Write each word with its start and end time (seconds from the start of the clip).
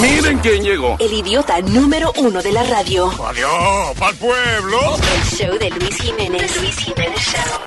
Miren 0.00 0.38
quién 0.38 0.62
llegó. 0.62 0.96
El 0.98 1.12
idiota 1.12 1.60
número 1.60 2.12
uno 2.18 2.42
de 2.42 2.52
la 2.52 2.62
radio. 2.64 3.10
Adiós, 3.26 3.96
pa'l 3.98 4.16
pueblo. 4.16 4.78
El 4.96 5.22
show 5.24 5.58
de 5.58 5.70
Luis 5.70 5.96
Jiménez. 6.00 6.60
Luis 6.60 6.76
Jiménez 6.76 7.20
Show. 7.20 7.60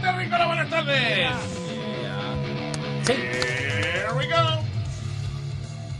Terrícola, 0.00 0.46
buenas 0.46 0.70
tardes. 0.70 1.30
Here 3.08 4.12
we 4.16 4.26
go. 4.26 4.60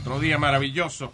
Otro 0.01 0.21
día 0.21 0.39
maravilloso. 0.39 1.13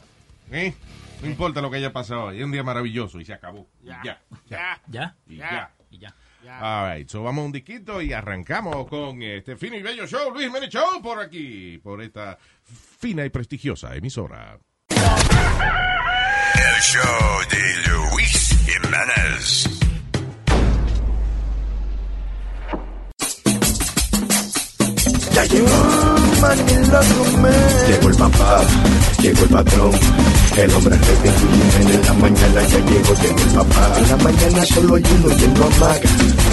¿eh? 0.50 0.74
No 1.22 1.28
importa 1.28 1.60
lo 1.60 1.70
que 1.70 1.76
haya 1.76 1.92
pasado 1.92 2.24
hoy. 2.24 2.38
Es 2.38 2.44
un 2.44 2.52
día 2.52 2.62
maravilloso 2.62 3.20
y 3.20 3.24
se 3.24 3.32
acabó. 3.32 3.66
Y 3.82 3.88
ya. 3.88 4.22
Ya. 4.48 4.80
¿Ya? 4.88 5.16
Y 5.28 5.36
ya. 5.36 5.70
Y 5.90 5.98
ya. 5.98 6.14
All 6.60 6.96
right, 6.96 7.08
so 7.08 7.22
vamos 7.22 7.42
a 7.42 7.46
un 7.46 7.52
diquito 7.52 8.00
y 8.00 8.12
arrancamos 8.12 8.86
con 8.86 9.22
este 9.22 9.56
fino 9.56 9.76
y 9.76 9.82
bello 9.82 10.06
show, 10.06 10.30
Luis 10.30 10.46
Jiménez 10.46 10.70
Show, 10.70 11.02
por 11.02 11.20
aquí, 11.20 11.78
por 11.78 12.00
esta 12.00 12.38
fina 12.98 13.24
y 13.24 13.30
prestigiosa 13.30 13.94
emisora. 13.94 14.58
El 14.88 16.80
show 16.82 17.40
de 17.50 17.90
Luis 17.90 18.56
Jiménez. 18.64 19.89
Ya 25.34 25.44
llegó 25.44 25.66
Manila 26.40 27.00
Gómez. 27.16 27.88
Llegó 27.88 28.08
el 28.08 28.16
papá, 28.16 28.60
llegó 29.20 29.42
el 29.42 29.48
patrón. 29.48 29.92
El 30.56 30.74
hombre 30.74 30.96
de 30.96 31.32
Jiménez 31.32 31.94
en 31.94 32.06
la 32.06 32.12
mañana 32.14 32.62
ya 32.66 32.78
llegó, 32.78 33.14
llegó 33.14 33.38
el 33.38 33.54
papá. 33.54 33.92
En 33.98 34.08
la 34.08 34.16
mañana 34.16 34.64
solo 34.66 34.94
hay 34.96 35.04
uno 35.18 35.30
él 35.32 35.54
no 35.54 35.64
amaga. 35.66 36.00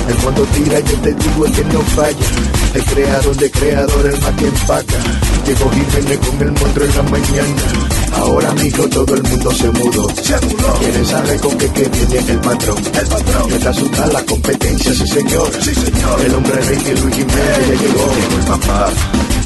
El 0.08 0.16
cuando 0.18 0.44
tira 0.44 0.80
yo 0.80 0.96
te 1.02 1.14
digo 1.14 1.46
el 1.46 1.52
que 1.52 1.64
no 1.66 1.82
falla. 1.82 2.28
El 2.74 2.84
creador 2.84 3.36
de 3.36 3.52
creador, 3.52 4.06
el 4.06 4.22
más 4.22 4.32
que 4.36 4.48
empaca. 4.48 4.98
Llegó 5.46 5.70
Jiménez 5.72 6.20
con 6.20 6.42
el 6.42 6.52
monstruo 6.52 6.86
en 6.86 6.96
la 6.96 7.04
mañana. 7.04 8.07
Ahora 8.18 8.52
mijo 8.54 8.88
todo 8.90 9.16
el 9.16 9.24
mundo 9.24 9.52
se 9.52 9.70
mudó. 9.72 10.10
Se 10.22 10.40
mudó. 10.46 10.74
Quieren 10.80 11.06
saber 11.06 11.40
con 11.40 11.58
qué 11.58 11.68
que 11.70 11.90
viene 12.08 12.32
el 12.32 12.40
patrón. 12.40 12.78
El 12.78 13.08
patrón. 13.08 13.52
Está 13.52 13.70
asustada 13.70 14.14
la 14.14 14.24
competencia, 14.26 14.94
sí 14.94 15.08
señor. 15.08 15.50
Sí 15.62 15.74
señor. 15.74 16.22
El 16.26 16.36
hombre 16.36 16.62
rey 16.62 16.78
que 16.78 16.94
Luis 16.96 17.16
Jiménez 17.16 17.68
ya 17.68 17.76
llegó. 17.76 18.06
Llegó 18.18 18.38
el 18.40 18.46
papá, 18.46 18.90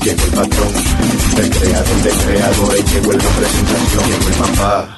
llegó 0.04 0.24
el 0.24 0.32
patrón. 0.32 0.74
El 1.38 1.50
creador 1.50 2.02
de 2.04 2.10
creadores, 2.10 2.94
llegó 2.94 3.12
el 3.12 3.20
hombre 3.20 3.48
sensación. 3.50 4.04
Llegó 4.10 4.28
el 4.28 4.36
papá. 4.36 4.98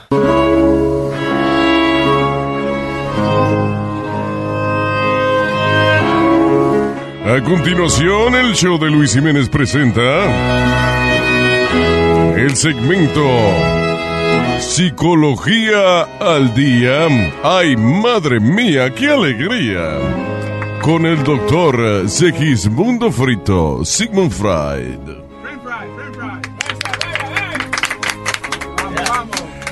A 7.25 7.41
continuación, 7.41 8.35
el 8.35 8.53
show 8.53 8.77
de 8.77 8.91
Luis 8.91 9.13
Jiménez 9.13 9.49
presenta 9.49 10.92
el 12.53 12.57
segmento 12.57 13.27
Psicología 14.59 16.03
al 16.19 16.53
Día. 16.53 17.07
¡Ay, 17.43 17.75
madre 17.75 18.39
mía, 18.39 18.93
qué 18.93 19.09
alegría! 19.09 19.97
Con 20.81 21.07
el 21.07 21.23
doctor 21.23 22.07
Segismundo 22.07 23.11
Frito, 23.11 23.83
Sigmund 23.83 24.31
Freud. 24.31 24.99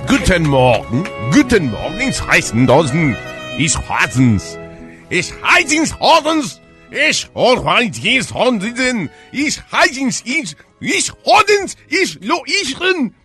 Guten 0.08 0.48
Morgen, 0.48 1.04
guten 1.32 1.70
Morgen, 1.70 2.10
ich 2.10 2.20
heißen 2.28 2.66
Dosen, 2.66 3.16
ich 3.60 3.78
heißens, 3.78 4.58
ich 5.10 5.32
heißens 5.44 6.00
Hodens, 6.00 6.60
ich 6.90 7.30
heißens 7.36 8.34
Hodens, 8.34 9.12
ich 9.32 9.62
heißens, 9.72 10.24
ich, 10.26 10.56
ich 10.82 11.12
Hodens, 11.24 11.78
ich 11.88 12.18
lo 12.22 12.44
ichen, 12.46 13.16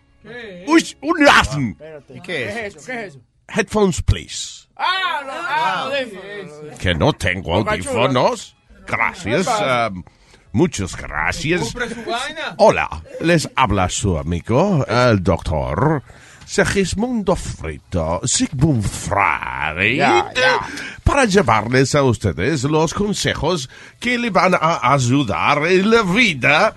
ich 0.67 0.97
unlassen. 1.01 1.77
¿Qué 2.23 2.45
es 2.49 2.77
eso? 2.77 2.87
¿Qué 2.87 2.93
es 2.93 3.15
eso? 3.15 3.21
Headphones, 3.49 4.03
please. 4.03 4.67
Ah, 4.77 5.23
no, 5.25 5.33
ah, 5.33 5.83
audífonos. 5.85 6.79
Que 6.79 6.95
no 6.95 7.13
tengo 7.13 7.55
audífonos. 7.55 8.55
Gracias, 8.87 9.47
um, 9.49 10.05
muchas 10.53 10.97
gracias. 10.97 11.75
Hola, 12.59 13.03
les 13.21 13.49
habla 13.57 13.89
su 13.89 14.19
amigo, 14.19 14.85
el 14.87 15.23
doctor 15.23 16.03
Segismundo 16.45 17.35
Frito, 17.35 18.21
Sigmund 18.25 18.85
Freud, 18.85 20.03
para 21.03 21.25
llevarles 21.25 21.95
a 21.97 22.05
ustedes 22.05 22.63
los 22.63 22.95
consejos 22.95 23.69
que 23.99 24.19
le 24.19 24.31
van 24.31 24.55
a 24.55 24.93
ayudar 24.93 25.67
en 25.67 25.91
la 25.91 26.03
vida 26.03 26.77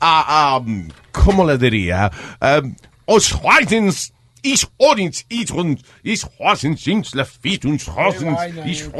a, 0.00 0.58
um, 0.58 0.88
¿cómo 1.12 1.44
le 1.44 1.58
diría? 1.58 2.10
Um, 2.40 2.74
os 3.06 3.32
Heitens, 3.44 4.12
ich 4.42 4.66
Odins, 4.78 5.24
ich 5.28 5.52
und, 5.52 5.82
ich 6.02 6.24
Horsens, 6.38 6.86
ich 6.86 7.14
Lafit 7.14 7.64
und 7.64 7.86
Horsens, 7.86 8.38
vaina, 8.38 8.64
ich 8.64 8.92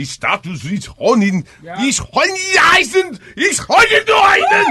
ich 0.00 0.10
Status, 0.12 0.64
ich 0.64 0.88
Honin, 0.98 1.44
ich 1.84 2.00
Honin, 2.00 3.18
ich 3.36 3.68
Honin, 3.68 4.02
du 4.06 4.14
Heiden, 4.14 4.66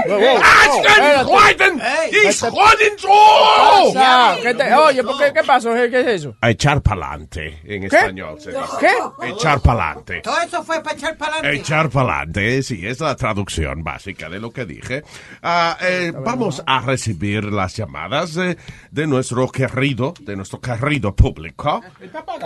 espérate. 0.80 1.30
Heiden, 1.32 1.82
ich 2.28 2.42
Honin, 2.42 2.96
du! 3.00 3.94
Pasa, 3.94 4.36
¿qué 4.42 4.54
te- 4.54 4.74
oye, 4.74 5.02
¿por 5.04 5.18
qué, 5.18 5.32
¿qué 5.32 5.42
pasó? 5.44 5.74
¿Qué, 5.74 5.90
qué 5.90 6.00
es 6.00 6.06
eso? 6.06 6.34
A 6.40 6.50
echar 6.50 6.82
pa'lante, 6.82 7.60
en 7.64 7.84
español 7.84 8.40
se 8.40 8.50
dice. 8.50 8.62
¿Qué? 8.80 9.28
Echar 9.28 9.60
pa'lante. 9.60 10.20
Todo 10.22 10.40
eso 10.40 10.62
fue 10.64 10.82
para 10.82 10.96
echar 10.96 11.16
para 11.16 11.34
adelante. 11.34 11.58
Echar 11.60 11.88
pa'lante, 11.90 12.62
sí, 12.62 12.86
es 12.86 13.00
la 13.00 13.14
traducción 13.16 13.82
básica 13.84 14.28
de 14.28 14.40
lo 14.40 14.50
que 14.50 14.64
dije. 14.66 15.02
Ah, 15.42 15.76
eh, 15.80 16.12
vamos 16.14 16.62
a 16.66 16.80
recibir 16.80 17.44
las 17.44 17.76
llamadas 17.76 18.36
eh, 18.36 18.56
de 18.90 19.06
nuestro 19.06 19.48
querido, 19.50 20.14
de 20.20 20.36
nuestro 20.36 20.60
querido 20.60 21.14
público. 21.14 21.82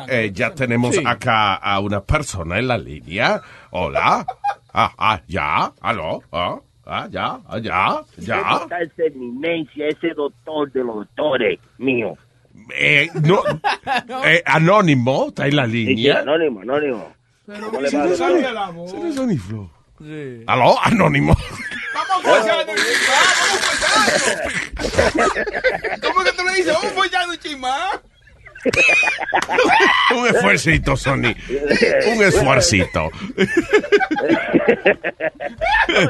Eh, 0.09 0.31
ya 0.35 0.55
tenemos 0.55 0.97
acá 1.05 1.55
a 1.55 1.81
una 1.81 2.03
persona 2.03 2.59
en 2.59 2.69
la 2.69 2.74
línea. 2.79 3.41
Hola. 3.71 4.27
Ah, 4.73 4.93
ah, 4.99 5.21
ya, 5.29 5.73
aló, 5.81 6.23
ah, 6.33 6.59
ah, 6.87 7.07
ya, 7.11 7.39
ah, 7.49 7.59
ya, 7.59 8.01
ya. 8.19 8.59
Está 8.63 8.81
esa 8.83 9.05
eminencia, 9.05 9.87
ese 9.89 10.09
doctor 10.15 10.71
de 10.73 10.83
los 10.83 10.97
doctores 10.97 11.61
mío. 11.79 12.17
Eh, 12.77 13.09
no, 13.23 13.41
eh, 14.25 14.43
anónimo, 14.47 15.27
está 15.29 15.47
en 15.47 15.57
la 15.57 15.67
Sí, 15.67 15.73
sí, 15.73 15.85
línea. 15.95 16.21
anónimo, 16.21 16.61
anónimo. 16.63 17.13
¿Cómo 17.47 17.81
le 17.81 17.89
Si 17.91 17.97
va, 17.97 18.05
no 18.07 18.53
la. 18.53 18.73
¿Quién 18.91 19.07
es 19.07 19.19
Aniflo? 19.19 19.71
Sí. 20.01 20.43
Aló, 20.47 20.75
anónimo. 20.83 21.37
Vamos 21.95 22.23
follando, 22.23 22.67
vamos 22.67 22.83
follando. 22.83 24.43
¿Cómo 26.03 26.25
que 26.25 26.33
tú 26.33 26.45
le 26.45 26.53
dices? 26.55 26.73
Vamos 26.75 26.93
follando, 26.93 27.37
chimá. 27.37 27.77
Un 30.17 30.27
esfuercito, 30.27 30.97
Sony. 30.97 31.35
Un 32.15 32.23
esfuercito. 32.23 33.11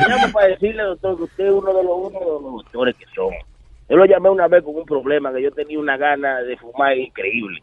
Llamo 0.08 0.32
para 0.32 0.48
decirle, 0.48 0.82
doctor, 0.82 1.16
que 1.16 1.22
usted 1.24 1.46
es 1.46 1.52
uno 1.52 1.74
de 1.74 1.82
los, 1.82 1.92
uno 1.96 2.18
de 2.18 2.26
los 2.26 2.42
doctores 2.64 2.96
que 2.96 3.06
somos. 3.14 3.42
Yo 3.88 3.96
lo 3.96 4.06
llamé 4.06 4.30
una 4.30 4.48
vez 4.48 4.62
con 4.62 4.76
un 4.76 4.84
problema, 4.84 5.32
que 5.32 5.42
yo 5.42 5.50
tenía 5.50 5.78
una 5.78 5.96
gana 5.96 6.40
de 6.42 6.56
fumar 6.56 6.96
increíble. 6.96 7.60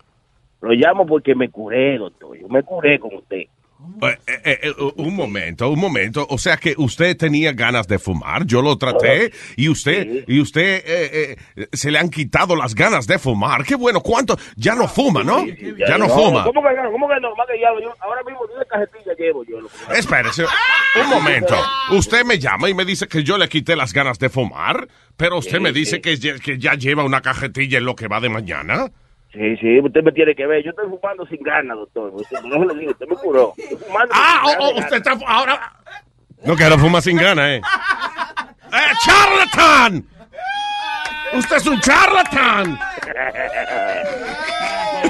Lo 0.62 0.72
llamo 0.72 1.06
porque 1.06 1.34
me 1.34 1.50
curé, 1.50 1.98
doctor. 1.98 2.38
Yo 2.38 2.48
me 2.48 2.64
curé 2.64 3.00
con 3.00 3.16
usted. 3.16 3.46
Eh, 4.02 4.18
eh, 4.28 4.60
eh, 4.64 4.74
un 4.96 5.16
momento, 5.16 5.70
un 5.70 5.80
momento. 5.80 6.26
O 6.30 6.38
sea 6.38 6.58
que 6.58 6.74
usted 6.78 7.16
tenía 7.16 7.54
ganas 7.54 7.88
de 7.88 8.00
fumar, 8.00 8.46
yo 8.46 8.62
lo 8.62 8.78
traté 8.78 9.32
y 9.56 9.70
usted 9.70 10.26
y 10.28 10.40
usted 10.40 11.38
se 11.72 11.92
le 11.92 12.00
han 12.00 12.10
quitado 12.10 12.56
las 12.56 12.74
ganas 12.74 13.06
de 13.06 13.20
fumar. 13.20 13.64
Qué 13.64 13.76
bueno, 13.76 14.02
¿cuánto? 14.02 14.38
Ya 14.56 14.74
no 14.74 14.88
fuma, 14.88 15.24
¿no? 15.24 15.46
Ya 15.88 15.98
no 15.98 16.10
fuma. 16.10 16.44
¿Cómo 16.44 16.62
que 16.64 16.76
no? 16.76 16.92
¿Cómo 16.92 17.08
que 17.08 17.20
no? 17.22 17.36
Más 17.36 17.48
que 17.48 17.60
ya, 17.60 17.70
yo, 17.82 17.94
ahora 18.00 18.24
mismo 18.24 18.42
una 18.54 18.66
cajetilla 18.66 19.14
llevo 19.18 19.44
yo. 19.46 19.58
Espérese, 19.96 20.46
un 21.02 21.10
momento. 21.10 21.56
Usted 21.92 22.26
me 22.26 22.40
llama 22.40 22.70
y 22.70 22.74
me 22.74 22.86
dice 22.86 23.08
que 23.08 23.24
yo 23.24 23.38
le 23.38 23.48
quité 23.50 23.76
las 23.76 23.94
ganas 23.94 24.18
de 24.18 24.30
fumar, 24.30 24.88
pero 25.16 25.38
usted 25.38 25.60
me 25.60 25.72
dice 25.72 26.02
que, 26.02 26.18
que 26.20 26.58
ya 26.58 26.74
lleva 26.74 27.04
una 27.04 27.22
cajetilla 27.22 27.78
en 27.78 27.86
lo 27.86 27.96
que 27.96 28.08
va 28.08 28.20
de 28.20 28.30
mañana. 28.30 28.92
Sí, 29.34 29.58
sí, 29.58 29.80
usted 29.80 30.04
me 30.04 30.12
tiene 30.12 30.36
que 30.36 30.46
ver. 30.46 30.64
Yo 30.64 30.72
estoy 30.72 30.90
fumando 30.90 31.26
sin 31.26 31.42
ganas, 31.42 31.78
doctor. 31.78 32.12
Usted, 32.14 32.42
no 32.42 32.60
se 32.60 32.66
lo 32.66 32.74
digo, 32.74 32.92
usted 32.92 33.08
me 33.08 33.16
curó. 33.16 33.54
Estoy 33.58 33.78
fumando 33.78 34.14
Ah, 34.14 34.42
sin 34.46 34.56
oh, 34.60 34.66
oh, 34.66 34.80
usted 34.80 34.98
está 34.98 35.18
ahora. 35.26 35.74
No 36.44 36.56
quiero 36.56 36.78
fumar 36.78 37.02
sin 37.02 37.18
ganas, 37.18 37.48
eh. 37.48 37.62
¡Eh, 38.74 38.92
charlatán! 39.06 40.06
¡Usted 41.34 41.58
es 41.58 41.68
un 41.68 41.80
charlatán! 41.80 42.80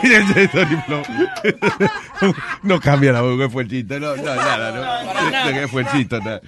no 2.63 2.79
cambia 2.79 3.11
la 3.11 3.21
voz, 3.21 3.39
que 3.39 3.49
fuercito, 3.49 3.99
no, 3.99 4.15
no, 4.15 4.35
nada, 4.35 4.71
no. 4.71 5.51
No, 5.51 5.59
que 5.59 5.67
fuercito, 5.67 6.19
nada. 6.19 6.41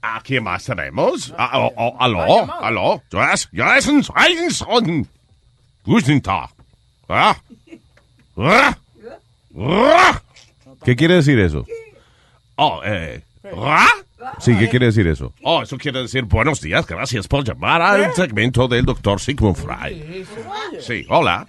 ¿A 0.00 0.20
quién 0.22 0.44
más 0.44 0.64
tenemos? 0.64 1.34
Ah, 1.38 1.58
oh, 1.58 1.72
oh, 1.76 1.96
aló, 2.00 2.52
aló. 2.60 3.02
Yes, 3.10 3.48
yes, 3.52 3.86
yes, 3.86 4.64
¿Qué 10.84 10.96
quiere 10.96 11.14
decir 11.14 11.38
eso? 11.38 11.64
Oh, 12.56 12.80
eh. 12.84 13.22
Sí, 14.38 14.56
¿qué 14.56 14.68
quiere 14.68 14.86
decir 14.86 15.06
eso? 15.08 15.32
Oh, 15.42 15.62
eso 15.62 15.76
quiere 15.76 16.02
decir 16.02 16.24
buenos 16.24 16.60
días, 16.60 16.86
gracias 16.86 17.26
por 17.26 17.44
llamar 17.44 17.82
al 17.82 18.12
segmento 18.14 18.68
del 18.68 18.84
doctor 18.84 19.20
Sigmund 19.20 19.56
Fry. 19.56 20.24
Sí, 20.80 21.04
hola. 21.08 21.46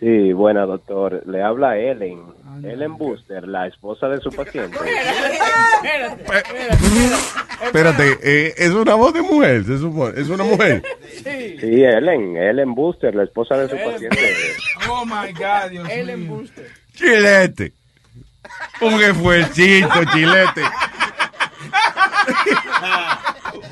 Sí, 0.00 0.32
buena 0.32 0.66
doctor. 0.66 1.22
Le 1.26 1.42
habla 1.42 1.78
Ellen. 1.78 2.20
Ellen 2.62 2.96
Booster, 2.96 3.46
la 3.48 3.66
esposa 3.66 4.08
de 4.08 4.20
su 4.20 4.30
paciente. 4.30 4.78
Espérate, 7.62 8.18
eh, 8.22 8.54
es 8.56 8.70
una 8.70 8.94
voz 8.94 9.12
de 9.14 9.22
mujer, 9.22 9.64
se 9.64 9.78
supone, 9.78 10.20
es 10.20 10.28
una 10.28 10.44
mujer. 10.44 10.82
Sí, 11.22 11.84
Ellen. 11.84 12.36
Ellen 12.36 12.74
Booster, 12.74 13.14
la 13.14 13.24
esposa 13.24 13.56
de 13.56 13.68
su 13.68 13.76
paciente. 13.76 14.18
Oh 14.88 15.04
my 15.04 15.32
God, 15.32 15.70
Dios 15.70 15.88
Ellen 15.90 16.20
mío. 16.20 16.36
Booster. 16.36 16.68
Chilete. 16.94 17.72
Un 18.80 19.02
esfuercito, 19.02 20.04
chilete. 20.12 20.62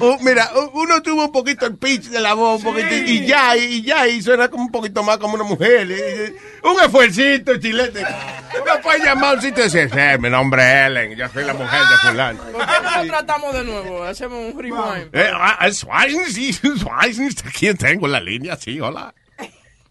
Uh, 0.02 0.18
mira, 0.24 0.50
uno 0.72 1.00
tuvo 1.00 1.26
un 1.26 1.32
poquito 1.32 1.64
el 1.66 1.76
pitch 1.76 2.08
de 2.08 2.20
la 2.20 2.34
voz, 2.34 2.58
un 2.64 2.72
poquito, 2.72 2.92
y 2.94 3.24
ya, 3.24 3.56
y 3.56 3.82
ya, 3.82 4.08
y 4.08 4.20
suena 4.20 4.48
como 4.48 4.64
un 4.64 4.72
poquito 4.72 5.02
más 5.04 5.18
como 5.18 5.34
una 5.34 5.44
mujer. 5.44 5.88
y- 5.90 5.94
y- 5.94 6.68
Un 6.68 6.80
esfuercito, 6.80 7.56
chilete. 7.58 8.00
Uno 8.00 8.72
puede 8.82 8.98
llamar 9.04 9.30
a 9.30 9.34
un 9.34 9.40
sitio 9.42 9.64
y 9.64 9.68
decir, 9.70 9.90
"Eh, 9.98 10.18
mi 10.18 10.28
nombre 10.28 10.62
es 10.62 10.86
Ellen, 10.88 11.16
yo 11.16 11.28
soy 11.28 11.44
la 11.44 11.54
mujer 11.54 11.80
de 11.80 12.08
fulano. 12.08 12.38
¿Por 12.52 12.66
qué 12.66 12.72
no 12.82 12.96
lo 13.02 13.06
tratamos 13.08 13.54
de 13.54 13.64
nuevo? 13.64 14.02
Hacemos 14.04 14.52
un 14.54 14.60
rewind. 14.60 15.14
Eh, 15.14 15.30
ah, 15.32 15.58
sí, 15.70 16.50
¿quién 17.58 17.76
tengo 17.76 18.06
en 18.06 18.12
la 18.12 18.20
línea? 18.20 18.56
Sí, 18.56 18.80
hola. 18.80 19.14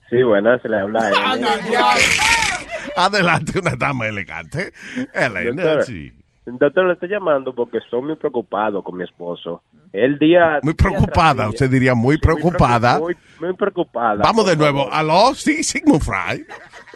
Sí, 0.09 0.21
buenas, 0.23 0.59
le 0.65 0.77
habla 0.77 1.09
Ellen. 1.09 1.45
Adelante, 2.95 3.59
una 3.59 3.75
dama 3.77 4.07
elegante. 4.07 4.73
Ellen, 5.13 5.55
Doctora. 5.55 5.85
sí. 5.85 6.11
Doctor, 6.45 6.85
le 6.87 6.93
estoy 6.93 7.09
llamando 7.09 7.53
porque 7.53 7.77
estoy 7.77 8.01
muy 8.01 8.15
preocupado 8.15 8.81
con 8.83 8.97
mi 8.97 9.03
esposo. 9.03 9.61
El 9.93 10.17
día... 10.17 10.59
Muy 10.63 10.73
preocupada, 10.73 11.43
día- 11.43 11.49
usted 11.49 11.69
diría 11.69 11.93
muy 11.93 12.17
preocupada. 12.17 12.97
preocup- 12.97 13.01
Muy, 13.01 13.17
muy 13.39 13.53
preocupada. 13.55 14.21
Vamos 14.23 14.45
de 14.47 14.55
nuevo. 14.57 14.79
favor. 14.85 14.93
Aló, 14.93 15.35
sí, 15.35 15.63
Sigmund 15.63 16.01
Fry. 16.01 16.45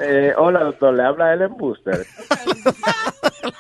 Eh, 0.02 0.34
hola, 0.38 0.64
doctor, 0.64 0.94
le 0.96 1.04
habla 1.04 1.34
Ellen 1.34 1.56
Booster. 1.58 1.98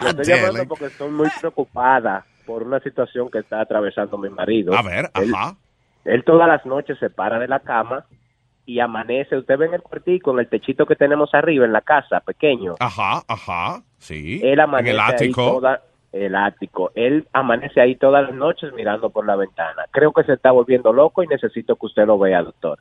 Le 0.02 0.10
estoy 0.10 0.26
llamando 0.26 0.66
porque 0.68 0.86
estoy 0.86 1.10
muy 1.12 1.30
preocupada 1.40 2.26
por 2.46 2.64
una 2.64 2.80
situación 2.80 3.30
que 3.30 3.40
está 3.40 3.62
atravesando 3.62 4.18
mi 4.18 4.30
marido. 4.30 4.74
A 4.76 4.82
ver, 4.82 5.10
Él- 5.16 5.34
ajá. 5.36 5.56
Él 6.04 6.24
todas 6.24 6.48
las 6.48 6.66
noches 6.66 6.98
se 7.00 7.10
para 7.10 7.40
de 7.40 7.48
la 7.48 7.60
cama 7.60 8.06
y 8.66 8.80
amanece. 8.80 9.38
Usted 9.38 9.58
ve 9.58 9.66
en 9.68 9.74
el 9.76 9.82
cuartico, 9.82 10.32
en 10.32 10.40
el 10.40 10.48
techito 10.50 10.86
que 10.86 10.96
tenemos 10.96 11.34
arriba 11.34 11.66
en 11.66 11.74
la 11.74 11.82
casa, 11.82 12.20
pequeño. 12.20 12.76
Ajá, 12.80 13.22
ajá. 13.28 13.82
Sí. 14.06 14.40
Él 14.44 14.54
en 14.54 14.60
amanece 14.60 14.92
el 14.92 15.00
ahí 15.00 15.13
ático. 15.13 15.52
toda, 15.54 15.81
el 16.12 16.36
ático. 16.36 16.92
Él 16.94 17.28
amanece 17.34 17.81
ahí 17.81 17.96
todas 17.96 18.24
las 18.28 18.36
noches 18.36 18.72
mirando 18.74 19.10
por 19.10 19.25
la 19.25 19.36
ventana. 19.36 19.86
Creo 19.90 20.13
que 20.13 20.24
se 20.24 20.34
está 20.34 20.52
volviendo 20.52 20.94
loco 20.94 21.24
y 21.24 21.28
necesito 21.28 21.75
que 21.75 21.88
usted 21.88 22.06
lo 22.06 22.19
vea, 22.19 22.44
doctor. 22.44 22.78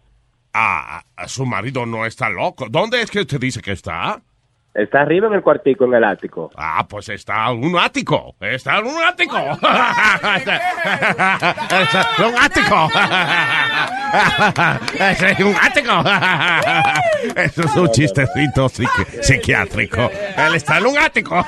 Ah, 0.53 1.03
ah, 1.17 1.27
su 1.27 1.47
marido 1.47 1.87
no 1.87 2.05
está 2.05 2.29
loco. 2.29 2.67
¿Dónde 2.69 3.01
es 3.01 3.11
que 3.11 3.21
usted 3.21 3.41
dice 3.41 3.63
que 3.63 3.73
está? 3.73 4.21
Está 4.75 5.03
arriba 5.03 5.29
en 5.29 5.35
el 5.35 5.43
cuartico, 5.43 5.85
en 5.85 5.95
el 5.95 6.03
ático. 6.05 6.51
Ah, 6.57 6.85
pues 6.89 7.09
está 7.09 7.49
en 7.51 7.65
un 7.65 7.79
ático. 7.79 8.35
Está 8.41 8.79
en 8.79 8.87
un 8.87 9.03
ático. 9.05 9.37
Está 11.71 12.11
en 12.19 12.27
un 12.27 12.35
ático. 12.37 12.89
En 14.99 15.47
un 15.47 15.57
ático. 15.57 16.05
Eso 17.41 17.63
es 17.63 17.77
un 17.77 17.89
chistecito 17.93 18.67
psiqui- 18.69 19.23
psiquiátrico. 19.23 20.11
Él 20.37 20.55
está 20.57 20.79
en 20.79 20.87
un 20.87 20.99
ático. 20.99 21.45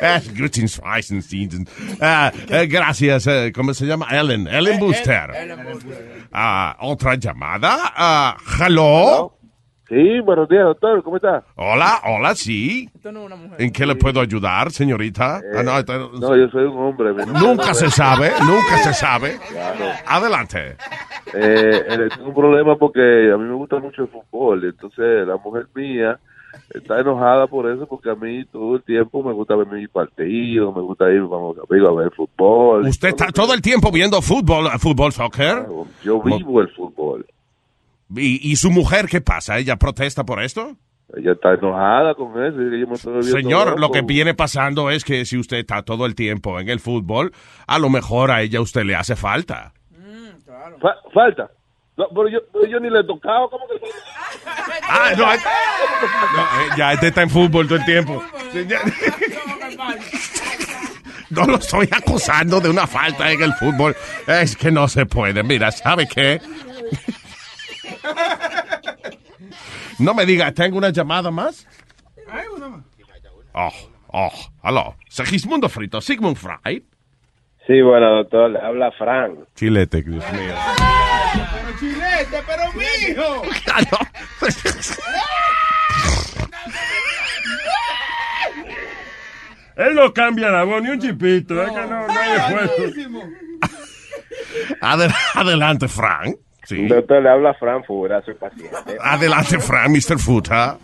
Es. 0.00 0.30
Ah, 2.00 2.32
eh, 2.48 2.66
gracias. 2.66 3.26
eh, 3.26 3.52
¿Cómo 3.54 3.72
se 3.74 3.84
llama? 3.86 4.06
Ellen. 4.10 4.46
Ellen 4.46 4.78
Booster. 4.78 5.30
Ah, 6.32 6.76
Otra 6.80 7.14
llamada. 7.16 7.92
Ah, 7.96 8.36
hello. 8.60 9.35
Sí, 9.88 10.18
buenos 10.20 10.48
días, 10.48 10.64
doctor. 10.64 11.00
¿Cómo 11.04 11.16
está? 11.16 11.44
Hola, 11.54 12.00
hola, 12.06 12.34
sí. 12.34 12.88
Esto 12.92 13.12
no 13.12 13.20
es 13.20 13.26
una 13.26 13.36
mujer. 13.36 13.62
¿En 13.62 13.70
qué 13.70 13.86
le 13.86 13.94
puedo 13.94 14.20
ayudar, 14.20 14.72
señorita? 14.72 15.40
Ah, 15.56 15.62
no, 15.62 15.78
esto- 15.78 16.10
No, 16.18 16.36
yo 16.36 16.48
soy 16.48 16.64
un 16.64 16.76
hombre. 16.76 17.12
nunca 17.40 17.72
se 17.72 17.88
sabe, 17.90 18.32
nunca 18.40 18.78
se 18.78 18.92
sabe. 18.94 19.38
Adelante. 20.06 20.76
Eh, 21.32 21.82
eh, 21.88 22.08
tengo 22.16 22.28
un 22.28 22.34
problema 22.34 22.76
porque 22.76 23.30
a 23.32 23.36
mí 23.36 23.44
me 23.44 23.54
gusta 23.54 23.78
mucho 23.78 24.02
el 24.02 24.08
fútbol. 24.08 24.64
Entonces, 24.64 25.24
la 25.26 25.36
mujer 25.36 25.66
mía 25.74 26.18
está 26.74 26.98
enojada 27.00 27.46
por 27.46 27.70
eso 27.70 27.86
porque 27.86 28.10
a 28.10 28.16
mí 28.16 28.44
todo 28.46 28.76
el 28.76 28.82
tiempo 28.82 29.22
me 29.22 29.32
gusta 29.32 29.54
ver 29.54 29.68
mi 29.68 29.86
partido, 29.86 30.72
me 30.72 30.80
gusta 30.80 31.08
ir 31.12 31.18
amigos 31.18 31.88
a 31.88 31.92
ver 31.92 32.10
fútbol. 32.10 32.88
¿Usted 32.88 33.08
está 33.10 33.26
todo 33.28 33.54
el 33.54 33.62
tiempo 33.62 33.92
viendo 33.92 34.20
fútbol, 34.20 34.68
fútbol, 34.80 35.12
soccer? 35.12 35.64
Yo 36.02 36.20
vivo 36.22 36.60
el 36.60 36.68
fútbol. 36.70 37.24
¿Y, 38.14 38.52
y 38.52 38.56
su 38.56 38.70
mujer 38.70 39.06
qué 39.08 39.20
pasa? 39.20 39.58
¿Ella 39.58 39.76
protesta 39.76 40.24
por 40.24 40.42
esto? 40.42 40.76
Ella 41.16 41.32
está 41.32 41.54
enojada 41.54 42.14
con 42.14 42.30
eso. 42.44 42.60
y 42.62 42.70
que 42.70 42.80
yo 42.80 42.86
me 42.86 42.94
estoy 42.94 43.12
volviendo 43.14 43.38
Señor, 43.38 43.80
lo 43.80 43.90
que 43.90 44.02
viene 44.02 44.34
pasando 44.34 44.90
es 44.90 45.04
que 45.04 45.24
si 45.24 45.38
usted 45.38 45.58
está 45.58 45.82
todo 45.82 46.04
el 46.06 46.14
tiempo 46.14 46.58
en 46.60 46.68
el 46.68 46.80
fútbol, 46.80 47.32
a 47.66 47.78
lo 47.78 47.88
mejor 47.90 48.30
a 48.30 48.42
ella 48.42 48.60
usted 48.60 48.82
le 48.84 48.94
hace 48.96 49.14
falta. 49.16 49.72
Fa- 50.80 50.96
falta. 51.14 51.50
No, 51.96 52.06
pero 52.10 52.28
yo, 52.28 52.38
pero 52.52 52.66
yo 52.66 52.78
ni 52.80 52.90
le 52.90 53.00
he 53.00 53.04
tocado. 53.04 53.48
¿Cómo 53.48 53.64
que 53.68 53.74
Ah, 54.88 55.12
no, 55.16 55.32
eh, 55.32 55.38
no, 55.38 56.42
eh, 56.42 56.68
ya 56.76 56.92
este 56.92 57.08
está 57.08 57.22
en 57.22 57.30
fútbol 57.30 57.66
todo 57.66 57.78
el 57.78 57.84
tiempo. 57.86 58.22
Ya- 58.68 58.80
No 61.30 61.44
lo 61.44 61.56
estoy 61.56 61.88
acusando 61.90 62.60
de 62.60 62.68
una 62.70 62.86
falta 62.86 63.30
en 63.30 63.42
el 63.42 63.52
fútbol. 63.54 63.96
Es 64.26 64.56
que 64.56 64.70
no 64.70 64.86
se 64.88 65.06
puede. 65.06 65.42
Mira, 65.42 65.72
¿sabe 65.72 66.06
qué? 66.12 66.40
No 69.98 70.14
me 70.14 70.26
diga, 70.26 70.52
¿tengo 70.52 70.78
una 70.78 70.90
llamada 70.90 71.30
más? 71.30 71.66
Oh, 73.52 73.72
oh, 74.08 74.32
aló. 74.62 74.96
Segismundo 75.08 75.68
Frito, 75.68 76.00
Sigmund 76.00 76.36
Fry. 76.36 76.84
Sí, 77.66 77.80
bueno, 77.82 78.16
doctor. 78.16 78.50
Le 78.50 78.60
habla 78.60 78.92
Frank. 78.92 79.38
Chilete, 79.54 80.02
Dios 80.02 80.24
mío. 80.32 80.54
Pero 81.52 81.78
chilete, 81.80 82.42
pero 82.46 82.72
mijo. 82.74 83.42
Él 89.76 89.94
no 89.94 90.12
cambia 90.14 90.50
la 90.50 90.64
voz 90.64 90.82
ni 90.82 90.88
un 90.90 91.00
chipito. 91.00 91.62
Es 91.62 91.70
que 91.70 91.80
no, 91.82 92.06
no 92.06 92.12
hay 92.12 92.36
esfuerzo. 92.36 93.20
Adel- 94.80 95.14
adelante, 95.34 95.88
Frank. 95.88 96.36
Sí. 96.66 96.86
Doctor, 96.88 97.22
le 97.22 97.28
habla 97.28 97.54
Frank 97.54 97.86
Fura, 97.86 98.20
su 98.22 98.36
paciente. 98.36 98.96
Adelante, 99.00 99.58
Frank, 99.60 99.88
Mr. 99.88 100.18
Futa. 100.18 100.76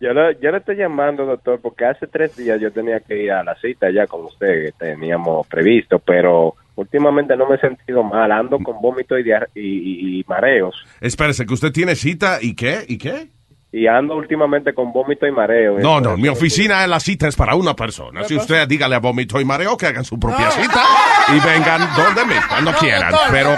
Yo 0.00 0.12
le, 0.12 0.36
yo 0.40 0.50
le 0.50 0.58
estoy 0.58 0.76
llamando, 0.76 1.24
doctor, 1.24 1.60
porque 1.60 1.84
hace 1.84 2.06
tres 2.08 2.36
días 2.36 2.60
yo 2.60 2.72
tenía 2.72 3.00
que 3.00 3.22
ir 3.22 3.30
a 3.32 3.44
la 3.44 3.54
cita 3.56 3.90
ya 3.90 4.06
con 4.06 4.24
usted, 4.24 4.66
que 4.66 4.72
teníamos 4.72 5.46
previsto, 5.46 5.98
pero 6.00 6.54
últimamente 6.74 7.36
no 7.36 7.48
me 7.48 7.54
he 7.56 7.60
sentido 7.60 8.02
mal, 8.02 8.30
ando 8.32 8.58
con 8.58 8.80
vómito 8.80 9.16
y, 9.18 9.22
diar- 9.24 9.48
y, 9.54 9.60
y- 9.60 10.20
y 10.20 10.24
mareos. 10.28 10.74
Espérese, 11.00 11.46
que 11.46 11.54
usted 11.54 11.72
tiene 11.72 11.94
cita 11.94 12.38
y 12.40 12.54
qué, 12.54 12.84
y 12.88 12.98
qué. 12.98 13.28
Y 13.70 13.86
ando 13.86 14.16
últimamente 14.16 14.72
con 14.72 14.92
vómito 14.92 15.26
y 15.26 15.30
mareo. 15.30 15.78
No, 15.78 16.00
no, 16.00 16.16
mi 16.16 16.28
oficina 16.28 16.84
en 16.84 16.90
la 16.90 17.00
cita 17.00 17.28
es 17.28 17.36
para 17.36 17.54
una 17.54 17.76
persona. 17.76 18.24
Si 18.24 18.34
usted 18.34 18.66
dígale 18.66 18.94
a 18.94 18.98
vómito 18.98 19.38
y 19.40 19.44
mareo 19.44 19.76
que 19.76 19.86
hagan 19.86 20.06
su 20.06 20.18
propia 20.18 20.50
cita 20.50 20.82
y 21.28 21.46
vengan 21.46 21.86
donde 21.94 22.24
mí, 22.24 22.40
cuando 22.48 22.72
quieran. 22.72 23.12
Pero 23.30 23.56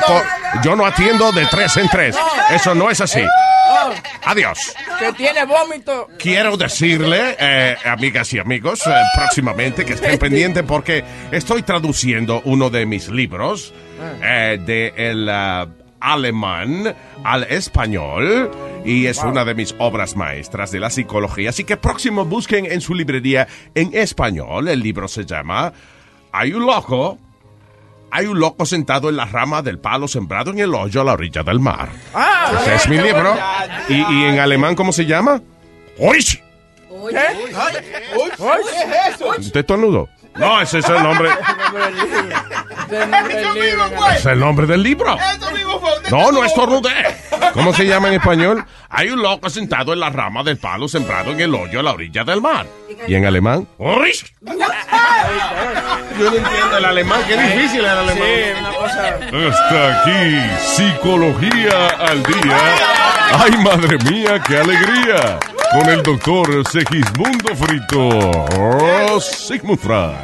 yo 0.65 0.75
no 0.75 0.85
atiendo 0.85 1.31
de 1.31 1.47
tres 1.47 1.77
en 1.77 1.89
tres. 1.89 2.19
Eso 2.51 2.75
no 2.75 2.91
es 2.91 3.01
así. 3.01 3.23
Adiós. 4.25 4.75
que 4.99 5.13
tiene 5.13 5.45
vómito. 5.45 6.09
Quiero 6.19 6.57
decirle, 6.57 7.37
eh, 7.39 7.77
amigas 7.85 8.33
y 8.35 8.39
amigos, 8.39 8.87
eh, 8.87 8.91
próximamente 9.17 9.85
que 9.85 9.95
estén 9.95 10.19
pendientes 10.19 10.63
porque 10.65 11.05
estoy 11.31 11.63
traduciendo 11.63 12.43
uno 12.45 12.69
de 12.69 12.85
mis 12.85 13.09
libros 13.09 13.73
eh, 14.23 14.59
de 14.61 14.93
el 14.97 15.29
ah, 15.29 15.69
alemán 16.01 16.95
al 17.25 17.45
español 17.45 18.51
y 18.85 19.07
es 19.07 19.19
una 19.23 19.45
de 19.45 19.55
mis 19.55 19.75
obras 19.79 20.17
maestras 20.17 20.71
de 20.71 20.81
la 20.81 20.91
psicología. 20.91 21.51
Así 21.51 21.65
que 21.65 21.77
próximo 21.77 22.25
busquen 22.25 22.67
en 22.67 22.81
su 22.81 22.95
librería 22.95 23.47
en 23.75 23.91
español. 23.95 24.69
El 24.69 24.81
libro 24.81 25.09
se 25.09 25.25
llama 25.25 25.73
Hay 26.33 26.53
un 26.53 26.67
loco. 26.67 27.19
Hay 28.13 28.27
un 28.27 28.41
loco 28.41 28.67
sentado 28.67 29.09
en 29.09 29.17
la 29.17 29.25
rama 29.27 29.63
del 29.63 29.79
palo 29.79 30.09
sembrado 30.09 30.51
en 30.51 30.59
el 30.59 30.75
hoyo 30.75 31.03
a 31.03 31.05
la 31.05 31.13
orilla 31.13 31.45
del 31.45 31.61
mar. 31.61 31.91
Ah, 32.13 32.51
Ese 32.61 32.75
es 32.75 32.89
mi 32.89 32.99
libro. 32.99 33.37
¿Y, 33.89 33.95
y 33.95 34.25
en 34.25 34.41
alemán 34.41 34.75
cómo 34.75 34.93
se 34.93 35.07
llama? 35.07 35.41
Uy, 35.97 36.19
¿qué 37.11 37.17
es 37.19 39.15
eso? 39.15 39.29
¿Usted 39.39 39.61
estornudo? 39.61 40.09
No, 40.37 40.61
ese 40.61 40.79
es 40.79 40.89
el 40.89 41.03
nombre. 41.03 41.29
Es 44.15 44.27
el 44.27 44.41
nombre 44.41 44.67
del 44.67 44.83
libro. 44.83 45.17
No, 46.11 46.33
no 46.33 46.45
estornudé. 46.45 47.17
¿Cómo 47.53 47.73
se 47.75 47.85
llama 47.87 48.09
en 48.09 48.15
español? 48.15 48.65
Hay 48.89 49.09
un 49.11 49.23
loco 49.23 49.51
sentado 49.51 49.93
en 49.93 50.01
la 50.01 50.11
rama 50.11 50.43
del 50.43 50.57
palo 50.57 50.89
sembrado 50.89 51.33
en 51.33 51.41
el 51.41 51.55
hoyo 51.55 51.81
a 51.81 51.83
la 51.83 51.93
orilla 51.93 52.25
del 52.25 52.41
mar. 52.41 52.67
¿Y 53.07 53.15
en 53.15 53.27
alemán? 53.27 53.69
Risch. 53.79 54.33
Yo 56.19 56.31
no 56.31 56.37
entiendo 56.37 56.77
el 56.77 56.85
alemán, 56.85 57.21
qué 57.27 57.37
difícil 57.37 57.85
es 57.85 57.91
el 57.91 57.99
alemán. 57.99 58.17
Sí, 58.17 58.59
una 58.59 58.73
cosa. 58.73 59.19
Hasta 59.51 60.03
aquí, 60.03 60.41
psicología 60.59 61.89
al 61.99 62.23
día. 62.23 62.59
Ay, 63.33 63.53
madre 63.59 63.99
mía, 64.11 64.43
qué 64.47 64.57
alegría. 64.59 65.39
Con 65.71 65.89
el 65.89 66.03
doctor 66.03 66.69
Segismundo 66.69 67.55
Frito. 67.55 68.09
Oh, 68.59 69.21
Sigmund 69.21 69.79
Freud. 69.79 70.17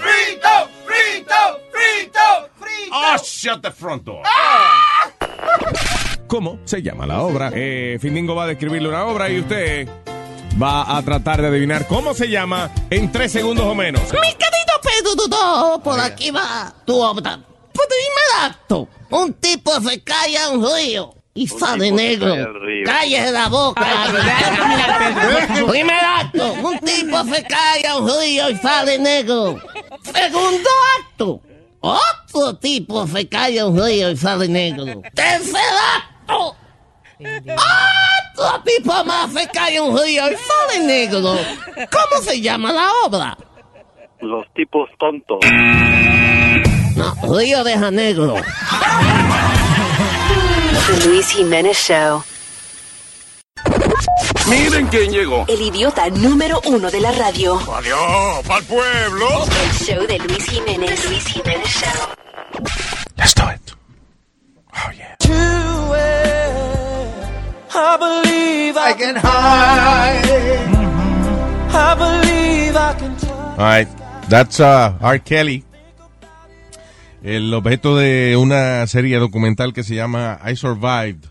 ¡Frito! 0.00 0.70
¡Frito! 0.86 1.40
¡Frito! 1.72 2.50
¡Frito! 2.60 2.92
Oh, 2.92 3.16
shut 3.24 3.62
the 3.62 3.72
front 3.72 4.04
door. 4.04 4.22
¿Cómo 6.28 6.60
se 6.64 6.80
llama 6.80 7.04
la 7.04 7.22
obra? 7.22 7.50
Eh, 7.52 7.98
Findingo 8.00 8.36
va 8.36 8.44
a 8.44 8.46
describirle 8.46 8.88
una 8.88 9.04
obra 9.06 9.28
y 9.28 9.40
usted 9.40 9.88
va 10.62 10.96
a 10.96 11.02
tratar 11.02 11.42
de 11.42 11.48
adivinar 11.48 11.88
cómo 11.88 12.14
se 12.14 12.28
llama 12.28 12.70
en 12.90 13.10
tres 13.10 13.32
segundos 13.32 13.66
o 13.66 13.74
menos. 13.74 14.02
Mi 14.02 14.34
querido 14.34 15.28
Pedro 15.28 15.80
por 15.82 15.98
aquí 15.98 16.30
va 16.30 16.72
tu 16.86 16.94
obra. 16.94 17.40
Primer 17.72 18.52
acto. 18.52 18.88
Un 19.10 19.32
tipo 19.34 19.80
se 19.80 20.00
cae 20.04 20.38
a 20.38 20.50
un 20.50 20.64
río 20.64 21.23
y 21.34 21.48
sale 21.48 21.90
negro. 21.90 22.34
Cállese 22.84 23.32
la 23.32 23.48
boca. 23.48 23.84
Primer 25.68 26.04
acto. 26.04 26.52
Un 26.52 26.78
tipo 26.78 27.24
se 27.24 27.42
cae 27.44 27.86
a 27.88 27.98
un 27.98 28.08
río 28.08 28.50
y 28.50 28.56
sale 28.56 28.98
negro. 28.98 29.58
Segundo 30.02 30.70
acto. 31.00 31.40
Otro 31.80 32.56
tipo 32.56 33.06
se 33.08 33.28
cae 33.28 33.58
a 33.58 33.66
un 33.66 33.84
río 33.84 34.10
y 34.10 34.16
sale 34.16 34.48
negro. 34.48 35.02
Tercer 35.12 35.60
acto. 35.96 36.56
Otro 37.18 38.62
tipo 38.64 39.04
más 39.04 39.32
se 39.32 39.48
cae 39.48 39.76
a 39.78 39.82
un 39.82 39.98
río 39.98 40.30
y 40.30 40.36
sale 40.36 40.86
negro. 40.86 41.36
¿Cómo 41.90 42.22
se 42.22 42.40
llama 42.40 42.72
la 42.72 42.88
obra? 43.04 43.36
Los 44.20 44.46
tipos 44.54 44.88
tontos. 44.98 45.38
No, 46.96 47.36
Río 47.36 47.64
de 47.64 47.76
Janeiro. 47.76 48.36
The 50.86 51.08
Luis 51.08 51.30
Jiménez 51.30 51.76
Show. 51.76 52.22
Miren 54.48 54.86
quién 54.88 55.10
llegó. 55.10 55.44
El 55.48 55.62
idiota 55.62 56.10
número 56.10 56.60
uno 56.66 56.90
de 56.90 57.00
la 57.00 57.12
radio. 57.12 57.58
Adiós, 57.74 58.46
pa'l 58.46 58.64
pueblo. 58.64 59.28
El 59.62 59.72
show 59.86 60.06
de 60.06 60.18
Luis 60.18 60.44
Jiménez. 60.46 61.00
The 61.00 61.08
Luis 61.08 61.24
Jiménez 61.26 61.68
Show. 61.68 62.08
Let's 63.16 63.34
do 63.34 63.48
it. 63.48 63.74
I 67.76 67.96
believe 67.96 68.76
I 68.76 68.92
can 68.92 69.16
hide. 69.16 70.24
I 71.74 71.94
believe 71.94 72.76
I 72.76 72.94
can 72.94 73.14
All 73.30 73.56
right, 73.58 73.88
that's 74.28 74.60
uh, 74.60 74.96
R. 75.00 75.18
Kelly. 75.18 75.64
El 77.24 77.54
objeto 77.54 77.96
de 77.96 78.36
una 78.36 78.86
serie 78.86 79.18
documental 79.18 79.72
que 79.72 79.82
se 79.82 79.94
llama 79.94 80.38
I 80.46 80.56
Survived 80.56 81.24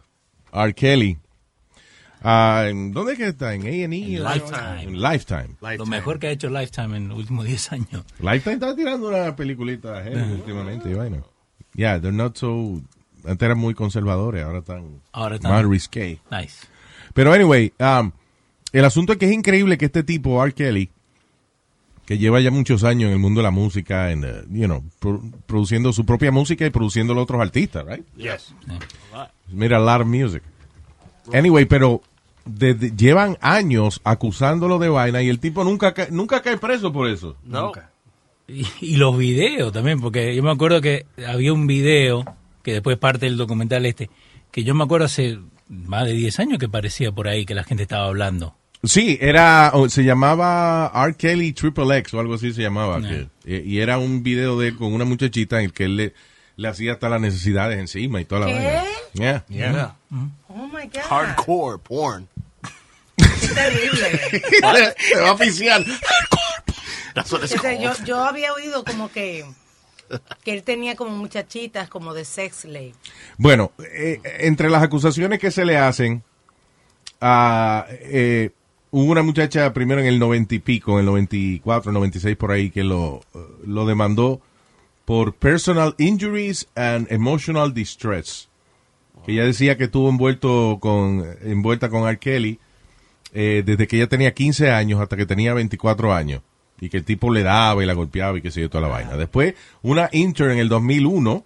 R. 0.51 0.73
Kelly. 0.73 1.19
¿en 2.23 2.93
¿Dónde 2.93 3.11
es 3.11 3.17
que 3.19 3.27
está? 3.27 3.53
¿En 3.53 3.61
A&E? 3.61 3.87
Lifetime. 4.19 4.81
En 4.83 4.99
Lifetime. 4.99 5.49
Lo 5.77 5.85
mejor 5.85 6.17
que 6.17 6.27
ha 6.27 6.31
hecho 6.31 6.49
Lifetime 6.49 6.97
en 6.97 7.09
los 7.09 7.19
últimos 7.19 7.45
10 7.47 7.71
años. 7.73 8.05
Lifetime 8.19 8.53
está 8.55 8.75
tirando 8.75 9.07
una 9.09 9.35
peliculita 9.35 10.01
heavy 10.03 10.31
últimamente. 10.31 10.89
y 10.89 10.93
vaina. 10.95 11.21
Yeah, 11.75 11.99
they're 12.01 12.11
not 12.15 12.37
so... 12.37 12.81
Antes 13.25 13.45
eran 13.45 13.59
muy 13.59 13.75
conservadores, 13.75 14.43
ahora 14.43 14.59
están, 14.59 14.99
Ahora 15.11 15.35
están- 15.35 15.51
más 15.51 15.63
risque. 15.63 16.19
Nice. 16.31 16.65
Pero 17.13 17.31
anyway, 17.33 17.71
um, 17.79 18.11
el 18.71 18.83
asunto 18.83 19.13
es 19.13 19.19
que 19.19 19.27
es 19.27 19.31
increíble 19.31 19.77
que 19.77 19.85
este 19.85 20.01
tipo, 20.03 20.43
R. 20.43 20.53
Kelly, 20.53 20.89
que 22.13 22.19
lleva 22.19 22.39
ya 22.41 22.51
muchos 22.51 22.83
años 22.83 23.07
en 23.07 23.13
el 23.13 23.19
mundo 23.19 23.39
de 23.41 23.43
la 23.43 23.51
música, 23.51 24.11
en, 24.11 24.23
uh, 24.23 24.27
you 24.49 24.65
know, 24.65 24.83
pro- 24.99 25.21
produciendo 25.45 25.91
su 25.93 26.05
propia 26.05 26.31
música 26.31 26.65
y 26.65 26.69
produciendo 26.69 27.13
los 27.13 27.23
otros 27.23 27.41
artistas, 27.41 27.85
right? 27.85 28.05
Yes. 28.17 28.53
Mira, 29.51 29.77
a 29.77 29.79
lot 29.79 30.01
of 30.01 30.07
music. 30.07 30.43
Anyway, 31.33 31.65
pero 31.65 32.01
llevan 32.95 33.37
años 33.41 34.01
acusándolo 34.03 34.79
de 34.79 34.89
vaina 34.89 35.21
y 35.21 35.29
el 35.29 35.39
tipo 35.39 35.63
nunca, 35.63 35.93
ca- 35.93 36.07
nunca 36.11 36.41
cae 36.41 36.57
preso 36.57 36.91
por 36.91 37.07
eso. 37.09 37.35
Nunca. 37.43 37.89
Y, 38.47 38.65
y 38.81 38.95
los 38.97 39.17
videos 39.17 39.71
también, 39.71 40.01
porque 40.01 40.35
yo 40.35 40.43
me 40.43 40.51
acuerdo 40.51 40.81
que 40.81 41.05
había 41.25 41.53
un 41.53 41.65
video, 41.67 42.25
que 42.61 42.73
después 42.73 42.97
parte 42.97 43.25
del 43.25 43.37
documental 43.37 43.85
este, 43.85 44.09
que 44.51 44.63
yo 44.63 44.75
me 44.75 44.83
acuerdo 44.83 45.05
hace 45.05 45.39
más 45.69 46.05
de 46.05 46.13
10 46.13 46.39
años 46.39 46.59
que 46.59 46.67
parecía 46.67 47.11
por 47.11 47.27
ahí 47.27 47.45
que 47.45 47.55
la 47.55 47.63
gente 47.63 47.83
estaba 47.83 48.05
hablando. 48.05 48.55
Sí, 48.83 49.17
era, 49.21 49.71
o 49.73 49.87
se 49.87 50.03
llamaba 50.03 50.91
R. 50.93 51.15
Kelly 51.15 51.53
Triple 51.53 51.97
X 51.99 52.13
o 52.15 52.19
algo 52.19 52.33
así 52.33 52.53
se 52.53 52.61
llamaba. 52.61 53.01
que- 53.01 53.27
y, 53.45 53.79
era 53.79 53.97
un 53.97 54.23
video 54.23 54.59
de 54.59 54.69
él 54.69 54.75
con 54.77 54.93
una 54.93 55.05
muchachita 55.05 55.59
en 55.59 55.65
el 55.65 55.73
que 55.73 55.85
él 55.85 55.95
le, 55.95 56.13
le 56.57 56.67
hacía 56.67 56.93
hasta 56.93 57.07
las 57.09 57.21
necesidades 57.21 57.79
encima 57.79 58.19
y 58.19 58.25
toda 58.25 58.41
la 58.41 58.47
¿Qué? 58.47 58.53
vaina. 58.53 58.83
Yeah. 59.13 59.45
Yeah. 59.47 59.95
Oh 60.49 60.67
my 60.67 60.85
God. 60.85 61.01
Hardcore 61.09 61.77
porn. 61.79 62.27
Qué 63.15 63.47
terrible. 63.47 64.19
Se 64.97 65.19
va 65.21 65.29
a 65.29 65.33
oficial. 65.33 65.85
It's 67.15 67.31
Entonces, 67.33 67.61
yo, 67.79 67.91
yo 68.05 68.23
había 68.23 68.53
oído 68.53 68.83
como 68.83 69.11
que, 69.11 69.45
que 70.43 70.53
él 70.53 70.63
tenía 70.63 70.95
como 70.95 71.11
muchachitas 71.11 71.87
como 71.87 72.13
de 72.13 72.25
sex 72.25 72.61
slave. 72.61 72.93
Bueno, 73.37 73.71
eh, 73.79 74.19
entre 74.39 74.69
las 74.69 74.81
acusaciones 74.83 75.39
que 75.39 75.51
se 75.51 75.63
le 75.63 75.77
hacen, 75.77 76.23
ah, 77.21 77.85
eh, 77.89 78.49
hubo 78.93 79.11
una 79.11 79.23
muchacha 79.23 79.73
primero 79.73 80.01
en 80.01 80.07
el 80.07 80.19
90 80.19 80.53
y 80.53 80.59
pico, 80.59 80.93
en 80.93 80.99
el 80.99 81.05
94, 81.07 81.91
96 81.91 82.37
por 82.37 82.51
ahí, 82.51 82.69
que 82.69 82.83
lo, 82.83 83.21
lo 83.65 83.87
demandó 83.87 84.39
por 85.03 85.33
personal 85.33 85.95
injuries 85.97 86.67
and 86.75 87.11
emotional 87.11 87.73
distress. 87.73 88.49
Que 89.25 89.33
ella 89.33 89.45
decía 89.45 89.77
que 89.77 89.85
estuvo 89.85 90.09
envuelto 90.09 90.77
con, 90.79 91.25
envuelta 91.41 91.89
con 91.89 92.07
R. 92.07 92.19
Kelly 92.19 92.59
eh, 93.33 93.63
desde 93.65 93.87
que 93.87 93.97
ella 93.97 94.07
tenía 94.07 94.33
15 94.33 94.69
años 94.69 95.01
hasta 95.01 95.17
que 95.17 95.25
tenía 95.25 95.55
24 95.55 96.13
años. 96.13 96.43
Y 96.79 96.89
que 96.89 96.97
el 96.97 97.03
tipo 97.03 97.31
le 97.31 97.41
daba 97.41 97.81
y 97.81 97.87
la 97.87 97.93
golpeaba 97.93 98.37
y 98.37 98.41
que 98.41 98.51
se 98.51 98.61
yo, 98.61 98.69
toda 98.69 98.83
la 98.83 98.93
vaina. 98.93 99.17
Después, 99.17 99.55
una 99.81 100.07
intern 100.11 100.51
en 100.51 100.59
el 100.59 100.69
2001 100.69 101.43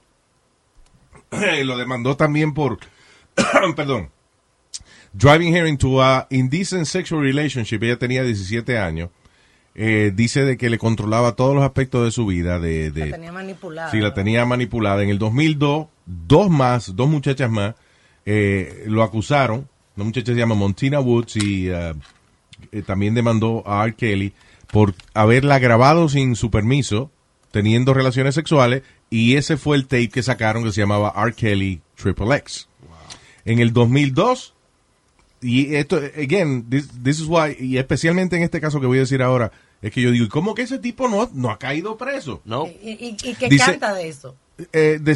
lo 1.64 1.78
demandó 1.78 2.18
también 2.18 2.54
por, 2.54 2.80
perdón, 3.76 4.10
driving 5.18 5.56
her 5.56 5.68
into 5.68 6.02
a 6.02 6.28
indecent 6.30 6.86
sexual 6.86 7.22
relationship. 7.22 7.84
Ella 7.84 7.98
tenía 7.98 8.24
17 8.24 8.78
años. 8.78 9.10
Eh, 9.80 10.12
dice 10.16 10.44
de 10.44 10.58
que 10.58 10.70
le 10.70 10.80
controlaba 10.80 11.36
todos 11.36 11.54
los 11.54 11.64
aspectos 11.64 12.04
de 12.04 12.12
su 12.12 12.26
vida. 12.26 12.60
De, 12.60 12.92
de, 12.92 13.08
La 13.08 13.12
tenía 13.12 13.32
manipulada. 13.32 13.92
Sí, 13.92 14.00
la 14.00 14.14
tenía 14.14 14.46
manipulada. 14.46 15.04
En 15.04 15.10
el 15.10 15.20
2002, 15.20 15.88
dos 16.06 16.50
más, 16.50 16.96
dos 16.96 17.08
muchachas 17.08 17.50
más, 17.52 17.76
eh, 18.26 18.84
lo 18.88 19.04
acusaron. 19.04 19.70
Una 19.96 20.06
muchacha 20.06 20.34
se 20.34 20.38
llama 20.38 20.56
Montina 20.56 21.00
Woods 21.00 21.38
y 21.38 21.70
eh, 21.70 21.94
eh, 22.72 22.82
también 22.82 23.14
demandó 23.14 23.64
a 23.66 23.84
R. 23.86 23.96
Kelly 23.96 24.34
por 24.72 24.94
haberla 25.14 25.60
grabado 25.60 26.10
sin 26.10 26.36
su 26.36 26.52
permiso, 26.52 27.12
teniendo 27.52 27.94
relaciones 27.94 28.36
sexuales, 28.36 28.84
y 29.10 29.36
ese 29.36 29.58
fue 29.58 29.78
el 29.78 29.84
tape 29.84 30.10
que 30.10 30.24
sacaron 30.24 30.64
que 30.64 30.72
se 30.72 30.82
llamaba 30.82 31.14
R. 31.16 31.34
Kelly 31.34 31.82
Triple 31.96 32.36
X. 32.36 32.68
En 33.46 33.60
el 33.60 33.72
2002, 33.72 34.56
y 35.42 35.76
esto, 35.76 35.98
again, 36.18 36.66
this, 36.70 36.88
this 37.04 37.20
is 37.20 37.28
why, 37.28 37.56
y 37.60 37.78
especialmente 37.78 38.36
en 38.38 38.44
este 38.44 38.60
caso 38.62 38.80
que 38.80 38.88
voy 38.88 38.98
a 38.98 39.02
decir 39.02 39.22
ahora, 39.22 39.52
es 39.82 39.92
que 39.92 40.02
yo 40.02 40.12
digo, 40.12 40.26
¿y 40.26 40.30
¿cómo 40.30 40.56
que 40.56 40.64
ese 40.64 40.80
tipo 40.80 41.08
no, 41.08 41.30
no 41.34 41.50
ha 41.52 41.60
caído 41.60 41.98
preso? 41.98 42.42
No. 42.46 42.66
¿Y, 42.68 42.90
y, 42.92 43.18
y 43.24 43.36
qué 43.36 43.48
Dice- 43.50 43.66
canta 43.72 43.94
de 43.94 44.08
eso? 44.08 44.36
Eh, 44.74 45.00
the, 45.04 45.14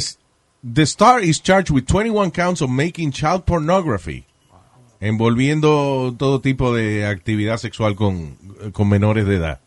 the 0.62 0.82
star 0.82 1.20
is 1.22 1.42
charged 1.42 1.70
with 1.74 1.84
21 1.86 2.30
counts 2.30 2.62
of 2.62 2.70
making 2.70 3.10
child 3.10 3.44
pornography, 3.44 4.24
envolviendo 5.00 6.14
todo 6.16 6.40
tipo 6.40 6.72
de 6.74 7.04
actividad 7.06 7.56
sexual 7.58 7.96
con, 7.96 8.36
con 8.72 8.88
menores 8.88 9.26
de 9.26 9.36
edad. 9.36 9.60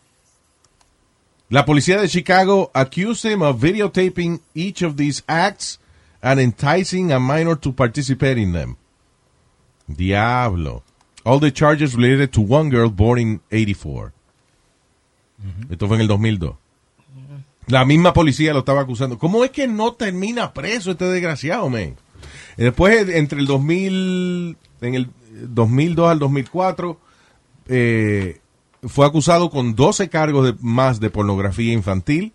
La 1.50 1.66
policía 1.66 2.00
de 2.00 2.08
Chicago 2.08 2.72
accused 2.74 3.26
him 3.30 3.42
of 3.42 3.62
videotaping 3.62 4.40
each 4.56 4.82
of 4.82 4.96
these 4.96 5.24
acts 5.28 5.80
and 6.22 6.40
enticing 6.40 7.12
a 7.12 7.20
minor 7.20 7.56
to 7.60 7.72
participate 7.74 8.38
in 8.42 8.54
them. 8.54 8.78
Diablo. 9.88 10.84
All 11.24 11.40
the 11.40 11.52
charges 11.52 11.96
related 11.96 12.30
to 12.32 12.42
one 12.42 12.70
girl 12.70 12.90
born 12.90 13.20
in 13.20 13.42
84. 13.52 14.12
Esto 15.70 15.88
fue 15.88 15.98
en 15.98 16.02
el 16.02 16.08
2002. 16.08 16.56
La 17.68 17.84
misma 17.84 18.14
policía 18.14 18.54
lo 18.54 18.60
estaba 18.60 18.82
acusando. 18.82 19.18
¿Cómo 19.18 19.44
es 19.44 19.50
que 19.52 19.68
no 19.68 19.94
termina 19.94 20.54
preso 20.54 20.92
este 20.92 21.06
desgraciado, 21.06 21.68
man? 21.70 21.96
Y 22.58 22.64
Después, 22.64 23.10
entre 23.10 23.40
el 23.40 23.48
2000, 23.48 24.58
en 24.82 24.96
el 24.96 25.10
2002 25.50 26.10
al 26.10 26.20
2004, 26.20 27.00
eh, 27.68 28.40
fue 28.84 29.06
acusado 29.08 29.50
con 29.50 29.76
12 29.76 30.10
cargos 30.10 30.46
de, 30.46 30.56
más 30.62 31.00
de 31.00 31.10
pornografía 31.10 31.74
infantil. 31.74 32.34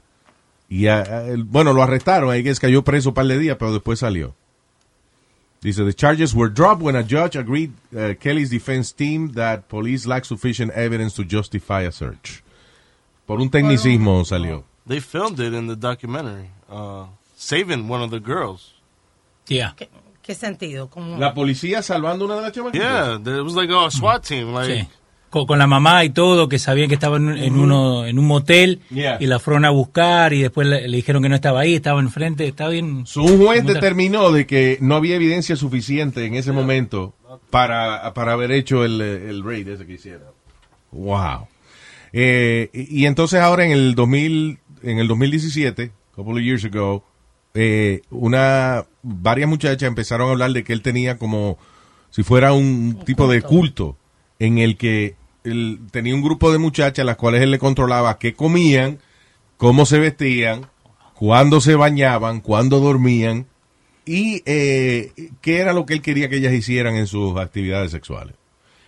Y 0.69 0.87
el- 0.87 1.45
bueno, 1.45 1.73
lo 1.73 1.83
arrestaron, 1.83 2.31
ahí 2.31 2.43
que 2.43 2.55
cayó 2.57 2.83
preso 2.83 3.11
un 3.11 3.15
par 3.15 3.27
de 3.27 3.39
días, 3.39 3.57
pero 3.59 3.73
después 3.73 4.01
salió. 4.01 4.35
Dice, 5.63 5.77
the 5.77 5.93
charges 5.93 6.35
were 6.35 6.49
dropped 6.49 6.81
when 6.81 6.97
a 6.97 7.03
judge 7.03 7.37
agreed 7.37 7.73
uh, 7.95 8.15
Kelly's 8.19 8.49
defense 8.51 8.93
team 8.93 9.33
that 9.33 9.69
police 9.69 10.07
lack 10.07 10.25
sufficient 10.25 10.73
evidence 10.73 11.15
to 11.17 11.25
justify 11.25 11.83
a 11.83 11.93
search. 11.93 12.43
Por 13.27 13.41
un 13.41 13.51
tecnicismo 13.51 14.25
salió. 14.25 14.65
They 14.87 15.01
filmed 15.01 15.39
it 15.39 15.53
in 15.53 15.67
the 15.67 15.77
documentary, 15.77 16.51
uh, 16.71 17.07
saving 17.37 17.89
one 17.89 18.03
of 18.03 18.11
the 18.11 18.21
girls. 18.21 18.73
Yeah. 19.49 19.73
¿Qué, 19.77 19.89
qué 20.23 20.35
sentido? 20.35 20.89
Como... 20.89 21.19
La 21.19 21.35
policía 21.35 21.83
salvando 21.83 22.25
una 22.25 22.37
de 22.37 22.43
las 22.43 22.53
chamaquitas. 22.53 22.81
Yeah, 23.25 23.39
it 23.39 23.45
was 23.45 23.55
like 23.55 23.69
a 23.71 23.91
SWAT 23.91 24.25
team. 24.25 24.55
Like, 24.55 24.71
Sí. 24.71 24.89
Con, 25.31 25.47
con 25.47 25.59
la 25.61 25.67
mamá 25.69 26.05
y 26.05 26.11
todo, 26.11 26.49
que 26.49 26.59
sabían 26.59 26.89
que 26.89 26.95
estaba 26.95 27.17
en, 27.17 27.29
un- 27.29 27.39
en 27.39 27.55
uno, 27.55 28.05
en 28.05 28.19
un 28.19 28.27
motel 28.27 28.81
Yeah. 28.91 29.17
y 29.21 29.27
la 29.27 29.39
fueron 29.39 29.65
a 29.65 29.71
buscar 29.71 30.33
y 30.33 30.43
después 30.43 30.67
le, 30.67 30.89
le 30.89 30.97
dijeron 30.97 31.23
que 31.23 31.29
no 31.29 31.37
estaba 31.37 31.61
ahí, 31.61 31.75
estaba 31.77 32.01
enfrente, 32.01 32.47
estaba 32.49 32.71
bien. 32.71 33.07
So, 33.07 33.23
un 33.23 33.39
juez 33.45 33.65
determinó 33.65 34.33
de 34.33 34.47
que 34.47 34.77
no 34.81 34.97
había 34.97 35.15
evidencia 35.17 35.55
suficiente 35.57 36.25
en 36.27 36.35
ese 36.35 36.51
momento 36.53 37.15
para, 37.51 38.13
para 38.13 38.33
haber 38.33 38.51
hecho 38.51 38.85
el, 38.85 39.01
el 39.01 39.45
raid 39.45 39.69
ese 39.69 39.87
que 39.87 39.93
hicieron. 39.95 40.29
Wow. 40.91 41.47
Eh, 42.13 42.69
y 42.73 43.03
y 43.03 43.07
entonces 43.07 43.41
ahora 43.41 43.65
en 43.65 43.71
el 43.73 43.95
2000, 43.95 44.59
en 44.83 44.99
el 44.99 45.07
2017, 45.09 45.93
couple 46.15 46.35
of 46.35 46.41
years 46.41 46.65
ago, 46.65 47.05
eh, 47.55 48.03
una, 48.11 48.85
varias 49.03 49.49
muchachas 49.49 49.85
empezaron 49.87 50.29
a 50.29 50.33
hablar 50.33 50.51
de 50.53 50.65
que 50.65 50.73
él 50.73 50.83
tenía 50.83 51.19
como 51.19 51.57
si 52.11 52.23
fuera 52.25 52.53
un 52.53 52.99
tipo 53.05 53.31
de 53.31 53.43
culto 53.43 53.97
en 54.41 54.59
el 54.59 54.77
que 54.77 55.15
él 55.45 55.81
tenía 55.91 56.15
un 56.15 56.23
grupo 56.23 56.53
de 56.53 56.59
muchachas 56.59 57.03
a 57.03 57.07
las 57.07 57.17
cuales 57.17 57.43
él 57.43 57.51
le 57.51 57.59
controlaba 57.59 58.19
qué 58.19 58.35
comían, 58.35 58.99
cómo 59.57 59.87
se 59.87 59.99
vestían, 59.99 60.67
cuándo 61.15 61.61
se 61.61 61.75
bañaban, 61.75 62.41
cuándo 62.41 62.81
dormían 62.81 63.47
y 64.05 64.43
eh, 64.47 65.13
qué 65.41 65.59
era 65.59 65.73
lo 65.73 65.87
que 65.87 65.95
él 65.95 66.03
quería 66.03 66.29
que 66.29 66.37
ellas 66.37 66.53
hicieran 66.53 66.97
en 66.97 67.07
sus 67.07 67.39
actividades 67.39 67.91
sexuales. 67.91 68.35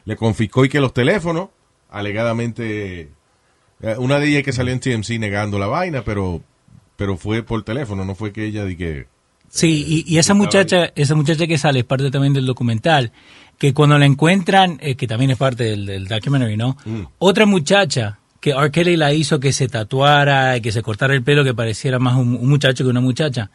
Le 0.05 0.17
confiscó 0.17 0.65
y 0.65 0.69
que 0.69 0.81
los 0.81 0.95
teléfonos, 0.95 1.51
alegadamente, 1.91 3.11
eh, 3.83 3.95
una 3.99 4.19
de 4.19 4.29
ellas 4.29 4.43
que 4.43 4.53
salió 4.53 4.73
en 4.73 4.81
TMC 4.81 5.19
negando 5.19 5.59
la 5.59 5.67
vaina, 5.67 6.03
pero 6.05 6.43
pero 6.97 7.17
fue 7.17 7.43
por 7.43 7.63
teléfono, 7.65 8.05
no 8.05 8.15
fue 8.15 8.33
que 8.33 8.45
ella 8.45 8.65
di 8.65 8.77
que 8.77 9.07
Sí, 9.49 9.85
y, 9.87 10.15
y 10.15 10.19
esa 10.19 10.33
muchacha, 10.33 10.93
esa 10.95 11.15
muchacha 11.15 11.47
que 11.47 11.59
sale 11.59 11.81
es 11.81 11.85
parte 11.85 12.11
también 12.11 12.33
del 12.33 12.47
documental, 12.47 13.13
que 13.63 13.73
cuando 13.73 13.97
la 13.97 14.07
encuentran, 14.07 14.77
eh, 14.81 14.97
que 14.97 15.07
también 15.07 15.31
es 15.31 15.37
parte 15.37 15.63
del, 15.63 15.87
del 15.87 16.09
documentary, 16.09 16.57
¿no? 16.57 16.77
Otra 17.21 17.47
muchacha 17.47 18.19
que 18.41 18.51
R. 18.51 18.73
Kelly 18.73 18.97
la 18.97 19.13
hizo 19.13 19.39
que 19.39 19.53
se 19.53 19.69
tatuara, 19.69 20.59
que 20.59 20.73
se 20.73 20.83
cortara 20.83 21.15
el 21.15 21.23
pelo, 21.23 21.45
que 21.45 21.55
pareciera 21.55 22.01
más 22.01 22.17
un, 22.17 22.35
un 22.35 22.49
muchacho 22.49 22.83
que 22.83 22.91
una 22.91 23.01
muchacha. 23.01 23.51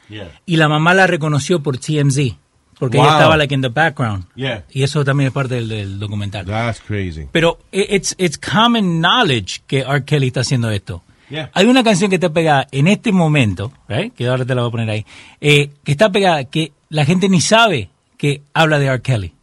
Y 0.45 0.55
la 0.55 0.69
mamá 0.69 0.93
la 0.93 1.07
reconoció 1.07 1.61
por 1.61 1.77
TMZ, 1.77 2.37
porque 2.79 2.95
ella 2.95 3.07
Wow. 3.07 3.15
estaba 3.17 3.35
like 3.35 3.53
in 3.53 3.61
the 3.61 3.67
background. 3.67 4.23
Yeah. 4.35 4.63
Y 4.71 4.83
eso 4.83 5.03
también 5.03 5.27
es 5.27 5.33
parte 5.33 5.55
del, 5.55 5.67
del 5.67 5.99
documental. 5.99 6.45
That's 6.45 6.79
crazy. 6.79 7.27
Pero 7.33 7.59
i- 7.73 7.93
it's, 7.93 8.15
it's 8.17 8.37
common 8.37 9.01
knowledge 9.01 9.59
que 9.67 9.79
R. 9.79 10.05
Kelly 10.05 10.27
está 10.27 10.39
haciendo 10.39 10.69
esto. 10.71 11.03
Yeah. 11.29 11.51
Hay 11.53 11.65
una 11.65 11.83
canción 11.83 12.09
que 12.09 12.15
está 12.15 12.29
pegada 12.31 12.65
en 12.71 12.87
este 12.87 13.11
momento, 13.11 13.73
right? 13.89 14.13
que 14.13 14.25
ahora 14.29 14.45
te 14.45 14.55
la 14.55 14.61
voy 14.61 14.69
a 14.69 14.71
poner 14.71 14.89
ahí, 14.89 15.05
eh, 15.41 15.69
que 15.83 15.91
está 15.91 16.09
pegada, 16.13 16.45
que 16.45 16.71
la 16.87 17.03
gente 17.03 17.27
ni 17.27 17.41
sabe 17.41 17.89
que 18.17 18.41
habla 18.53 18.79
de 18.79 18.85
R. 18.85 19.01
Kelly. 19.01 19.33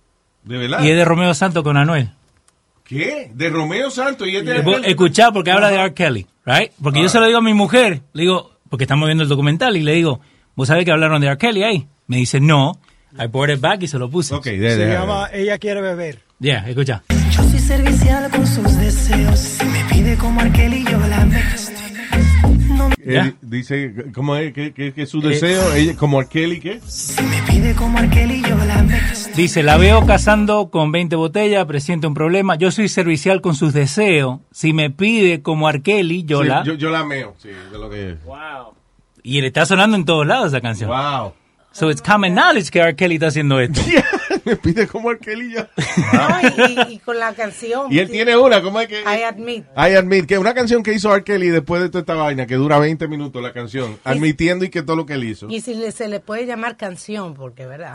¿De 0.44 0.58
verdad? 0.58 0.82
Y 0.82 0.90
es 0.90 0.96
de 0.96 1.04
Romeo 1.04 1.34
Santos 1.34 1.62
con 1.62 1.76
Anuel. 1.76 2.10
¿Qué? 2.84 3.30
De 3.34 3.48
Romeo 3.48 3.90
Santos 3.90 4.28
y 4.28 4.36
este 4.36 4.60
Vos 4.60 4.80
Escuchá 4.84 5.32
porque 5.32 5.50
habla 5.50 5.70
de 5.70 5.76
R. 5.76 5.94
Kelly, 5.94 6.26
right? 6.44 6.70
Porque 6.82 7.00
yo 7.00 7.08
se 7.08 7.18
lo 7.18 7.26
digo 7.26 7.38
a 7.38 7.42
mi 7.42 7.54
mujer, 7.54 8.02
le 8.12 8.22
digo, 8.22 8.52
porque 8.68 8.84
estamos 8.84 9.06
viendo 9.06 9.22
el 9.22 9.28
documental, 9.28 9.76
y 9.76 9.82
le 9.82 9.92
digo, 9.92 10.20
¿vos 10.54 10.68
sabés 10.68 10.84
que 10.84 10.92
hablaron 10.92 11.20
de 11.20 11.28
R. 11.28 11.38
Kelly 11.38 11.62
ahí? 11.62 11.88
Me 12.06 12.18
dice, 12.18 12.40
no. 12.40 12.78
I 13.18 13.26
brought 13.26 13.50
it 13.50 13.60
back 13.60 13.82
y 13.82 13.86
se 13.86 13.98
lo 13.98 14.10
puse. 14.10 14.34
Ok, 14.34 14.44
Se 14.44 14.88
llama 14.88 15.30
Ella 15.32 15.56
quiere 15.58 15.80
beber. 15.80 16.20
Yeah, 16.40 16.68
escucha. 16.68 17.02
Yo 17.30 17.42
soy 17.44 17.60
servicial 17.60 18.28
con 18.30 18.46
sus 18.46 18.76
deseos. 18.76 19.38
Si 19.38 19.64
me 19.64 19.84
pide 19.84 20.16
como 20.16 20.40
Arkel 20.40 20.74
y 20.74 20.84
yo 20.84 20.98
la 20.98 21.24
No 22.74 22.90
Él 23.04 23.34
dice, 23.42 23.94
¿cómo 24.14 24.36
es? 24.36 24.52
¿Qué, 24.52 24.72
qué- 24.72 24.92
qué 24.92 25.02
es 25.02 25.08
su 25.10 25.20
deseo? 25.20 25.72
Ella, 25.74 25.94
como 25.96 26.18
a 26.20 26.28
Kelly, 26.28 26.60
¿qué? 26.60 26.80
me 27.22 27.42
pide 27.52 27.74
como 27.74 27.98
Arkel 27.98 28.30
y 28.32 28.42
yo 28.42 28.56
la 28.56 28.84
Dice, 29.36 29.62
la 29.62 29.76
veo 29.76 30.04
cazando 30.06 30.70
con 30.70 30.92
20 30.92 31.16
botellas, 31.16 31.64
presiento 31.66 32.08
un 32.08 32.14
problema. 32.14 32.56
Yo 32.56 32.70
soy 32.70 32.88
servicial 32.88 33.40
con 33.40 33.54
sus 33.54 33.72
deseos. 33.72 34.40
Si 34.52 34.72
me 34.72 34.90
pide 34.90 35.42
como 35.42 35.68
Arkeli, 35.68 36.24
yo 36.24 36.42
Sí, 36.42 36.48
la... 36.48 36.64
yo, 36.64 36.74
yo 36.74 36.90
la 36.90 37.04
meo, 37.04 37.34
sí, 37.38 37.48
de 37.48 37.78
lo 37.78 37.88
que 37.90 38.10
es. 38.12 38.16
Y 39.22 39.40
le 39.40 39.46
está 39.48 39.66
sonando 39.66 39.96
en 39.96 40.04
todos 40.04 40.26
lados 40.26 40.48
esa 40.48 40.60
canción. 40.60 40.90
Wow. 40.90 41.32
So 41.72 41.90
it's 41.90 42.00
common 42.02 42.34
knowledge 42.34 42.70
que 42.70 42.78
R. 42.80 42.94
Kelly 42.94 43.14
está 43.14 43.28
haciendo 43.28 43.58
esto. 43.60 43.80
me 44.50 44.56
pide 44.56 44.86
como 44.86 45.10
a 45.10 45.16
Kelly 45.18 45.54
ya. 45.54 45.68
No, 46.12 46.66
y, 46.66 46.72
y- 46.90 46.94
y 46.94 46.98
con 46.98 47.18
la 47.18 47.32
canción. 47.34 47.92
Y 47.92 47.98
él 47.98 48.10
tiene 48.10 48.36
una, 48.36 48.62
¿cómo 48.62 48.80
es 48.80 48.88
que? 48.88 49.00
I 49.02 49.22
admit. 49.24 49.64
I 49.76 49.94
admit 49.94 50.26
que 50.26 50.38
una 50.38 50.54
canción 50.54 50.82
que 50.82 50.92
hizo 50.92 51.14
R. 51.14 51.24
Kelly 51.24 51.48
después 51.48 51.80
de 51.82 51.88
toda 51.88 52.00
esta 52.00 52.14
vaina, 52.14 52.46
que 52.46 52.54
dura 52.56 52.78
20 52.78 53.08
minutos 53.08 53.42
la 53.42 53.52
canción, 53.52 53.98
admitiendo 54.04 54.64
y 54.64 54.70
que 54.70 54.82
todo 54.82 54.96
lo 54.96 55.06
que 55.06 55.14
él 55.14 55.24
hizo. 55.24 55.46
Y 55.48 55.60
si 55.60 55.74
le- 55.74 55.92
se 55.92 56.08
le 56.08 56.20
puede 56.20 56.46
llamar 56.46 56.76
canción, 56.76 57.34
porque, 57.34 57.66
¿verdad? 57.66 57.94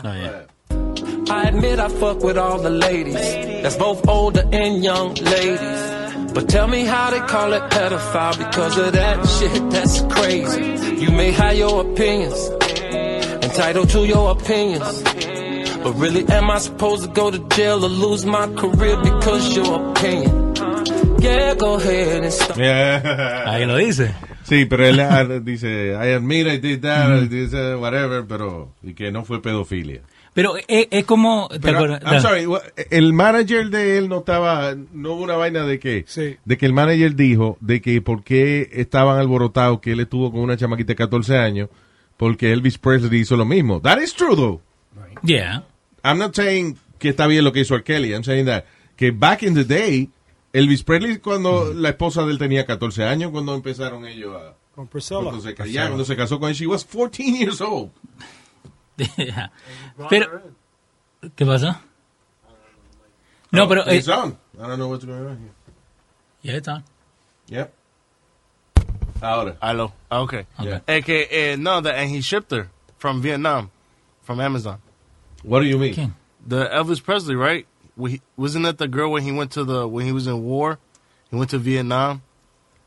I 1.28 1.46
admit 1.48 1.78
I 1.78 1.88
fuck 1.88 2.22
with 2.24 2.36
all 2.36 2.60
the 2.60 2.70
ladies. 2.70 3.14
That's 3.62 3.76
both 3.78 4.06
older 4.08 4.42
and 4.52 4.82
young 4.82 5.14
ladies. 5.22 6.32
But 6.34 6.48
tell 6.48 6.66
me 6.68 6.84
how 6.84 7.10
they 7.10 7.20
call 7.20 7.52
it 7.52 7.62
pedophile 7.70 8.36
because 8.38 8.78
of 8.78 8.92
that 8.92 9.24
shit, 9.26 9.70
that's 9.70 10.02
crazy. 10.08 10.96
You 11.04 11.10
may 11.12 11.30
have 11.32 11.56
your 11.56 11.80
opinions, 11.82 12.50
entitled 13.42 13.90
to 13.90 14.04
your 14.06 14.30
opinions. 14.32 15.02
But 15.82 15.94
really, 15.94 16.26
am 16.28 16.50
I 16.50 16.58
supposed 16.58 17.04
to 17.04 17.08
go 17.08 17.30
to 17.30 17.38
jail 17.56 17.84
or 17.84 17.88
lose 17.88 18.26
my 18.26 18.46
career 18.54 18.96
because 19.02 19.56
your 19.56 19.90
opinion? 19.90 20.54
Yeah, 21.18 21.54
go 21.54 21.74
ahead 21.76 22.22
and 22.22 22.32
stop. 22.32 22.56
Ahí 22.56 23.66
lo 23.66 23.76
dice. 23.76 24.14
Sí, 24.44 24.64
pero 24.64 24.86
él 24.86 25.00
ah, 25.00 25.24
dice, 25.42 25.94
I 25.94 26.14
admit 26.14 26.46
I 26.46 26.58
did 26.58 26.82
that, 26.82 27.22
I 27.22 27.28
did 27.28 27.50
that, 27.50 27.78
whatever, 27.78 28.26
pero, 28.26 28.72
y 28.82 28.94
que 28.94 29.12
no 29.12 29.24
fue 29.24 29.40
pedofilia. 29.40 30.02
Pero 30.34 30.56
es, 30.56 30.88
es 30.90 31.04
como... 31.04 31.48
¿te 31.48 31.58
Pero? 31.58 31.86
I'm 31.86 32.20
sorry, 32.20 32.46
el 32.90 33.12
manager 33.12 33.68
de 33.70 33.98
él 33.98 34.08
no 34.08 34.18
estaba, 34.18 34.74
no 34.92 35.12
hubo 35.12 35.22
una 35.22 35.36
vaina 35.36 35.64
de 35.64 35.78
que, 35.78 36.04
de 36.44 36.58
que 36.58 36.66
el 36.66 36.72
manager 36.72 37.14
dijo 37.14 37.58
de 37.60 37.80
que 37.80 38.00
por 38.00 38.22
qué 38.22 38.68
estaban 38.72 39.18
alborotados 39.18 39.80
que 39.80 39.92
él 39.92 40.00
estuvo 40.00 40.30
con 40.30 40.40
una 40.40 40.56
chamaquita 40.56 40.88
de 40.88 40.96
14 40.96 41.38
años, 41.38 41.68
porque 42.16 42.52
Elvis 42.52 42.78
Presley 42.78 43.20
hizo 43.20 43.36
lo 43.36 43.44
mismo. 43.44 43.80
That 43.80 44.00
is 44.00 44.14
true 44.14 44.36
though. 44.36 44.60
Yeah. 45.22 45.64
I'm 46.04 46.18
not 46.18 46.34
saying 46.34 46.78
que 46.98 47.10
está 47.10 47.26
bien 47.26 47.44
lo 47.44 47.52
que 47.52 47.60
hizo 47.60 47.74
R. 47.74 47.82
Kelly, 47.84 48.12
I'm 48.14 48.22
saying 48.24 48.46
that, 48.46 48.64
que 48.96 49.10
back 49.12 49.42
in 49.42 49.54
the 49.54 49.64
day, 49.64 50.10
Elvis 50.52 50.82
Presley 50.84 51.18
cuando 51.18 51.72
la 51.72 51.90
esposa 51.90 52.24
de 52.24 52.32
él 52.32 52.38
tenía 52.38 52.66
14 52.66 53.04
años, 53.04 53.30
cuando 53.30 53.54
empezaron 53.54 54.06
ellos 54.06 54.34
a... 54.40 54.54
Con 54.74 54.86
Priscilla. 54.88 55.20
Cuando 55.22 55.40
se, 55.40 55.54
ya, 55.72 55.86
cuando 55.88 56.04
se 56.04 56.16
casó 56.16 56.38
con 56.38 56.48
él, 56.48 56.54
she 56.54 56.66
was 56.66 56.84
14 56.84 57.22
years 57.24 57.60
old. 57.60 57.90
Pero... 60.08 60.42
¿Qué 61.36 61.44
pasa? 61.44 61.82
No, 63.52 63.64
Oh, 63.64 63.68
pero... 63.68 63.82
eh, 63.88 63.96
It's 63.96 64.08
on. 64.08 64.38
I 64.58 64.66
don't 64.66 64.78
know 64.78 64.88
what's 64.88 65.04
going 65.04 65.26
on 65.26 65.38
here. 65.38 65.52
yeah, 66.42 66.56
it's 66.56 66.68
on. 66.68 66.82
Yep. 67.48 67.72
Ahora. 69.22 69.56
Hello. 69.60 69.92
Okay. 70.10 70.46
Yeah. 70.60 70.80
Eh, 70.86 71.02
que, 71.02 71.26
eh, 71.30 71.56
no, 71.58 71.80
that, 71.82 71.96
and 71.96 72.08
he 72.10 72.20
shipped 72.22 72.52
her 72.52 72.70
from 72.96 73.20
Vietnam, 73.20 73.70
from 74.22 74.40
Amazon. 74.40 74.78
What 75.42 75.60
do 75.60 75.66
you 75.66 75.78
mean? 75.78 76.14
The 76.46 76.66
Elvis 76.66 77.02
Presley, 77.02 77.34
right? 77.34 77.66
We, 77.96 78.20
wasn't 78.36 78.64
that 78.64 78.78
the 78.78 78.88
girl 78.88 79.10
when 79.12 79.22
he 79.22 79.32
went 79.32 79.52
to 79.52 79.64
the 79.64 79.86
when 79.86 80.06
he 80.06 80.12
was 80.12 80.26
in 80.26 80.42
war? 80.42 80.78
He 81.30 81.36
went 81.36 81.50
to 81.50 81.58
Vietnam, 81.58 82.22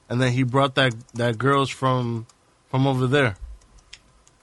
and 0.10 0.22
then 0.22 0.32
he 0.34 0.44
brought 0.44 0.76
that 0.76 0.94
that 1.14 1.38
girls 1.38 1.70
from 1.70 2.26
from 2.70 2.88
over 2.88 3.08
there. 3.08 3.36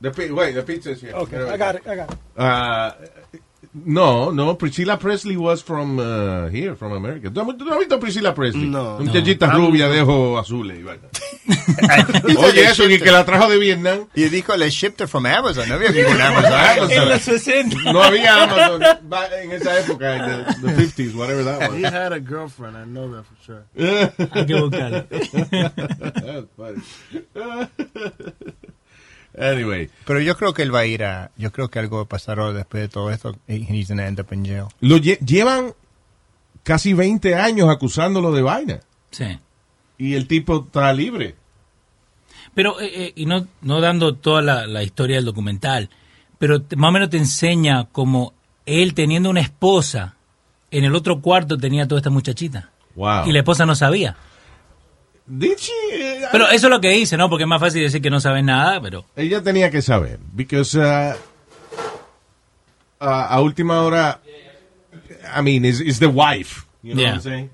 The 0.00 0.10
pi- 0.10 0.30
wait, 0.32 0.52
the 0.52 0.62
pizza 0.62 0.92
is 0.92 1.00
here. 1.00 1.12
Okay, 1.12 1.42
I 1.42 1.56
got 1.56 1.74
it, 1.74 1.86
I 1.86 1.96
got 1.96 2.12
it. 2.12 2.18
Uh, 2.36 2.92
no, 3.72 4.32
no, 4.32 4.56
Priscilla 4.58 4.98
Presley 4.98 5.36
was 5.36 5.62
from 5.62 5.98
uh, 5.98 6.48
here, 6.48 6.74
from 6.76 6.92
America. 6.92 7.30
¿Tú, 7.30 7.56
tú 7.56 7.64
no 7.64 7.72
has 7.74 7.78
visto 7.78 8.00
Priscilla 8.00 8.34
Presley? 8.34 8.66
No. 8.66 8.98
Muchachita 8.98 9.46
No. 9.48 9.58
rubia 9.66 9.88
de 9.88 10.00
ojos 10.00 10.40
azules. 10.40 10.78
Oye, 12.38 12.64
eso, 12.64 12.88
y 12.88 12.98
que 12.98 13.10
la 13.10 13.24
trajo 13.24 13.48
de 13.48 13.58
Vietnam. 13.58 14.06
Y 14.14 14.24
dijo, 14.24 14.56
le 14.56 14.70
shipped 14.70 15.00
her 15.02 15.08
from 15.08 15.26
Amazon. 15.26 15.68
No 15.68 15.76
había 15.76 15.90
ningún 15.90 16.20
Amazon. 16.20 16.90
En 16.90 17.08
los 17.08 17.22
60. 17.22 17.92
No 17.92 18.02
había 18.02 18.42
Amazon 18.42 18.82
en 19.42 19.52
esa 19.52 19.78
época, 19.80 20.16
en 20.16 20.44
the, 20.62 20.68
the 20.68 20.86
50s, 20.86 21.14
whatever 21.14 21.44
that 21.44 21.70
He 21.72 21.82
was. 21.82 21.92
had 21.92 22.12
a 22.12 22.18
girlfriend. 22.20 22.76
I 22.76 22.84
know 22.84 23.08
that 23.12 23.24
for 23.24 23.36
sure. 23.44 23.64
Hay 24.32 24.46
que 24.46 24.54
buscarlo. 24.54 25.06
That's 25.10 26.48
funny. 26.56 26.82
Anyway. 29.38 29.90
Pero 30.06 30.20
yo 30.20 30.36
creo 30.36 30.52
que 30.54 30.62
él 30.62 30.74
va 30.74 30.80
a 30.80 30.86
ir 30.86 31.04
a... 31.04 31.30
Yo 31.36 31.52
creo 31.52 31.68
que 31.68 31.78
algo 31.78 31.98
va 31.98 32.02
a 32.02 32.08
pasar 32.08 32.40
ahora 32.40 32.52
después 32.58 32.82
de 32.82 32.88
todo 32.88 33.10
esto. 33.10 33.36
y 33.48 33.62
He's 33.72 33.88
gonna 33.88 34.06
end 34.06 34.20
up 34.20 34.32
in 34.32 34.44
jail. 34.44 34.64
Lo 34.80 34.96
lle- 34.98 35.18
llevan 35.24 35.72
casi 36.62 36.92
20 36.94 37.34
años 37.36 37.68
acusándolo 37.68 38.32
de 38.32 38.42
vaina. 38.42 38.80
Sí. 39.10 39.38
Y 39.98 40.14
el 40.14 40.26
tipo 40.26 40.64
está 40.66 40.92
libre. 40.92 41.36
Pero, 42.54 42.80
eh, 42.80 42.90
eh, 42.92 43.12
y 43.16 43.26
no, 43.26 43.46
no 43.62 43.80
dando 43.80 44.14
toda 44.16 44.42
la, 44.42 44.66
la 44.66 44.82
historia 44.82 45.16
del 45.16 45.24
documental, 45.24 45.88
pero 46.38 46.62
te- 46.62 46.76
más 46.76 46.88
o 46.88 46.92
menos 46.92 47.10
te 47.10 47.16
enseña 47.18 47.84
como 47.92 48.34
él 48.66 48.94
teniendo 48.94 49.30
una 49.30 49.40
esposa, 49.40 50.16
en 50.70 50.84
el 50.84 50.94
otro 50.94 51.20
cuarto 51.20 51.56
tenía 51.56 51.86
toda 51.86 52.00
esta 52.00 52.10
muchachita. 52.10 52.70
Wow. 52.96 53.26
Y 53.26 53.32
la 53.32 53.38
esposa 53.40 53.66
no 53.66 53.74
sabía. 53.74 54.16
She? 55.38 55.72
Pero 56.32 56.48
eso 56.48 56.66
es 56.66 56.70
lo 56.70 56.80
que 56.80 56.90
dice, 56.90 57.16
¿no? 57.16 57.28
Porque 57.30 57.44
es 57.44 57.48
más 57.48 57.60
fácil 57.60 57.82
decir 57.82 58.02
que 58.02 58.10
no 58.10 58.20
sabes 58.20 58.42
nada, 58.44 58.80
pero... 58.80 59.04
Ella 59.14 59.42
tenía 59.42 59.70
que 59.70 59.80
saber, 59.82 60.18
because 60.34 60.76
uh, 60.78 61.14
a, 62.98 63.24
a 63.26 63.40
última 63.40 63.82
hora, 63.82 64.20
I 65.36 65.42
mean, 65.42 65.64
is 65.64 65.80
is 65.80 65.98
the 65.98 66.06
wife, 66.08 66.62
you 66.82 66.94
know 66.94 67.00
Yeah. 67.02 67.10
what 67.10 67.14
I'm 67.16 67.22
saying? 67.22 67.50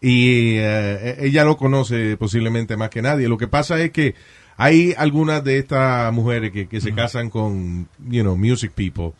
Y 0.00 0.56
eh, 0.58 1.16
ella 1.20 1.44
lo 1.44 1.56
conoce 1.56 2.16
posiblemente 2.16 2.76
más 2.76 2.90
que 2.90 3.00
nadie. 3.00 3.28
Lo 3.28 3.38
que 3.38 3.46
pasa 3.48 3.80
es 3.80 3.90
que 3.92 4.14
hay 4.56 4.92
algunas 4.98 5.42
de 5.44 5.58
estas 5.58 6.12
mujeres 6.12 6.50
que, 6.52 6.66
que 6.68 6.80
se 6.80 6.92
casan 6.92 7.30
con, 7.30 7.88
you 8.08 8.22
know, 8.22 8.36
music 8.36 8.72
people, 8.74 9.12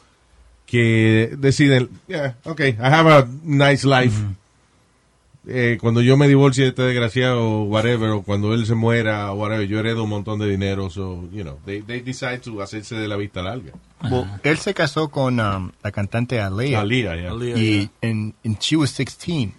que 0.66 1.34
deciden, 1.38 1.88
yeah, 2.08 2.34
okay, 2.44 2.70
I 2.70 2.88
have 2.92 3.08
a 3.10 3.26
nice 3.44 3.86
life. 3.86 4.16
Eh, 5.46 5.78
cuando 5.80 6.02
yo 6.02 6.16
me 6.18 6.28
divorcie 6.28 6.64
de 6.64 6.68
este 6.70 6.82
desgraciado, 6.82 7.62
whatever, 7.62 8.10
o 8.10 8.22
cuando 8.22 8.52
él 8.52 8.66
se 8.66 8.74
muera, 8.74 9.32
whatever, 9.32 9.66
yo 9.66 9.78
heredo 9.78 10.04
un 10.04 10.10
montón 10.10 10.38
de 10.38 10.46
dinero, 10.48 10.90
so, 10.90 11.26
you 11.32 11.42
know, 11.42 11.58
they, 11.64 11.80
they 11.80 12.00
decide 12.00 12.40
to 12.42 12.60
hacerse 12.60 12.96
de 12.96 13.08
la 13.08 13.16
vista 13.16 13.40
larga. 13.40 13.72
Well, 14.10 14.26
él 14.42 14.58
se 14.58 14.74
casó 14.74 15.08
con 15.08 15.40
um, 15.40 15.72
la 15.82 15.90
cantante 15.90 16.38
Aaliyah. 16.40 16.80
Aaliyah, 16.80 17.16
yeah. 17.16 17.30
Aaliyah, 17.30 17.56
y, 17.56 17.90
and, 18.02 18.34
and 18.44 18.58
she 18.60 18.76
was 18.76 18.90
16. 18.90 19.54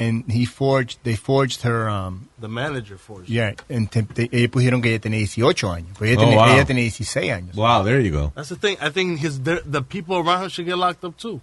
And 0.00 0.24
he 0.30 0.44
forged, 0.44 0.98
they 1.04 1.14
forged 1.16 1.62
her, 1.62 1.88
um, 1.88 2.28
The 2.40 2.48
manager 2.48 2.98
forged. 2.98 3.28
yeah, 3.30 3.52
and 3.70 3.88
te- 3.88 4.02
te- 4.02 4.28
ellos 4.32 4.50
pusieron 4.50 4.82
que 4.82 4.90
ella 4.90 4.98
tenía 5.00 5.18
18 5.20 5.70
años. 5.72 5.96
Pero 5.98 6.10
ella, 6.10 6.18
Oh, 6.20 6.24
tenía, 6.24 6.36
wow. 6.38 6.46
ella 6.54 6.64
tenía 6.64 6.82
16 6.82 7.30
años. 7.32 7.54
Wow, 7.54 7.84
there 7.84 8.02
you 8.02 8.10
go. 8.10 8.32
That's 8.34 8.48
the 8.48 8.56
thing. 8.56 8.76
I 8.82 8.90
think 8.90 9.20
his 9.20 9.44
the, 9.44 9.62
the 9.64 9.80
people 9.80 10.16
around 10.16 10.42
him 10.42 10.48
should 10.50 10.66
get 10.66 10.76
locked 10.76 11.04
up 11.04 11.16
too, 11.16 11.40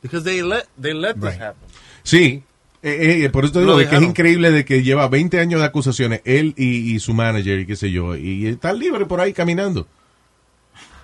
because 0.00 0.22
they 0.22 0.42
let 0.42 0.66
they 0.80 0.94
let 0.94 1.16
this 1.16 1.24
Right. 1.32 1.40
happen. 1.40 1.68
Sí, 2.04 2.44
eh, 2.82 3.24
eh, 3.24 3.30
por 3.30 3.44
eso 3.44 3.54
te 3.54 3.60
digo 3.60 3.76
de 3.76 3.88
que 3.88 3.96
es 3.96 4.02
increíble 4.02 4.50
de 4.50 4.64
que 4.64 4.82
lleva 4.82 5.08
20 5.08 5.40
años 5.40 5.60
de 5.60 5.66
acusaciones, 5.66 6.20
él 6.24 6.54
y, 6.56 6.94
y 6.94 7.00
su 7.00 7.12
manager 7.14 7.58
y 7.60 7.66
qué 7.66 7.76
sé 7.76 7.90
yo, 7.90 8.16
y 8.16 8.46
están 8.46 8.78
libres 8.78 9.06
por 9.08 9.20
ahí 9.20 9.32
caminando. 9.32 9.86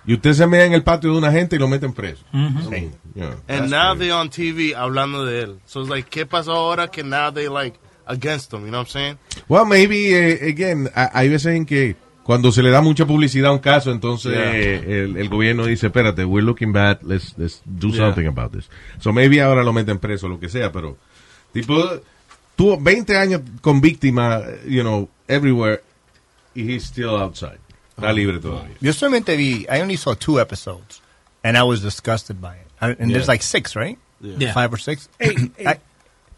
Y 0.06 0.12
usted 0.14 0.34
se 0.34 0.46
mea 0.46 0.66
en 0.66 0.74
el 0.74 0.82
patio 0.82 1.12
de 1.12 1.18
una 1.18 1.32
gente 1.32 1.56
y 1.56 1.58
lo 1.58 1.66
meten 1.66 1.92
preso. 1.94 2.22
And 2.32 2.92
that's 3.46 3.70
now 3.70 3.94
crazy. 3.94 3.98
they 4.00 4.10
on 4.10 4.28
TV 4.30 4.74
hablando 4.74 5.24
de 5.24 5.42
él. 5.42 5.58
So 5.66 5.80
it's 5.80 5.88
like, 5.90 6.08
¿qué 6.10 6.26
pasó 6.26 6.52
ahora 6.52 6.88
que 6.88 7.02
now 7.02 7.32
they 7.32 7.48
like 7.48 7.78
against 8.06 8.52
him? 8.52 8.60
You 8.64 8.66
know 8.70 8.80
what 8.80 8.88
I'm 8.88 8.92
saying? 8.92 9.18
Well, 9.48 9.64
maybe, 9.64 10.12
eh, 10.14 10.50
again, 10.50 10.90
hay 10.94 11.28
veces 11.30 11.54
en 11.56 11.64
que 11.64 11.96
cuando 12.22 12.52
se 12.52 12.62
le 12.62 12.70
da 12.70 12.82
mucha 12.82 13.06
publicidad 13.06 13.50
a 13.50 13.52
un 13.52 13.60
caso, 13.60 13.90
entonces 13.92 14.32
Yeah. 14.32 14.54
eh, 14.56 15.04
el, 15.04 15.16
el 15.16 15.28
gobierno 15.30 15.64
dice, 15.64 15.86
espérate, 15.86 16.24
we're 16.26 16.44
looking 16.44 16.72
bad, 16.72 16.98
let's, 17.02 17.34
let's 17.38 17.62
do 17.64 17.88
Yeah. 17.88 17.96
something 17.98 18.26
about 18.26 18.52
this. 18.52 18.68
So 19.00 19.10
maybe 19.12 19.40
ahora 19.40 19.62
lo 19.64 19.72
meten 19.72 19.98
preso, 19.98 20.28
lo 20.28 20.38
que 20.38 20.50
sea, 20.50 20.70
pero 20.70 20.98
tipo, 21.54 22.00
tuvo 22.56 22.76
20 22.78 23.16
años 23.16 23.40
con 23.62 23.80
víctima, 23.80 24.42
you 24.66 24.82
know, 24.82 25.08
everywhere, 25.28 25.82
y 26.54 26.62
he's 26.70 26.84
still 26.84 27.16
outside. 27.16 27.58
Está 27.96 28.12
libre 28.12 28.38
todavía. 28.40 28.76
Yo 28.80 28.92
solamente 28.92 29.36
vi, 29.36 29.66
I 29.70 29.80
only 29.80 29.96
saw 29.96 30.14
two 30.14 30.38
episodes, 30.40 31.00
and 31.42 31.56
I 31.56 31.62
was 31.62 31.80
disgusted 31.80 32.40
by 32.40 32.56
it. 32.56 32.66
I- 32.80 32.96
and 33.00 33.10
there's 33.14 33.28
like 33.28 33.42
six, 33.42 33.74
right? 33.74 33.98
Yeah. 34.20 34.52
Five 34.52 34.72
or 34.72 34.78
six? 34.78 35.08
Eight. 35.20 35.80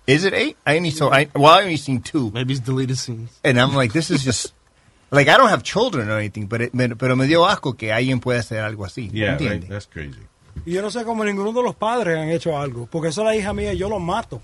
is 0.06 0.24
it 0.24 0.34
eight? 0.34 0.56
I 0.66 0.76
only 0.76 0.90
saw, 0.90 1.10
I, 1.10 1.28
well, 1.34 1.46
I 1.52 1.62
only 1.62 1.76
seen 1.78 2.00
two. 2.00 2.30
Maybe 2.32 2.52
it's 2.52 2.60
deleted 2.64 2.96
scenes. 2.98 3.30
And 3.42 3.58
I'm 3.60 3.74
like, 3.74 3.92
this 3.92 4.10
is 4.10 4.22
just, 4.24 4.52
like, 5.10 5.28
I 5.28 5.36
don't 5.36 5.48
have 5.48 5.62
children 5.62 6.08
or 6.10 6.18
anything, 6.18 6.46
but 6.46 6.60
it, 6.60 6.74
me- 6.74 6.94
pero 6.94 7.16
me 7.16 7.26
dio 7.26 7.44
asco 7.46 7.76
que 7.76 7.90
alguien 7.92 8.20
pueda 8.20 8.40
hacer 8.40 8.62
algo 8.62 8.84
así. 8.84 9.10
Yeah, 9.12 9.36
that's 9.68 9.86
crazy. 9.86 10.20
Y 10.64 10.72
yo 10.72 10.82
no 10.82 10.90
sé 10.90 11.04
cómo 11.04 11.24
ninguno 11.24 11.52
de 11.52 11.62
los 11.62 11.74
padres 11.76 12.16
han 12.18 12.28
hecho 12.30 12.56
algo, 12.58 12.86
porque 12.86 13.08
eso 13.08 13.22
es 13.22 13.26
la 13.26 13.36
hija 13.36 13.52
mía 13.52 13.72
yo 13.74 13.88
los 13.88 14.00
mato. 14.00 14.40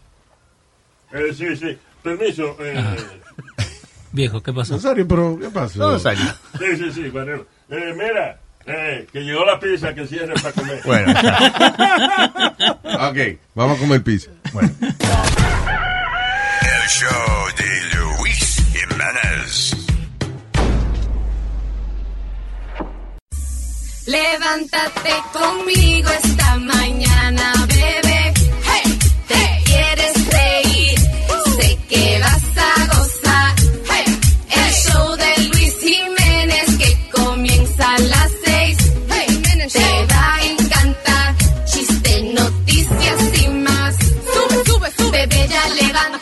Eh, 1.13 1.33
sí, 1.35 1.57
sí. 1.57 1.79
Permiso. 2.03 2.57
Eh, 2.61 2.97
Viejo, 4.13 4.43
¿qué 4.43 4.53
pasó? 4.53 4.75
Nazario, 4.75 5.07
pero 5.09 5.39
¿qué 5.41 5.49
pasó? 5.49 5.79
¿Dónde 5.79 6.01
salió? 6.01 6.25
sí, 6.59 6.77
sí, 6.77 6.93
sí, 6.93 7.03
Guerrero. 7.11 7.47
Eh, 7.71 7.95
mira, 7.97 8.39
eh, 8.67 9.07
que 9.13 9.21
llegó 9.21 9.45
la 9.45 9.59
pizza, 9.59 9.95
que 9.95 10.07
cierre 10.07 10.35
para 10.35 10.53
comer. 10.53 10.81
Bueno. 10.85 11.13
ok, 13.09 13.39
vamos 13.55 13.79
a 13.79 13.81
comer 13.81 14.03
pizza. 14.03 14.31
El 16.63 16.89
show 16.89 17.47
de 17.57 17.97
Luis 17.97 18.63
Jiménez. 18.73 19.77
Levántate 24.07 25.15
conmigo 25.33 26.11
esta 26.11 26.57
mañana, 26.59 27.53
bebé. 27.69 28.02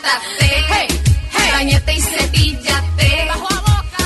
Levántate. 0.01 0.45
Hey, 0.69 0.87
hey. 1.31 1.49
Bañate 1.53 1.93
y 1.93 2.01
cepíllate. 2.01 3.29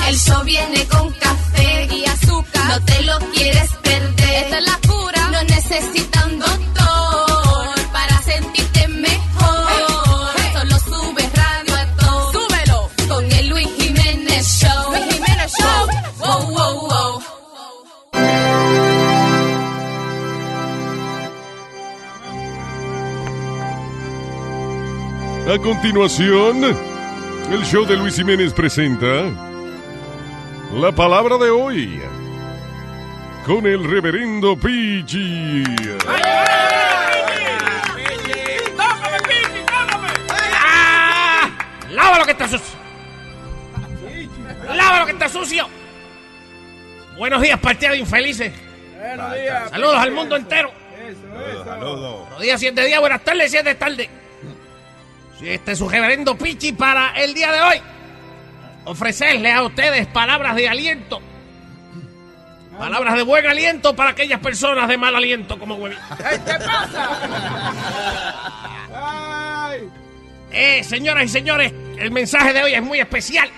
El 0.08 0.16
show 0.18 0.44
viene 0.44 0.86
con 0.86 1.12
café 1.14 1.88
y 1.90 2.04
azúcar. 2.04 2.64
No 2.68 2.84
te 2.84 3.02
lo 3.02 3.18
quieres 3.32 3.70
perder. 3.82 4.44
Esta 4.44 4.58
es 4.58 4.64
la 4.64 4.78
cura. 4.86 5.28
No 5.30 5.42
necesitan 5.42 6.38
A 25.48 25.58
continuación, 25.58 26.64
el 27.52 27.64
show 27.64 27.86
de 27.86 27.96
Luis 27.96 28.16
Jiménez 28.16 28.52
presenta 28.52 29.30
la 30.74 30.90
palabra 30.90 31.38
de 31.38 31.50
hoy 31.50 32.02
con 33.46 33.64
el 33.64 33.88
reverendo 33.88 34.56
Pichi. 34.56 35.62
¡Lava 41.90 42.18
lo 42.18 42.24
que 42.24 42.32
está 42.32 42.48
sucio! 42.48 42.74
¡Lava 44.74 44.98
lo 44.98 45.06
que 45.06 45.12
está 45.12 45.28
sucio! 45.28 45.68
Buenos 47.16 47.40
días, 47.40 47.60
partida 47.60 47.92
de 47.92 47.98
infelices. 47.98 48.52
Buenos 48.98 49.34
días. 49.36 49.70
Saludos 49.70 49.96
al 49.96 50.10
mundo 50.10 50.34
entero. 50.34 50.72
Saludos. 51.64 52.20
Buenos 52.22 52.40
días, 52.40 52.58
siete 52.58 52.84
días, 52.84 52.98
buenas 52.98 53.22
tardes, 53.22 53.48
siete 53.48 53.76
tarde. 53.76 54.25
Sí, 55.38 55.50
este 55.50 55.72
es 55.72 55.78
su 55.78 55.88
reverendo 55.88 56.36
Pichi 56.36 56.72
para 56.72 57.10
el 57.10 57.34
día 57.34 57.52
de 57.52 57.60
hoy. 57.60 57.82
Ofrecerle 58.84 59.52
a 59.52 59.62
ustedes 59.62 60.06
palabras 60.06 60.56
de 60.56 60.68
aliento. 60.68 61.20
Palabras 62.78 63.14
de 63.16 63.22
buen 63.22 63.46
aliento 63.46 63.94
para 63.96 64.10
aquellas 64.10 64.40
personas 64.40 64.88
de 64.88 64.96
mal 64.96 65.14
aliento 65.14 65.58
como 65.58 65.76
huevito. 65.76 66.00
¿Qué 66.16 66.58
pasa? 66.64 67.10
Eh, 70.52 70.82
señoras 70.84 71.24
y 71.24 71.28
señores, 71.28 71.72
el 71.98 72.10
mensaje 72.10 72.52
de 72.52 72.62
hoy 72.62 72.74
es 72.74 72.82
muy 72.82 73.00
especial. 73.00 73.50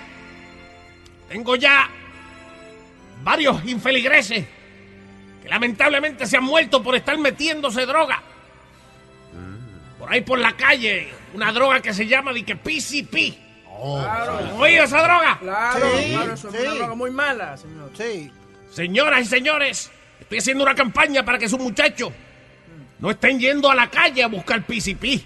Tengo 1.28 1.54
ya 1.56 1.88
varios 3.22 3.64
infeligreses 3.66 4.44
que 5.42 5.48
lamentablemente 5.48 6.26
se 6.26 6.38
han 6.38 6.44
muerto 6.44 6.82
por 6.82 6.96
estar 6.96 7.16
metiéndose 7.18 7.86
droga. 7.86 8.22
Por 9.98 10.12
ahí 10.12 10.20
por 10.20 10.38
la 10.38 10.56
calle, 10.56 11.08
una 11.34 11.52
droga 11.52 11.80
que 11.80 11.92
se 11.92 12.06
llama 12.06 12.32
de 12.32 12.44
que 12.44 12.56
PCP. 12.56 13.34
Claro. 13.80 14.38
¿Han 14.38 14.60
oído 14.60 14.84
esa 14.84 15.02
droga? 15.02 15.38
Claro, 15.40 15.86
Sí, 15.98 16.10
claro, 16.12 16.34
eso 16.34 16.48
es 16.48 16.60
una 16.60 16.74
droga 16.74 16.94
muy 16.94 17.10
mala, 17.10 17.56
señor. 17.56 17.90
Sí. 17.96 18.30
Señoras 18.70 19.22
y 19.22 19.24
señores, 19.24 19.90
estoy 20.20 20.38
haciendo 20.38 20.64
una 20.64 20.74
campaña 20.74 21.24
para 21.24 21.38
que 21.38 21.48
sus 21.48 21.58
muchachos 21.58 22.12
no 22.98 23.10
estén 23.10 23.38
yendo 23.38 23.70
a 23.70 23.74
la 23.74 23.88
calle 23.90 24.22
a 24.22 24.28
buscar 24.28 24.64
PCP. 24.64 25.22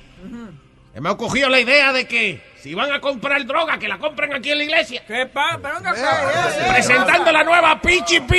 Me 1.01 1.09
ha 1.09 1.17
cogido 1.17 1.49
la 1.49 1.59
idea 1.61 1.93
de 1.93 2.07
que 2.07 2.43
si 2.63 2.75
van 2.75 2.93
a 2.93 3.01
comprar 3.01 3.45
droga, 3.45 3.77
que 3.77 3.89
la 3.89 3.99
compren 3.99 4.33
aquí 4.35 4.53
en 4.53 4.59
la 4.59 4.65
iglesia. 4.65 5.03
¿Qué 5.05 5.27
pasa? 5.27 5.59
Pero 5.61 5.81
no. 5.81 5.91
Presentando 6.73 7.33
la 7.33 7.43
nueva 7.43 7.81
PGP. 7.81 8.33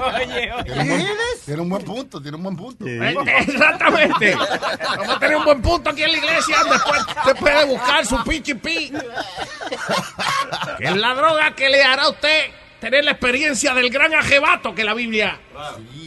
Oye, 0.00 0.52
oye. 0.52 0.64
Tiene 0.64 0.80
un, 0.80 0.88
buen, 0.88 1.04
tiene 1.44 1.60
un 1.60 1.68
buen 1.68 1.84
punto, 1.84 2.22
tiene 2.22 2.36
un 2.38 2.42
buen 2.42 2.56
punto. 2.56 2.86
Exactamente. 2.86 4.34
Vamos 4.34 5.16
a 5.16 5.18
tener 5.18 5.36
un 5.36 5.44
buen 5.44 5.60
punto 5.60 5.90
aquí 5.90 6.02
en 6.02 6.12
la 6.12 6.18
iglesia. 6.18 6.56
Después 6.70 7.00
usted 7.08 7.36
puede 7.36 7.64
buscar 7.66 8.06
su 8.06 8.16
PGP. 8.24 8.64
Que 10.78 10.84
es 10.84 10.96
la 10.96 11.14
droga 11.14 11.54
que 11.54 11.68
le 11.68 11.84
hará 11.84 12.04
a 12.04 12.08
usted 12.08 12.61
tener 12.82 13.04
la 13.04 13.12
experiencia 13.12 13.74
del 13.74 13.90
gran 13.90 14.12
ajebato 14.12 14.74
que 14.74 14.82
la 14.82 14.92
Biblia 14.92 15.38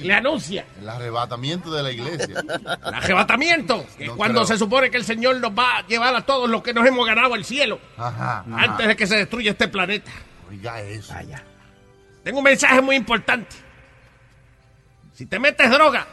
le 0.03 0.13
anuncia. 0.13 0.65
El 0.77 0.89
arrebatamiento 0.89 1.71
de 1.71 1.81
la 1.81 1.89
iglesia. 1.89 2.43
El 2.85 2.93
arrebatamiento, 2.93 3.85
que 3.97 4.03
es 4.03 4.09
No 4.09 4.17
cuando 4.17 4.41
creo. 4.41 4.47
se 4.47 4.57
supone 4.57 4.91
que 4.91 4.97
el 4.97 5.05
Señor 5.05 5.37
nos 5.39 5.51
va 5.57 5.77
a 5.77 5.87
llevar 5.87 6.13
a 6.13 6.25
todos 6.25 6.49
los 6.49 6.61
que 6.61 6.73
nos 6.73 6.85
hemos 6.85 7.07
ganado 7.07 7.33
al 7.33 7.45
cielo 7.45 7.79
Ajá. 7.95 8.43
antes 8.51 8.89
de 8.89 8.95
que 8.97 9.07
se 9.07 9.15
destruya 9.15 9.51
este 9.51 9.69
planeta. 9.69 10.11
Oiga 10.49 10.81
eso. 10.81 11.13
Tengo 12.25 12.39
un 12.39 12.43
mensaje 12.43 12.81
muy 12.81 12.97
importante. 12.97 13.55
Si 15.13 15.25
te 15.27 15.39
metes 15.39 15.71
droga, 15.71 16.05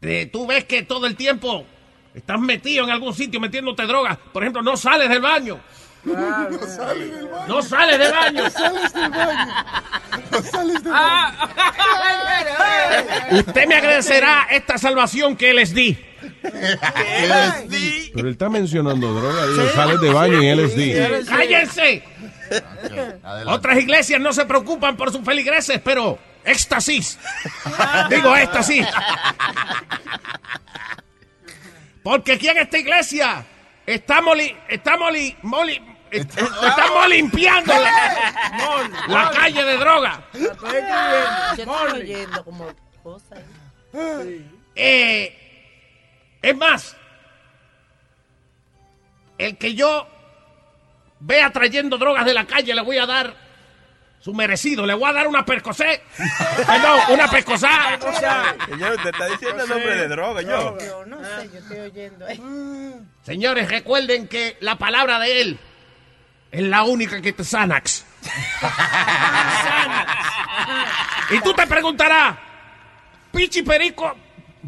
eh, 0.00 0.30
tú 0.32 0.46
ves 0.46 0.64
que 0.64 0.84
todo 0.84 1.04
el 1.06 1.16
tiempo 1.16 1.66
estás 2.14 2.40
metido 2.40 2.84
en 2.84 2.92
algún 2.92 3.12
sitio 3.12 3.38
metiéndote 3.40 3.82
droga. 3.86 4.18
Por 4.32 4.42
ejemplo, 4.42 4.62
no 4.62 4.74
sales 4.74 5.10
del 5.10 5.20
baño. 5.20 5.60
No 6.04 6.66
sales 6.66 7.10
del 7.10 7.28
baño. 7.28 7.46
No 7.48 7.62
sales 7.62 7.98
del 7.98 8.12
baño. 8.12 8.42
No 8.42 8.50
sales 8.50 8.92
del 8.92 9.10
baño. 9.10 9.54
No 10.30 10.42
sales 10.42 10.82
del 10.84 10.92
Ah. 10.94 11.48
baño. 13.30 13.38
Usted 13.40 13.66
me 13.66 13.74
agradecerá 13.76 14.46
esta 14.50 14.78
salvación 14.78 15.36
que 15.36 15.54
les 15.54 15.72
di. 15.74 15.96
Pero 16.42 18.26
él 18.28 18.32
está 18.32 18.48
mencionando 18.48 19.12
droga. 19.14 19.46
Dice, 19.46 19.68
sales 19.70 20.00
de 20.00 20.10
baño 20.10 20.42
y 20.42 20.48
LSD. 20.48 21.24
¡Cállense! 21.26 22.02
Otras 23.46 23.78
iglesias 23.78 24.20
no 24.20 24.32
se 24.32 24.44
preocupan 24.44 24.96
por 24.96 25.10
sus 25.12 25.24
feligreses, 25.24 25.80
pero 25.84 26.18
éxtasis. 26.44 27.18
Digo 28.10 28.36
éxtasis. 28.36 28.86
Porque 32.02 32.32
aquí 32.32 32.48
en 32.48 32.58
esta 32.58 32.78
iglesia 32.78 33.44
estamos, 33.86 34.36
li- 34.36 34.56
estamos, 34.68 35.12
li- 35.12 35.36
moli- 35.42 35.80
est- 36.12 36.38
estamos 36.38 37.08
limpiando 37.08 37.72
la, 37.72 38.88
la 39.08 39.30
calle 39.30 39.64
de 39.64 39.76
droga. 39.76 40.22
Estoy 40.32 42.00
oyendo 42.00 42.44
como 42.44 42.66
cosas. 43.02 43.40
Eh, 44.74 45.38
es 46.40 46.56
más, 46.56 46.96
el 49.38 49.56
que 49.58 49.74
yo 49.74 50.06
vea 51.20 51.50
trayendo 51.50 51.98
drogas 51.98 52.24
de 52.24 52.34
la 52.34 52.46
calle 52.46 52.74
le 52.74 52.80
voy 52.82 52.98
a 52.98 53.06
dar 53.06 53.34
su 54.20 54.32
merecido. 54.34 54.86
Le 54.86 54.94
voy 54.94 55.10
a 55.10 55.12
dar 55.12 55.26
una 55.26 55.44
percocé. 55.44 56.02
Perdón, 56.66 57.00
una 57.10 57.28
pescosá. 57.28 57.98
Señor, 58.68 58.94
usted 58.96 59.10
está 59.10 59.26
diciendo 59.26 59.62
el 59.64 59.68
nombre 59.68 59.96
de 59.96 60.08
droga, 60.08 60.42
yo. 60.42 60.78
Yo 60.78 61.04
no 61.06 61.18
sé, 61.24 61.50
yo 61.52 61.58
estoy 61.58 61.78
oyendo. 61.80 62.28
eh. 62.28 62.40
Señores, 63.24 63.68
recuerden 63.68 64.28
que 64.28 64.56
la 64.60 64.76
palabra 64.76 65.18
de 65.18 65.40
él 65.40 65.58
es 66.52 66.62
la 66.62 66.84
única 66.84 67.20
que 67.20 67.32
te 67.32 67.42
sanax. 67.42 68.04
y 71.30 71.40
tú 71.40 71.54
te 71.54 71.66
preguntarás, 71.66 72.36
Pichi 73.32 73.62
Perico, 73.62 74.14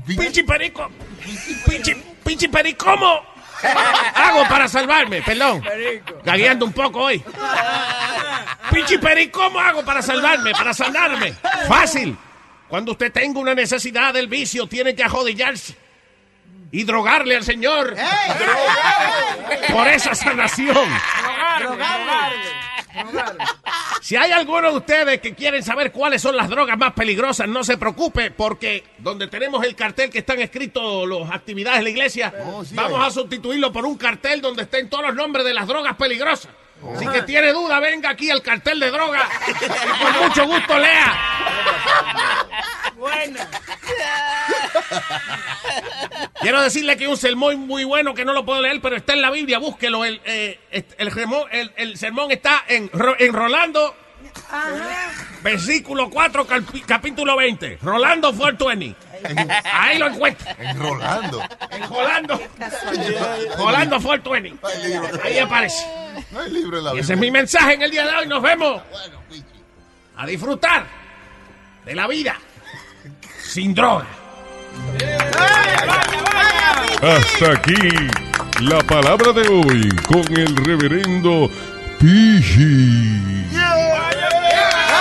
Pichi 0.07 0.43
Perico, 0.43 0.91
Pichi, 1.67 1.95
Pichi 2.25 2.49
Perico, 2.49 2.87
¿cómo 2.87 3.23
hago 4.15 4.49
para 4.49 4.67
salvarme? 4.67 5.21
Perdón, 5.21 5.63
gagueando 6.25 6.65
un 6.65 6.73
poco 6.73 7.01
hoy. 7.01 7.23
Pichi 8.73 8.97
Perico, 8.97 9.41
¿cómo 9.41 9.61
hago 9.61 9.85
para 9.85 10.01
salvarme, 10.01 10.53
para 10.53 10.73
sanarme? 10.73 11.35
Fácil. 11.69 12.17
Cuando 12.67 12.93
usted 12.93 13.13
tenga 13.13 13.39
una 13.39 13.55
necesidad 13.55 14.15
del 14.15 14.27
vicio, 14.27 14.67
tiene 14.67 14.95
que 14.95 15.05
ajodillarse 15.05 15.77
y 16.73 16.83
drogarle 16.83 17.37
al 17.37 17.45
Señor 17.45 17.95
por 19.71 19.87
esa 19.87 20.15
sanación. 20.15 20.89
Si 24.01 24.17
hay 24.17 24.33
alguno 24.33 24.71
de 24.71 24.77
ustedes 24.77 25.21
que 25.21 25.35
quieren 25.35 25.63
saber 25.63 25.91
cuáles 25.91 26.21
son 26.23 26.37
las 26.37 26.49
drogas 26.49 26.77
más 26.79 26.93
peligrosas, 26.93 27.49
no 27.49 27.65
se 27.65 27.77
preocupe, 27.77 28.31
porque 28.31 28.85
donde 28.99 29.29
tenemos 29.29 29.65
el 29.65 29.75
cartel 29.75 30.11
que 30.11 30.19
están 30.19 30.41
escritos 30.41 31.09
las 31.09 31.31
actividades 31.31 31.79
de 31.79 31.85
la 31.85 31.91
iglesia, 31.91 32.35
vamos 32.73 33.07
a 33.07 33.11
sustituirlo 33.11 33.73
por 33.73 33.87
un 33.87 33.97
cartel 33.97 34.41
donde 34.41 34.65
estén 34.65 34.89
todos 34.89 35.07
los 35.07 35.15
nombres 35.15 35.45
de 35.45 35.55
las 35.55 35.67
drogas 35.67 35.97
peligrosas. 35.97 36.51
Así 36.97 37.07
que 37.09 37.23
tiene 37.23 37.53
duda, 37.53 37.81
venga 37.81 38.11
aquí 38.11 38.31
al 38.31 38.43
cartel 38.43 38.79
de 38.81 38.91
droga 38.91 39.29
y 39.49 39.53
con 40.05 40.23
mucho 40.29 40.47
gusto 40.47 40.79
lea. 40.79 41.15
Buena. 42.97 43.49
Quiero 46.41 46.61
decirle 46.63 46.97
que 46.97 47.05
hay 47.05 47.11
un 47.11 47.17
sermón 47.17 47.59
muy 47.67 47.85
bueno 47.85 48.15
que 48.15 48.25
no 48.25 48.33
lo 48.33 48.45
puedo 48.45 48.61
leer, 48.61 48.81
pero 48.83 48.97
está 48.97 49.15
en 49.15 49.23
la 49.23 49.31
Biblia, 49.31 49.59
búsquelo. 49.59 50.05
El, 50.05 50.21
eh, 50.25 50.61
el, 50.99 51.11
sermón- 51.13 51.49
el- 51.51 51.73
el 51.77 51.97
sermón 51.97 52.31
está 52.31 52.65
en, 52.69 52.91
en 53.19 53.33
Rolando, 53.33 53.97
versículo 55.43 56.11
4, 56.11 56.47
calpi- 56.47 56.85
capítulo 56.87 57.37
20. 57.37 57.79
Rolando 57.83 58.29
420. 58.35 58.95
Ahí 59.73 59.99
lo 59.99 60.09
encuentra. 60.09 60.57
En 60.59 60.79
Rolando. 60.79 61.43
En 61.71 61.89
Rolando. 61.89 62.41
Rolando 63.59 64.01
420. 64.01 64.67
Ahí 65.23 65.39
aparece. 65.39 65.87
No 66.31 66.41
hay 66.41 66.51
libro 66.51 66.79
en 66.79 66.85
la 66.85 66.95
Y 66.95 66.99
ese 66.99 67.15
es 67.15 67.19
mi 67.19 67.31
mensaje 67.31 67.75
en 67.75 67.83
el 67.83 67.91
día 67.91 68.07
de 68.07 68.17
hoy. 68.17 68.27
Nos 68.27 68.43
vemos. 68.43 68.83
A 70.17 70.27
disfrutar 70.27 70.87
de 71.85 71.95
la 71.95 72.07
vida 72.07 72.37
sin 73.55 73.75
droga. 73.75 74.07
Hasta 77.03 77.53
aquí 77.53 77.75
la 78.61 78.79
palabra 78.81 79.33
de 79.33 79.49
hoy 79.49 79.89
con 80.07 80.25
el 80.37 80.57
reverendo 80.57 81.51
Pidgey. 81.99 83.25
Siento 83.51 84.94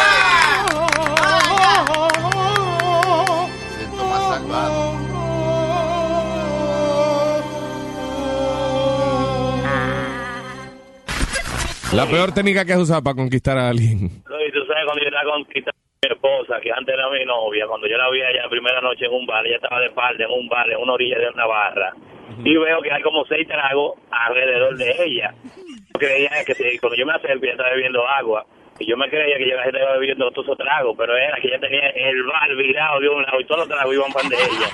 La 11.96 12.06
peor 12.08 12.32
técnica 12.34 12.66
que 12.66 12.74
has 12.74 12.80
usado 12.80 13.04
para 13.04 13.16
conquistar 13.16 13.58
a 13.58 13.70
alguien. 13.70 14.10
No, 14.28 14.36
y 14.46 14.52
tú 14.52 14.66
sabes 14.66 14.84
cuando 14.86 15.02
yo 15.04 15.10
estaba 15.10 15.32
conquistando 15.32 15.78
a 15.78 16.08
mi 16.08 16.14
esposa, 16.16 16.60
que 16.62 16.72
antes 16.72 16.94
era 16.94 17.10
mi 17.10 17.24
novia, 17.26 17.68
cuando 17.68 17.88
yo 17.88 17.98
la 17.98 18.10
vi 18.10 18.22
allá 18.22 18.44
la 18.44 18.50
primera 18.50 18.82
noche 18.82 19.06
en 19.06 19.14
un 19.14 19.26
bar, 19.28 19.46
ella 19.46 19.58
estaba 19.58 19.80
de 19.80 19.88
espalda 19.88 20.24
en 20.26 20.32
un 20.32 20.48
bar, 20.50 20.70
en 20.72 20.78
una 20.80 20.94
orilla 20.94 21.20
de 21.20 21.30
una 21.30 21.46
barra, 21.46 21.94
y 22.44 22.58
veo 22.58 22.82
que 22.82 22.92
hay 22.92 23.02
como 23.04 23.24
seis 23.26 23.48
tragos 23.48 23.94
alrededor 24.10 24.76
de 24.76 24.96
ella. 25.06 25.36
Yo 25.94 26.00
creía 26.00 26.32
que 26.46 26.56
si- 26.56 26.80
cuando 26.80 26.98
yo 26.98 27.06
me 27.06 27.14
acerco, 27.14 27.44
ella 27.46 27.52
estaba 27.54 27.70
bebiendo 27.70 28.08
agua, 28.08 28.46
y 28.80 28.86
yo 28.90 28.98
me 28.98 29.08
creía 29.10 29.38
que 29.38 29.44
ella 29.44 29.64
estaba 29.64 29.94
bebiendo 29.98 30.32
todos 30.32 30.48
esos 30.48 30.58
tragos, 30.58 30.96
pero 30.98 31.16
era 31.16 31.38
que 31.40 31.48
ella 31.48 31.60
tenía 31.60 31.90
el 31.90 32.24
bar 32.24 32.56
virado 32.56 33.00
de 33.02 33.10
un 33.10 33.22
lado 33.22 33.40
y 33.40 33.46
todos 33.46 33.60
los 33.60 33.70
tragos 33.70 33.94
iban 33.94 34.12
para 34.12 34.30
de 34.30 34.36
ella. 34.36 34.68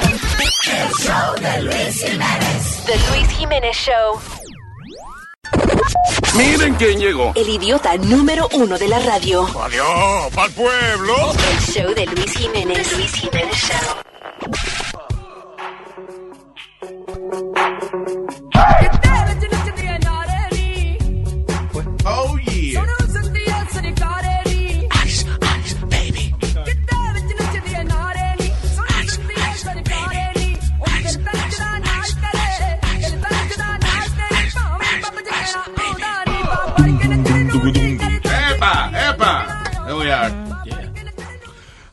El 0.71 0.89
show 0.95 1.35
de 1.41 1.63
Luis 1.63 2.05
Jiménez. 2.05 2.83
The 2.85 2.97
Luis 3.09 3.27
Jiménez 3.37 3.75
Show. 3.75 4.19
Miren 6.35 6.75
quién 6.75 6.99
llegó. 6.99 7.33
El 7.35 7.49
idiota 7.49 7.97
número 7.97 8.47
uno 8.53 8.77
de 8.77 8.87
la 8.87 8.99
radio. 8.99 9.45
Adiós, 9.61 10.33
pa'l 10.33 10.51
pueblo. 10.51 11.33
El 11.51 11.59
show 11.59 11.93
de 11.93 12.05
Luis 12.07 12.33
Jiménez. 12.37 12.87
The 12.89 12.95
Luis 12.95 13.13
Jiménez 13.13 13.55
Show. 13.57 13.97
Oh, 22.03 22.37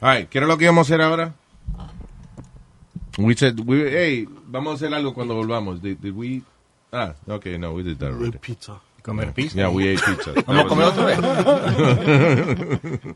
All 0.00 0.16
right, 0.16 0.28
¿qué 0.28 0.38
era 0.38 0.46
lo 0.46 0.56
que 0.56 0.64
íbamos 0.64 0.88
a 0.88 0.94
hacer 0.94 1.02
ahora? 1.02 1.34
We 3.18 3.34
said, 3.34 3.58
we, 3.66 3.90
hey, 3.90 4.28
vamos 4.46 4.72
a 4.72 4.74
hacer 4.76 4.94
algo 4.94 5.12
cuando 5.12 5.34
volvamos. 5.34 5.82
Did, 5.82 5.98
did 5.98 6.14
we? 6.14 6.42
Ah, 6.92 7.14
okay, 7.26 7.58
no, 7.58 7.72
we 7.72 7.82
did 7.82 7.98
that 7.98 8.12
already. 8.12 8.38
Pizza. 8.38 8.80
Comer 9.02 9.32
pizza. 9.32 9.56
Yeah, 9.56 9.70
we 9.70 9.92
ate 9.92 10.02
pizza. 10.04 10.34
Vamos 10.46 10.64
a 10.64 10.68
comer 10.68 10.86
otra 10.86 11.04
vez. 11.06 11.18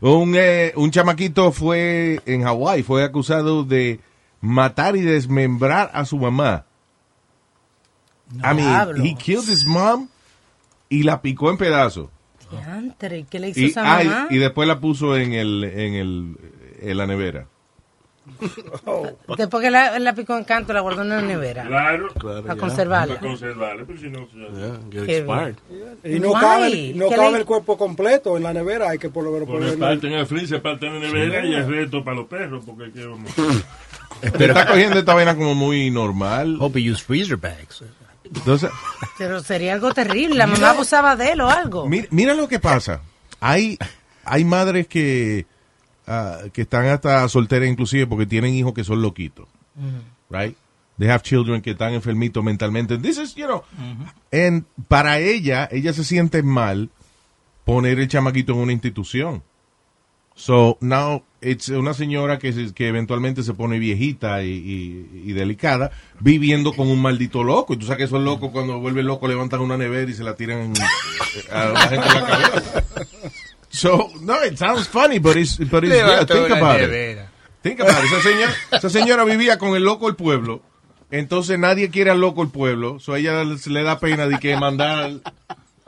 un, 0.00 0.34
eh, 0.34 0.72
un 0.76 0.90
chamaquito 0.90 1.52
fue 1.52 2.20
en 2.26 2.42
Hawái, 2.42 2.82
fue 2.82 3.04
acusado 3.04 3.62
de 3.62 4.00
matar 4.40 4.96
y 4.96 5.02
desmembrar 5.02 5.90
a 5.94 6.04
su 6.04 6.18
mamá. 6.18 6.64
I 8.42 8.54
mean, 8.54 8.56
Diablo. 8.56 9.04
he 9.04 9.14
killed 9.14 9.48
his 9.48 9.64
mom 9.64 10.08
y 10.90 11.04
la 11.04 11.22
picó 11.22 11.50
en 11.50 11.56
pedazos. 11.56 12.08
Diantre, 12.50 13.26
¿qué 13.30 13.38
le 13.38 13.48
hizo 13.50 13.60
Y, 13.60 13.64
esa 13.66 13.82
mamá? 13.82 14.26
y 14.30 14.38
después 14.38 14.66
la 14.68 14.78
puso 14.80 15.16
en 15.16 15.32
el 15.34 15.64
en 15.64 15.94
el 15.94 16.36
en 16.80 16.96
la 16.96 17.06
nevera. 17.06 17.46
Después 19.38 19.62
que 19.62 19.70
la, 19.70 19.98
la 19.98 20.14
picó 20.14 20.36
en 20.36 20.44
canto, 20.44 20.74
la 20.74 20.80
guardó 20.80 21.00
en 21.00 21.08
la 21.08 21.22
nevera. 21.22 21.64
Claro. 21.64 22.08
Para 22.12 22.56
conservarla. 22.56 23.14
Para 23.16 23.26
conservarla, 23.26 23.84
pero 23.86 23.98
si 23.98 24.10
no... 24.10 24.28
Qué 24.90 24.98
expired. 25.18 25.54
Y 26.04 26.20
no 26.20 26.28
Why? 26.32 26.40
cabe, 26.40 26.92
no 26.94 27.08
¿Qué 27.08 27.16
cabe 27.16 27.32
le- 27.32 27.38
el 27.38 27.44
cuerpo 27.46 27.78
completo 27.78 28.36
en 28.36 28.42
la 28.42 28.52
nevera, 28.52 28.90
hay 28.90 28.98
que 28.98 29.08
por 29.08 29.24
lo 29.24 29.30
menos 29.30 29.46
Poner 29.48 29.62
ponerlo. 29.74 29.86
parte 29.86 30.06
en 30.08 30.12
el 30.12 30.26
freezer, 30.26 30.60
parte 30.60 30.86
en 30.86 30.94
la 31.00 31.08
nevera 31.10 31.46
y 31.46 31.54
el 31.54 31.66
resto 31.68 32.04
para 32.04 32.18
los 32.18 32.26
perros, 32.26 32.64
porque 32.66 32.92
¿qué 32.92 33.06
vamos? 33.06 33.32
Te 34.20 34.44
está 34.46 34.66
cogiendo 34.66 34.98
esta 34.98 35.14
vaina 35.14 35.34
como 35.34 35.54
muy 35.54 35.90
normal. 35.90 36.58
Hope 36.60 36.82
you 36.82 36.92
use 36.92 37.02
freezer 37.02 37.36
bags. 37.38 37.82
Entonces, 38.34 38.70
Pero 39.16 39.42
sería 39.42 39.72
algo 39.74 39.92
terrible. 39.92 40.36
La 40.36 40.46
mamá 40.46 40.70
abusaba 40.70 41.16
de 41.16 41.32
él 41.32 41.40
o 41.40 41.48
algo. 41.48 41.88
mira, 41.88 42.08
mira 42.10 42.34
lo 42.34 42.48
que 42.48 42.58
pasa. 42.58 43.00
Hay 43.40 43.78
hay 44.24 44.44
madres 44.44 44.86
que 44.86 45.46
ah, 46.06 46.40
que 46.52 46.62
están 46.62 46.86
hasta 46.86 47.28
solteras 47.28 47.68
inclusive 47.68 48.06
porque 48.06 48.26
tienen 48.26 48.54
hijos 48.54 48.74
que 48.74 48.84
son 48.84 49.00
loquitos, 49.02 49.46
right? 50.30 50.56
They 50.98 51.08
have 51.08 51.22
children 51.22 51.62
que 51.62 51.70
están 51.70 51.92
enfermitos 51.94 52.42
mentalmente. 52.42 52.98
This 52.98 53.18
is, 53.18 53.34
you 53.36 53.46
know, 53.46 53.62
and 54.32 54.64
para 54.88 55.18
ella, 55.20 55.68
ella 55.70 55.92
se 55.92 56.02
siente 56.02 56.42
mal 56.42 56.90
poner 57.64 58.00
el 58.00 58.08
chamaquito 58.08 58.52
en 58.52 58.58
una 58.58 58.72
institución. 58.72 59.42
So 60.34 60.76
now 60.80 61.22
it's 61.40 61.68
una 61.68 61.94
señora 61.94 62.38
que, 62.38 62.72
que 62.74 62.88
eventualmente 62.88 63.42
se 63.42 63.54
pone 63.54 63.78
viejita 63.78 64.42
y, 64.42 64.48
y- 64.50 65.22
y 65.30 65.32
delicada 65.32 65.90
viviendo 66.20 66.72
con 66.74 66.88
un 66.88 67.00
maldito 67.00 67.44
loco. 67.44 67.74
Y 67.74 67.76
tú 67.76 67.86
sabes 67.86 67.98
que 67.98 68.04
esos 68.04 68.22
locos 68.22 68.50
cuando 68.50 68.78
vuelven 68.80 69.06
loco 69.06 69.28
levantan 69.28 69.60
una 69.60 69.76
nevera 69.76 70.10
y 70.10 70.14
se 70.14 70.24
la 70.24 70.34
tiran 70.34 70.72
eh, 70.72 71.52
a 71.52 71.64
la 71.66 71.80
gente 71.88 72.06
en 72.08 72.14
la 72.14 72.26
cabeza. 72.26 72.84
So, 73.70 74.08
no, 74.22 74.44
it 74.44 74.56
sounds 74.56 74.88
funny, 74.88 75.18
but 75.18 75.36
it's, 75.36 75.58
but 75.58 75.84
it's 75.84 75.94
Think 76.26 76.50
about 76.50 76.80
it. 76.80 77.18
Think 77.62 77.80
about 77.80 78.02
it. 78.04 78.12
Esa 78.12 78.22
señora, 78.22 78.54
esa 78.72 78.90
señora 78.90 79.24
vivía 79.24 79.58
con 79.58 79.76
el 79.76 79.84
loco 79.84 80.06
del 80.06 80.16
pueblo. 80.16 80.62
Entonces 81.10 81.58
nadie 81.58 81.90
quiere 81.90 82.10
al 82.10 82.20
loco 82.20 82.40
del 82.42 82.50
pueblo. 82.50 82.98
So 83.00 83.12
a 83.14 83.18
ella 83.18 83.44
le 83.44 83.82
da 83.82 83.98
pena 84.00 84.26
de 84.26 84.38
que 84.38 84.56
mandar 84.56 85.10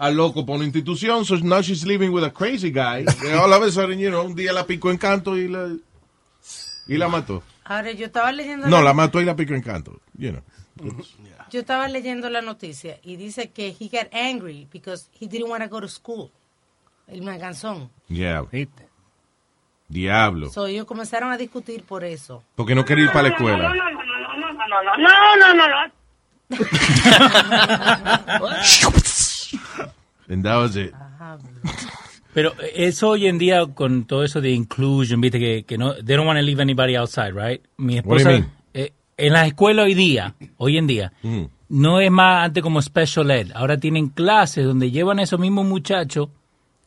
al, 0.00 0.16
loco 0.16 0.44
por 0.46 0.56
una 0.56 0.64
institución. 0.64 1.24
So 1.24 1.36
now 1.36 1.60
she's 1.60 1.84
living 1.84 2.10
with 2.10 2.24
a 2.24 2.30
crazy 2.30 2.70
guy. 2.70 3.04
And 3.24 3.34
all 3.34 3.52
of 3.52 3.62
a 3.62 3.70
sudden, 3.70 3.98
you 3.98 4.10
know, 4.10 4.24
un 4.24 4.34
día 4.34 4.52
la 4.52 4.66
picó 4.66 4.90
en 4.90 4.98
canto 4.98 5.36
y 5.36 5.48
la, 5.48 5.68
y 6.88 6.96
la 6.96 7.08
mató. 7.08 7.42
Ahora, 7.64 7.92
yo 7.92 8.06
estaba 8.06 8.32
leyendo... 8.32 8.66
No, 8.66 8.82
la 8.82 8.92
mató 8.94 9.20
y 9.20 9.24
la 9.24 9.36
picó 9.36 9.54
en 9.54 9.62
canto. 9.62 10.00
You 10.16 10.30
know. 10.32 10.42
Yo 11.50 11.60
estaba 11.60 11.88
leyendo 11.88 12.30
la 12.30 12.40
noticia 12.40 12.98
y 13.02 13.16
dice 13.16 13.50
que 13.50 13.76
he 13.78 13.88
got 13.88 14.12
angry 14.12 14.66
because 14.72 15.08
he 15.18 15.26
didn't 15.26 15.50
want 15.50 15.62
to 15.62 15.68
go 15.68 15.80
to 15.80 15.88
school. 15.88 16.30
El 17.06 17.22
maganzón. 17.22 17.90
Yeah. 18.08 18.44
Diablo. 19.88 20.50
So, 20.50 20.66
ellos 20.66 20.86
comenzaron 20.86 21.32
a 21.32 21.36
discutir 21.36 21.82
por 21.82 22.04
eso. 22.04 22.44
Porque 22.54 22.74
no 22.74 22.84
quería 22.84 23.06
ir 23.06 23.12
para 23.12 23.24
la 23.24 23.28
escuela. 23.30 23.68
No, 23.68 23.74
no, 23.74 25.36
no, 25.36 25.54
no, 25.54 25.68
no. 25.68 26.00
And 30.30 30.42
that 30.44 30.56
was 30.56 30.76
it. 30.76 30.92
Pero 32.32 32.52
eso 32.74 33.10
hoy 33.10 33.26
en 33.26 33.38
día 33.38 33.66
con 33.74 34.04
todo 34.04 34.22
eso 34.22 34.40
de 34.40 34.50
inclusion, 34.52 35.20
viste 35.20 35.38
que, 35.40 35.64
que 35.64 35.76
no, 35.76 35.94
they 35.94 36.16
don't 36.16 36.26
want 36.28 36.38
to 36.38 36.42
leave 36.44 36.62
anybody 36.62 36.94
outside, 36.94 37.32
right? 37.34 37.60
Mi 37.76 37.96
What 37.96 38.02
do 38.04 38.08
you 38.10 38.16
esposa, 38.16 38.30
mean? 38.30 38.46
eh, 38.72 38.92
en 39.16 39.32
la 39.32 39.46
escuela 39.46 39.82
hoy 39.82 39.94
día, 39.94 40.34
hoy 40.56 40.78
en 40.78 40.86
día, 40.86 41.12
Mm. 41.24 41.42
no 41.70 42.00
es 42.00 42.10
más 42.10 42.44
antes 42.44 42.62
como 42.62 42.80
special 42.80 43.30
ed. 43.32 43.50
Ahora 43.54 43.78
tienen 43.78 44.08
clases 44.08 44.64
donde 44.64 44.90
llevan 44.92 45.18
a 45.18 45.22
esos 45.24 45.40
mismos 45.40 45.66
muchachos 45.66 46.28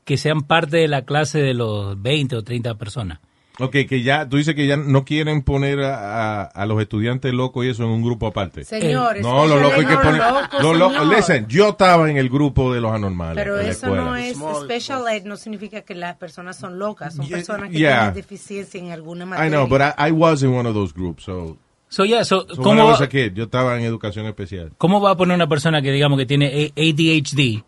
que 0.06 0.16
sean 0.18 0.44
parte 0.44 0.78
de 0.78 0.88
la 0.88 1.04
clase 1.04 1.40
de 1.42 1.54
los 1.54 2.02
20 2.02 2.38
o 2.38 2.42
30 2.44 2.76
personas. 2.76 3.20
Ok, 3.60 3.72
que 3.88 4.02
ya, 4.02 4.28
tú 4.28 4.38
dices 4.38 4.56
que 4.56 4.66
ya 4.66 4.78
no 4.78 5.06
quieren 5.06 5.44
poner 5.44 5.80
a, 5.82 6.42
a- 6.42 6.44
a 6.46 6.66
los 6.66 6.82
estudiantes 6.82 7.32
locos 7.34 7.64
y 7.66 7.70
eso 7.70 7.84
en 7.84 7.90
un 7.90 8.02
grupo 8.04 8.26
aparte. 8.26 8.64
Señores, 8.64 9.22
no, 9.22 9.46
los 9.46 9.62
locos 9.62 9.78
hay 9.78 9.86
que 9.86 9.94
no, 9.94 10.02
poner. 10.02 10.22
los 10.60 10.78
locos- 10.78 11.08
listen, 11.16 11.46
yo 11.48 11.70
estaba 11.70 12.10
en 12.10 12.18
el 12.18 12.30
grupo 12.30 12.74
de 12.74 12.82
los 12.82 12.92
anormales. 12.92 13.36
Pero 13.36 13.60
eso 13.60 13.96
no 13.96 14.16
es 14.16 14.38
special 14.62 15.04
ed, 15.12 15.26
no 15.26 15.36
significa 15.38 15.82
que 15.82 15.94
las 15.94 16.16
personas 16.16 16.58
son 16.58 16.80
locas, 16.80 17.14
son 17.16 17.28
personas 17.30 17.70
que 17.70 17.78
yeah. 17.78 17.98
tienen 18.00 18.14
deficiencia 18.16 18.80
en 18.80 18.92
alguna 18.92 19.26
materia. 19.28 19.48
I 19.48 19.52
know, 19.52 19.68
but 19.68 19.82
I, 19.82 20.08
I 20.08 20.12
was 20.12 20.42
in 20.42 20.50
one 20.52 20.68
of 20.68 20.74
those 20.74 20.92
groups, 20.92 21.24
so. 21.24 21.56
So, 21.90 22.06
yeah, 22.06 22.24
so, 22.26 22.48
so 22.50 22.60
¿cómo 22.60 22.88
va- 22.88 23.08
kid, 23.08 23.34
yo 23.36 23.44
estaba 23.44 23.78
en 23.78 23.84
educación 23.86 24.26
especial. 24.26 24.72
¿Cómo 24.80 25.00
va 25.00 25.12
a 25.12 25.16
poner 25.16 25.36
una 25.36 25.48
persona 25.48 25.80
que 25.84 25.92
digamos 25.92 26.18
que 26.18 26.26
tiene 26.26 26.72
ADHD 26.76 27.64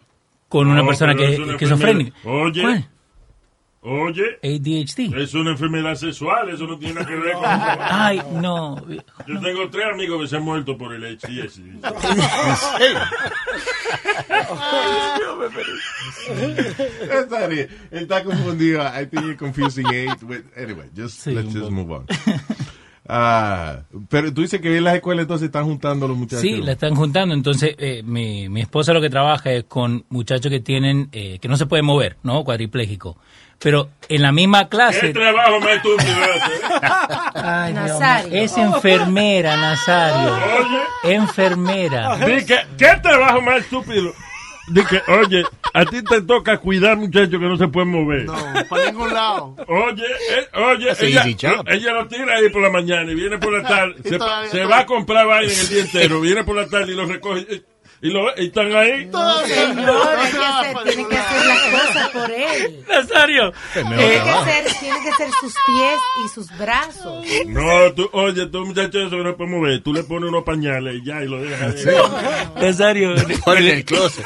con 0.50 0.68
una 0.68 0.82
No, 0.82 0.88
persona 0.88 1.14
que 1.14 1.34
es 1.36 1.40
esquizofrénica? 1.40 2.12
Oye. 2.28 2.62
¿Cuál? 2.64 2.90
Oye. 3.88 4.40
ADHD. 4.42 5.14
Es 5.16 5.36
una 5.36 5.52
enfermedad 5.52 5.94
sexual, 5.96 6.50
eso 6.50 6.66
no 6.66 6.78
tiene 6.80 6.96
nada 6.96 7.06
que 7.08 7.16
ver 7.16 7.34
con 7.34 7.44
Ay, 7.46 8.20
no. 8.34 8.76
Yo 9.28 9.40
tengo 9.42 9.70
tres 9.70 9.86
amigos 9.94 10.22
que 10.24 10.28
se 10.28 10.38
han 10.38 10.44
muerto 10.44 10.76
por 10.76 10.92
el 10.94 11.04
HDS. 11.18 11.60
Está 17.12 17.48
bien. 17.48 17.70
Está 17.92 18.24
confundido. 18.24 18.82
I 18.82 19.06
think 19.06 19.24
you're 19.24 19.36
confusing 19.38 19.86
age. 19.88 20.24
with- 20.24 20.46
Anyway, 20.58 20.90
just, 20.96 21.26
let's 21.28 21.54
just 21.54 21.70
move 21.72 21.92
on. 21.92 22.08
Ah, 23.08 23.82
pero 24.10 24.34
tú 24.34 24.42
dices 24.42 24.60
que 24.62 24.76
en 24.78 24.84
las 24.84 24.96
escuelas 24.96 25.24
entonces 25.24 25.46
están 25.48 25.66
juntando 25.66 26.08
los 26.08 26.18
muchachos. 26.18 26.42
Sí, 26.42 26.62
la 26.62 26.72
están 26.72 26.96
juntando. 26.96 27.36
Entonces, 27.36 27.76
eh, 27.78 28.02
mi, 28.04 28.50
mi 28.50 28.62
esposa 28.62 28.94
lo 28.94 29.02
que 29.02 29.10
trabaja 29.12 29.52
es 29.52 29.66
con 29.66 30.06
muchachos 30.10 30.50
que 30.50 30.60
tienen, 30.60 31.10
eh, 31.12 31.38
que 31.40 31.48
no 31.48 31.56
se 31.58 31.68
pueden 31.68 31.86
mover, 31.86 32.18
¿no? 32.24 32.44
Cuadripléjicos. 32.44 33.16
Pero 33.60 33.90
en 34.10 34.22
la 34.22 34.32
misma 34.32 34.64
¿Qué 34.64 34.70
clase. 34.70 35.14
trabajo 35.14 35.60
más 35.60 35.70
estúpido 35.78 36.16
hace? 36.36 37.36
Ay, 37.36 37.74
Nazario. 37.74 38.34
Es 38.42 38.58
enfermera, 38.58 39.56
Nazario. 39.56 40.36
Enfermera. 41.04 42.18
Di 42.26 42.46
que, 42.46 42.58
¿Qué 42.78 42.88
trabajo 43.02 43.42
más 43.42 43.60
estúpido? 43.62 44.12
Di 44.68 44.84
que, 44.86 45.00
oye, 45.12 45.44
a 45.74 45.86
ti 45.86 46.02
te 46.04 46.22
toca 46.24 46.58
cuidar 46.58 46.98
muchachos 46.98 47.30
que 47.40 47.46
no 47.46 47.56
se 47.56 47.68
pueden 47.68 47.90
mover. 47.90 48.26
No, 48.26 48.36
para 48.68 48.86
ningún 48.92 49.14
lado. 49.14 49.56
Oye, 49.68 50.04
eh, 50.04 50.48
oye, 50.60 50.90
ella, 51.68 51.94
lo 51.94 52.08
tira 52.08 52.36
ahí 52.36 52.50
por 52.50 52.62
la 52.64 52.70
mañana 52.72 53.12
y 53.12 53.16
viene 53.16 53.38
por 53.38 53.54
la 53.54 53.62
tarde. 53.68 53.96
Se 54.04 54.18
todavía- 54.18 54.50
se 54.50 54.66
va 54.66 54.80
a 54.80 54.86
comprar 54.86 55.28
vaina 55.28 55.54
en 55.54 55.60
el 55.60 55.70
día 55.70 55.82
entero. 55.86 56.20
Viene 56.22 56.44
por 56.44 56.56
la 56.56 56.68
tarde 56.68 56.94
y 56.94 56.96
lo 56.96 57.06
recoge. 57.06 57.64
Y- 58.08 58.10
lo, 58.12 58.38
y 58.38 58.48
están 58.48 58.76
ahí. 58.76 59.10
Señor, 59.48 60.20
hay 60.20 60.32
que 60.32 60.38
hacer, 60.38 60.78
tiene 60.94 61.08
que 61.10 61.18
hacer 61.18 61.46
las 61.46 61.62
cosas 61.62 62.10
por 62.10 62.32
él. 62.32 62.86
Nazario. 62.88 63.54
Tiene 63.74 63.96
que, 63.98 64.52
ser, 64.52 64.80
tiene 64.80 65.00
que 65.04 65.12
ser 65.14 65.30
sus 65.40 65.54
pies 65.66 66.00
y 66.26 66.30
sus 66.30 66.58
brazos. 66.58 67.26
No, 67.48 67.94
tú, 67.94 68.10
oye, 68.14 68.46
tú 68.48 68.66
muchacho 68.66 69.00
eso 69.00 69.10
que 69.12 69.24
no 69.24 69.36
puede 69.38 69.50
mover. 69.50 69.84
Tú 69.84 69.94
le 69.94 70.04
pones 70.04 70.30
unos 70.30 70.44
pañales 70.44 70.96
y 71.02 71.06
ya, 71.06 71.22
y 71.24 71.28
lo 71.28 71.42
dejas 71.42 71.76
ahí. 71.86 72.62
Nazario. 72.62 73.16
Ponle 73.44 73.72
en 73.72 73.78
el 73.78 73.86
closet. 73.86 74.26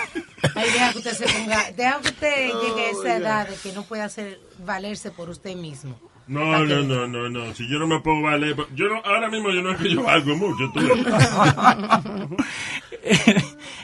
Ahí 0.55 0.71
deja 0.71 0.91
que 0.93 0.97
usted 0.99 1.13
se 1.13 1.25
ponga, 1.25 1.71
deja 1.75 1.99
que 2.01 2.07
usted 2.09 2.47
llegue 2.47 2.85
a 2.85 2.89
esa 2.91 3.15
edad 3.17 3.47
de 3.49 3.55
que 3.57 3.73
no 3.73 3.83
puede 3.83 4.03
hacer 4.03 4.39
valerse 4.59 5.11
por 5.11 5.29
usted 5.29 5.55
mismo. 5.55 5.99
No, 6.29 6.63
no, 6.63 6.83
no, 6.83 7.07
no, 7.07 7.27
no. 7.27 7.55
Si 7.55 7.67
yo 7.67 7.79
no 7.79 7.87
me 7.87 7.99
puedo 8.01 8.21
valer. 8.21 8.55
Yo 8.75 8.87
no, 8.87 9.01
ahora 9.03 9.29
mismo 9.29 9.49
yo 9.49 9.63
no 9.63 9.71
es 9.71 9.81
que 9.81 9.91
yo 9.91 10.03
valgo 10.03 10.35
mucho. 10.35 10.71
Tú. 10.71 10.79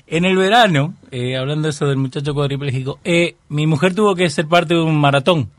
En 0.08 0.24
el 0.24 0.38
verano, 0.38 0.94
eh, 1.10 1.36
hablando 1.36 1.64
de 1.64 1.72
eso 1.72 1.88
del 1.88 1.98
muchacho 1.98 2.36
cuadripléjico, 2.36 3.00
eh, 3.04 3.38
mi 3.50 3.66
mujer 3.66 3.96
tuvo 3.96 4.14
que 4.14 4.30
ser 4.30 4.46
parte 4.46 4.76
de 4.76 4.82
un 4.82 4.96
maratón. 4.96 5.50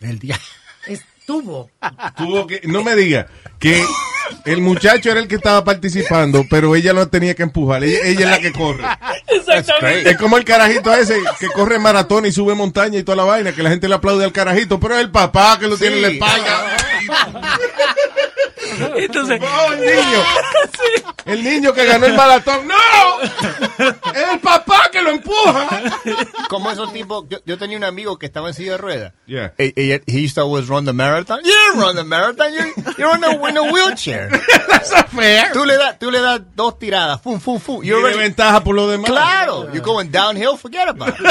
El 0.00 0.18
día. 0.18 0.40
Estuvo. 0.86 1.68
Tuvo 2.16 2.46
que, 2.46 2.62
no 2.64 2.82
me 2.82 2.96
diga 2.96 3.26
que 3.58 3.84
el 4.44 4.60
muchacho 4.60 5.10
era 5.10 5.20
el 5.20 5.28
que 5.28 5.36
estaba 5.36 5.64
participando, 5.64 6.44
pero 6.48 6.74
ella 6.74 6.92
no 6.92 7.08
tenía 7.08 7.34
que 7.34 7.42
empujar. 7.42 7.84
Ella, 7.84 7.98
ella 8.04 8.20
es 8.20 8.30
la 8.30 8.38
que 8.40 8.52
corre. 8.52 8.84
Exactamente. 9.28 10.10
Es 10.10 10.16
como 10.16 10.36
el 10.36 10.44
carajito 10.44 10.92
ese 10.94 11.20
que 11.38 11.48
corre 11.48 11.78
maratón 11.78 12.26
y 12.26 12.32
sube 12.32 12.54
montaña 12.54 12.98
y 12.98 13.02
toda 13.02 13.16
la 13.16 13.24
vaina, 13.24 13.52
que 13.52 13.62
la 13.62 13.70
gente 13.70 13.88
le 13.88 13.94
aplaude 13.94 14.24
al 14.24 14.32
carajito, 14.32 14.78
pero 14.80 14.94
es 14.94 15.00
el 15.00 15.10
papá 15.10 15.58
que 15.58 15.68
lo 15.68 15.76
tiene 15.76 15.96
en 15.96 16.02
la 16.02 16.08
espalda. 16.08 16.76
Entonces, 18.96 19.40
Oh, 19.42 19.72
el 19.72 19.80
niño. 19.80 20.24
El 21.24 21.44
niño 21.44 21.72
que 21.72 21.84
ganó 21.84 22.06
el 22.06 22.14
maratón. 22.14 22.66
¡No! 22.66 23.20
Es 23.22 24.28
el 24.32 24.40
papá 24.40 24.88
que 24.90 25.02
lo 25.02 25.10
empuja. 25.10 25.68
Como 26.48 26.70
esos 26.70 26.92
tipos, 26.92 27.24
yo, 27.28 27.38
yo 27.44 27.58
tenía 27.58 27.76
un 27.76 27.84
amigo 27.84 28.18
que 28.18 28.26
estaba 28.26 28.48
en 28.48 28.54
silla 28.54 28.72
de 28.72 28.78
ruedas. 28.78 29.12
Yeah. 29.26 29.52
He, 29.58 29.72
he, 29.76 30.00
he 30.06 30.24
used 30.24 30.34
to 30.34 30.42
always 30.42 30.68
run 30.68 30.84
the 30.84 30.92
marathon. 30.92 31.40
You 31.44 31.80
run 31.80 31.96
the 31.96 32.04
marathon. 32.04 32.52
You're, 32.52 32.72
you're 32.98 33.16
in, 33.16 33.24
a, 33.24 33.48
in 33.48 33.56
a 33.56 33.62
wheelchair. 33.72 34.21
That's 34.68 34.90
not 34.92 35.08
fair. 35.08 35.52
Tú 35.52 35.64
le 35.64 35.76
das, 35.76 35.98
tú 35.98 36.10
le 36.10 36.20
das 36.20 36.40
dos 36.54 36.78
tiradas. 36.78 37.20
Fum, 37.20 37.40
fum, 37.40 37.58
fum. 37.60 37.82
You're 37.84 38.00
already- 38.02 38.18
ventaja 38.18 38.62
por 38.64 38.74
lo 38.74 38.88
demás. 38.88 39.10
Claro. 39.10 39.64
You're 39.72 39.80
going 39.80 40.10
downhill. 40.10 40.56
Forget 40.56 40.88
about 40.88 41.14
it. 41.18 41.26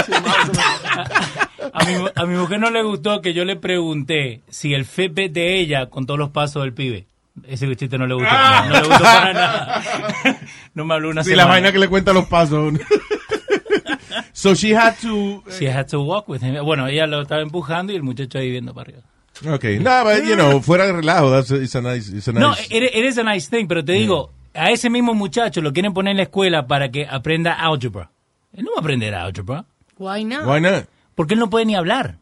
a 1.74 1.86
mi, 1.86 1.94
a 2.16 2.26
mi 2.26 2.36
mujer 2.38 2.60
no 2.60 2.70
le 2.70 2.84
gustó 2.84 3.22
que 3.22 3.34
yo 3.34 3.46
le 3.46 3.56
pregunté 3.56 4.42
si 4.50 4.74
el 4.74 4.86
Fitbit 4.86 5.32
de 5.32 5.60
ella 5.60 5.88
con 5.90 6.06
todos 6.06 6.20
los 6.20 6.30
pasos 6.30 6.64
del 6.64 6.74
pibe. 6.74 7.08
Ese 7.48 7.74
chiste 7.76 7.98
no 7.98 8.06
le 8.08 8.14
gustó. 8.16 8.30
Ah. 8.32 8.66
No, 8.68 8.74
le 8.82 8.88
gustó 8.88 9.04
para 9.04 9.34
nada. 9.34 9.82
No 10.74 10.86
me 10.86 10.94
habló 10.94 11.10
una 11.10 11.24
Sí, 11.24 11.32
semana. 11.32 11.46
la 11.46 11.52
vaina 11.52 11.72
que 11.74 11.80
le 11.80 11.88
cuenta 11.90 12.14
los 12.14 12.26
pasos. 12.28 12.74
so 14.34 14.54
she 14.56 14.74
had 14.76 14.96
to. 15.02 15.44
She 15.60 15.66
had 15.70 15.88
to 15.90 16.02
walk 16.02 16.28
with 16.30 16.42
him. 16.42 16.64
Bueno, 16.64 16.88
ella 16.88 17.08
lo 17.08 17.22
estaba 17.22 17.42
empujando 17.42 17.92
y 17.92 17.96
el 17.98 18.04
muchacho 18.04 18.38
ahí 18.38 18.50
viendo 18.50 18.74
para 18.74 18.90
arriba. 18.90 19.04
Okay. 19.46 19.80
No, 19.80 20.04
but 20.04 20.24
you 20.24 20.36
know, 20.36 20.62
fuera 20.62 20.86
de 20.86 20.94
relajo, 20.94 21.32
that's 21.32 21.52
it's 21.52 21.76
a 21.76 21.82
nice, 21.82 22.10
it's 22.10 22.28
a 22.28 22.32
No, 22.34 22.50
nice. 22.52 22.68
it, 22.70 22.84
it 22.84 23.06
is 23.06 23.18
a 23.18 23.24
nice 23.24 23.50
thing, 23.50 23.68
pero 23.68 23.84
te 23.84 23.94
digo, 23.94 24.32
a 24.54 24.70
ese 24.72 24.90
mismo 24.90 25.14
muchacho 25.14 25.62
lo 25.62 25.74
quieren 25.74 25.94
poner 25.94 26.12
en 26.12 26.18
la 26.18 26.24
escuela 26.24 26.68
para 26.68 26.92
que 26.92 27.08
aprenda 27.10 27.54
álgebra. 27.54 28.12
Él 28.54 28.66
no 28.66 28.72
va 28.72 28.78
a 28.78 28.80
aprender 28.82 29.16
álgebra. 29.16 29.66
Why 29.98 30.24
not? 30.26 30.46
Why 30.46 30.62
not? 30.62 30.86
Porque 31.16 31.34
él 31.34 31.40
no 31.40 31.50
puede 31.50 31.66
ni 31.66 31.76
hablar. 31.76 32.18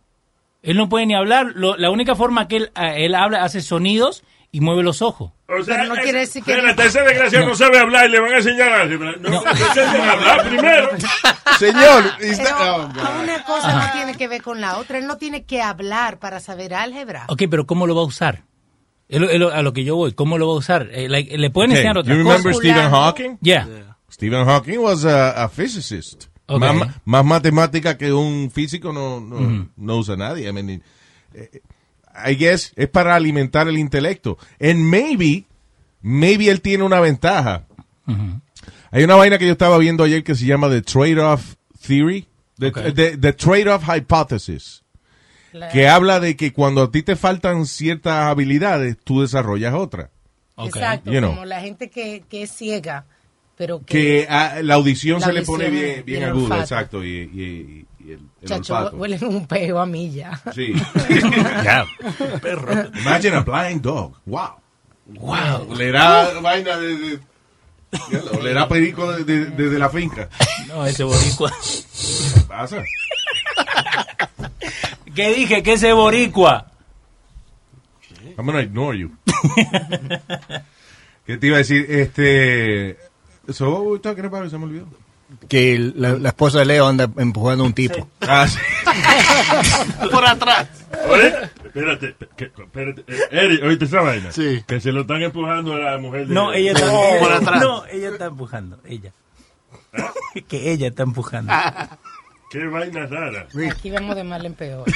Él 0.61 0.78
no 0.78 0.89
puede 0.89 1.05
ni 1.05 1.13
hablar. 1.15 1.53
Lo- 1.55 1.78
la 1.78 1.89
única 1.89 2.15
forma 2.15 2.47
que 2.47 2.57
él, 2.57 2.72
eh, 2.76 3.05
él 3.05 3.15
habla, 3.15 3.43
hace 3.43 3.61
sonidos 3.61 4.24
y 4.51 4.61
mueve 4.61 4.83
los 4.83 5.01
ojos. 5.01 5.31
O 5.47 5.63
sea, 5.63 5.77
Pero 5.77 5.87
no 5.89 5.95
es- 5.95 6.01
quiere 6.03 6.19
decir 6.19 6.43
que- 6.43 6.51
Espérate, 6.53 6.85
ese 6.87 7.01
desgraciado 7.01 7.47
no. 7.47 7.55
sabe 7.55 7.79
hablar 7.79 8.07
y 8.07 8.11
le 8.11 8.19
van 8.19 8.33
a 8.33 8.37
enseñar 8.37 8.71
álgebra. 8.71 9.13
No, 9.19 9.29
no. 9.29 9.43
a 9.45 10.11
hablar 10.11 10.43
primero. 10.49 10.89
Señor, 11.57 12.03
Pero 12.19 12.55
oh, 12.57 13.21
una 13.23 13.43
cosa 13.43 13.73
no 13.85 13.91
tiene 13.93 14.15
que 14.15 14.27
ver 14.27 14.41
con 14.41 14.61
la 14.61 14.77
otra. 14.77 14.97
Él 14.97 15.07
no 15.07 15.17
tiene 15.17 15.43
que 15.45 15.61
hablar 15.61 16.19
para 16.19 16.39
saber 16.39 16.73
álgebra. 16.73 17.25
Ok, 17.29 17.43
pero 17.49 17.65
¿cómo 17.65 17.87
lo 17.87 17.95
va 17.95 18.01
a 18.01 18.05
usar? 18.05 18.43
Es 19.07 19.19
lo- 19.19 19.51
a 19.51 19.61
lo 19.63 19.73
que 19.73 19.83
yo 19.83 19.95
voy, 19.95 20.13
¿cómo 20.13 20.37
lo 20.37 20.47
va 20.47 20.53
a 20.53 20.57
usar? 20.57 20.89
Eh, 20.91 21.09
like, 21.09 21.35
le 21.37 21.49
pueden 21.49 21.71
Okay, 21.71 21.79
enseñar 21.81 21.97
otra 21.97 22.15
you 22.15 22.23
cosa. 22.23 22.37
remember 22.37 22.55
Stephen 22.55 22.89
Hawking? 22.91 23.37
Yeah. 23.41 23.67
Stephen 24.11 24.45
Hawking 24.45 24.77
was 24.79 25.03
a, 25.05 25.43
a 25.43 25.49
physicist. 25.49 26.25
Okay. 26.47 26.73
Más, 26.73 26.89
más 27.05 27.25
matemática 27.25 27.97
que 27.97 28.11
un 28.13 28.49
físico 28.51 28.91
no, 28.93 29.19
no, 29.19 29.35
Ujú. 29.35 29.67
no 29.77 29.97
usa 29.97 30.15
nadie. 30.15 30.47
I 30.49 30.53
mean, 30.53 30.83
eh, 31.33 31.61
I 32.16 32.36
guess 32.36 32.74
es 32.76 32.88
para 32.89 33.16
alimentar 33.16 33.68
el 33.68 33.78
intelecto. 33.78 34.38
And 34.60 34.80
maybe, 34.80 35.45
maybe 36.01 36.49
él 36.49 36.62
tiene 36.62 36.84
una 36.84 36.99
ventaja. 36.99 37.66
Hay 38.91 39.03
una 39.03 39.16
vaina 39.16 39.38
que 39.38 39.45
yo 39.45 39.51
estaba 39.51 39.78
viendo 39.78 40.03
ayer 40.03 40.24
que 40.24 40.36
se 40.36 40.45
llama 40.45 40.70
The 40.70 40.82
Trade-Off 40.82 41.55
Theory. 41.86 42.28
The, 42.57 42.72
the- 42.93 43.18
the 43.18 43.34
Trade-Off 43.34 43.84
Hypothesis. 43.88 44.84
Que 45.72 45.88
habla 45.88 46.20
de 46.20 46.36
que 46.36 46.51
cuando 46.53 46.84
a 46.84 46.91
ti 46.91 47.01
te 47.03 47.16
faltan 47.16 47.66
ciertas 47.66 48.26
habilidades, 48.28 48.97
tú 49.03 49.22
desarrollas 49.22 49.74
otras. 49.74 50.10
Exacto, 50.57 51.12
You 51.12 51.20
know. 51.20 51.32
como 51.32 51.45
la 51.45 51.62
gente 51.62 51.89
que, 51.89 52.24
que 52.30 52.43
es 52.43 52.51
ciega, 52.51 53.05
pero 53.55 53.80
que... 53.80 53.86
que 53.86 54.28
a 54.30 54.62
la 54.62 54.74
audición 54.76 55.22
La 55.22 55.28
se 55.28 55.34
le 55.34 55.41
pone 55.43 55.66
audición 55.68 55.91
bien, 55.93 56.05
bien 56.05 56.24
aguda, 56.26 56.60
exacto, 56.60 57.03
y, 57.03 57.10
y- 57.10 57.86
y 58.10 58.14
el, 58.14 58.20
el 58.41 58.47
Chacho, 58.49 58.76
olfato. 58.76 58.97
huele 58.97 59.18
un 59.26 59.45
peo 59.47 59.80
a 59.80 59.86
mí 59.86 60.12
ya. 60.12 60.41
Sí. 60.53 60.74
Ya. 61.64 61.86
Perro. 62.41 62.88
Imagine 63.01 63.36
a 63.36 63.41
blind 63.41 63.82
dog. 63.82 64.14
Wow. 64.26 64.49
Wow. 65.07 65.72
Olerá 65.72 66.30
vaina 66.41 66.78
de, 66.78 66.95
de- 66.97 67.20
olerá 68.38 68.68
perico 68.68 69.12
de- 69.12 69.24
de- 69.24 69.45
desde 69.51 69.80
la 69.80 69.89
finca. 69.89 70.30
No, 70.68 70.86
ese 70.86 71.03
boricua. 71.03 71.51
¿Qué 71.51 72.41
pasa? 72.47 72.84
¿Qué 75.16 75.34
dije? 75.34 75.64
Que 75.64 75.74
ese 75.74 75.93
boricua. 75.93 76.68
I'm 78.38 78.45
gonna 78.45 78.62
ignore 78.62 78.97
you. 78.97 79.12
¿Qué 81.26 81.38
te 81.38 81.47
iba 81.47 81.55
a 81.55 81.60
decir? 81.60 81.86
Este. 81.89 82.97
So, 83.51 83.70
what 83.72 83.82
were 83.82 83.91
we 83.93 83.99
talking 83.99 84.26
about? 84.26 84.49
Se 84.49 84.57
me 84.57 84.66
olvidó. 84.66 84.88
Que 85.47 85.77
la, 85.95 86.13
la 86.13 86.30
esposa 86.30 86.59
de 86.59 86.65
Leo 86.65 86.88
anda 86.88 87.09
empujando 87.17 87.63
a 87.63 87.67
un 87.67 87.73
tipo. 87.73 88.07
Ah, 88.21 88.47
sí. 88.47 88.57
Por 90.11 90.25
atrás. 90.25 90.67
Oye, 91.09 91.34
espérate, 91.65 92.15
que- 92.36 92.45
espérate. 92.45 93.03
Eh, 93.07 93.19
Eric, 93.32 93.63
¿oíste 93.63 93.86
esa 93.86 94.01
vaina? 94.01 94.32
Sí. 94.32 94.63
Que 94.67 94.80
se 94.82 94.91
lo 94.91 95.01
están 95.01 95.21
empujando 95.21 95.73
a 95.75 95.80
la 95.80 95.97
mujer 95.97 96.27
de... 96.27 96.34
No, 96.34 96.51
ella 96.53 96.71
está, 96.71 96.86
No, 96.88 97.03
ella- 97.03 97.19
por 97.19 97.32
atrás. 97.32 97.61
no, 97.61 97.86
ella 97.88 98.09
está 98.09 98.25
empujando. 98.25 98.80
Ella. 98.86 99.11
que 100.47 100.71
ella 100.71 100.88
está 100.88 101.03
empujando. 101.03 101.53
Qué 102.51 102.65
vaina 102.67 103.05
rara. 103.05 103.47
Aquí 103.71 103.91
vamos 103.91 104.15
de 104.15 104.23
mal 104.23 104.43
en 104.45 104.53
peor. 104.55 104.86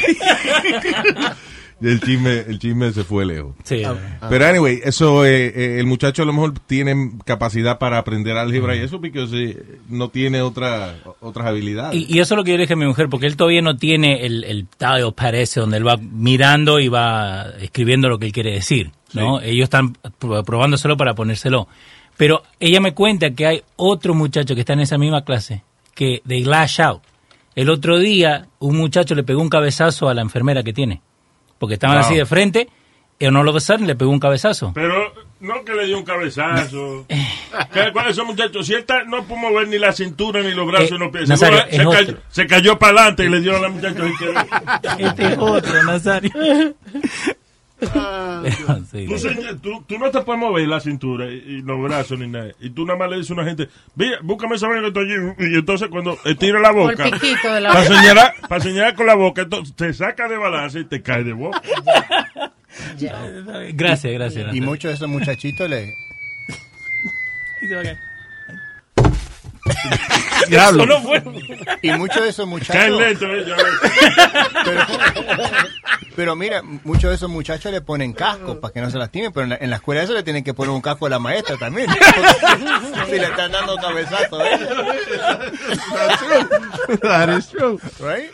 El 1.81 1.99
chisme, 1.99 2.39
el 2.47 2.59
chisme 2.59 2.91
se 2.93 3.03
fue 3.03 3.25
lejos. 3.25 3.55
Sí. 3.63 3.83
Pero 4.29 4.45
anyway, 4.45 4.79
eso, 4.83 5.25
eh, 5.25 5.47
eh, 5.47 5.79
el 5.79 5.85
muchacho 5.85 6.23
a 6.23 6.25
lo 6.25 6.33
mejor 6.33 6.53
tiene 6.59 7.11
capacidad 7.25 7.77
para 7.79 7.97
aprender 7.97 8.37
álgebra 8.37 8.75
y 8.75 8.79
eso 8.79 9.01
porque 9.01 9.25
eh, 9.33 9.79
no 9.89 10.09
tiene 10.09 10.41
otra, 10.41 10.95
otras 11.19 11.47
habilidades. 11.47 11.95
Y, 11.99 12.05
y 12.15 12.19
eso 12.19 12.35
es 12.35 12.37
lo 12.37 12.43
que 12.43 12.51
yo 12.51 12.57
le 12.57 12.63
dije 12.63 12.73
a 12.73 12.77
mi 12.77 12.85
mujer, 12.85 13.09
porque 13.09 13.25
él 13.25 13.35
todavía 13.35 13.61
no 13.61 13.75
tiene 13.77 14.25
el, 14.25 14.43
el 14.45 14.67
tile 14.77 15.11
pad 15.15 15.35
ese 15.35 15.59
donde 15.59 15.77
él 15.77 15.87
va 15.87 15.97
mirando 15.97 16.79
y 16.79 16.87
va 16.87 17.47
escribiendo 17.59 18.07
lo 18.09 18.17
que 18.19 18.27
él 18.27 18.31
quiere 18.31 18.51
decir, 18.53 18.91
¿no? 19.13 19.41
Ellos 19.41 19.65
están 19.65 19.93
pr- 19.93 20.43
probándoselo 20.45 20.95
para 20.95 21.13
ponérselo. 21.15 21.67
Pero 22.15 22.43
ella 22.59 22.79
me 22.79 22.93
cuenta 22.93 23.31
que 23.31 23.45
hay 23.47 23.61
otro 23.75 24.13
muchacho 24.13 24.53
que 24.53 24.61
está 24.61 24.73
en 24.73 24.81
esa 24.81 24.97
misma 24.97 25.23
clase, 25.25 25.63
que 25.95 26.21
de 26.23 26.41
lash 26.41 26.79
out. 26.79 27.01
El 27.55 27.69
otro 27.69 27.99
día, 27.99 28.47
un 28.59 28.77
muchacho 28.77 29.15
le 29.15 29.23
pegó 29.23 29.41
un 29.41 29.49
cabezazo 29.49 30.09
a 30.09 30.13
la 30.13 30.21
enfermera 30.21 30.63
que 30.63 30.73
tiene, 30.73 31.01
porque 31.63 31.75
estaban 31.75 31.95
Wow. 31.97 32.05
así 32.05 32.15
de 32.15 32.25
frente, 32.25 32.67
y 33.19 33.27
no 33.31 33.41
lo 33.41 33.53
besaron 33.53 33.87
le 33.87 33.95
pegó 33.95 34.11
un 34.11 34.19
cabezazo. 34.19 34.73
Pero 34.75 35.13
no 35.39 35.63
que 35.63 35.73
le 35.73 35.85
dio 35.85 35.97
un 35.97 36.03
cabezazo. 36.03 37.05
¿Qué- 37.73 37.89
¿Cuál 37.93 38.07
es 38.07 38.11
ese 38.17 38.23
muchacho? 38.23 38.61
Si 38.63 38.73
él 38.73 38.79
está- 38.81 39.03
no 39.05 39.23
pudo 39.23 39.37
mover 39.37 39.67
ni 39.69 39.77
la 39.79 39.93
cintura, 39.93 40.41
ni 40.41 40.51
los 40.53 40.67
brazos, 40.67 40.89
Eh, 40.91 40.93
ni 40.93 40.99
los 40.99 41.09
pies. 41.11 41.29
Nazario, 41.29 41.59
se, 41.69 41.77
cayó, 41.85 42.17
se 42.29 42.47
cayó 42.47 42.77
para 42.79 42.91
adelante 42.99 43.23
y 43.25 43.29
le 43.29 43.39
dio 43.39 43.55
a 43.55 43.61
la 43.61 43.69
muchacha. 43.69 44.03
Este 44.99 45.25
es 45.27 45.37
otro, 45.37 45.83
Nazario. 45.83 46.31
Sí. 48.91 49.05
Tú, 49.07 49.17
señor, 49.17 49.59
tú- 49.61 49.83
tú 49.87 49.97
no 49.97 50.11
te 50.11 50.21
puedes 50.21 50.39
mover 50.39 50.67
la 50.67 50.79
cintura 50.79 51.25
y, 51.31 51.35
y 51.37 51.61
los 51.61 51.81
brazos 51.81 52.19
ni 52.19 52.27
nada. 52.27 52.51
Y 52.59 52.69
tú 52.71 52.85
nada 52.85 52.97
más 52.99 53.09
le 53.09 53.17
dices 53.17 53.31
a 53.31 53.33
una 53.35 53.45
gente, 53.45 53.69
mira, 53.95 54.17
búscame 54.21 54.55
esa 54.55 54.67
vaina 54.67 54.81
que 54.81 54.87
estoy 54.89 55.11
allí. 55.11 55.33
Y 55.53 55.55
entonces 55.57 55.87
cuando 55.89 56.17
estira 56.25 56.59
la 56.59 56.71
boca, 56.71 57.05
para 57.73 57.83
señalar, 57.85 58.33
para 58.49 58.61
señalar 58.63 58.95
con 58.95 59.05
la 59.07 59.15
boca, 59.15 59.41
entonces 59.43 59.75
te 59.75 59.93
saca 59.93 60.27
de 60.27 60.37
balance 60.37 60.79
y 60.79 60.85
te 60.85 61.01
cae 61.01 61.23
de 61.23 61.33
boca. 61.33 61.61
Gracias, 63.73 64.13
gracias. 64.13 64.53
Y 64.55 64.61
muchos 64.61 64.89
de 64.91 64.95
esos 64.95 65.09
muchachitos 65.09 65.69
le... 65.69 65.93
Diablo. 70.49 70.85
No. 70.85 71.01
Y 71.81 71.91
muchos 71.93 72.21
de 72.23 72.29
esos 72.29 72.47
muchachos... 72.47 72.99
lento, 72.99 73.25
eh. 73.33 73.45
Pero, 74.65 74.81
pero 76.15 76.35
mira, 76.35 76.61
muchos 76.61 77.09
de 77.09 77.15
esos 77.15 77.29
muchachos 77.29 77.71
le 77.71 77.81
ponen 77.81 78.13
casco 78.13 78.59
para 78.59 78.73
que 78.73 78.81
no 78.81 78.89
se 78.89 78.97
lastimen, 78.97 79.31
pero 79.31 79.45
en 79.45 79.49
la, 79.51 79.57
en 79.57 79.69
la 79.69 79.77
escuela 79.77 80.03
eso 80.03 80.13
le 80.13 80.23
tienen 80.23 80.43
que 80.43 80.53
poner 80.53 80.73
un 80.73 80.81
casco 80.81 81.05
a 81.05 81.09
la 81.09 81.19
maestra 81.19 81.57
también. 81.57 81.87
si 83.05 83.11
le 83.11 83.23
están 83.25 83.51
dando 83.51 83.75
cabezazo, 83.77 84.43
¿eh? 84.43 84.59
That 87.01 87.37
is 87.37 87.47
true. 87.49 87.79
Right? 87.99 88.31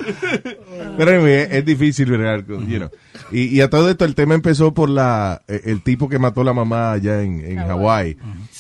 Pero 0.98 1.12
anyway, 1.12 1.34
es, 1.34 1.52
es 1.52 1.66
difícil, 1.66 2.12
¿verdad? 2.12 2.44
You 2.48 2.78
know. 2.78 2.90
y, 3.32 3.56
y 3.56 3.62
a 3.62 3.70
todo 3.70 3.90
esto 3.90 4.06
el 4.06 4.16
tema 4.16 4.36
empezó 4.36 4.74
por 4.74 4.90
la 4.90 5.42
eh, 5.48 5.62
el 5.66 5.84
tipo 5.84 6.10
que 6.10 6.20
mató 6.20 6.42
a 6.42 6.46
la 6.46 6.54
mamá 6.54 6.92
allá 6.92 7.22
en, 7.22 7.40
en 7.46 7.58
Hawái. 7.58 8.18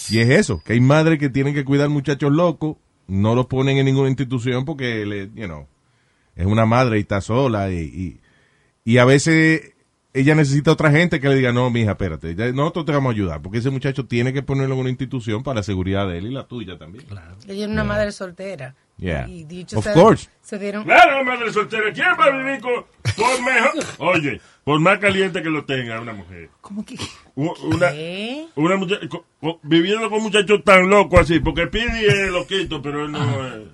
Y 0.10 0.20
es 0.20 0.30
eso, 0.30 0.62
que 0.64 0.74
hay 0.74 0.80
madres 0.80 1.20
que 1.20 1.30
tienen 1.30 1.54
que 1.54 1.66
cuidar 1.66 1.90
muchachos 1.90 2.32
locos, 2.32 2.78
no 3.08 3.36
los 3.36 3.48
ponen 3.48 3.78
en 3.78 3.86
ninguna 3.86 4.10
institución 4.10 4.66
porque, 4.66 5.06
le, 5.06 5.30
you 5.34 5.46
know, 5.46 5.68
es 6.36 6.46
una 6.46 6.66
madre 6.66 6.98
y 6.98 7.02
está 7.02 7.22
sola. 7.22 7.72
Y, 7.72 7.80
y, 7.80 8.20
y 8.86 8.98
a 8.98 9.06
veces 9.06 9.74
ella 10.14 10.34
necesita 10.36 10.72
otra 10.72 10.90
gente 10.92 11.20
que 11.20 11.30
le 11.30 11.36
diga, 11.36 11.52
no, 11.54 11.70
mija, 11.70 11.92
espérate, 11.92 12.34
ya- 12.36 12.52
nosotros 12.52 12.86
te 12.86 12.92
vamos 12.94 13.12
a 13.12 13.14
ayudar, 13.14 13.42
porque 13.42 13.60
ese 13.60 13.70
muchacho 13.70 14.06
tiene 14.06 14.34
que 14.34 14.42
ponerlo 14.42 14.74
en 14.76 14.82
una 14.82 14.90
institución 14.90 15.44
para 15.44 15.56
la 15.60 15.64
seguridad 15.64 16.08
de 16.08 16.18
él 16.18 16.28
y 16.28 16.32
la 16.32 16.48
tuya 16.48 16.78
también. 16.78 17.06
Ella 17.48 17.66
es 17.66 17.72
una 17.72 17.84
madre 17.84 18.12
soltera. 18.12 18.76
Yeah. 19.00 19.28
Y 19.30 19.45
dicho 19.45 19.80
Of 19.80 19.86
sea- 19.86 19.93
course. 19.93 20.30
Se 20.41 20.58
dieron. 20.60 20.84
Claro, 20.84 21.24
madre 21.24 21.54
soltera. 21.54 21.93
¿Quién 21.93 22.08
va 22.20 22.26
a 22.26 22.32
vivir 22.32 22.60
con, 22.60 22.84
por 23.16 23.41
mejor? 23.43 23.72
Oye, 24.00 24.41
por 24.64 24.80
más 24.80 24.97
caliente 24.97 25.41
que 25.43 25.50
lo 25.50 25.64
tenga 25.64 26.02
una 26.02 26.12
mujer. 26.12 26.50
¿Cómo 26.60 26.84
que? 26.84 26.95
Una, 27.36 27.93
una 28.56 28.76
mucha- 28.76 29.00
co- 29.08 29.26
co- 29.39 29.60
viviendo 29.64 30.10
con 30.10 30.22
muchachos 30.24 30.62
tan 30.66 30.89
locos 30.89 31.22
así, 31.22 31.39
porque 31.39 31.68
Pidi 31.68 32.06
es 32.06 32.30
loquito, 32.32 32.82
pero 32.82 33.06
él 33.06 33.12
no, 33.12 33.47
eh, 33.47 33.68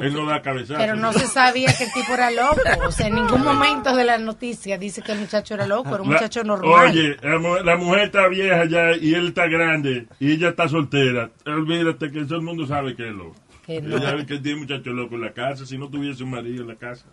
él 0.00 0.14
no 0.14 0.26
da 0.26 0.40
cabezazo. 0.42 0.78
Pero 0.78 0.96
no 0.96 1.12
se 1.12 1.26
sabía 1.26 1.72
que 1.76 1.84
el 1.84 1.92
tipo 1.92 2.14
era 2.14 2.30
loco. 2.30 2.60
O 2.86 2.90
sea, 2.90 3.06
en 3.08 3.14
ningún 3.16 3.42
momento 3.44 3.94
de 3.94 4.04
la 4.04 4.18
noticia 4.18 4.76
dice 4.78 5.02
que 5.02 5.12
el 5.12 5.20
muchacho 5.20 5.54
era 5.54 5.66
loco, 5.66 5.90
era 5.90 6.02
un 6.02 6.08
La- 6.10 6.16
muchacho 6.16 6.42
normal. 6.42 6.90
Oye, 6.90 7.16
la, 7.22 7.62
la 7.62 7.76
mujer 7.76 8.04
está 8.06 8.26
vieja 8.28 8.64
ya 8.64 8.96
y 8.96 9.14
él 9.14 9.28
está 9.28 9.46
grande 9.46 10.06
y 10.18 10.32
ella 10.32 10.48
está 10.48 10.68
soltera. 10.68 11.30
Olvídate 11.46 12.10
que 12.10 12.24
todo 12.24 12.36
el 12.36 12.42
mundo 12.44 12.66
sabe 12.66 12.96
que 12.96 13.06
es 13.08 13.14
loco. 13.14 13.36
Que 13.66 13.80
no. 13.80 13.96
Ella 13.96 14.10
sabe 14.10 14.26
que 14.26 14.38
tiene 14.38 14.60
muchacho 14.60 14.90
loco 14.90 15.14
en 15.14 15.22
la 15.22 15.32
casa, 15.32 15.64
si 15.66 15.78
no 15.78 15.88
tuviese 15.88 16.22
un 16.22 16.30
marido 16.30 16.62
en 16.62 16.68
la 16.68 16.76
casa. 16.76 17.04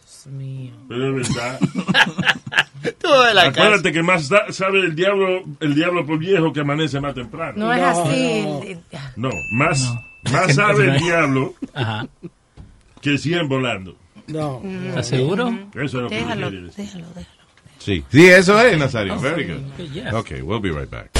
Dios 0.00 0.26
mío. 0.26 0.72
Pero 0.88 1.18
es 1.20 1.28
verdad. 1.34 1.58
Todo 3.00 3.32
la 3.32 3.42
Acuérdate 3.44 3.92
que 3.92 4.02
más 4.02 4.26
sa- 4.28 4.50
sabe 4.52 4.80
el 4.80 4.94
diablo, 4.94 5.42
el 5.60 5.74
diablo 5.74 6.04
por 6.04 6.18
viejo 6.18 6.52
que 6.52 6.60
amanece 6.60 7.00
más 7.00 7.14
temprano. 7.14 7.54
No 7.56 7.72
es 7.72 7.82
así. 7.82 8.76
No, 9.16 9.30
más, 9.52 9.94
más 10.30 10.54
sabe 10.54 10.90
el 10.90 10.98
diablo 10.98 11.54
Ajá. 11.72 12.06
que 13.00 13.16
100 13.18 13.48
volando. 13.48 13.96
No. 14.26 14.62
¿Estás 14.88 15.08
seguro? 15.08 15.48
Eso 15.74 15.82
es 15.84 15.94
lo 15.94 16.08
que 16.08 16.16
Déjalo, 16.16 16.50
decir. 16.50 16.72
déjalo, 16.76 17.06
déjalo. 17.14 17.26
Sí. 17.78 18.04
Sí, 18.10 18.26
eso 18.26 18.60
es, 18.60 18.78
Nazario. 18.78 19.18
Very 19.20 19.44
good. 19.46 19.72
Okay, 19.74 19.88
yes. 19.90 20.12
Okay, 20.14 20.40
we'll 20.42 20.60
be 20.60 20.70
right 20.70 20.90
back. 20.90 21.10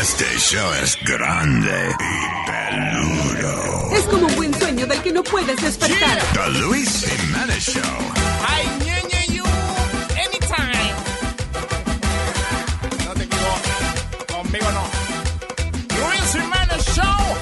Este 0.00 0.24
show 0.38 0.70
es 0.82 0.96
grande 1.04 1.68
y 1.68 2.50
Es 2.70 4.04
como 4.04 4.26
un 4.26 4.36
buen 4.36 4.54
sueño 4.58 4.86
del 4.86 5.00
que 5.02 5.12
no 5.12 5.22
puedes 5.22 5.56
despertar. 5.60 6.18
The 6.34 6.50
Luis 6.60 7.04
Jiménez 7.06 7.64
Show. 7.64 7.82
Ay, 8.46 8.66
ñeñe, 8.84 9.26
you, 9.34 9.44
anytime. 10.24 10.92
No 13.06 13.14
te 13.14 13.24
equivoques, 13.24 14.26
conmigo 14.34 14.66
no. 14.72 14.84
Luis 15.98 16.32
Jiménez 16.32 16.84
Show. 16.94 17.36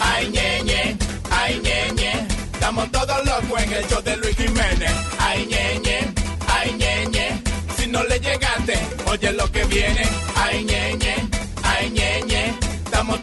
Ay, 0.00 0.28
ñeñe, 0.30 0.96
ay, 1.30 1.60
ñeñe. 1.62 2.26
Estamos 2.54 2.90
todos 2.92 3.24
locos 3.26 3.62
en 3.62 3.72
el 3.72 3.86
show 3.88 4.02
de 4.02 4.16
Luis 4.16 4.36
Jiménez. 4.36 4.92
Ay, 5.18 5.46
ñeñe, 5.46 6.14
ay, 6.48 6.72
ñeñe. 6.78 7.42
Si 7.76 7.86
no 7.88 8.02
le 8.04 8.18
llegaste, 8.18 8.78
oye 9.06 9.32
lo 9.32 9.50
que 9.52 9.64
viene. 9.64 10.08
Ay, 10.36 10.56
ay, 10.58 10.64
ñeñe. 10.64 11.31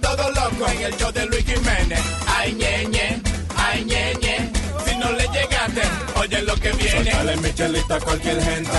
Todos 0.10 0.34
locos 0.34 0.72
en 0.72 0.82
el 0.82 0.98
show 0.98 1.12
de 1.12 1.26
Luis 1.28 1.46
Jiménez. 1.46 2.02
Ay, 2.26 2.54
ñeñe, 2.54 3.22
ay, 3.56 3.86
ñeñe. 3.86 4.52
Si 4.84 4.96
no 4.98 5.12
le 5.12 5.28
llegaste, 5.28 5.82
oye 6.16 6.42
lo 6.42 6.56
que 6.56 6.72
viene. 6.72 7.12
Dale 7.12 7.38
Michelita 7.38 7.96
a 7.96 8.00
cualquier 8.00 8.42
gente. 8.42 8.72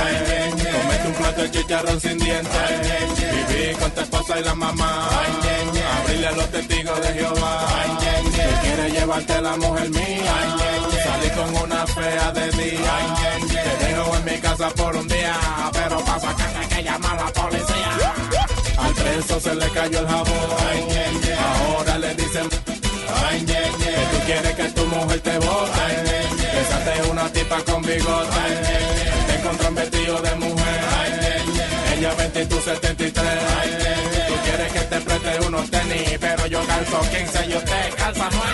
Comete 0.51 1.07
un 1.07 1.15
plato 1.15 1.43
de 1.43 1.51
chicharrón 1.53 2.01
sin 2.01 2.19
dientes. 2.19 2.71
Viví 3.49 3.75
con 3.77 3.91
tu 3.93 4.01
esposa 4.01 4.41
y 4.41 4.43
la 4.43 4.55
mamá. 4.57 5.09
Abrirle 6.03 6.27
a 6.27 6.33
los 6.33 6.51
testigos 6.51 7.01
de 7.01 7.09
Jehová. 7.15 7.69
Que 8.35 8.67
quiere 8.67 8.91
llevarte 8.91 9.41
la 9.41 9.57
mujer 9.57 9.91
mía. 9.91 10.35
Salí 11.05 11.31
con 11.31 11.63
una 11.63 11.87
fea 11.87 12.33
de 12.33 12.51
día. 12.51 12.95
Te 13.79 13.87
dejo 13.87 14.17
en 14.17 14.25
mi 14.25 14.41
casa 14.41 14.69
por 14.71 14.97
un 14.97 15.07
día. 15.07 15.37
Pero 15.73 16.05
pasa 16.05 16.35
que 16.35 16.43
hay 16.43 16.67
que 16.67 16.83
llamar 16.83 17.19
a 17.21 17.25
la 17.25 17.33
policía. 17.33 18.20
Preso 19.03 19.41
se 19.41 19.55
le 19.55 19.69
cayó 19.71 19.99
el 20.01 20.07
jabón. 20.07 20.27
Ahora 21.67 21.99
le 21.99 22.15
dicen. 22.15 22.49
Que 22.51 24.07
tú 24.11 24.19
quieres 24.27 24.55
que 24.55 24.65
tu 24.71 24.87
mujer 24.87 25.21
te 25.21 25.39
bote. 25.39 25.87
Besaste 26.55 27.11
una 27.11 27.29
tipa 27.33 27.59
con 27.65 27.83
bigote. 27.83 28.45
Te 29.27 29.35
encontró 29.39 29.69
en 29.69 29.75
vestido 29.75 30.21
de 30.21 30.35
mujer. 30.37 30.81
Ella 31.97 32.15
20 32.15 32.43
y 32.43 32.47
tú 32.47 32.57
73. 32.61 33.25
Tú 34.29 34.35
quieres 34.45 34.73
que 34.73 34.81
te 34.81 35.01
preste 35.01 35.47
unos 35.47 35.71
tenis. 35.71 36.19
Pero 36.21 36.47
yo 36.47 36.67
calzo 36.67 37.01
15 37.01 37.47
y 37.49 37.57
usted 37.57 37.95
calza 37.97 38.29
9. 38.31 38.47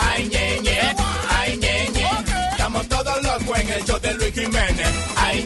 Ay, 0.00 0.28
ñeñe, 0.28 0.80
ay, 1.38 1.56
ñeñe. 1.56 2.08
Estamos 2.52 2.88
todos 2.88 3.22
locos 3.22 3.58
en 3.60 3.68
el 3.72 3.84
show 3.84 3.98
de 4.00 4.14
Luis 4.14 4.34
Jiménez. 4.34 4.88
Ay, 5.16 5.44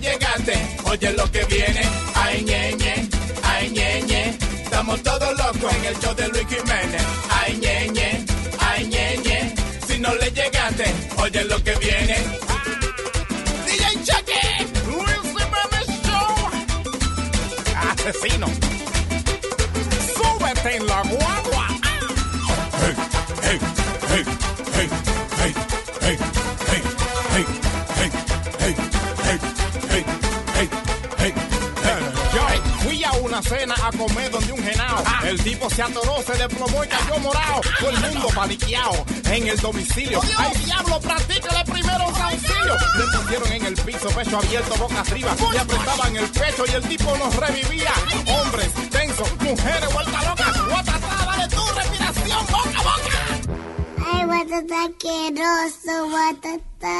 llegaste, 0.00 0.54
oye 0.84 1.12
lo 1.12 1.30
que 1.30 1.44
viene. 1.44 1.82
Ay, 2.14 2.42
ñeñe, 2.44 3.08
ay, 3.42 3.70
ñeñe. 3.70 4.38
Estamos 4.64 5.02
todos 5.02 5.36
locos 5.38 5.74
en 5.74 5.84
el 5.84 5.98
show 6.00 6.14
de 6.14 6.28
Luis 6.28 6.46
Jiménez. 6.48 7.02
Ay, 7.30 7.58
ñeñe, 7.60 8.24
ay, 8.58 8.86
ñeñe. 8.86 9.54
Si 9.86 9.98
no 9.98 10.14
le 10.14 10.30
llegaste, 10.30 10.84
oye 11.18 11.44
lo 11.44 11.62
que 11.62 11.74
viene. 11.76 12.39
Cena 33.50 33.74
a 33.82 33.90
comer 33.90 34.30
donde 34.30 34.52
un 34.52 34.62
genao. 34.62 35.02
El 35.24 35.42
tipo 35.42 35.68
se 35.68 35.82
atoró, 35.82 36.22
se 36.22 36.34
desplomó 36.34 36.84
y 36.84 36.88
cayó 36.88 37.18
morado. 37.18 37.60
Todo 37.80 37.90
el 37.90 38.00
mundo 38.00 38.28
paniqueado 38.34 39.04
en 39.24 39.48
el 39.48 39.58
domicilio. 39.58 40.20
¡Ay, 40.38 40.52
diablo! 40.64 41.00
Practícale 41.00 41.64
primero 41.64 42.08
un 42.08 42.22
auxilio. 42.22 42.74
Le 42.96 43.18
pusieron 43.18 43.52
en 43.52 43.66
el 43.66 43.74
piso, 43.74 44.08
pecho 44.10 44.38
abierto, 44.38 44.74
boca 44.76 45.00
arriba. 45.00 45.34
Le 45.52 45.58
apretaban 45.58 46.16
el 46.16 46.28
pecho 46.30 46.64
y 46.68 46.70
el 46.70 46.82
tipo 46.88 47.16
nos 47.16 47.34
revivía. 47.34 47.92
Hombres 48.38 48.68
tensos, 48.90 49.28
mujeres 49.40 49.92
vueltas 49.92 50.24
locas. 50.26 50.68
Guatatá, 50.68 51.24
dale 51.26 51.48
tu 51.48 51.64
respiración, 51.74 52.46
boca 52.46 52.78
a 52.78 52.82
boca. 52.82 53.18
Ay, 54.12 54.24
guatata 54.26 54.84
asqueroso, 54.84 56.08
guatata. 56.08 56.96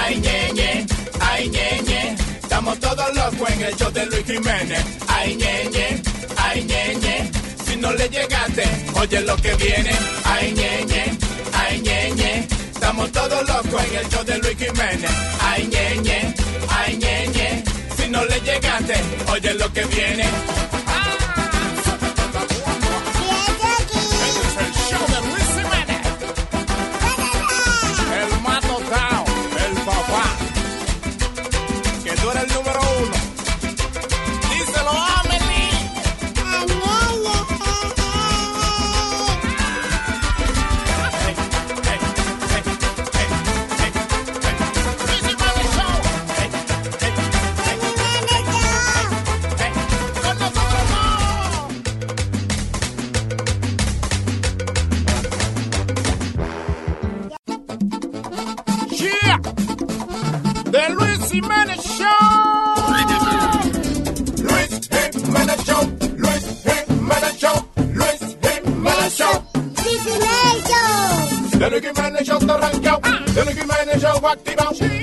Ay, 0.00 0.20
ñeñe, 0.20 0.86
ay, 1.20 1.48
ñeñe. 1.48 2.19
Estamos 2.60 2.78
todos 2.80 3.14
locos 3.14 3.50
en 3.52 3.62
el 3.62 3.74
show 3.74 3.90
de 3.90 4.04
Luis 4.04 4.26
Jiménez. 4.26 4.84
Ay, 5.08 5.34
ñeñe, 5.34 6.02
ay, 6.36 6.62
ñeñe. 6.62 7.30
Si 7.64 7.74
no 7.76 7.90
le 7.92 8.06
llegaste, 8.06 8.64
oye 9.00 9.20
lo 9.22 9.34
que 9.36 9.54
viene. 9.54 9.90
Ay, 10.24 10.52
ñeñe, 10.52 11.18
ay, 11.54 11.80
ñeñe. 11.80 12.46
Estamos 12.74 13.10
todos 13.12 13.48
locos 13.48 13.82
en 13.82 13.96
el 13.96 14.08
show 14.10 14.22
de 14.24 14.38
Luis 14.40 14.58
Jiménez. 14.58 15.10
Ay, 15.40 15.70
ñeñe, 15.72 16.34
ay, 16.68 16.98
ñeñe. 16.98 17.64
Si 17.96 18.10
no 18.10 18.22
le 18.26 18.38
llegaste, 18.40 18.94
oye 19.32 19.54
lo 19.54 19.72
que 19.72 19.84
viene. 19.86 20.24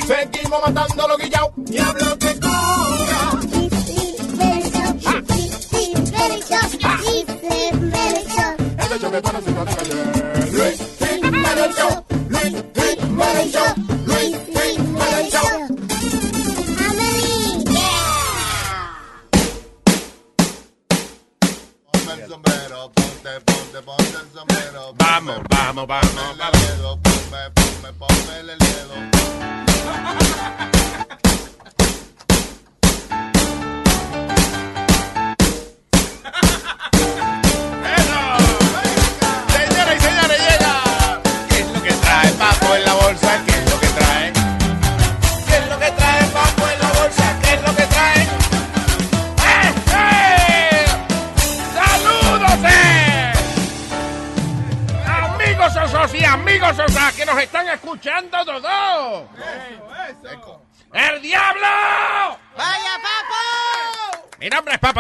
Seguimos 0.06 0.62
matando 0.62 1.08
los 1.08 1.18
guillados. 1.18 1.57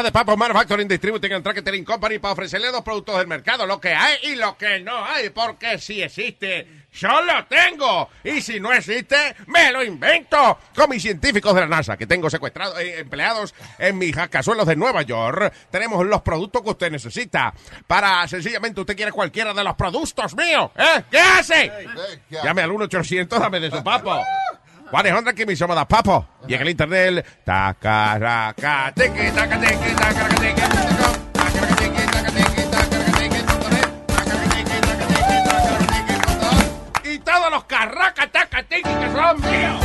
De 0.07 0.11
Papo 0.13 0.37
Manufacturing 0.37 0.87
Distributing 0.87 1.33
and 1.33 1.43
Tracketing 1.43 1.83
Company 1.83 2.17
para 2.17 2.31
ofrecerle 2.31 2.71
dos 2.71 2.81
productos 2.81 3.17
del 3.17 3.27
mercado, 3.27 3.65
lo 3.65 3.81
que 3.81 3.93
hay 3.93 4.15
y 4.23 4.35
lo 4.35 4.57
que 4.57 4.79
no 4.79 5.03
hay, 5.03 5.31
porque 5.31 5.79
si 5.79 6.01
existe, 6.01 6.65
yo 6.93 7.21
lo 7.23 7.45
tengo. 7.47 8.09
Y 8.23 8.39
si 8.39 8.61
no 8.61 8.71
existe, 8.71 9.35
me 9.47 9.69
lo 9.69 9.83
invento. 9.83 10.59
Con 10.73 10.89
mis 10.89 11.01
científicos 11.01 11.53
de 11.53 11.59
la 11.59 11.67
NASA, 11.67 11.97
que 11.97 12.07
tengo 12.07 12.29
secuestrados, 12.29 12.79
eh, 12.79 12.99
empleados 12.99 13.53
en 13.77 13.97
mis 13.97 14.15
cascazuelos 14.15 14.65
de 14.65 14.77
Nueva 14.77 15.01
York, 15.01 15.53
tenemos 15.69 16.05
los 16.05 16.21
productos 16.21 16.61
que 16.61 16.69
usted 16.69 16.89
necesita. 16.89 17.53
Para, 17.85 18.25
sencillamente, 18.29 18.79
usted 18.79 18.95
quiere 18.95 19.11
cualquiera 19.11 19.53
de 19.53 19.63
los 19.65 19.75
productos 19.75 20.37
míos. 20.37 20.71
¿Eh? 20.77 21.03
¿Qué 21.11 21.19
hace? 21.19 21.69
Llame 22.29 22.61
al 22.61 22.71
1-800, 22.71 23.27
dame 23.27 23.59
de 23.59 23.71
su 23.71 23.83
papo. 23.83 24.23
100 24.91 25.35
que 25.35 25.45
me 25.45 25.55
llama 25.55 25.75
da 25.75 25.87
papo. 25.87 26.25
Y 26.47 26.53
en 26.53 26.61
el 26.61 26.69
internet, 26.69 27.25
tacaraca, 27.43 28.93
teque, 28.95 29.31
taca, 29.31 29.59
teque, 29.59 29.95
tacaraca, 29.95 30.35
teque, 30.35 30.63
Y 37.11 37.19
todos 37.19 37.51
los 37.51 37.63
carraca, 37.65 38.27
taca, 38.31 38.63
teque, 38.63 38.83
que 38.83 39.11
son 39.11 39.41
míos. 39.41 39.83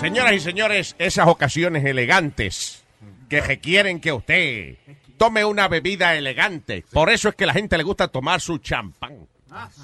Señoras 0.00 0.32
y 0.32 0.40
señores, 0.40 0.96
esas 0.98 1.26
ocasiones 1.26 1.84
elegantes 1.84 2.84
que 3.28 3.40
requieren 3.40 4.00
que 4.00 4.12
usted 4.12 4.76
tome 5.18 5.44
una 5.44 5.68
bebida 5.68 6.14
elegante. 6.14 6.84
Por 6.92 7.10
eso 7.10 7.28
es 7.28 7.34
que 7.34 7.46
la 7.46 7.52
gente 7.52 7.76
le 7.76 7.82
gusta 7.82 8.08
tomar 8.08 8.40
su 8.40 8.58
champán. 8.58 9.26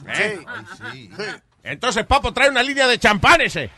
¿Eh? 0.08 0.38
Entonces, 1.62 2.04
Papo 2.06 2.32
trae 2.32 2.50
una 2.50 2.62
línea 2.62 2.86
de 2.86 2.98
champanes. 2.98 3.56
eh. 3.56 3.70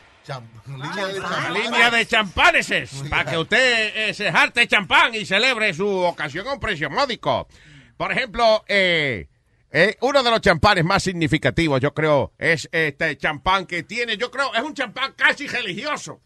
Línea 0.67 1.07
de 1.07 1.19
Una 1.19 1.29
champán. 1.29 1.53
línea 1.53 1.89
de 1.91 2.05
champanes 2.05 2.71
eh, 2.71 2.87
para 3.09 3.31
que 3.31 3.37
usted 3.37 4.09
eh, 4.09 4.13
se 4.13 4.29
jarte 4.29 4.67
champán 4.67 5.15
y 5.15 5.25
celebre 5.25 5.73
su 5.73 5.87
ocasión 5.87 6.45
a 6.47 6.53
un 6.53 6.59
precio 6.59 6.89
módico. 6.89 7.47
Por 7.95 8.11
ejemplo, 8.11 8.65
eh, 8.67 9.29
eh, 9.71 9.95
uno 10.01 10.21
de 10.23 10.29
los 10.31 10.41
champanes 10.41 10.83
más 10.83 11.01
significativos, 11.03 11.79
yo 11.79 11.93
creo, 11.93 12.33
es 12.37 12.67
este 12.73 13.17
champán 13.17 13.65
que 13.65 13.83
tiene, 13.83 14.17
yo 14.17 14.29
creo, 14.29 14.53
es 14.53 14.61
un 14.61 14.73
champán 14.73 15.13
casi 15.13 15.47
religioso. 15.47 16.19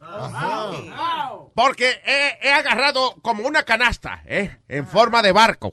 Porque 1.54 2.02
he, 2.04 2.40
he 2.42 2.52
agarrado 2.54 3.16
como 3.22 3.44
una 3.48 3.62
canasta, 3.64 4.24
¿eh? 4.26 4.58
En 4.68 4.88
forma 4.88 5.22
de 5.22 5.32
barco. 5.32 5.72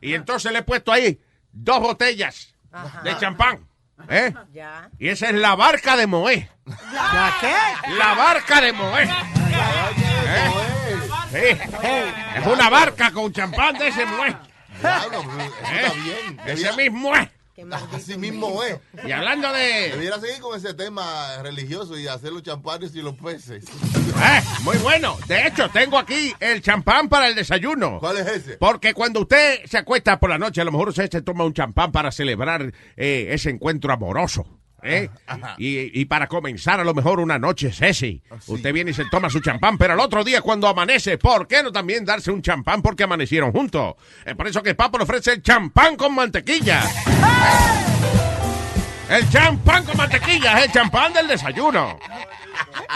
Y 0.00 0.14
entonces 0.14 0.50
le 0.50 0.60
he 0.60 0.62
puesto 0.62 0.90
ahí 0.92 1.20
dos 1.52 1.80
botellas 1.80 2.53
de 3.02 3.18
champán. 3.18 3.66
¿eh? 4.08 4.32
Ya. 4.52 4.90
Y 4.98 5.08
esa 5.08 5.28
es 5.28 5.34
la 5.34 5.54
barca 5.54 5.96
de 5.96 6.06
Moé. 6.06 6.48
¿Ya 6.66 7.34
qué? 7.40 7.54
La 7.96 8.14
barca 8.14 8.60
de 8.60 8.72
Moé. 8.72 9.04
¿Eh? 9.04 9.10
Sí. 11.30 11.58
Es 12.36 12.46
una 12.46 12.70
barca 12.70 13.10
con 13.10 13.32
champán 13.32 13.76
de 13.78 13.88
ese 13.88 14.06
Moé. 14.06 14.36
Eso 14.78 15.22
está 15.62 15.92
bien. 15.94 16.40
Ese 16.46 16.72
mismo 16.74 17.14
es. 17.14 17.28
Así 17.92 18.16
mismo 18.18 18.62
es. 18.64 18.78
Y 19.06 19.12
hablando 19.12 19.52
de... 19.52 19.90
Debiera 19.90 20.18
seguir 20.18 20.40
con 20.40 20.56
ese 20.58 20.74
tema 20.74 21.40
religioso 21.42 21.96
y 21.98 22.08
hacer 22.08 22.32
los 22.32 22.42
champanes 22.42 22.94
y 22.94 23.02
los 23.02 23.14
peces. 23.14 23.64
Eh, 24.16 24.40
muy 24.62 24.76
bueno. 24.78 25.18
De 25.26 25.44
hecho, 25.44 25.68
tengo 25.70 25.98
aquí 25.98 26.32
el 26.38 26.62
champán 26.62 27.08
para 27.08 27.26
el 27.26 27.34
desayuno. 27.34 27.98
¿Cuál 27.98 28.18
es 28.18 28.26
ese? 28.28 28.56
Porque 28.58 28.94
cuando 28.94 29.22
usted 29.22 29.64
se 29.64 29.76
acuesta 29.76 30.20
por 30.20 30.30
la 30.30 30.38
noche, 30.38 30.60
a 30.60 30.64
lo 30.64 30.70
mejor 30.70 30.90
usted 30.90 31.10
se 31.10 31.22
toma 31.22 31.44
un 31.44 31.52
champán 31.52 31.90
para 31.90 32.12
celebrar 32.12 32.72
eh, 32.96 33.26
ese 33.30 33.50
encuentro 33.50 33.92
amoroso. 33.92 34.46
¿Eh? 34.84 35.10
Y, 35.58 36.00
y 36.00 36.04
para 36.04 36.28
comenzar 36.28 36.78
a 36.78 36.84
lo 36.84 36.94
mejor 36.94 37.18
una 37.18 37.38
noche 37.38 37.72
sexy. 37.72 38.22
Usted 38.46 38.72
viene 38.72 38.90
y 38.92 38.94
se 38.94 39.06
toma 39.06 39.30
su 39.30 39.40
champán, 39.40 39.78
pero 39.78 39.94
al 39.94 40.00
otro 40.00 40.22
día 40.22 40.42
cuando 40.42 40.68
amanece, 40.68 41.18
¿por 41.18 41.48
qué 41.48 41.62
no 41.62 41.72
también 41.72 42.04
darse 42.04 42.30
un 42.30 42.42
champán 42.42 42.82
porque 42.82 43.04
amanecieron 43.04 43.50
juntos? 43.50 43.94
Es 44.24 44.36
por 44.36 44.46
eso 44.46 44.62
que 44.62 44.74
Papo 44.74 44.98
le 44.98 45.04
ofrece 45.04 45.32
el 45.32 45.42
champán 45.42 45.96
con 45.96 46.14
mantequilla. 46.14 46.82
El 49.08 49.28
champán 49.30 49.84
con 49.84 49.96
mantequilla 49.96 50.58
es 50.58 50.66
el 50.66 50.72
champán 50.72 51.12
del 51.12 51.28
desayuno. 51.28 51.98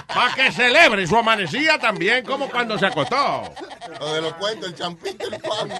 Para 0.07 0.35
que 0.35 0.53
celebre 0.53 1.07
su 1.07 1.17
amanecida 1.17 1.79
también 1.79 2.25
como 2.25 2.49
cuando 2.49 2.79
se 2.79 2.87
acostó. 2.87 3.43
Lo 4.01 4.13
de 4.15 4.21
los 4.23 4.33
cuentos, 4.35 4.69
el 4.71 4.75
champín 4.75 5.17
del 5.19 5.41
pan. 5.41 5.71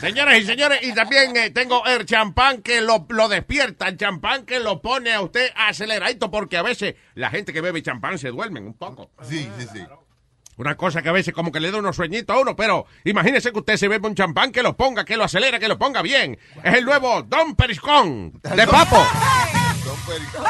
Señoras 0.00 0.38
y 0.38 0.44
señores, 0.44 0.80
y 0.82 0.92
también 0.92 1.36
eh, 1.36 1.50
tengo 1.50 1.84
el 1.86 2.04
champán 2.06 2.62
que 2.62 2.80
lo, 2.80 3.06
lo 3.08 3.28
despierta, 3.28 3.88
el 3.88 3.96
champán 3.96 4.44
que 4.44 4.60
lo 4.60 4.80
pone 4.80 5.12
a 5.12 5.20
usted 5.20 5.50
aceleradito, 5.54 6.30
porque 6.30 6.56
a 6.56 6.62
veces 6.62 6.94
la 7.14 7.30
gente 7.30 7.52
que 7.52 7.60
bebe 7.60 7.82
champán 7.82 8.18
se 8.18 8.28
duermen 8.28 8.66
un 8.66 8.74
poco. 8.74 9.10
Sí, 9.22 9.48
sí, 9.58 9.66
sí. 9.72 9.86
Una 10.58 10.74
cosa 10.74 11.02
que 11.02 11.10
a 11.10 11.12
veces 11.12 11.34
como 11.34 11.52
que 11.52 11.60
le 11.60 11.70
da 11.70 11.78
unos 11.78 11.96
sueñitos 11.96 12.34
a 12.34 12.40
uno, 12.40 12.56
pero 12.56 12.86
imagínese 13.04 13.52
que 13.52 13.58
usted 13.58 13.76
se 13.76 13.88
bebe 13.88 14.08
un 14.08 14.14
champán 14.14 14.52
que 14.52 14.62
lo 14.62 14.76
ponga, 14.76 15.04
que 15.04 15.16
lo 15.16 15.24
acelera, 15.24 15.58
que 15.58 15.68
lo 15.68 15.78
ponga 15.78 16.00
bien. 16.00 16.38
Es 16.64 16.74
el 16.74 16.84
nuevo 16.84 17.22
Don 17.22 17.54
Periscón 17.54 18.40
de 18.42 18.66
Papo. 18.66 19.04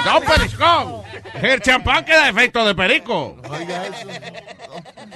Don 0.04 0.22
Periscón. 0.24 1.02
El 1.42 1.60
champán 1.60 2.04
que 2.04 2.12
da 2.12 2.28
efecto 2.28 2.64
de 2.64 2.74
perico. 2.74 3.36
Oiga 3.50 3.86
eso. 3.86 4.06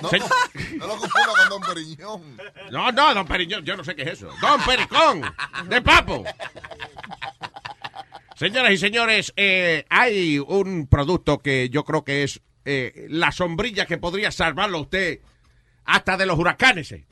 No, 0.02 0.08
Se- 0.08 0.18
no 0.18 0.86
lo 0.86 0.96
confunda 0.96 1.32
con 1.38 1.48
Don 1.48 1.60
Periñón. 1.62 2.36
No, 2.70 2.92
no, 2.92 3.14
Don 3.14 3.26
Periñón, 3.26 3.64
yo 3.64 3.76
no 3.76 3.84
sé 3.84 3.94
qué 3.96 4.02
es 4.02 4.08
eso. 4.12 4.28
Don 4.40 4.60
Pericón, 4.62 5.22
de 5.68 5.82
Papo. 5.82 6.24
Señoras 8.36 8.72
y 8.72 8.78
señores, 8.78 9.32
eh, 9.36 9.84
hay 9.90 10.38
un 10.38 10.86
producto 10.86 11.38
que 11.38 11.68
yo 11.68 11.84
creo 11.84 12.04
que 12.04 12.22
es 12.22 12.40
eh, 12.64 13.06
la 13.10 13.32
sombrilla 13.32 13.84
que 13.86 13.98
podría 13.98 14.30
salvarlo 14.32 14.78
a 14.78 14.82
usted 14.82 15.18
hasta 15.84 16.16
de 16.16 16.24
los 16.26 16.38
huracanes. 16.38 16.92
eh. 16.92 17.04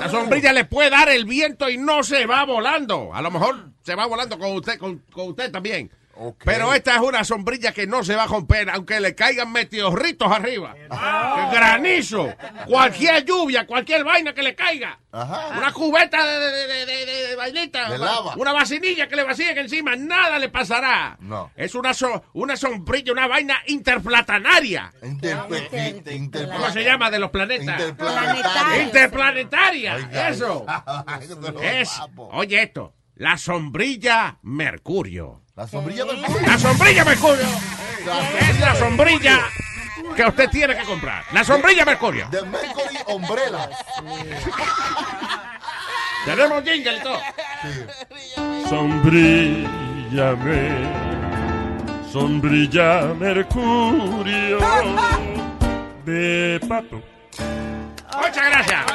La 0.00 0.08
sombrilla 0.08 0.52
le 0.52 0.64
puede 0.64 0.90
dar 0.90 1.08
el 1.10 1.26
viento 1.26 1.68
y 1.68 1.76
no 1.78 2.02
se 2.02 2.26
va 2.26 2.44
volando. 2.44 3.14
A 3.14 3.22
lo 3.22 3.30
mejor 3.30 3.70
se 3.84 3.94
va 3.94 4.06
volando 4.06 4.38
con 4.38 4.52
usted, 4.56 4.78
con, 4.78 4.98
con 5.12 5.28
usted 5.28 5.52
también. 5.52 5.90
Pero 6.44 6.72
esta 6.74 6.94
es 6.94 7.00
una 7.00 7.24
sombrilla 7.24 7.72
que 7.72 7.86
no 7.86 8.04
se 8.04 8.14
va 8.16 8.24
a 8.24 8.26
romper, 8.26 8.70
aunque 8.70 9.00
le 9.00 9.14
caigan 9.14 9.50
meteorritos 9.52 10.30
arriba. 10.30 10.74
Granizo, 11.52 12.34
cualquier 12.66 13.24
lluvia, 13.24 13.66
cualquier 13.66 14.04
vaina 14.04 14.32
que 14.34 14.42
le 14.42 14.54
caiga. 14.54 14.98
Una 15.12 15.72
cubeta 15.72 16.24
de, 16.26 16.38
de, 16.40 16.66
de, 16.66 16.86
de- 16.86 17.06
de- 17.06 17.26
de 17.28 17.36
vainita, 17.36 17.88
De 17.90 17.98
lava. 17.98 18.34
una 18.36 18.52
vacinilla 18.52 19.06
que 19.08 19.16
le 19.16 19.22
vacíen 19.24 19.56
encima, 19.58 19.94
nada 19.96 20.38
le 20.38 20.48
pasará. 20.48 21.16
No. 21.20 21.50
Es 21.56 21.74
una, 21.74 21.94
so- 21.94 22.24
una 22.32 22.56
sombrilla, 22.56 23.12
una 23.12 23.26
vaina 23.28 23.60
interplatanaria. 23.66 24.92
Interpla- 25.02 26.48
¿Cómo 26.52 26.70
se 26.70 26.82
llama 26.84 27.10
de 27.10 27.18
los 27.18 27.30
planetas? 27.30 27.80
Interplanetaria. 27.80 28.82
Interplanetaria, 28.82 29.94
Oiga, 29.96 30.28
eso. 30.28 30.66
Es, 31.62 32.00
oye 32.16 32.62
esto, 32.62 32.94
la 33.16 33.36
sombrilla 33.38 34.38
Mercurio. 34.42 35.42
La 35.56 35.68
sombrilla 35.68 36.04
Mercurio. 36.04 36.46
La 36.48 36.58
sombrilla 36.58 37.04
Mercurio. 37.04 37.46
Es 38.40 38.58
la 38.58 38.74
sombrilla 38.74 39.38
que 40.16 40.24
usted 40.24 40.50
tiene 40.50 40.76
que 40.76 40.82
comprar. 40.82 41.22
La 41.32 41.44
sombrilla 41.44 41.84
Mercurio. 41.84 42.28
De 42.28 42.42
Mercury 42.42 42.98
Umbrella. 43.06 43.70
Tenemos 46.24 46.64
jingle 46.64 46.96
y 46.96 47.00
todo. 47.02 47.20
Sombrillame, 48.68 49.68
sombrilla 52.12 53.14
Mercurio 53.16 54.58
de 56.04 56.60
papo. 56.68 57.00
Muchas 58.16 58.46
gracias. 58.50 58.86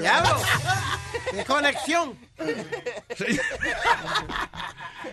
Diablo. 0.00 0.36
¡Qué 1.30 1.44
conexión! 1.44 2.18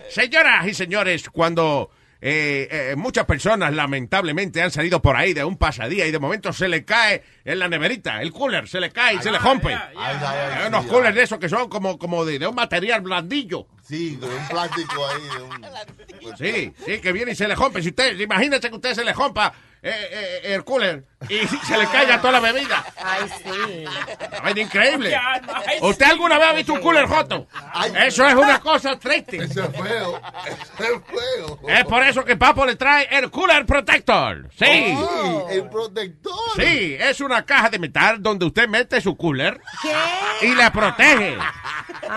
Señoras 0.08 0.66
y 0.66 0.74
señores, 0.74 1.28
cuando 1.30 1.90
eh, 2.20 2.68
eh, 2.70 2.94
muchas 2.96 3.26
personas 3.26 3.74
lamentablemente 3.74 4.62
han 4.62 4.70
salido 4.70 5.02
por 5.02 5.16
ahí 5.16 5.34
de 5.34 5.44
un 5.44 5.56
pasadía 5.56 6.06
y 6.06 6.10
de 6.10 6.18
momento 6.18 6.52
se 6.52 6.68
le 6.68 6.84
cae 6.84 7.22
en 7.44 7.58
la 7.58 7.68
neverita, 7.68 8.22
el 8.22 8.32
cooler 8.32 8.66
se 8.68 8.80
le 8.80 8.90
cae 8.90 9.16
y 9.16 9.18
se 9.18 9.30
le 9.30 9.38
rompe. 9.38 9.74
Hay 9.74 10.66
unos 10.66 10.86
coolers 10.86 11.14
de 11.14 11.22
esos 11.24 11.38
que 11.38 11.48
son 11.48 11.68
como, 11.68 11.98
como 11.98 12.24
de, 12.24 12.38
de 12.38 12.46
un 12.46 12.54
material 12.54 13.02
blandillo. 13.02 13.66
Sí, 13.86 14.16
con 14.18 14.30
un 14.32 14.48
plástico 14.48 15.06
ahí. 15.06 15.22
de 15.22 15.42
un- 15.42 15.64
Sí, 16.38 16.72
sí, 16.84 17.00
que 17.00 17.12
viene 17.12 17.32
y 17.32 17.34
se 17.36 17.46
le 17.46 17.54
rompe. 17.54 17.82
Si 17.82 17.88
usted, 17.90 18.18
imagínese 18.18 18.68
que 18.70 18.74
usted 18.76 18.94
se 18.94 19.04
le 19.04 19.12
rompa 19.12 19.52
eh, 19.82 19.92
eh, 19.92 20.54
el 20.54 20.64
cooler 20.64 21.04
y 21.28 21.46
se 21.66 21.76
le 21.76 21.86
caiga 21.88 22.18
toda 22.18 22.32
la 22.32 22.40
bebida. 22.40 22.82
Ay, 22.96 23.28
sí. 23.44 23.84
Vaina 24.42 24.60
increíble. 24.62 25.14
¿Usted 25.82 26.06
alguna 26.06 26.38
vez 26.38 26.48
ha 26.48 26.52
visto 26.54 26.72
un 26.72 26.80
cooler 26.80 27.06
roto? 27.06 27.46
Eso 28.06 28.26
es 28.26 28.34
una 28.34 28.58
cosa 28.60 28.98
triste. 28.98 29.36
Eso 29.44 29.64
es 29.64 29.70
feo. 29.76 30.20
Eso 30.46 30.84
es 30.84 31.02
feo. 31.06 31.60
Es 31.68 31.84
por 31.84 32.02
eso 32.02 32.24
que 32.24 32.36
Papo 32.36 32.64
le 32.64 32.76
trae 32.76 33.06
el 33.10 33.30
Cooler 33.30 33.66
Protector. 33.66 34.48
Sí. 34.58 34.94
Oh, 34.96 35.46
el 35.50 35.68
protector. 35.68 36.32
Sí, 36.56 36.96
es 36.98 37.20
una 37.20 37.44
caja 37.44 37.68
de 37.68 37.78
metal 37.78 38.22
donde 38.22 38.46
usted 38.46 38.66
mete 38.66 39.00
su 39.02 39.14
cooler 39.16 39.60
¿Qué? 39.82 40.46
y 40.46 40.54
le 40.54 40.70
protege. 40.70 41.36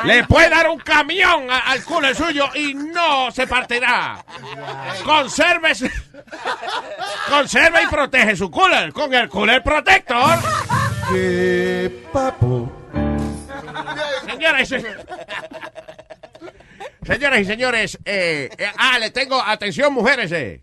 Le 0.05 0.24
puede 0.26 0.49
dar 0.49 0.70
un 0.70 0.80
camión 0.80 1.49
a- 1.51 1.57
al 1.60 1.84
cooler 1.84 2.16
suyo 2.16 2.49
y 2.55 2.74
no 2.74 3.32
se 3.32 3.47
partirá. 3.47 4.24
Conserve, 5.03 5.74
conserve 7.30 7.84
y 7.84 7.88
protege 7.88 8.36
su 8.36 8.49
cooler 8.51 8.91
con 8.93 9.14
el 9.14 9.30
Cooler 9.30 9.62
Protector. 9.64 10.39
Que 11.10 12.03
papo. 12.12 12.72
Señoras 14.26 14.62
y 14.62 14.66
señores. 14.66 15.05
Señoras 17.03 17.39
y 17.39 17.45
señores, 17.45 17.97
eh, 18.03 18.49
eh, 18.58 18.72
ah, 18.78 18.99
le 18.99 19.12
tengo 19.12 19.41
atención, 19.41 19.93
mujeres. 19.93 20.30
Eh. 20.34 20.62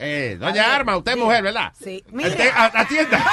Eh, 0.00 0.36
doña 0.38 0.74
Arma, 0.74 0.96
usted 0.96 1.12
es 1.12 1.18
mujer, 1.18 1.44
¿verdad? 1.44 1.72
Sí. 1.80 2.04
Ate- 2.12 2.50
a- 2.52 2.72
atienda. 2.80 3.24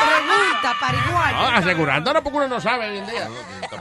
Pregunta, 0.73 0.79
pariguayo. 0.79 1.37
No, 1.37 1.57
asegurándonos 1.57 2.21
porque 2.23 2.37
uno 2.37 2.47
no 2.47 2.59
sabe 2.61 2.89
hoy 2.89 2.97
en 2.97 3.07
día. 3.07 3.27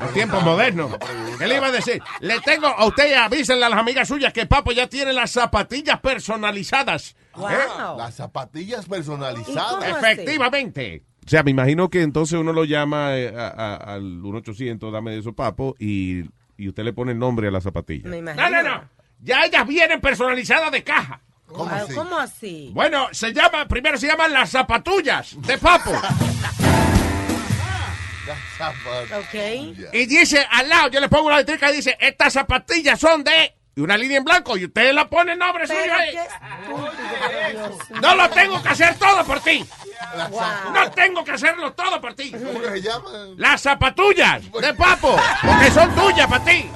En 0.06 0.14
tiempos 0.14 0.42
modernos. 0.42 0.96
¿Qué 1.38 1.46
le 1.46 1.56
iba 1.56 1.66
a 1.66 1.72
decir? 1.72 2.02
Le 2.20 2.40
tengo 2.40 2.66
a 2.66 2.84
usted, 2.86 3.14
avísenle 3.14 3.64
a 3.64 3.68
las 3.68 3.78
amigas 3.78 4.08
suyas 4.08 4.32
que 4.32 4.46
Papo 4.46 4.72
ya 4.72 4.86
tiene 4.88 5.12
las 5.12 5.30
zapatillas 5.30 6.00
personalizadas. 6.00 7.16
¿Eh? 7.36 7.40
Las 7.96 8.14
zapatillas 8.16 8.86
personalizadas. 8.86 9.84
Efectivamente. 9.86 11.02
O 11.26 11.28
sea, 11.30 11.42
me 11.42 11.50
imagino 11.50 11.90
que 11.90 12.02
entonces 12.02 12.38
uno 12.38 12.52
lo 12.52 12.64
llama 12.64 13.16
eh, 13.16 13.32
a- 13.36 13.48
a- 13.48 13.94
al 13.94 14.22
1-800, 14.22 14.90
dame 14.90 15.10
de 15.10 15.18
eso, 15.18 15.34
papo, 15.34 15.74
y, 15.78 16.22
y 16.56 16.68
usted 16.68 16.84
le 16.84 16.94
pone 16.94 17.12
el 17.12 17.18
nombre 17.18 17.48
a 17.48 17.50
la 17.50 17.60
zapatilla. 17.60 18.08
Me 18.08 18.22
No, 18.22 18.34
no, 18.48 18.62
no. 18.62 18.84
Ya 19.20 19.44
ellas 19.44 19.66
vienen 19.66 20.00
personalizadas 20.00 20.70
de 20.72 20.82
caja. 20.84 21.20
¿Cómo 21.48 21.74
así? 21.74 21.94
¿Cómo 21.94 22.18
así? 22.18 22.70
Bueno, 22.72 23.08
se 23.12 23.32
llama, 23.32 23.66
primero 23.66 23.96
se 23.98 24.06
llaman 24.06 24.32
las 24.32 24.50
zapatullas 24.50 25.34
de 25.40 25.58
Papo. 25.58 25.92
Ok. 29.16 29.34
Y 29.92 30.06
dice 30.06 30.46
al 30.50 30.68
lado, 30.68 30.88
yo 30.90 31.00
le 31.00 31.08
pongo 31.08 31.28
una 31.28 31.38
letrica 31.38 31.70
y 31.72 31.76
dice, 31.76 31.96
estas 32.00 32.32
zapatillas 32.34 32.98
son 33.00 33.24
de... 33.24 33.54
Y 33.74 33.80
una 33.80 33.96
línea 33.96 34.18
en 34.18 34.24
blanco 34.24 34.56
y 34.56 34.64
usted 34.64 34.92
le 34.92 35.06
pone 35.06 35.32
el 35.32 35.38
nombre 35.38 35.64
suyo 35.66 35.78
Pero 35.80 35.94
ahí. 35.94 36.10
qué 36.10 36.22
estúpido, 36.22 37.50
Dios 37.52 37.90
mío. 37.90 38.00
No 38.02 38.14
lo 38.16 38.28
tengo 38.30 38.60
que 38.60 38.68
hacer 38.70 38.94
todo 38.96 39.24
por 39.24 39.40
ti. 39.40 39.64
Wow. 40.30 40.72
No 40.74 40.90
tengo 40.90 41.24
que 41.24 41.30
hacerlo 41.30 41.72
todo 41.74 42.00
por 42.00 42.14
ti. 42.14 42.32
¿Cómo 42.32 42.60
que 42.60 42.68
se 42.70 42.82
llama? 42.82 43.08
Las 43.36 43.62
zapatullas 43.62 44.42
de 44.50 44.74
Papo, 44.74 45.16
porque 45.46 45.70
son 45.70 45.94
tuyas 45.94 46.26
para 46.26 46.44
ti. 46.44 46.68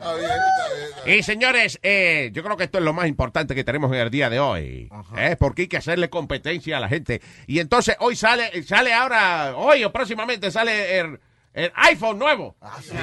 Está 0.00 0.14
bien, 0.14 0.30
está 0.30 0.74
bien, 0.74 0.88
está 0.88 1.04
bien. 1.04 1.18
Y 1.18 1.22
señores, 1.22 1.78
eh, 1.82 2.30
yo 2.32 2.42
creo 2.42 2.56
que 2.56 2.64
esto 2.64 2.78
es 2.78 2.84
lo 2.84 2.94
más 2.94 3.06
importante 3.06 3.54
que 3.54 3.64
tenemos 3.64 3.92
en 3.92 3.98
el 3.98 4.10
día 4.10 4.30
de 4.30 4.40
hoy. 4.40 4.88
¿eh? 5.18 5.36
Porque 5.38 5.62
hay 5.62 5.68
que 5.68 5.76
hacerle 5.76 6.08
competencia 6.08 6.78
a 6.78 6.80
la 6.80 6.88
gente. 6.88 7.20
Y 7.46 7.58
entonces 7.58 7.96
hoy 8.00 8.16
sale, 8.16 8.62
sale 8.62 8.94
ahora, 8.94 9.54
hoy 9.56 9.84
o 9.84 9.92
próximamente 9.92 10.50
sale 10.50 10.98
el, 10.98 11.20
el 11.52 11.70
iPhone 11.74 12.18
nuevo. 12.18 12.56
Ah, 12.62 12.78
sí. 12.82 12.94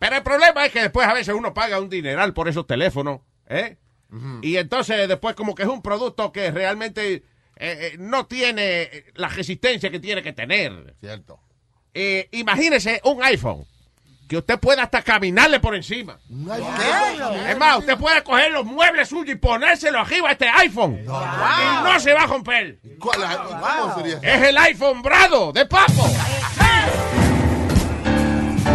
Pero 0.00 0.16
el 0.16 0.22
problema 0.24 0.66
es 0.66 0.72
que 0.72 0.82
después 0.82 1.06
a 1.06 1.14
veces 1.14 1.32
uno 1.32 1.54
paga 1.54 1.80
un 1.80 1.88
dineral 1.88 2.34
por 2.34 2.48
esos 2.48 2.66
teléfonos. 2.66 3.20
¿eh? 3.48 3.76
Y 4.42 4.56
entonces 4.56 5.06
después 5.06 5.36
como 5.36 5.54
que 5.54 5.62
es 5.62 5.68
un 5.68 5.80
producto 5.80 6.32
que 6.32 6.50
realmente 6.50 7.22
no 7.98 8.26
tiene 8.26 9.04
la 9.14 9.28
resistencia 9.28 9.90
que 9.90 10.00
tiene 10.00 10.24
que 10.24 10.32
tener. 10.32 10.96
Cierto. 11.00 11.40
Eh, 11.94 12.28
imagínese 12.32 13.00
un 13.04 13.22
iPhone 13.22 13.64
que 14.28 14.36
usted 14.38 14.58
pueda 14.58 14.82
hasta 14.84 15.02
caminarle 15.02 15.60
por 15.60 15.74
encima. 15.76 16.18
Es 17.48 17.56
más, 17.58 17.78
usted 17.78 17.96
puede 17.96 18.22
coger 18.24 18.50
los 18.50 18.64
muebles 18.64 19.08
suyos 19.08 19.34
y 19.34 19.38
ponérselo 19.38 20.00
arriba 20.00 20.30
a 20.30 20.32
este 20.32 20.48
iPhone. 20.48 20.98
Y 21.02 21.84
no 21.84 22.00
se 22.00 22.12
va 22.12 22.22
a 22.22 22.26
romper. 22.26 22.78
¿Cuál- 22.98 23.20
¿Cómo 23.80 23.94
sería? 23.94 24.18
Es 24.22 24.42
el 24.48 24.58
iPhone 24.58 25.00
Brado 25.02 25.52
de 25.52 25.64
Papo. 25.66 26.08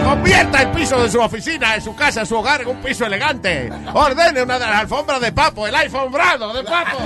Convierta 0.05 0.61
el 0.63 0.71
piso 0.71 1.01
de 1.01 1.09
su 1.09 1.19
oficina, 1.19 1.73
de 1.75 1.81
su 1.81 1.95
casa, 1.95 2.21
de 2.21 2.25
su 2.25 2.35
hogar 2.37 2.61
en 2.61 2.67
un 2.69 2.77
piso 2.81 3.05
elegante. 3.05 3.69
Ordene 3.93 4.41
una 4.41 4.57
de 4.57 4.65
las 4.65 4.79
alfombras 4.81 5.21
de 5.21 5.31
Papo, 5.31 5.67
el 5.67 5.75
iPhone 5.75 6.11
Brado 6.11 6.53
de 6.53 6.63
Papo. 6.63 6.97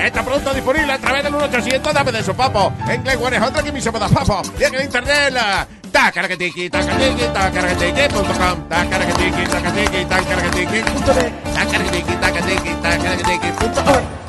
Este 0.00 0.22
producto 0.22 0.52
disponible 0.54 0.90
a 0.92 0.98
través 0.98 1.22
del 1.22 1.32
1800 1.32 1.92
dame 1.94 2.12
de 2.12 2.22
su 2.24 2.34
papo. 2.34 2.72
En 2.88 3.04
lenguaje 3.04 3.38
otra 3.40 3.62
que 3.62 3.70
me 3.70 3.80
llama 3.80 4.08
papo. 4.08 4.42
Y 4.58 4.64
en 4.64 4.74
el 4.74 4.84
internet 4.84 5.34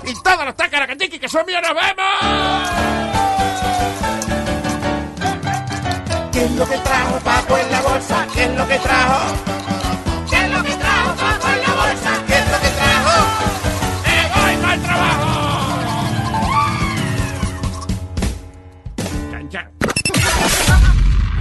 Y 0.06 0.14
todos 0.22 0.46
los 0.46 0.56
tacaracatiqui 0.56 1.20
que 1.20 1.30
son 1.30 1.46
míos 1.46 1.62
nos 1.62 1.74
vemos. 1.74 3.24
¿Qué 6.32 6.46
es 6.46 6.52
lo 6.52 6.68
que 6.68 6.78
trajo 6.78 7.20
Papo 7.20 7.58
en 7.58 7.72
la 7.72 7.82
bolsa? 7.82 8.28
¿Qué 8.34 8.44
es 8.44 8.52
lo 8.52 8.68
que 8.68 8.80
trajo? 8.80 9.63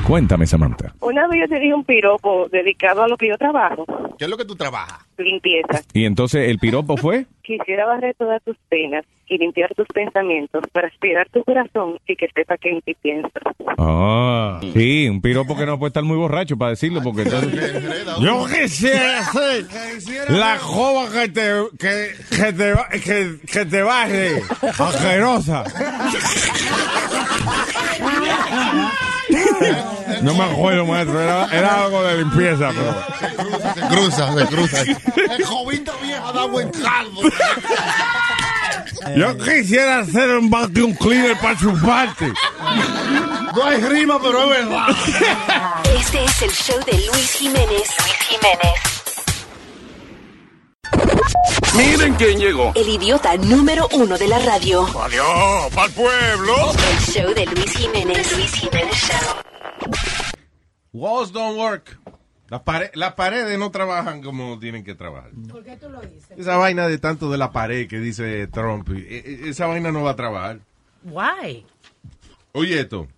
Cuéntame, 0.07 0.46
Samantha. 0.46 0.94
Una 1.00 1.26
vez 1.28 1.40
yo 1.42 1.48
te 1.48 1.61
dije 1.61 1.74
un 1.74 1.84
piropo 1.84 2.48
dedicado 2.48 3.03
a 3.05 3.09
lo 3.09 3.16
que 3.16 3.28
yo 3.28 3.38
trabajo, 3.38 3.84
¿Qué 4.18 4.24
es 4.24 4.30
lo 4.30 4.36
que 4.36 4.44
tú 4.44 4.57
trabajas? 4.57 4.98
limpieza. 5.18 5.80
¿Y 5.92 6.05
entonces 6.05 6.48
el 6.48 6.59
piropo 6.59 6.96
fue? 6.96 7.26
Quisiera 7.42 7.86
barrer 7.86 8.14
todas 8.18 8.42
tus 8.42 8.57
penas 8.68 9.05
y 9.28 9.38
limpiar 9.38 9.72
tus 9.74 9.86
pensamientos 9.86 10.64
para 10.72 10.88
aspirar 10.88 11.28
tu 11.30 11.44
corazón 11.44 11.96
y 12.09 12.16
que 12.16 12.28
sepa 12.34 12.57
que 12.57 12.70
en 12.70 12.80
ti 12.82 12.96
pienso. 13.00 13.30
Ah, 13.78 14.61
sí, 14.74 15.09
un 15.09 15.20
piropo 15.20 15.57
que 15.57 15.64
no 15.64 15.78
puede 15.78 15.88
estar 15.90 16.03
muy 16.03 16.16
borracho 16.16 16.57
para 16.57 16.70
decirlo, 16.70 17.00
porque 17.03 17.22
entonces... 17.22 17.84
Yo 18.20 18.46
quisiera 18.46 19.22
ser 19.24 19.66
la 20.28 20.59
jova 20.59 21.09
que 21.11 21.28
te, 21.28 21.53
que, 21.78 22.09
que 22.36 22.53
te, 22.53 22.74
que, 23.00 23.36
que 23.46 23.64
te 23.64 23.82
baje, 23.82 24.42
asquerosa. 24.78 25.64
No 30.22 30.35
me 30.35 30.45
acuerdo, 30.45 30.87
maestro, 30.87 31.20
era, 31.20 31.47
era 31.47 31.85
algo 31.85 32.03
de 32.03 32.18
limpieza, 32.18 32.70
pero... 32.70 32.95
Se 33.74 33.80
cruza, 33.89 34.33
se 34.35 34.47
cruza. 34.47 34.83
El 35.37 35.45
jovito 35.45 35.93
viejo 36.03 36.33
da 36.33 36.45
buen 36.47 36.70
caldo. 36.70 37.22
Yo 39.16 39.37
quisiera 39.39 40.01
hacer 40.01 40.30
un 40.37 40.49
vacuum 40.49 40.95
cleaner 40.95 41.37
para 41.39 41.59
chuparte. 41.59 42.33
No 43.55 43.64
hay 43.64 43.80
rima, 43.80 44.20
pero 44.22 44.43
es 44.45 44.49
verdad. 44.49 44.87
Este 45.99 46.24
es 46.24 46.43
el 46.43 46.53
show 46.53 46.78
de 46.85 46.93
Luis 46.93 47.33
Jiménez. 47.33 47.68
Luis 47.68 48.16
Jiménez. 48.28 48.93
Miren 51.77 52.14
quién 52.14 52.39
llegó. 52.39 52.73
El 52.75 52.89
idiota 52.89 53.37
número 53.37 53.89
uno 53.95 54.18
de 54.18 54.29
la 54.29 54.39
radio. 54.41 54.83
Adiós, 55.01 55.73
pa'l 55.75 55.91
pueblo. 55.93 56.55
El 56.91 56.99
show 57.01 57.35
de 57.35 57.47
Luis 57.47 57.73
Jiménez. 57.77 58.37
Luis 58.37 58.53
Jiménez 58.55 58.95
Show. 58.95 59.37
Walls 60.93 61.33
don't 61.33 61.57
work. 61.59 61.99
Las, 62.51 62.61
pare- 62.62 62.91
las 62.95 63.14
paredes 63.14 63.59
no 63.59 63.70
trabajan 63.70 64.23
como 64.23 64.59
tienen 64.59 64.85
que 64.85 64.95
trabajar. 64.95 65.31
¿Por 65.51 65.64
qué 65.64 65.77
tú 65.77 65.89
lo 65.89 66.03
dices? 66.03 66.37
Esa 66.37 66.59
vaina 66.59 66.87
de 66.89 66.99
tanto 66.99 67.31
de 67.31 67.39
la 67.39 67.51
pared 67.51 67.89
que 67.89 67.99
dice 67.99 68.47
Trump, 68.49 68.91
e- 68.91 69.23
e- 69.45 69.49
esa 69.49 69.66
vaina 69.66 69.91
no 69.91 70.03
va 70.03 70.11
a 70.11 70.16
trabajar. 70.16 70.59
Why? 71.05 71.64
Oye 72.53 72.81
esto, 72.81 73.09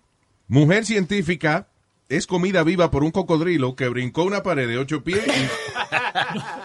mujer 0.47 0.85
científica 0.85 1.67
es 2.09 2.27
comida 2.27 2.63
viva 2.63 2.91
por 2.91 3.03
un 3.03 3.11
cocodrilo 3.11 3.75
que 3.75 3.87
brincó 3.89 4.23
una 4.23 4.43
pared 4.43 4.67
de 4.67 4.77
ocho 4.77 5.03
pies. 5.03 5.25
y- 5.25 5.49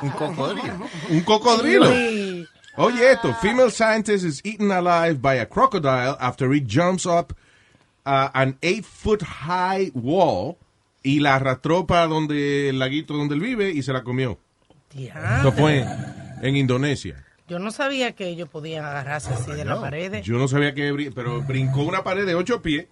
Un 0.07 0.11
cocodrilo. 0.11 0.87
un 1.11 1.21
cocodrilo. 1.21 1.87
Oye 2.77 3.13
esto, 3.13 3.35
female 3.43 3.71
scientist 3.71 4.25
is 4.25 4.41
eaten 4.45 4.71
alive 4.71 5.15
by 5.21 5.39
a 5.39 5.47
crocodile 5.49 6.17
after 6.21 6.53
it 6.55 6.65
jumps 6.67 7.05
up 7.07 7.33
uh, 8.07 8.29
an 8.33 8.57
eight 8.63 8.85
foot 8.85 9.23
high 9.23 9.91
wall 9.95 10.57
y 11.03 11.21
la 11.21 11.37
arrastró 11.37 11.87
para 11.87 12.07
donde 12.07 12.69
el 12.71 12.79
laguito 12.79 13.15
donde 13.15 13.35
él 13.35 13.41
vive 13.41 13.71
y 13.71 13.83
se 13.83 13.93
la 13.93 14.03
comió. 14.03 14.39
Esto 14.95 15.53
fue 15.53 15.85
en 16.43 16.57
Indonesia. 16.57 17.25
Yo 17.49 17.59
no 17.59 17.71
sabía 17.73 18.13
que 18.13 18.29
ellos 18.29 18.49
podían 18.49 18.85
agarrarse 18.85 19.33
así 19.35 19.53
de 19.53 19.65
las 19.65 19.79
paredes. 19.79 20.25
Yo 20.25 20.37
no 20.39 20.47
sabía 20.49 20.75
que, 20.75 20.93
brin- 20.93 21.13
pero 21.15 21.43
brincó 21.43 21.83
una 21.83 22.03
pared 22.05 22.25
de 22.27 22.35
ocho 22.35 22.63
pies 22.63 22.87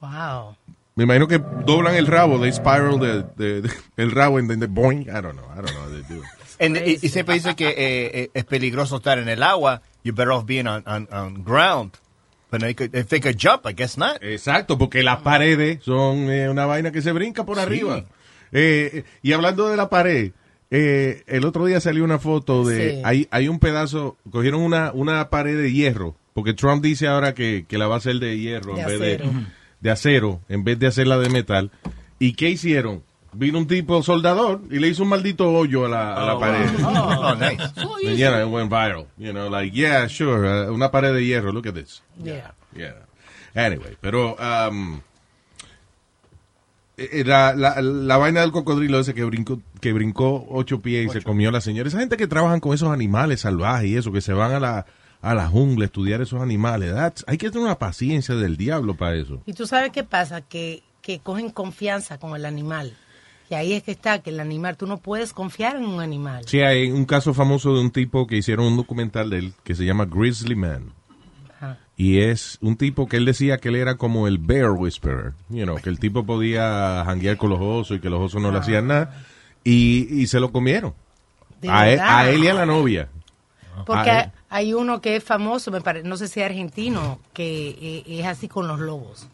Wow. 0.00 0.56
Me 0.96 1.04
imagino 1.04 1.26
que 1.26 1.40
doblan 1.66 1.96
el 1.96 2.06
rabo, 2.06 2.40
they 2.40 2.52
spiral 2.52 3.00
the, 3.00 3.24
the- 3.36 3.62
the- 3.62 3.74
el 3.96 4.10
rabo 4.12 4.38
and 4.38 4.48
then 4.48 4.60
they 4.60 4.68
boing. 4.68 5.02
I 5.08 5.20
don't 5.20 5.32
know, 5.34 5.44
I 5.52 5.56
don't 5.56 5.70
know 5.72 5.82
how 5.82 5.90
they 5.90 6.02
do 6.08 6.22
it. 6.22 6.28
And- 6.60 6.76
y, 6.76 6.98
y 7.02 7.08
siempre 7.08 7.34
dice 7.34 7.56
que 7.56 7.68
eh, 7.70 7.74
eh, 8.14 8.30
es 8.32 8.44
peligroso 8.44 8.96
estar 8.98 9.18
en 9.18 9.28
el 9.28 9.42
agua. 9.42 9.82
You're 10.04 10.14
better 10.16 10.30
off 10.32 10.44
being 10.46 10.66
on, 10.68 10.84
on, 10.86 11.08
on 11.12 11.42
ground. 11.42 11.92
But 12.50 12.60
they 12.60 12.74
could, 12.74 12.94
if 12.94 13.08
they 13.08 13.18
could 13.20 13.36
jump, 13.36 13.66
I 13.66 13.72
guess 13.74 13.98
not. 13.98 14.22
Exacto, 14.22 14.78
porque 14.78 15.02
las 15.02 15.22
paredes 15.22 15.82
son 15.82 16.30
eh, 16.30 16.48
una 16.48 16.66
vaina 16.66 16.92
que 16.92 17.02
se 17.02 17.10
brinca 17.10 17.44
por 17.44 17.56
Sí. 17.56 17.62
arriba. 17.62 18.04
Eh, 18.52 19.02
y 19.22 19.32
hablando 19.32 19.68
de 19.68 19.76
la 19.76 19.88
pared, 19.90 20.30
eh, 20.70 21.24
el 21.26 21.44
otro 21.44 21.64
día 21.66 21.80
salió 21.80 22.04
una 22.04 22.20
foto 22.20 22.64
de. 22.64 22.90
Sí. 22.92 23.02
Hay, 23.04 23.26
hay 23.32 23.48
un 23.48 23.58
pedazo, 23.58 24.16
cogieron 24.30 24.60
una, 24.60 24.92
una 24.92 25.28
pared 25.30 25.56
de 25.56 25.72
hierro, 25.72 26.14
porque 26.34 26.52
Trump 26.54 26.84
dice 26.84 27.08
ahora 27.08 27.34
que, 27.34 27.64
que 27.66 27.78
la 27.78 27.88
va 27.88 27.96
a 27.96 27.98
hacer 27.98 28.20
de 28.20 28.38
hierro 28.38 28.76
De 28.76 28.82
en 28.82 28.86
vez 28.86 29.00
de, 29.00 29.20
de 29.84 29.90
acero, 29.92 30.40
en 30.48 30.64
vez 30.64 30.78
de 30.80 30.86
hacerla 30.88 31.18
de 31.18 31.28
metal. 31.28 31.70
¿Y 32.18 32.32
qué 32.32 32.48
hicieron? 32.48 33.02
Vino 33.34 33.58
un 33.58 33.66
tipo 33.66 34.02
soldador 34.02 34.62
y 34.70 34.78
le 34.78 34.88
hizo 34.88 35.02
un 35.02 35.10
maldito 35.10 35.52
hoyo 35.52 35.84
a 35.84 35.88
la, 35.88 36.14
a 36.14 36.24
la 36.24 36.34
Oh, 36.36 36.40
pared. 36.40 36.70
wow. 36.80 36.92
Oh, 37.32 37.34
nice. 37.34 37.60
And, 37.76 38.16
you 38.16 38.30
know, 38.30 38.40
it 38.40 38.48
went 38.50 38.70
viral. 38.70 39.06
You 39.18 39.32
know, 39.32 39.48
like, 39.50 39.74
yeah, 39.76 40.06
sure, 40.08 40.46
uh, 40.68 40.72
una 40.72 40.90
pared 40.90 41.12
de 41.12 41.20
hierro, 41.24 41.52
look 41.52 41.66
at 41.66 41.74
this. 41.74 42.00
Yeah. 42.22 42.52
Yeah. 42.74 42.94
Anyway, 43.54 43.96
pero 44.00 44.36
um, 44.38 45.00
eh, 46.96 47.24
la, 47.26 47.54
la, 47.54 47.80
la 47.82 48.16
vaina 48.16 48.40
del 48.40 48.52
cocodrilo 48.52 49.00
ese 49.00 49.14
que 49.14 49.24
brincó, 49.24 49.60
que 49.80 49.92
brincó 49.92 50.46
ocho 50.48 50.80
pies 50.80 51.06
y 51.06 51.10
se 51.10 51.22
comió 51.22 51.48
a 51.48 51.52
la 51.52 51.60
señora. 51.60 51.88
Esa 51.88 51.98
gente 51.98 52.16
que 52.16 52.26
trabajan 52.28 52.60
con 52.60 52.72
esos 52.72 52.88
animales 52.88 53.40
salvajes 53.42 53.88
y 53.90 53.96
eso, 53.96 54.12
que 54.12 54.20
se 54.20 54.32
van 54.32 54.52
a 54.52 54.60
la, 54.60 54.86
a 55.24 55.34
la 55.34 55.48
jungla 55.48 55.86
estudiar 55.86 56.20
esos 56.20 56.40
animales. 56.40 56.92
that's- 56.94 57.24
hay 57.26 57.38
que 57.38 57.50
tener 57.50 57.64
una 57.64 57.78
paciencia 57.78 58.34
del 58.34 58.56
diablo 58.56 58.94
para 58.94 59.16
eso. 59.16 59.40
Y 59.46 59.52
tú 59.54 59.66
sabes 59.66 59.90
qué 59.90 60.04
pasa, 60.04 60.40
que, 60.42 60.82
que 61.02 61.18
cogen 61.20 61.50
confianza 61.50 62.18
con 62.18 62.34
el 62.36 62.44
animal. 62.44 62.92
Y 63.50 63.54
ahí 63.54 63.72
es 63.74 63.82
que 63.82 63.90
está, 63.90 64.20
que 64.20 64.30
el 64.30 64.40
animal, 64.40 64.76
tú 64.76 64.86
no 64.86 64.96
puedes 64.98 65.32
confiar 65.32 65.76
en 65.76 65.84
un 65.84 66.00
animal. 66.00 66.44
Sí, 66.46 66.60
hay 66.60 66.90
un 66.90 67.04
caso 67.04 67.34
famoso 67.34 67.74
de 67.74 67.80
un 67.82 67.90
tipo 67.90 68.26
que 68.26 68.36
hicieron 68.36 68.66
un 68.66 68.76
documental 68.76 69.28
de 69.30 69.38
él 69.38 69.52
que 69.64 69.74
se 69.74 69.84
llama 69.84 70.06
Grizzly 70.06 70.54
Man. 70.56 70.92
Ajá. 71.56 71.78
Y 71.96 72.20
es 72.20 72.58
un 72.62 72.76
tipo 72.76 73.06
que 73.06 73.18
él 73.18 73.24
decía 73.26 73.58
que 73.58 73.68
él 73.68 73.76
era 73.76 73.96
como 73.96 74.26
el 74.28 74.38
bear 74.38 74.70
whisperer. 74.70 75.34
You 75.50 75.64
know, 75.64 75.76
que 75.76 75.90
el 75.90 75.98
tipo 75.98 76.24
podía 76.24 77.02
janguear 77.04 77.36
con 77.36 77.50
los 77.50 77.60
osos 77.60 77.98
y 77.98 78.00
que 78.00 78.08
los 78.10 78.20
osos 78.20 78.40
no 78.42 78.50
le 78.50 78.58
hacían 78.58 78.86
nada. 78.88 79.24
Y, 79.62 80.08
y 80.10 80.26
se 80.26 80.40
lo 80.40 80.50
comieron. 80.50 80.94
A 81.68 81.88
él, 81.88 82.00
a 82.02 82.28
él 82.30 82.44
y 82.44 82.48
a 82.48 82.54
la 82.54 82.66
novia. 82.66 83.08
Porque 83.86 84.10
A 84.10 84.32
hay, 84.56 84.74
uno 84.74 85.00
que 85.00 85.16
es 85.16 85.24
famoso, 85.24 85.70
me 85.70 85.80
parece, 85.80 86.06
no 86.08 86.16
sé 86.16 86.28
si 86.28 86.40
es 86.40 86.46
argentino, 86.46 87.18
que 87.32 87.68
eh, 87.80 88.04
es 88.20 88.26
así 88.26 88.48
con 88.48 88.66
los 88.68 88.78
lobos. 88.80 89.26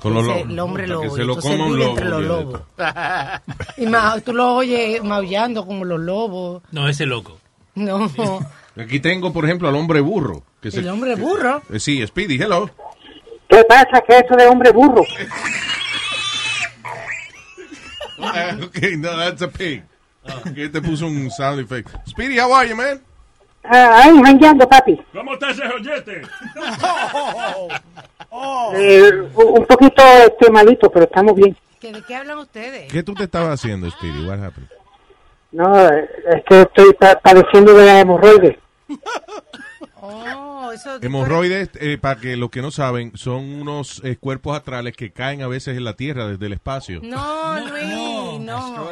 Con 0.00 0.14
los 0.14 0.24
lobos. 0.24 0.42
El 0.48 0.58
hombre 0.58 0.86
lobo. 0.86 1.02
Que 1.02 1.10
se 1.10 1.24
lo 1.24 1.36
coma 1.36 1.66
un 1.66 1.78
lobo. 1.78 1.90
entre 1.90 2.04
los 2.08 2.22
lobos. 2.22 2.60
Y 3.76 3.86
ma- 3.86 4.18
tú 4.20 4.32
lo 4.32 4.54
oyes 4.56 5.02
maullando 5.04 5.66
como 5.66 5.84
los 5.84 6.00
lobos. 6.00 6.62
No, 6.72 6.88
ese 6.88 7.06
loco. 7.06 7.38
No. 7.74 8.10
Aquí 8.76 9.00
tengo, 9.00 9.32
por 9.32 9.44
ejemplo, 9.44 9.68
al 9.68 9.76
hombre 9.76 10.00
burro. 10.00 10.42
Que 10.62 10.70
se- 10.70 10.80
El 10.80 10.88
hombre 10.88 11.14
burro. 11.16 11.62
Eh, 11.70 11.78
sí, 11.80 12.06
Speedy, 12.06 12.36
hello. 12.42 12.70
¿Qué 13.48 13.62
pasa? 13.64 14.02
que 14.06 14.18
eso 14.18 14.36
de 14.36 14.46
hombre 14.46 14.70
burro? 14.72 15.02
Ok, 18.62 18.78
no, 18.98 19.16
that's 19.16 19.42
a 19.42 19.48
pig. 19.48 19.82
Que 20.54 20.68
te 20.68 20.80
puso 20.82 21.06
un 21.06 21.30
sound 21.30 21.60
effect. 21.60 21.88
Speedy, 22.06 22.38
how 22.38 22.52
are 22.52 22.68
you, 22.68 22.76
man? 22.76 23.00
Ah, 23.62 24.02
ahí, 24.04 24.22
jangueando, 24.22 24.68
papi. 24.68 25.00
¿Cómo 25.12 25.34
está 25.34 25.50
ese 25.50 25.62
joyete? 25.68 26.22
Eh, 28.74 29.10
un 29.34 29.66
poquito 29.66 30.02
este, 30.26 30.50
malito, 30.50 30.88
pero 30.90 31.04
estamos 31.04 31.34
bien. 31.34 31.56
¿Que 31.80 31.92
¿De 31.92 32.00
qué 32.02 32.14
hablan 32.14 32.38
ustedes? 32.38 32.90
¿Qué 32.92 33.02
tú 33.02 33.12
te 33.14 33.24
estabas 33.24 33.54
haciendo, 33.60 33.90
Speedy? 33.90 34.24
What 34.24 34.38
happened? 34.44 34.68
No, 35.50 35.88
es 35.88 36.44
que 36.48 36.60
estoy 36.62 36.92
pa- 36.94 37.18
padeciendo 37.18 37.74
de 37.74 37.86
la 37.86 38.00
hemorroides. 38.00 38.56
Oh, 40.00 40.49
eso... 40.72 40.98
Hemorroides, 41.02 41.70
eh, 41.80 41.98
para 42.00 42.20
que 42.20 42.36
los 42.36 42.50
que 42.50 42.62
no 42.62 42.70
saben, 42.70 43.12
son 43.16 43.44
unos 43.60 44.00
eh, 44.04 44.16
cuerpos 44.16 44.56
astrales 44.56 44.94
que 44.96 45.10
caen 45.12 45.42
a 45.42 45.46
veces 45.48 45.76
en 45.76 45.84
la 45.84 45.94
Tierra 45.94 46.26
desde 46.28 46.46
el 46.46 46.52
espacio. 46.52 47.00
No, 47.02 47.58
Luis, 47.68 48.40
no. 48.40 48.90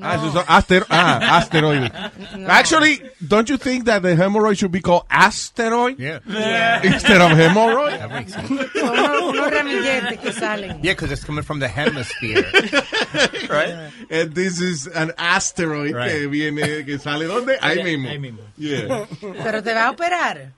Ah, 0.00 0.14
esos 0.16 0.32
son 0.32 0.44
aster- 0.46 0.86
ah, 0.90 1.18
asteroides. 1.38 1.90
No. 2.36 2.48
Actually, 2.50 3.00
don't 3.20 3.48
you 3.48 3.56
think 3.58 3.84
that 3.86 4.02
the 4.02 4.14
hemorrhoid 4.16 4.56
should 4.56 4.72
be 4.72 4.80
called 4.80 5.04
asteroid? 5.10 5.98
Yeah. 5.98 6.20
Instead 6.82 7.20
of 7.20 7.32
hemorrhoid? 7.32 7.98
That 7.98 8.10
makes 8.10 8.32
sense. 8.34 8.48
Son 8.48 8.98
unos, 8.98 9.22
unos 9.34 9.50
ramilletes 9.50 10.18
que 10.20 10.32
salen. 10.32 10.82
Yeah, 10.82 10.92
because 10.94 11.12
it's 11.12 11.24
coming 11.24 11.42
from 11.44 11.58
the 11.60 11.68
hemisphere. 11.68 12.44
right? 13.48 13.90
And 14.10 14.34
this 14.34 14.60
is 14.60 14.86
an 14.86 15.12
asteroid 15.18 15.94
Right. 15.94 16.10
que 16.10 16.26
viene, 16.28 16.84
que 16.84 16.98
sale 16.98 17.26
¿dónde? 17.26 17.58
Ahí 17.60 17.78
Ahí 17.80 17.96
mismo. 17.98 18.18
mismo. 18.20 18.38
Yeah. 18.56 19.06
Pero 19.42 19.62
te 19.62 19.72
vas 19.74 19.84
a 19.86 19.90
operar. 19.90 20.52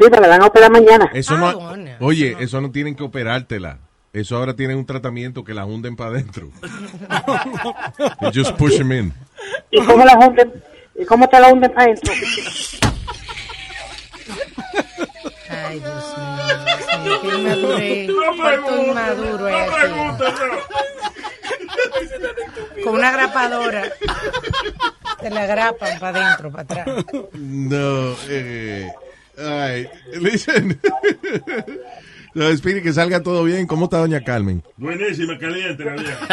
Sí, 0.00 0.06
me 0.10 0.18
la 0.20 0.28
van 0.28 0.42
a 0.42 0.46
operar 0.46 0.70
mañana. 0.70 1.10
Eso 1.12 1.34
Ah, 1.34 1.38
no, 1.52 1.60
bueno. 1.60 1.90
oye, 2.00 2.36
eso 2.40 2.60
no 2.60 2.70
tienen 2.70 2.94
que 2.94 3.02
operártela. 3.02 3.78
Eso 4.12 4.36
ahora 4.36 4.56
tienen 4.56 4.78
un 4.78 4.86
tratamiento 4.86 5.44
que 5.44 5.52
la 5.54 5.64
hunden 5.66 5.94
para 5.94 6.10
adentro. 6.10 6.48
Just 8.34 8.52
push 8.56 8.76
them 8.78 8.90
in. 8.92 9.14
¿Y 9.70 9.84
cómo 9.84 10.04
la 10.04 10.14
hunden? 10.18 10.52
¿Y 10.98 11.04
cómo 11.04 11.28
te 11.28 11.38
la 11.38 11.48
hunden 11.52 11.70
para 11.72 11.84
adentro? 11.84 12.12
Ay, 15.48 15.78
Dios 15.80 16.16
mío. 16.16 17.18
Qué 17.22 17.28
inmadurez. 17.38 18.08
No 18.08 18.44
preguntes, 18.44 18.86
inmaduro 18.88 19.48
no. 19.48 20.18
Con 22.84 22.94
una 22.94 23.10
grapadora. 23.12 23.82
Te 25.20 25.30
la 25.30 25.46
grapan 25.46 25.98
para 26.00 26.26
adentro, 26.26 26.50
para 26.50 26.62
atrás. 26.62 27.04
No, 27.34 28.14
eh, 28.28 28.90
ay, 29.40 29.88
listen. 30.20 30.78
No, 32.32 32.56
Speedy, 32.56 32.80
que 32.80 32.92
salga 32.92 33.20
todo 33.22 33.42
bien. 33.42 33.66
¿Cómo 33.66 33.86
está 33.86 33.98
doña 33.98 34.22
Carmen? 34.22 34.62
Buenísima, 34.76 35.36
caliente 35.36 35.84
la 35.84 35.94
vieja. 35.94 36.28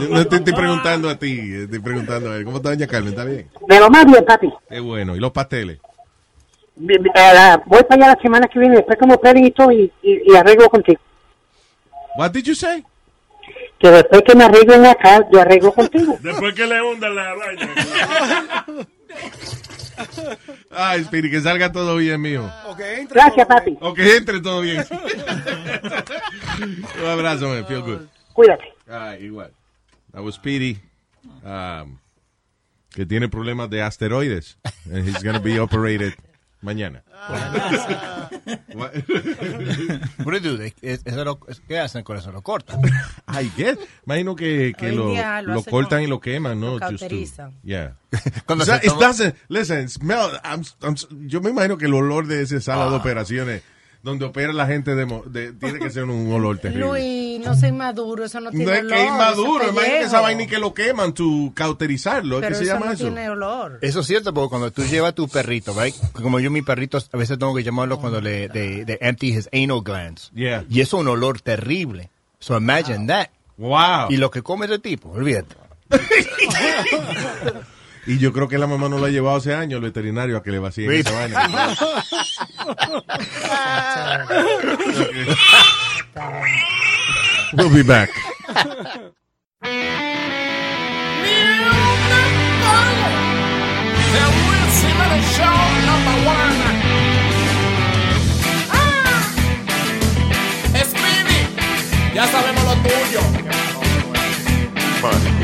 Yo 0.00 0.08
No 0.08 0.26
te 0.26 0.36
estoy 0.36 0.54
preguntando 0.54 1.10
a 1.10 1.18
ti, 1.18 1.38
estoy 1.54 1.80
preguntando 1.80 2.32
a 2.32 2.36
él. 2.36 2.44
¿Cómo 2.44 2.56
está 2.56 2.70
doña 2.70 2.86
Carmen? 2.86 3.10
¿Está 3.10 3.24
bien? 3.24 3.50
De 3.68 3.78
lo 3.78 3.90
más 3.90 4.06
bien, 4.06 4.24
papi. 4.24 4.50
Qué 4.70 4.80
bueno. 4.80 5.14
¿Y 5.14 5.20
los 5.20 5.32
pasteles? 5.32 5.78
Eh, 6.78 6.98
voy 7.66 7.82
para 7.84 8.04
allá 8.04 8.14
la 8.14 8.22
semana 8.22 8.48
que 8.48 8.58
viene, 8.58 8.76
después 8.76 8.98
me 9.06 9.14
operen 9.14 9.44
y 9.44 9.50
todo, 9.50 9.70
y, 9.70 9.92
y, 10.02 10.32
y 10.32 10.36
arreglo 10.36 10.68
contigo. 10.68 11.00
What 12.16 12.30
did 12.30 12.44
you 12.44 12.54
say? 12.54 12.82
Que 13.78 13.90
después 13.90 14.22
que 14.22 14.34
me 14.34 14.44
arreglen 14.44 14.86
acá, 14.86 15.26
yo 15.30 15.40
arreglo 15.40 15.72
contigo. 15.72 16.16
Después 16.22 16.54
que 16.54 16.66
le 16.66 16.80
hundan 16.82 17.14
la 17.14 17.34
vaina. 17.34 18.64
Ay, 20.70 21.04
Speedy, 21.04 21.30
que 21.30 21.40
salga 21.40 21.72
todo 21.72 21.96
bien, 21.96 22.20
mijo. 22.20 22.50
Gracias, 23.10 23.46
papi. 23.46 23.76
O 23.80 23.94
que 23.94 24.16
entre 24.16 24.40
todo 24.40 24.60
bien. 24.60 24.84
Un 27.02 27.06
abrazo, 27.06 27.48
man. 27.48 27.66
Feel 27.66 27.82
good. 27.82 28.00
Cuídate. 28.32 28.64
Ay, 28.88 29.24
igual. 29.24 29.52
That 30.12 30.22
was 30.22 30.34
Speedy. 30.36 30.78
um, 31.44 31.98
que 32.90 33.04
tiene 33.06 33.28
problemas 33.28 33.68
de 33.70 33.82
asteroides. 33.82 34.56
And 34.90 35.06
he's 35.06 35.22
gonna 35.22 35.38
be 35.40 35.58
operated 35.58 36.14
mañana. 36.60 37.02
They- 40.58 40.74
es- 40.82 41.02
eso 41.04 41.24
lo- 41.24 41.38
¿Qué 41.68 41.78
hacen 41.78 42.02
con 42.04 42.16
eso? 42.16 42.32
¿Lo 42.32 42.42
cortan? 42.42 42.80
I 43.28 43.50
guess. 43.56 43.78
Imagino 44.06 44.36
que, 44.36 44.74
que 44.76 44.92
lo, 44.92 45.12
lo 45.14 45.54
lo 45.54 45.62
cortan 45.62 46.02
y 46.02 46.06
lo 46.06 46.20
queman, 46.20 46.60
¿no? 46.60 46.78
lo 46.78 46.86
Just 46.90 47.08
to- 47.08 47.52
yeah. 47.62 47.96
Cuando 48.46 48.62
O 48.62 48.66
sea, 48.66 48.80
se 48.80 48.88
toma- 48.88 49.00
listen, 49.48 49.88
smell, 49.88 50.30
I'm- 50.44 50.64
I'm- 50.80 51.26
yo 51.26 51.40
me 51.40 51.50
imagino 51.50 51.76
que 51.78 51.86
el 51.86 51.94
olor 51.94 52.26
de 52.26 52.42
esa 52.42 52.60
sala 52.60 52.86
Ah. 52.86 52.90
de 52.90 52.96
operaciones 52.96 53.62
donde 54.06 54.24
opera 54.24 54.52
la 54.52 54.66
gente 54.66 54.94
de, 54.94 55.04
mo- 55.04 55.24
de- 55.26 55.52
tiene 55.52 55.80
que 55.80 55.90
ser 55.90 56.04
un 56.04 56.32
olor 56.32 56.58
terrible. 56.60 56.86
Luis, 56.86 57.40
no 57.44 57.54
soy 57.56 57.72
maduro, 57.72 58.24
eso 58.24 58.40
no 58.40 58.50
tiene 58.50 58.64
no 58.66 58.72
es 58.72 58.80
olor. 58.80 58.92
que 58.94 59.04
es 59.04 59.10
maduro, 59.12 59.64
es 59.64 59.70
imagínate 59.72 60.00
esa 60.04 60.20
vaina 60.20 60.42
y 60.44 60.46
que 60.46 60.58
lo 60.58 60.72
queman, 60.72 61.12
tu 61.12 61.52
cauterizarlo, 61.54 62.40
Pero 62.40 62.48
¿qué 62.50 62.54
se 62.54 62.62
eso 62.64 62.72
llama 62.74 62.86
no 62.86 62.92
eso? 62.92 63.02
tiene 63.04 63.28
olor. 63.28 63.78
Eso 63.82 64.00
es 64.00 64.06
cierto, 64.06 64.32
porque 64.32 64.48
cuando 64.48 64.70
tú 64.70 64.84
llevas 64.84 65.10
a 65.10 65.14
tu 65.14 65.28
perrito? 65.28 65.74
Como 66.12 66.38
yo, 66.40 66.50
mi 66.52 66.62
perrito, 66.62 66.98
a 67.12 67.16
veces 67.16 67.36
tengo 67.38 67.54
que 67.54 67.64
llamarlo 67.64 67.98
cuando 67.98 68.20
le 68.20 68.48
de, 68.48 68.84
de 68.84 68.98
empty 69.00 69.36
his 69.36 69.48
anal 69.52 69.82
glands. 69.82 70.30
Yeah. 70.34 70.64
Y 70.70 70.80
eso 70.80 70.96
es 70.98 71.00
un 71.02 71.08
olor 71.08 71.40
terrible. 71.40 72.08
So 72.38 72.56
imagine 72.56 73.08
that. 73.08 73.30
Wow. 73.58 74.10
Y 74.10 74.18
lo 74.18 74.30
que 74.30 74.42
come 74.42 74.66
ese 74.66 74.78
tipo, 74.78 75.10
olvídate. 75.10 75.56
Y 78.08 78.18
yo 78.18 78.32
creo 78.32 78.46
que 78.46 78.56
la 78.56 78.68
mamá 78.68 78.88
no 78.88 78.98
lo 78.98 79.06
ha 79.06 79.10
llevado 79.10 79.36
hace 79.36 79.52
años 79.52 79.78
al 79.78 79.82
veterinario 79.82 80.36
a 80.36 80.42
que 80.44 80.52
le 80.52 80.60
vacíen 80.60 80.92
Sí. 80.92 80.96
esa 81.00 81.10
vaina. 81.10 81.76
we'll 87.54 87.72
be 87.72 87.82
back. 87.82 88.10
The 105.06 105.35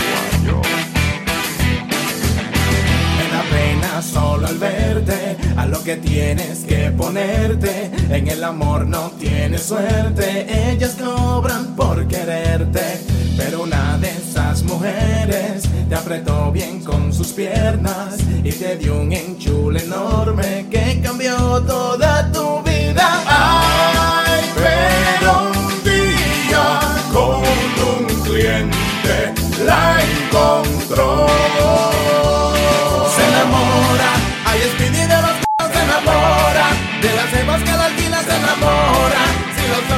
solo 4.01 4.47
al 4.47 4.59
verte, 4.59 5.37
a 5.57 5.67
lo 5.67 5.83
que 5.83 5.97
tienes 5.97 6.61
que 6.61 6.91
ponerte. 6.93 7.91
En 8.11 8.29
el 8.29 8.43
amor 8.45 8.87
no 8.87 9.11
tienes 9.19 9.63
suerte, 9.63 10.71
ellas 10.71 10.97
cobran 10.99 11.75
por 11.77 12.07
quererte. 12.07 13.01
Pero 13.37 13.65
una 13.65 13.99
de 13.99 14.11
esas 14.11 14.63
mujeres 14.63 15.65
te 15.89 15.95
apretó 15.95 16.53
bien 16.53 16.81
con 16.83 17.13
sus 17.13 17.29
piernas 17.29 18.17
y 18.45 18.53
te 18.53 18.77
dio 18.77 19.01
un 19.01 19.13
enchule 19.13 19.83
enorme 19.83 20.67
que 20.71 21.01
cambió 21.03 21.37
toda 21.63 22.31
tu 22.33 22.63
vida. 22.63 23.23
Ay, 23.27 24.41
pero 24.55 25.51
un 25.51 25.85
día 25.85 26.81
con 27.13 27.43
un 27.91 28.23
cliente 28.23 29.35
la 29.65 29.99
encontró. 30.03 31.27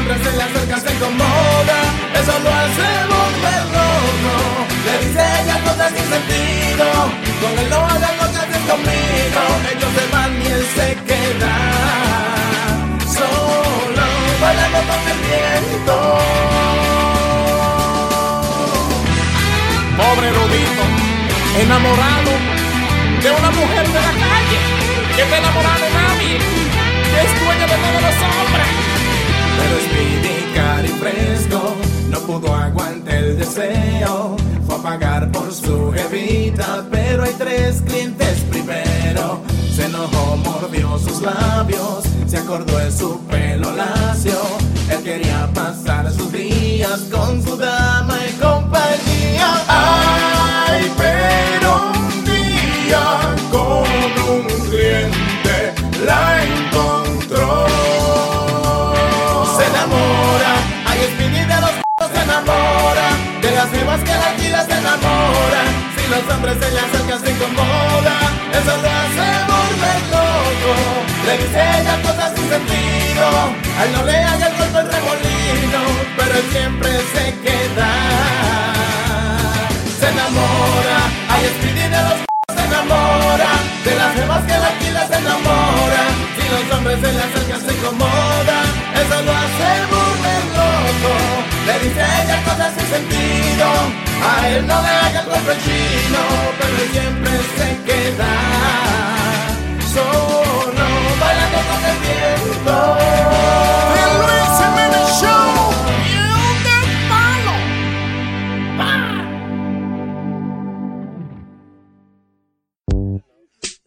Si 0.04 0.10
los 0.10 0.16
hombres 0.16 0.32
se 0.32 0.36
le 0.36 0.42
acercan 0.42 0.80
se 0.82 0.92
incomoda, 0.92 1.78
eso 2.12 2.34
lo 2.44 2.50
hace 2.60 2.88
volver 3.08 3.64
loco. 3.72 4.34
Le 4.84 4.94
dice 5.06 5.22
ella 5.40 5.56
cosas 5.64 5.92
sin 5.96 6.06
sentido, 6.12 6.86
con 7.40 7.52
él 7.58 7.70
no 7.70 7.78
hagan 7.86 8.14
lo 8.20 8.26
que 8.30 8.38
haces 8.44 8.62
conmigo. 8.68 9.40
Ellos 9.72 9.90
se 9.96 10.04
van 10.12 10.32
y 10.42 10.46
él 10.46 10.64
se 10.76 10.88
queda 11.08 11.56
solo, 13.16 14.06
bailando 14.42 14.78
con 14.88 15.00
el 15.12 15.18
viento. 15.24 15.96
Pobre 19.96 20.28
Rudito, 20.36 20.84
enamorado 21.62 22.32
de 23.22 23.30
una 23.30 23.50
mujer 23.52 23.86
de 23.88 24.00
la 24.06 24.12
calle, 24.20 24.58
que 25.16 25.22
está 25.22 25.38
enamorada 25.38 25.78
de 25.78 25.90
nadie, 25.96 26.38
que 27.08 27.18
es 27.24 27.40
dueña 27.40 27.66
de 27.66 27.76
todos 27.84 28.02
los 28.02 28.16
hombres. 28.20 28.93
Pero 29.58 29.74
Speedy, 29.86 30.54
cari 30.54 30.88
fresco, 30.88 31.60
no 32.10 32.18
pudo 32.20 32.54
aguantar 32.54 33.14
el 33.14 33.38
deseo. 33.38 34.36
Fue 34.66 34.76
a 34.76 34.78
pagar 34.78 35.30
por 35.32 35.52
su 35.52 35.92
jevita, 35.92 36.84
pero 36.90 37.24
hay 37.24 37.34
tres 37.38 37.82
clientes 37.86 38.40
primero. 38.50 39.40
Se 39.74 39.86
enojó, 39.86 40.36
mordió 40.36 40.98
sus 40.98 41.20
labios, 41.20 42.04
se 42.26 42.38
acordó 42.38 42.78
de 42.78 42.90
su 42.90 43.18
pelo 43.26 43.72
lacio. 43.72 44.40
Él 44.90 45.02
quería 45.02 45.48
pasar 45.52 46.10
sus 46.12 46.30
días 46.30 47.00
con 47.10 47.42
su 47.42 47.56
dama 47.56 48.18
y 48.28 48.32
compañía. 48.40 49.64
Ay, 49.68 50.92
pero 50.96 51.63
se 64.62 64.72
enamora. 64.78 65.62
Si 65.96 66.04
los 66.08 66.34
hombres 66.34 66.56
se 66.60 66.70
le 66.70 66.80
acercan 66.80 67.20
se 67.24 67.30
incomoda, 67.30 68.16
eso 68.58 68.74
lo 68.82 68.90
hace 69.00 69.26
volver 69.50 70.00
loco. 70.14 70.72
Le 71.26 71.38
dice 71.38 71.60
ella 71.80 71.94
cosas 72.02 72.32
sin 72.36 72.48
sentido, 72.48 73.26
a 73.78 73.84
él 73.84 73.92
no 73.92 74.02
le 74.04 74.16
haga 74.16 74.46
el 74.46 74.56
golpe 74.58 74.78
el 74.80 74.88
remolino, 74.92 75.80
pero 76.16 76.32
él 76.38 76.46
siempre 76.52 76.90
se 77.14 77.24
queda. 77.44 77.90
Se 79.98 80.08
enamora, 80.08 80.98
ay, 81.30 81.44
Speedy 81.56 81.88
de 81.88 82.00
los 82.06 82.18
se 82.56 82.64
enamora, 82.64 83.50
de 83.84 83.94
las 83.96 84.14
vivas 84.14 84.42
que 84.44 84.56
la 84.62 84.66
alquila 84.68 85.06
se 85.08 85.16
enamora. 85.16 86.02
Si 86.36 86.44
los 86.52 86.76
hombres 86.76 86.98
se 87.00 87.12
le 87.12 87.22
acercan 87.26 87.60
se 87.66 87.72
incomoda, 87.74 88.58
eso 89.00 89.22
lo 89.22 89.32
hace 89.32 89.86
volver. 89.90 90.03
Le 91.66 91.78
dice 91.78 92.00
a 92.02 92.22
ella 92.24 92.44
cosas 92.44 92.74
sin 92.76 92.86
sentido, 92.86 93.66
a 94.22 94.48
él 94.48 94.66
no 94.66 94.82
le 94.82 94.88
haga 94.88 95.20
el 95.20 95.26
golpe 95.26 95.56
chino, 95.64 96.22
pero 96.60 96.76
él 96.76 96.88
siempre 96.92 97.32
se 97.56 97.68
queda 97.84 98.32
solo, 99.94 100.86
bailando 101.20 101.58
con 101.68 101.80
el 101.90 101.98
viento. 102.04 102.76
El 104.02 104.10
Luis 104.20 104.50
Jiménez 104.58 105.08
Show, 105.20 105.54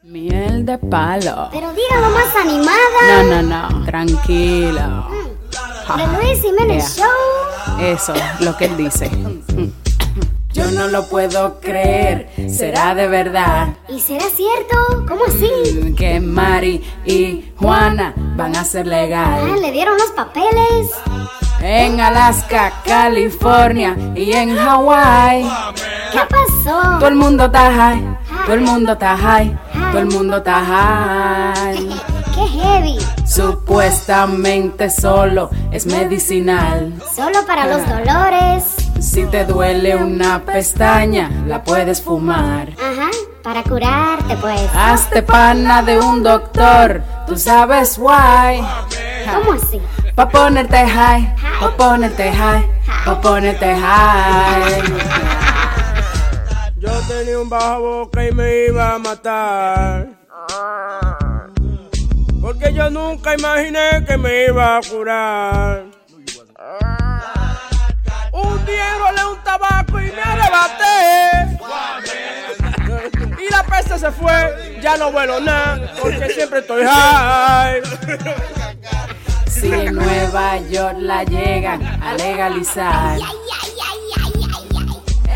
Miel 0.04 0.66
de 0.66 0.78
palo. 0.80 1.50
Pero 1.52 1.74
dígalo 1.74 2.10
más 2.10 2.36
animada. 2.36 3.02
No, 3.08 3.42
no, 3.42 3.70
no. 3.70 3.86
Tranquilo. 3.86 4.88
The 5.96 6.08
Luis 6.18 6.42
Jiménez 6.42 6.96
Yeah. 6.98 7.06
Show. 7.06 7.47
Eso, 7.80 8.14
lo 8.40 8.56
que 8.58 8.66
él 8.66 8.78
dice. 8.78 9.10
Yo 10.54 10.72
no 10.72 10.88
lo 10.88 11.08
puedo 11.08 11.60
creer. 11.60 12.30
Será 12.50 12.96
de 12.96 13.08
verdad 13.08 13.68
¿Y 13.88 14.00
será 14.00 14.26
cierto? 14.36 15.06
¿Cómo 15.08 15.22
así? 15.28 15.94
que 15.96 16.20
Mari 16.20 16.82
y 17.06 17.52
Juana 17.58 18.14
van 18.36 18.56
a 18.56 18.64
ser 18.64 18.88
Ah, 18.88 18.90
legal. 18.90 19.62
le 19.62 19.72
dieron 19.72 19.96
los 19.98 20.10
papeles. 20.12 20.92
En 21.60 22.00
Alaska, 22.00 22.72
California 22.86 23.96
y 24.16 24.32
en 24.34 24.56
Hawái. 24.56 25.44
¿Qué 26.12 26.20
pasó? 26.30 26.98
Todo 27.00 27.08
el 27.08 27.16
mundo 27.16 27.46
está 27.46 27.72
high. 27.74 28.18
Todo 28.46 28.56
el 28.56 28.62
mundo 28.62 28.92
está 28.94 29.18
high. 29.18 29.60
Todo 29.92 30.00
el 30.02 30.06
mundo 30.08 30.38
está 30.38 30.64
high. 30.64 31.88
Qué 32.36 32.48
heavy. 32.48 32.98
Supuestamente 33.28 34.90
solo 34.90 35.50
es 35.72 35.86
medicinal. 35.86 36.94
Solo 37.14 37.46
para 37.46 37.68
los 37.68 37.88
dolores. 37.88 38.64
Si 39.00 39.26
te 39.26 39.46
duele 39.46 39.96
una 39.96 40.44
pestaña, 40.44 41.30
la 41.46 41.62
puedes 41.64 42.02
fumar. 42.02 42.70
Ajá, 42.80 43.12
para 43.44 43.64
curarte 43.64 44.36
pues. 44.38 44.62
Hazte 44.74 45.22
pana 45.22 45.84
de 45.84 46.00
un 46.00 46.24
doctor, 46.24 47.04
tú 47.28 47.38
sabes 47.38 47.98
why. 47.98 48.64
¿Cómo 49.26 49.54
así? 49.54 49.82
Pa' 50.16 50.30
ponerte 50.30 50.88
high, 50.88 51.36
pa' 51.60 51.78
ponerte 51.78 52.32
high, 52.32 52.66
pa' 53.06 53.22
ponerte 53.22 53.76
high. 53.76 54.84
Yo 56.78 56.92
tenía 57.08 57.40
un 57.40 57.50
bajo 57.50 57.82
boca 57.82 58.26
y 58.26 58.32
me 58.32 58.66
iba 58.68 58.96
a 58.96 59.00
matar. 59.00 60.08
Porque 62.48 62.74
yo 62.74 62.90
nunca 62.90 63.34
imaginé 63.34 64.06
que 64.08 64.16
me 64.18 64.46
iba 64.46 64.78
a 64.78 64.82
curar. 64.82 65.84
Un 68.32 68.66
día 68.66 68.98
rolé 69.00 69.26
un 69.26 69.44
tabaco 69.44 70.00
y 70.00 70.10
me 70.14 70.22
arrebaté. 70.22 71.60
Y 73.38 73.52
la 73.52 73.64
peste 73.64 74.00
se 74.00 74.10
fue, 74.12 74.80
ya 74.82 74.96
no 74.96 75.12
vuelo 75.12 75.42
nada, 75.42 75.92
porque 76.02 76.30
siempre 76.30 76.60
estoy 76.60 76.86
high. 76.86 77.82
Si 79.48 79.74
en 79.74 79.96
Nueva 79.96 80.58
York 80.70 81.00
la 81.00 81.26
llegan 81.26 81.84
a 82.02 82.14
legalizar. 82.14 83.20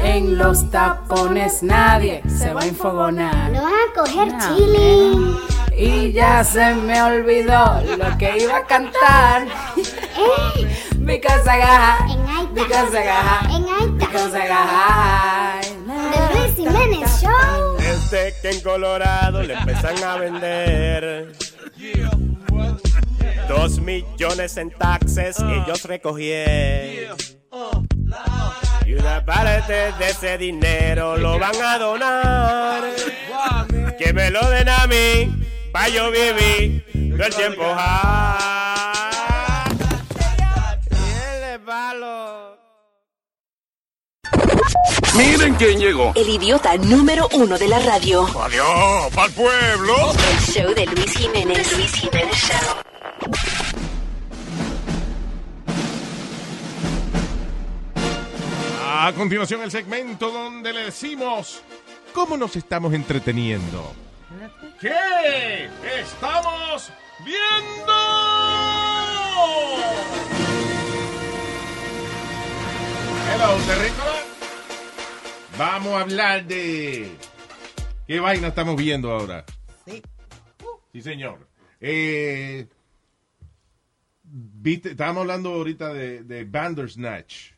En 0.01 0.37
los 0.37 0.71
tapones 0.71 1.61
nadie 1.61 2.23
se 2.29 2.53
va 2.53 2.61
a 2.61 2.65
enfogonar. 2.67 3.51
Lo 3.51 3.63
van 3.63 3.73
a 3.73 3.93
coger 3.93 4.33
chile. 4.37 5.50
Y 5.75 6.11
ya 6.11 6.43
se 6.43 6.73
me 6.75 7.01
olvidó 7.01 7.81
lo 7.97 8.17
que 8.17 8.37
iba 8.37 8.57
a 8.57 8.65
cantar. 8.65 9.47
Because 10.99 11.47
I 11.47 11.59
got, 11.59 12.53
because 12.53 12.95
I 12.95 13.03
got, 13.03 13.97
because 13.97 14.35
I 14.35 14.47
got. 14.47 15.65
The 16.11 16.37
Luis 16.37 16.55
Jiménez 16.55 17.21
Show. 17.21 17.77
Desde 17.77 18.33
que 18.41 18.49
en 18.51 18.61
Colorado 18.61 19.41
le 19.41 19.53
empiezan 19.53 20.03
a 20.03 20.17
vender 20.17 21.33
dos 23.47 23.79
millones 23.79 24.57
en 24.57 24.71
taxes 24.71 25.37
ellos 25.39 25.83
recogieron. 25.83 27.17
Y 28.85 28.93
una 28.93 29.25
parte 29.25 29.91
de 29.97 30.09
ese 30.09 30.37
dinero 30.37 31.17
lo 31.17 31.39
van 31.39 31.55
a 31.61 31.77
donar. 31.77 32.83
Que 33.97 34.13
me 34.13 34.29
lo 34.29 34.49
den 34.49 34.69
a 34.69 34.87
mí, 34.87 35.31
pa' 35.71 35.87
yo 35.89 36.11
vivir 36.11 36.85
todo 37.17 37.25
el 37.25 37.35
tiempo 37.35 37.63
palo. 41.65 42.57
Miren 45.15 45.55
quién 45.55 45.79
llegó. 45.79 46.13
El 46.15 46.29
idiota 46.29 46.77
número 46.77 47.27
uno 47.33 47.57
de 47.57 47.67
la 47.67 47.79
radio. 47.79 48.25
Adiós, 48.41 49.13
pa'l 49.13 49.31
pueblo. 49.31 49.95
El 50.31 50.39
show 50.39 50.73
de 50.73 50.85
Luis 50.87 51.13
Jiménez. 51.17 51.77
Luis 51.77 51.93
Jiménez 51.93 52.35
Show. 52.35 52.75
A 59.03 59.13
continuación, 59.13 59.61
el 59.61 59.71
segmento 59.71 60.31
donde 60.31 60.73
le 60.73 60.85
decimos 60.85 61.61
cómo 62.13 62.37
nos 62.37 62.55
estamos 62.55 62.93
entreteniendo. 62.93 63.93
¿Qué 64.81 65.69
estamos 65.99 66.91
viendo? 67.23 67.93
Hello, 73.29 73.57
terrícola. 73.67 74.23
Vamos 75.59 75.93
a 75.93 76.01
hablar 76.01 76.47
de. 76.47 77.11
¿Qué 78.07 78.19
vaina 78.19 78.47
estamos 78.47 78.75
viendo 78.75 79.11
ahora? 79.11 79.45
Sí. 79.85 80.01
Sí, 80.91 81.01
señor. 81.03 81.47
Eh, 81.79 82.67
viste, 84.23 84.89
estábamos 84.89 85.21
hablando 85.21 85.49
ahorita 85.53 85.93
de, 85.93 86.23
de 86.23 86.43
Bandersnatch, 86.43 87.51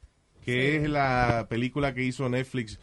que 0.44 0.76
es 0.76 0.90
la 0.90 1.48
película 1.50 1.94
que 1.94 2.04
hizo 2.04 2.28
Netflix 2.28 2.80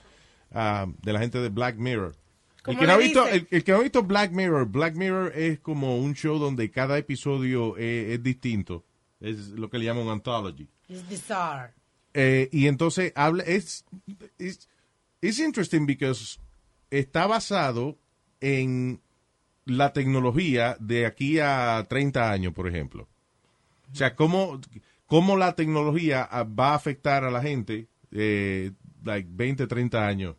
ah, 0.53 0.87
de 1.03 1.13
la 1.13 1.19
gente 1.19 1.41
de 1.41 1.51
Black 1.51 1.77
Mirror. 1.77 2.20
El 2.67 2.77
¿Cómo 2.77 2.81
que, 2.81 2.87
no 2.87 2.93
ha 2.93 2.97
visto, 2.99 3.27
el, 3.27 3.49
el 3.51 3.65
que 3.65 3.73
no 3.73 3.79
ha 3.79 3.83
visto 3.83 4.03
Black 4.03 4.33
Mirror, 4.33 4.67
Black 4.67 4.95
Mirror 4.95 5.33
es 5.35 5.61
como 5.61 5.99
un 5.99 6.15
show 6.15 6.39
donde 6.39 6.71
cada 6.71 6.99
episodio 6.99 7.77
es, 7.77 8.11
es 8.13 8.23
distinto. 8.23 8.85
Es 9.21 9.49
lo 9.49 9.71
que 9.71 9.79
le 9.79 9.87
llaman 9.87 10.09
anthology. 10.09 10.69
It's 10.89 11.09
bizarre. 11.09 11.73
Eh, 12.13 12.49
y 12.53 12.67
entonces 12.67 13.13
habla, 13.15 13.45
es, 13.45 13.85
es, 14.39 14.69
es 15.21 15.39
interesting 15.39 15.87
because 15.87 16.39
está 16.91 17.27
basado 17.27 17.99
en 18.41 19.01
la 19.65 19.93
tecnología 19.93 20.77
de 20.81 21.07
aquí 21.07 21.39
a 21.39 21.87
30 21.89 22.31
años, 22.31 22.53
por 22.53 22.67
ejemplo. 22.67 23.09
O 23.93 23.95
sea, 23.95 24.17
cómo, 24.17 24.61
cómo 25.07 25.37
la 25.37 25.55
tecnología 25.55 26.29
va 26.45 26.71
a 26.73 26.75
afectar 26.75 27.25
a 27.25 27.31
la 27.31 27.43
gente, 27.43 27.89
eh, 28.11 28.73
like 29.05 29.29
20, 29.31 29.67
30 29.67 30.07
años, 30.07 30.37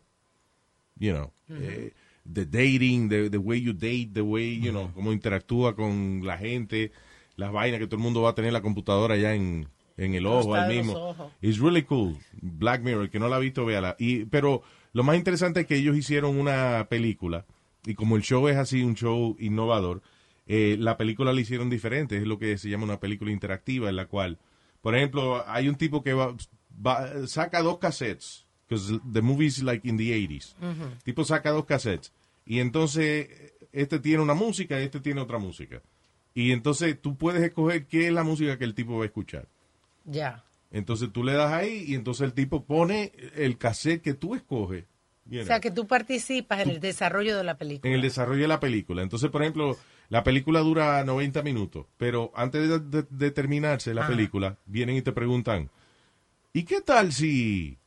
you 0.96 1.12
know, 1.12 1.32
eh, 1.48 1.92
the 2.30 2.44
dating, 2.44 3.08
the, 3.08 3.28
the 3.30 3.38
way 3.38 3.60
you 3.60 3.72
date, 3.72 4.10
the 4.14 4.22
way, 4.22 4.58
you 4.60 4.70
know, 4.70 4.90
cómo 4.94 5.12
interactúa 5.12 5.74
con 5.74 6.20
la 6.24 6.38
gente, 6.38 6.92
las 7.36 7.50
vainas 7.52 7.80
que 7.80 7.86
todo 7.86 7.96
el 7.96 8.02
mundo 8.02 8.22
va 8.22 8.30
a 8.30 8.34
tener 8.34 8.48
en 8.48 8.54
la 8.54 8.62
computadora 8.62 9.16
ya 9.16 9.34
en, 9.34 9.68
en 9.96 10.14
el 10.14 10.26
ojo, 10.26 10.54
ahí 10.54 10.76
los 10.76 10.86
mismo. 10.86 10.92
It's 11.40 11.58
really 11.58 11.82
cool. 11.82 12.16
Black 12.40 12.82
Mirror, 12.82 13.10
que 13.10 13.18
no 13.18 13.28
la 13.28 13.36
ha 13.36 13.40
visto, 13.40 13.64
véala. 13.64 13.96
Y, 13.98 14.24
pero 14.26 14.62
lo 14.92 15.02
más 15.02 15.16
interesante 15.16 15.60
es 15.60 15.66
que 15.66 15.76
ellos 15.76 15.96
hicieron 15.96 16.38
una 16.38 16.86
película 16.88 17.44
y 17.84 17.94
como 17.94 18.16
el 18.16 18.22
show 18.22 18.46
es 18.48 18.56
así, 18.56 18.82
un 18.82 18.94
show 18.94 19.36
innovador, 19.40 20.02
eh, 20.46 20.76
la 20.78 20.96
película 20.96 21.32
la 21.32 21.40
hicieron 21.40 21.68
diferente. 21.70 22.16
Es 22.16 22.24
lo 22.24 22.38
que 22.38 22.56
se 22.58 22.68
llama 22.68 22.84
una 22.84 23.00
película 23.00 23.32
interactiva 23.32 23.88
en 23.88 23.96
la 23.96 24.06
cual, 24.06 24.38
por 24.80 24.94
ejemplo, 24.94 25.42
hay 25.48 25.68
un 25.68 25.74
tipo 25.74 26.02
que 26.04 26.12
va, 26.12 26.36
va- 26.86 27.26
saca 27.26 27.62
dos 27.62 27.78
cassettes, 27.78 28.46
because 28.68 29.00
the 29.12 29.20
movie 29.22 29.46
is 29.46 29.62
like 29.62 29.86
in 29.88 29.96
the 29.96 30.12
80s. 30.12 30.54
Ujú. 30.60 30.90
tipo 31.04 31.24
saca 31.24 31.50
dos 31.50 31.64
cassettes 31.66 32.12
y 32.46 32.60
entonces 32.60 33.28
este 33.72 33.98
tiene 33.98 34.22
una 34.22 34.34
música 34.34 34.80
y 34.80 34.84
este 34.84 35.00
tiene 35.00 35.20
otra 35.20 35.38
música. 35.38 35.80
Y 36.34 36.52
entonces 36.52 36.98
tú 37.00 37.16
puedes 37.16 37.42
escoger 37.42 37.86
qué 37.86 38.06
es 38.06 38.12
la 38.12 38.22
música 38.24 38.56
que 38.58 38.64
el 38.64 38.74
tipo 38.74 38.96
va 38.96 39.02
a 39.04 39.06
escuchar. 39.06 39.46
Ya. 40.04 40.44
Entonces 40.70 41.10
tú 41.12 41.22
le 41.24 41.34
das 41.34 41.52
ahí 41.52 41.84
y 41.86 41.94
entonces 41.94 42.24
el 42.24 42.32
tipo 42.32 42.64
pone 42.64 43.12
el 43.36 43.58
cassette 43.58 44.00
que 44.02 44.14
tú 44.14 44.34
escoges 44.34 44.84
you 45.26 45.40
O 45.42 45.44
sea, 45.44 45.60
que 45.60 45.70
tú 45.70 45.86
participas 45.86 46.60
en 46.60 46.70
el 46.70 46.80
desarrollo 46.80 47.36
de 47.36 47.44
la 47.44 47.56
película. 47.58 47.88
en 47.90 47.94
el 47.96 48.02
desarrollo 48.02 48.40
de 48.42 48.48
la 48.48 48.58
película. 48.60 49.02
Entonces, 49.02 49.30
por 49.30 49.42
ejemplo, 49.42 49.76
la 50.08 50.24
película 50.24 50.60
dura 50.60 51.04
90 51.04 51.42
minutos, 51.42 51.86
pero 51.98 52.32
antes 52.34 52.68
de, 52.68 52.78
de- 52.80 53.06
de 53.08 53.30
terminarse 53.30 53.94
la 53.94 54.06
película, 54.08 54.56
vienen 54.66 54.96
y 54.96 55.02
te 55.02 55.12
preguntan, 55.12 55.70
¿y 56.54 56.64
qué 56.64 56.80
tal 56.80 57.12
si 57.12 57.78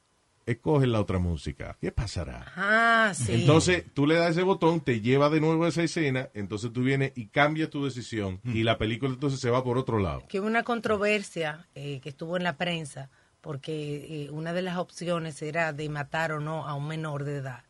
escoges 0.46 0.88
la 0.88 1.02
otra 1.02 1.20
música? 1.20 1.78
¿Qué 1.80 1.92
pasará? 1.92 2.52
Ah, 2.56 3.14
sí. 3.16 3.34
Entonces, 3.34 3.86
tú 3.94 4.06
le 4.08 4.16
das 4.16 4.32
ese 4.32 4.44
botón, 4.44 4.82
te 4.82 5.02
lleva 5.02 5.30
de 5.30 5.40
nuevo 5.42 5.66
a 5.66 5.70
esa 5.70 5.84
escena, 5.84 6.30
entonces 6.34 6.72
tú 6.72 6.84
vienes 6.84 7.12
y 7.16 7.28
cambias 7.28 7.70
tu 7.70 7.84
decisión 7.84 8.40
y 8.44 8.64
la 8.64 8.78
película 8.78 9.14
entonces 9.14 9.40
se 9.40 9.50
va 9.50 9.64
por 9.64 9.78
otro 9.78 10.00
lado. 10.00 10.24
que 10.28 10.40
hubo 10.40 10.48
una 10.48 10.64
controversia 10.64 11.68
eh, 11.76 12.00
que 12.02 12.10
estuvo 12.10 12.38
en 12.38 12.44
la 12.44 12.58
prensa 12.58 13.10
porque 13.42 14.24
eh, 14.26 14.32
una 14.32 14.54
de 14.54 14.64
las 14.64 14.78
opciones 14.78 15.40
era 15.44 15.72
de 15.72 15.88
matar 15.88 16.32
o 16.32 16.40
no 16.40 16.68
a 16.68 16.74
un 16.74 16.88
menor 16.88 17.26
de 17.26 17.38
edad. 17.38 17.64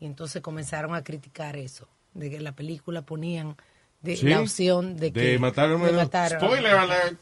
Y 0.00 0.06
entonces 0.06 0.42
comenzaron 0.42 0.94
a 0.94 1.04
criticar 1.04 1.56
eso, 1.56 1.88
de 2.14 2.30
que 2.30 2.40
la 2.40 2.56
película 2.56 3.02
ponían 3.02 3.56
de 4.02 4.16
¿Sí? 4.16 4.26
la 4.28 4.40
opción 4.40 4.96
de 4.96 5.12
que 5.12 5.20
De 5.20 5.38
matar 5.38 5.70
a 5.70 5.74
un 5.76 5.82
de 5.82 5.86
menor. 5.88 6.04
matar 6.04 6.34
a- 6.34 6.40
Spoiler 6.40 6.72
alert. 6.74 7.18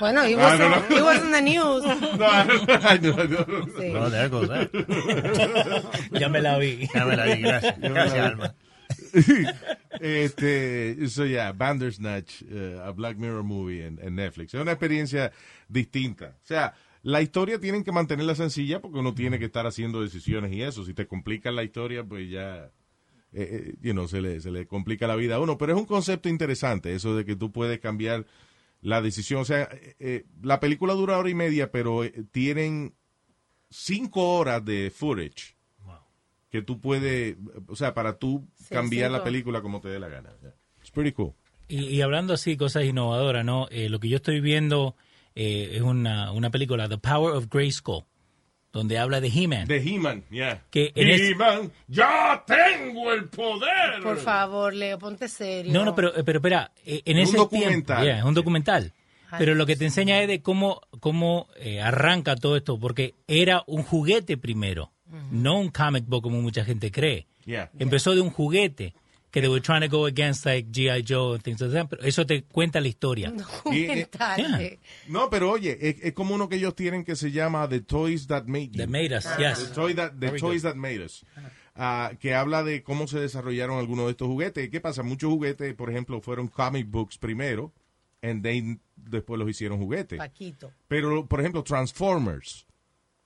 Bueno, 0.00 0.26
it 0.26 0.36
Ah, 0.38 0.42
was, 0.44 0.58
no, 0.58 0.68
no. 0.68 0.96
it 0.96 1.02
was 1.02 1.22
in 1.22 1.32
the 1.32 1.42
news. 1.42 1.84
No, 2.18 2.44
no, 2.44 3.24
no. 3.26 4.08
No, 4.10 4.28
goes 4.30 4.48
that. 4.48 4.70
Ya 6.12 6.28
me 6.28 6.40
la 6.40 6.56
vi. 6.58 6.88
Ya 6.94 7.04
me 7.04 7.16
la 7.16 7.24
vi, 7.26 7.42
gracias. 7.42 7.78
Gracias, 7.80 8.18
Alma. 8.26 8.54
este, 10.00 11.04
eso 11.04 11.26
ya, 11.26 11.52
Bandersnatch, 11.52 12.42
eh, 12.50 12.80
a 12.82 12.90
Black 12.92 13.16
Mirror 13.18 13.42
movie 13.44 13.86
en, 13.86 13.98
en 14.02 14.14
Netflix. 14.14 14.54
Es 14.54 14.60
una 14.60 14.72
experiencia 14.72 15.32
distinta. 15.68 16.36
O 16.42 16.46
sea, 16.46 16.74
la 17.02 17.22
historia 17.22 17.58
tienen 17.60 17.84
que 17.84 17.92
mantenerla 17.92 18.34
sencilla 18.34 18.80
porque 18.80 18.98
uno 18.98 19.14
tiene 19.14 19.38
que 19.38 19.44
estar 19.46 19.66
haciendo 19.66 20.00
decisiones 20.02 20.52
y 20.52 20.62
eso. 20.62 20.84
Si 20.84 20.94
te 20.94 21.06
complican 21.06 21.56
la 21.56 21.62
historia, 21.64 22.04
pues 22.04 22.30
ya, 22.30 22.70
eh, 23.32 23.72
eh, 23.72 23.74
you 23.80 23.92
know, 23.92 24.08
se 24.08 24.20
le, 24.20 24.40
se 24.40 24.50
le 24.50 24.66
complica 24.66 25.06
la 25.06 25.16
vida 25.16 25.36
a 25.36 25.40
uno. 25.40 25.58
Pero 25.58 25.72
es 25.74 25.78
un 25.78 25.86
concepto 25.86 26.28
interesante, 26.28 26.94
eso 26.94 27.16
de 27.16 27.24
que 27.24 27.36
tú 27.36 27.52
puedes 27.52 27.78
cambiar 27.80 28.26
la 28.82 29.00
decisión. 29.02 29.40
O 29.40 29.44
sea, 29.44 29.68
eh, 29.72 29.96
eh, 29.98 30.24
la 30.42 30.60
película 30.60 30.94
dura 30.94 31.18
hora 31.18 31.30
y 31.30 31.34
media, 31.34 31.70
pero 31.70 32.04
eh, 32.04 32.12
tienen 32.30 32.94
cinco 33.70 34.36
horas 34.38 34.64
de 34.64 34.90
footage 34.90 35.56
que 36.50 36.62
tú 36.62 36.80
puedes, 36.80 37.36
o 37.66 37.76
sea, 37.76 37.92
para 37.92 38.18
tú 38.18 38.46
Sí, 38.54 38.72
cambiar 38.72 39.10
la 39.10 39.24
película 39.24 39.60
como 39.60 39.80
te 39.80 39.88
dé 39.88 39.98
la 39.98 40.08
gana. 40.08 40.30
It's 40.80 40.90
pretty 40.90 41.12
cool. 41.12 41.34
Y, 41.68 41.86
y 41.86 42.00
hablando 42.00 42.32
así, 42.32 42.56
cosas 42.56 42.84
innovadoras, 42.84 43.44
¿no? 43.44 43.66
Eh, 43.70 43.88
lo 43.88 43.98
que 43.98 44.08
yo 44.08 44.16
estoy 44.16 44.40
viendo 44.40 44.94
eh, 45.34 45.70
es 45.74 45.82
una, 45.82 46.30
una 46.30 46.50
película, 46.50 46.88
The 46.88 46.98
Power 46.98 47.34
of 47.34 47.48
Grayskull, 47.50 48.04
donde 48.76 48.98
habla 48.98 49.20
de 49.20 49.28
He-Man. 49.28 49.66
De 49.66 49.78
He-Man, 49.78 50.22
yeah. 50.30 50.62
Que 50.70 50.92
He-Man, 50.94 51.72
¡Ya 51.88 52.44
tengo 52.46 53.12
el 53.12 53.24
poder! 53.28 54.02
Por 54.02 54.18
favor, 54.18 54.72
Leo, 54.74 54.98
ponte 54.98 55.28
serio. 55.28 55.72
No, 55.72 55.84
no, 55.84 55.94
pero, 55.94 56.12
pero 56.24 56.38
espera, 56.38 56.70
eh, 56.84 57.02
en 57.04 57.18
Es 57.18 57.28
un 57.28 57.34
ese 57.34 57.36
documental. 57.38 57.96
tiempo, 57.96 58.04
yeah, 58.04 58.18
es 58.18 58.24
un 58.24 58.34
documental. 58.34 58.92
Ay, 59.30 59.36
Pero 59.38 59.54
lo 59.56 59.66
que 59.66 59.74
te 59.74 59.84
enseña 59.84 60.20
es 60.22 60.28
de 60.28 60.40
cómo, 60.40 60.80
cómo 61.00 61.48
eh, 61.56 61.80
arranca 61.80 62.36
todo 62.36 62.56
esto, 62.56 62.78
porque 62.78 63.14
era 63.26 63.64
un 63.66 63.82
juguete 63.82 64.36
primero, 64.36 64.92
no 65.32 65.58
un 65.58 65.70
comic 65.70 66.04
book 66.06 66.22
como 66.22 66.40
mucha 66.40 66.64
gente 66.64 66.92
cree. 66.92 67.26
Yeah. 67.44 67.70
Empezó 67.78 68.14
de 68.14 68.20
un 68.20 68.30
juguete 68.30 68.94
que 69.36 69.42
they 69.42 69.50
were 69.50 69.60
trying 69.60 69.82
to 69.82 69.88
go 69.88 70.06
against 70.06 70.46
like 70.46 70.70
G.I. 70.72 71.02
Joe 71.02 71.34
and 71.34 71.42
things 71.42 71.60
like 71.60 71.70
that, 71.70 71.90
pero 71.90 72.02
eso 72.02 72.24
te 72.24 72.44
cuenta 72.44 72.80
la 72.80 72.88
historia. 72.88 73.34
Eh. 73.70 74.78
No, 75.08 75.28
pero 75.28 75.50
oye, 75.50 75.76
es, 75.78 75.96
es 76.02 76.12
como 76.14 76.34
uno 76.34 76.48
que 76.48 76.56
ellos 76.56 76.74
tienen 76.74 77.04
que 77.04 77.16
se 77.16 77.30
llama 77.30 77.68
The 77.68 77.80
Toys 77.80 78.28
That 78.28 78.44
Made 78.46 78.70
You. 78.70 78.78
That 78.78 78.88
Made 78.88 79.14
Us, 79.14 79.26
yes. 79.38 79.68
The, 79.68 79.74
toy 79.74 79.94
that, 79.94 80.12
the 80.12 80.28
Very 80.28 80.40
Toys 80.40 80.62
good. 80.62 80.70
That 80.70 80.76
Made 80.76 81.04
Us. 81.04 81.22
Ah, 81.74 82.12
que 82.18 82.34
habla 82.34 82.62
de 82.62 82.82
cómo 82.82 83.06
se 83.06 83.20
desarrollaron 83.20 83.78
algunos 83.78 84.06
de 84.06 84.12
estos 84.12 84.26
juguetes. 84.26 84.70
¿Qué 84.70 84.80
pasa? 84.80 85.02
Muchos 85.02 85.28
juguetes, 85.28 85.74
por 85.74 85.90
ejemplo, 85.90 86.22
fueron 86.22 86.48
comic 86.48 86.90
books 86.90 87.18
primero, 87.18 87.74
and 88.22 88.42
then 88.42 88.80
después 88.96 89.38
los 89.38 89.50
hicieron 89.50 89.78
juguetes. 89.78 90.16
Paquito. 90.16 90.72
Pero, 90.88 91.26
por 91.26 91.40
ejemplo, 91.40 91.62
Transformers, 91.62 92.66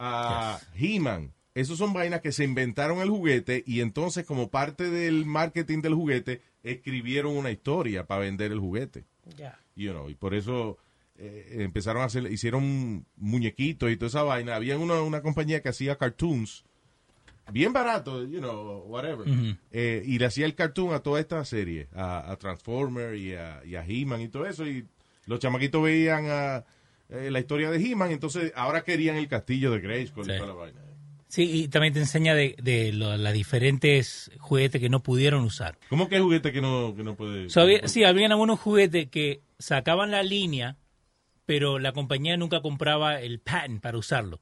ah, 0.01 0.59
He-Man, 0.75 1.33
esos 1.55 1.79
son 1.79 1.93
vainas 1.93 2.21
que 2.21 2.33
se 2.33 2.45
inventaron 2.45 3.01
el 3.01 3.09
juguete 3.11 3.63
y 3.67 3.81
entonces 3.81 4.25
como 4.25 4.51
parte 4.51 4.89
del 4.91 5.27
marketing 5.27 5.83
del 5.83 5.95
juguete 5.95 6.43
escribieron 6.63 7.37
una 7.37 7.51
historia 7.51 8.07
para 8.07 8.21
vender 8.23 8.53
el 8.53 8.61
juguete. 8.61 9.05
Ya. 9.37 9.59
You 9.77 9.91
know, 9.93 10.09
y 10.11 10.15
por 10.15 10.35
eso 10.35 10.79
eh, 11.19 11.57
empezaron 11.61 12.03
a 12.03 12.07
hacer, 12.07 12.31
hicieron 12.31 13.05
muñequitos 13.17 13.91
y 13.91 13.97
toda 13.97 14.09
esa 14.09 14.23
vaina. 14.23 14.55
Había 14.57 14.79
una, 14.79 15.03
una 15.03 15.23
compañía 15.23 15.61
que 15.63 15.69
hacía 15.71 15.97
cartoons 15.97 16.65
bien 17.53 17.73
barato, 17.73 18.25
you 18.27 18.39
know, 18.39 18.85
whatever. 18.87 19.27
Eh, 19.73 20.03
y 20.07 20.19
le 20.19 20.27
hacía 20.27 20.47
el 20.47 20.55
cartoon 20.55 20.95
a 20.95 21.01
toda 21.01 21.19
esta 21.19 21.45
serie, 21.45 21.89
a, 21.95 22.31
a 22.31 22.37
Transformer 22.37 23.17
y 23.17 23.35
a, 23.35 23.61
y 23.65 23.75
a 23.75 23.85
He-Man 23.85 24.21
y 24.21 24.29
todo 24.29 24.47
eso. 24.47 24.65
Y 24.67 24.87
los 25.27 25.41
chamaquitos 25.41 25.83
veían 25.83 26.27
a, 26.29 26.65
eh, 27.09 27.29
la 27.31 27.41
historia 27.41 27.71
de 27.73 27.79
He-Man, 27.85 28.13
entonces 28.13 28.53
ahora 28.55 28.83
querían 28.83 29.17
el 29.17 29.27
castillo 29.27 29.73
de 29.73 29.81
Grayskull 29.81 30.23
y 30.31 30.33
Sí. 30.33 30.37
toda 30.39 30.47
la 30.49 30.55
vaina. 30.55 30.81
Sí, 31.31 31.43
y 31.63 31.69
también 31.69 31.95
te 31.95 32.01
enseña 32.01 32.35
de, 32.35 32.57
de 32.61 32.93
lo- 32.93 33.17
las 33.17 33.33
diferentes 33.33 34.33
juguetes 34.41 34.81
que 34.81 34.89
no 34.89 35.01
pudieron 35.01 35.45
usar. 35.45 35.79
¿Cómo 35.89 36.09
que 36.09 36.17
hay 36.17 36.23
juguete 36.23 36.51
que 36.53 36.61
no, 36.61 36.93
que 36.97 37.05
no 37.05 37.15
puede? 37.15 37.49
So, 37.51 37.61
había- 37.61 37.87
sí, 37.87 38.03
habían 38.03 38.33
algunos 38.33 38.59
juguetes 38.59 39.09
que 39.09 39.41
sacaban 39.59 40.11
la 40.11 40.25
línea, 40.25 40.77
pero 41.47 41.79
la 41.79 41.93
compañía 41.93 42.37
nunca 42.37 42.61
compraba 42.63 43.21
el 43.21 43.39
patent 43.39 43.81
para 43.81 43.97
usarlo. 43.97 44.41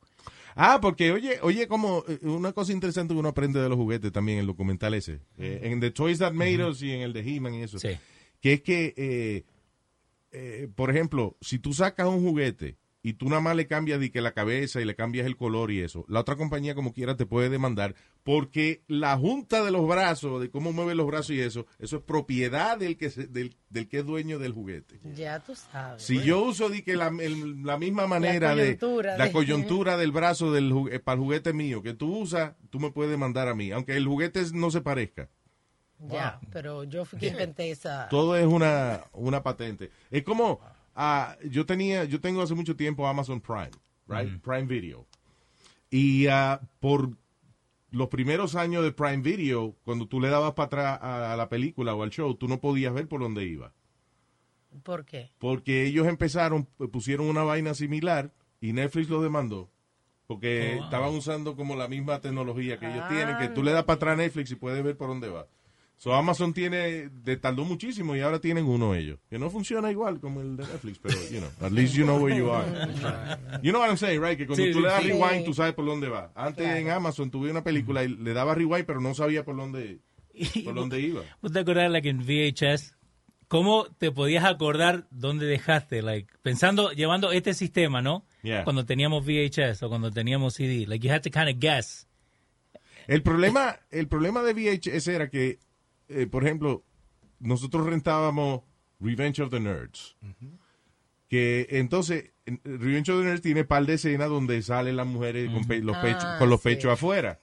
Ah, 0.57 0.79
porque 0.81 1.13
oye, 1.13 1.39
oye, 1.43 1.69
como 1.69 2.05
eh, 2.09 2.19
una 2.23 2.53
cosa 2.53 2.73
interesante 2.73 3.13
que 3.13 3.21
uno 3.21 3.29
aprende 3.29 3.61
de 3.61 3.69
los 3.69 3.77
juguetes 3.77 4.11
también 4.11 4.39
en 4.39 4.41
el 4.43 4.47
documental 4.49 4.95
ese, 4.95 5.21
eh, 5.37 5.61
en 5.65 5.81
The 5.81 5.91
Toys 5.91 6.19
That 6.21 6.33
Made 6.33 6.65
Us 6.65 6.83
y 6.83 6.91
en 6.93 7.03
el 7.03 7.13
de 7.13 7.21
He-Man 7.21 7.55
y 7.55 7.63
eso, 7.65 7.79
Sí. 7.79 7.91
que 8.41 8.55
es 8.55 8.63
que, 8.63 8.95
eh, 8.97 9.45
eh, 10.33 10.69
por 10.75 10.91
ejemplo, 10.91 11.37
si 11.43 11.59
tú 11.59 11.73
sacas 11.75 12.09
un 12.09 12.23
juguete 12.23 12.77
y 13.03 13.13
tú 13.15 13.27
nada 13.29 13.41
más 13.41 13.55
le 13.55 13.67
cambias 13.69 14.01
de 14.01 14.11
que 14.11 14.21
la 14.21 14.33
cabeza 14.33 14.81
y 14.81 14.85
le 14.85 14.97
cambias 14.97 15.25
el 15.27 15.37
color 15.37 15.71
y 15.71 15.81
eso, 15.81 16.05
la 16.09 16.21
otra 16.21 16.35
compañía 16.37 16.75
como 16.75 16.93
quiera 16.93 17.17
te 17.17 17.27
puede 17.27 17.49
demandar 17.49 17.95
porque 18.25 18.83
la 18.89 19.17
junta 19.17 19.65
de 19.65 19.71
los 19.71 19.87
brazos, 19.89 20.41
de 20.41 20.51
cómo 20.51 20.73
mueve 20.73 20.95
los 20.95 21.07
brazos 21.07 21.31
y 21.31 21.41
eso, 21.41 21.65
eso 21.79 21.97
es 21.99 22.03
propiedad 22.03 22.77
del 22.77 22.97
que 22.97 23.09
se- 23.11 23.27
del, 23.29 23.57
del 23.71 23.89
que 23.89 24.01
es 24.01 24.05
dueño 24.07 24.39
del 24.39 24.53
juguete. 24.53 25.01
Ya 25.15 25.39
tú 25.41 25.55
sabes. 25.55 26.03
Si 26.03 26.21
yo 26.23 26.43
uso 26.43 26.69
di 26.69 26.83
que 26.83 26.97
la, 26.97 27.09
el- 27.21 27.63
la 27.63 27.79
misma 27.79 28.07
manera 28.07 28.55
de 28.57 28.77
coyuntura 28.77 29.17
la 29.17 29.25
de- 29.27 29.33
coyuntura 29.33 29.97
del 29.97 30.13
brazo 30.13 30.53
del 30.53 30.73
eh, 30.91 30.99
para 30.99 31.15
el 31.15 31.21
juguete 31.25 31.53
mío 31.53 31.83
que 31.83 31.95
tú 31.95 32.15
usas, 32.19 32.55
tú 32.71 32.81
me 32.81 32.91
puedes 32.91 33.11
demandar 33.11 33.49
a 33.49 33.55
mí, 33.55 33.71
aunque 33.71 33.97
el 33.97 34.07
juguete 34.07 34.43
no 34.53 34.71
se 34.71 34.81
parezca. 34.81 35.29
Ya, 36.11 36.39
pero 36.53 36.85
yo 36.85 37.05
fui 37.05 37.19
quien 37.19 37.33
inventé 37.33 37.71
esa. 37.73 38.09
Todo 38.09 38.37
es 38.37 38.47
una, 38.47 39.03
una 39.13 39.43
patente. 39.43 39.91
Es 40.13 40.23
como, 40.23 40.61
ah, 40.99 41.37
yo 41.49 41.65
tenía, 41.65 42.05
yo 42.05 42.21
tengo 42.21 42.43
hace 42.43 42.55
mucho 42.55 42.75
tiempo 42.77 43.07
Amazon 43.07 43.41
Prime, 43.41 43.71
right? 44.09 44.41
Prime 44.43 44.65
Video. 44.67 45.07
Y 45.91 46.27
ah, 46.27 46.61
por 46.81 47.11
los 47.91 48.09
primeros 48.09 48.55
años 48.57 48.83
de 48.85 48.93
Prime 48.93 49.23
Video, 49.23 49.75
cuando 49.85 50.07
tú 50.07 50.21
le 50.21 50.29
dabas 50.29 50.53
para 50.53 50.67
atrás 50.67 50.99
a, 51.01 51.33
a 51.33 51.37
la 51.37 51.49
película 51.49 51.95
o 51.95 52.03
al 52.03 52.11
show, 52.11 52.35
tú 52.35 52.49
no 52.49 52.61
podías 52.61 52.93
ver 52.93 53.07
por 53.09 53.21
dónde 53.21 53.45
iba. 53.47 53.73
¿Por 54.83 55.05
qué? 55.07 55.31
Porque 55.39 55.87
ellos 55.87 56.07
empezaron, 56.07 56.67
pusieron 56.93 57.27
una 57.27 57.43
vaina 57.43 57.73
similar 57.75 58.33
y 58.61 58.73
Netflix 58.75 59.09
lo 59.09 59.23
demandó. 59.23 59.71
Porque 60.27 60.73
Oh, 60.73 60.77
wow. 60.77 60.85
estaban 60.85 61.15
usando 61.15 61.57
como 61.57 61.75
la 61.75 61.89
misma 61.89 62.21
tecnología 62.21 62.79
que 62.79 62.87
ellos 62.91 63.05
Ah. 63.05 63.09
tienen, 63.09 63.39
que 63.39 63.49
tú 63.49 63.63
le 63.63 63.73
das 63.73 63.85
para 63.85 63.95
atrás 63.97 64.13
a 64.15 64.17
Netflix 64.23 64.51
y 64.51 64.57
puedes 64.57 64.85
ver 64.85 64.97
por 64.97 65.09
dónde 65.09 65.31
va. 65.31 65.47
So 65.99 66.15
Amazon 66.15 66.55
tiene, 66.55 67.09
de, 67.09 67.37
tardó 67.37 67.65
muchísimo 67.65 68.15
y 68.15 68.21
ahora 68.21 68.39
tienen 68.41 68.67
uno 68.67 68.95
ellos. 68.95 69.19
Que 69.29 69.37
no 69.39 69.51
funciona 69.51 69.91
igual 69.91 70.21
como 70.21 70.41
el 70.41 70.57
de 70.57 70.63
Netflix, 70.65 70.99
pero, 71.01 71.17
you 71.31 71.39
know, 71.41 71.51
at 71.61 71.73
least 71.73 71.95
you 71.95 72.05
know 72.05 72.19
where 72.23 72.37
you 72.39 72.51
are. 72.53 72.65
You 73.63 73.73
know 73.73 73.81
what 73.81 73.89
I'm 73.91 73.97
saying, 73.99 74.23
right? 74.23 74.39
Que 74.39 74.47
cuando 74.47 74.65
Sí, 74.65 74.71
tú 74.73 74.81
le 74.81 74.89
das 74.89 75.03
sí. 75.03 75.09
rewind, 75.09 75.45
tú 75.45 75.55
sabes 75.55 75.75
por 75.75 75.85
dónde 75.85 76.09
va. 76.09 76.31
Antes 76.37 76.65
Claro. 76.65 76.79
en 76.81 76.91
Amazon 76.91 77.31
tuve 77.33 77.51
una 77.51 77.65
película 77.65 78.05
y 78.05 78.09
le 78.09 78.33
daba 78.33 78.55
rewind, 78.55 78.87
pero 78.87 79.01
no 79.01 79.13
sabía 79.13 79.45
por 79.45 79.57
dónde, 79.57 79.99
por 80.65 80.75
dónde 80.75 81.01
iba. 81.01 81.23
¿Vos 81.43 81.51
te 81.53 81.59
acordás, 81.59 81.91
like, 81.91 82.09
en 82.09 82.19
VHS, 82.21 82.95
cómo 83.49 83.87
te 83.99 84.13
podías 84.13 84.45
acordar 84.45 85.09
dónde 85.11 85.47
dejaste? 85.47 86.01
Like, 86.03 86.33
pensando, 86.43 86.93
llevando 86.93 87.33
este 87.33 87.55
sistema, 87.55 88.03
¿no? 88.03 88.25
Yeah. 88.45 88.63
Cuando 88.63 88.87
teníamos 88.87 89.25
VHS 89.27 89.83
o 89.83 89.89
cuando 89.89 90.13
teníamos 90.13 90.55
CD. 90.55 90.87
Like, 90.87 91.05
you 91.05 91.13
had 91.13 91.23
to 91.23 91.31
kind 91.31 91.49
of 91.49 91.57
guess. 91.59 92.07
El 93.09 93.23
problema, 93.23 93.81
el 93.91 94.07
problema 94.07 94.43
de 94.45 94.53
VHS 94.53 95.09
era 95.09 95.29
que, 95.29 95.59
eh, 96.09 96.27
por 96.27 96.45
ejemplo, 96.45 96.83
nosotros 97.41 97.87
rentábamos 97.87 98.63
Revenge 99.01 99.41
of 99.43 99.51
the 99.51 99.61
Nerds. 99.61 100.17
Que 101.29 101.67
entonces, 101.71 102.31
en- 102.47 102.61
Revenge 102.65 103.11
of 103.13 103.21
the 103.21 103.25
Nerds 103.27 103.43
tiene 103.43 103.65
par 103.65 103.85
de 103.87 103.95
escenas 103.95 104.29
donde 104.29 104.61
salen 104.63 104.97
las 104.97 105.07
mujeres 105.07 105.51
con, 105.51 105.65
pe- 105.67 105.81
los 105.83 105.97
Ah, 105.97 106.03
pechos, 106.03 106.25
con 106.39 106.49
los 106.51 106.61
sí. 106.61 106.69
pechos 106.71 106.93
afuera. 106.93 107.39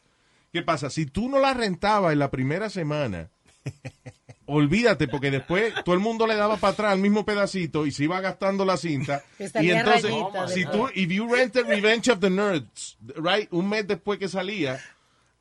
¿Qué 0.52 0.62
pasa? 0.64 0.90
Si 0.90 1.06
tú 1.06 1.30
no 1.30 1.40
la 1.40 1.54
rentabas 1.54 2.14
en 2.14 2.20
la 2.20 2.32
primera 2.32 2.70
semana, 2.70 3.30
olvídate, 4.48 5.08
porque 5.08 5.32
después 5.32 5.74
todo 5.84 5.96
el 5.96 6.02
mundo 6.02 6.26
le 6.28 6.36
daba 6.36 6.58
para 6.58 6.74
atrás 6.74 6.94
el 6.96 7.02
mismo 7.02 7.26
pedacito 7.26 7.86
y 7.86 7.92
se 7.92 8.04
iba 8.06 8.22
gastando 8.22 8.64
la 8.66 8.78
cinta. 8.78 9.24
Y 9.40 9.70
entonces, 9.72 10.12
rayita 10.12 10.48
si 10.48 10.66
tú, 10.66 10.88
if 10.94 11.10
you 11.10 11.28
rented 11.34 11.66
Revenge 11.68 12.10
of 12.12 12.20
the 12.20 12.30
Nerds, 12.30 12.98
right, 13.18 13.52
un 13.52 13.68
mes 13.70 13.88
después 13.88 14.18
que 14.20 14.28
salía, 14.28 14.80